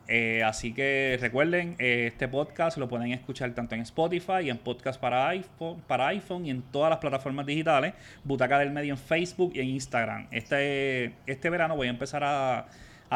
Eh, 0.07 0.43
así 0.43 0.73
que 0.73 1.17
recuerden, 1.21 1.75
eh, 1.79 2.05
este 2.07 2.27
podcast 2.27 2.77
lo 2.77 2.89
pueden 2.89 3.11
escuchar 3.13 3.53
tanto 3.53 3.75
en 3.75 3.81
Spotify 3.81 4.43
y 4.43 4.49
en 4.49 4.57
podcast 4.57 4.99
para 4.99 5.29
iPhone, 5.29 5.81
para 5.87 6.07
iPhone 6.07 6.45
y 6.45 6.49
en 6.49 6.61
todas 6.61 6.89
las 6.89 6.99
plataformas 6.99 7.45
digitales. 7.45 7.93
Butaca 8.23 8.59
del 8.59 8.71
Medio 8.71 8.93
en 8.93 8.99
Facebook 8.99 9.53
y 9.55 9.61
en 9.61 9.67
Instagram. 9.69 10.27
Este, 10.31 11.13
este 11.25 11.49
verano 11.49 11.75
voy 11.75 11.87
a 11.87 11.91
empezar 11.91 12.23
a, 12.23 12.65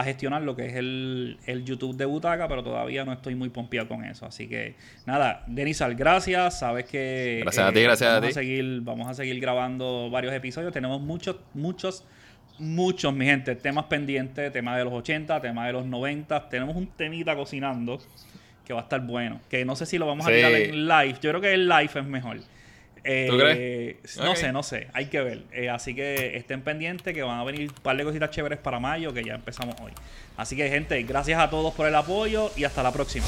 gestionar 0.03 0.43
lo 0.43 0.55
que 0.55 0.67
es 0.67 0.75
el, 0.75 1.63
YouTube 1.65 1.97
de 1.97 2.05
Butaca, 2.05 2.47
pero 2.47 2.63
todavía 2.63 3.03
no 3.03 3.13
estoy 3.13 3.33
muy 3.33 3.49
pompeado 3.49 3.87
con 3.87 4.05
eso. 4.05 4.27
Así 4.27 4.47
que 4.47 4.75
nada, 5.07 5.43
Denisal, 5.47 5.95
gracias. 5.95 6.59
Sabes 6.59 6.85
que 6.85 7.39
gracias 7.41 7.67
a 7.67 7.73
ti, 7.73 7.81
gracias 7.81 8.09
vamos 8.11 8.25
a 8.25 8.27
ti. 8.27 8.33
seguir, 8.33 8.81
vamos 8.81 9.07
a 9.07 9.15
seguir 9.15 9.39
grabando 9.39 10.11
varios 10.11 10.33
episodios. 10.33 10.71
Tenemos 10.71 11.01
muchos, 11.01 11.37
muchos 11.55 12.05
muchos, 12.59 13.13
mi 13.13 13.25
gente, 13.25 13.55
temas 13.55 13.85
pendientes, 13.85 14.51
temas 14.51 14.77
de 14.77 14.83
los 14.83 14.93
80, 14.93 15.41
temas 15.41 15.67
de 15.67 15.73
los 15.73 15.85
90. 15.85 16.49
Tenemos 16.49 16.75
un 16.75 16.87
temita 16.87 17.35
cocinando 17.35 17.99
que 18.65 18.73
va 18.73 18.81
a 18.81 18.83
estar 18.83 19.01
bueno. 19.01 19.39
Que 19.49 19.65
no 19.65 19.75
sé 19.75 19.85
si 19.85 19.97
lo 19.97 20.05
vamos 20.05 20.25
a 20.25 20.29
tirar 20.29 20.51
en 20.51 20.87
live. 20.87 21.15
Yo 21.21 21.31
creo 21.31 21.41
que 21.41 21.53
el 21.53 21.67
live 21.67 21.91
es 21.95 22.05
mejor. 22.05 22.37
Eh, 23.03 23.27
¿Tú 23.29 23.37
crees? 23.37 24.17
No 24.17 24.35
sé, 24.35 24.51
no 24.51 24.63
sé. 24.63 24.87
Hay 24.93 25.05
que 25.05 25.21
ver. 25.21 25.43
Eh, 25.53 25.69
así 25.69 25.95
que 25.95 26.35
estén 26.35 26.61
pendientes 26.61 27.13
que 27.13 27.23
van 27.23 27.39
a 27.39 27.43
venir 27.43 27.69
un 27.69 27.75
par 27.75 27.95
de 27.95 28.03
cositas 28.03 28.29
chéveres 28.31 28.59
para 28.59 28.79
mayo 28.79 29.13
que 29.13 29.23
ya 29.23 29.35
empezamos 29.35 29.75
hoy. 29.81 29.93
Así 30.35 30.57
que, 30.57 30.69
gente, 30.69 31.01
gracias 31.03 31.39
a 31.39 31.49
todos 31.49 31.73
por 31.73 31.87
el 31.87 31.95
apoyo 31.95 32.51
y 32.57 32.65
hasta 32.65 32.83
la 32.83 32.91
próxima. 32.91 33.25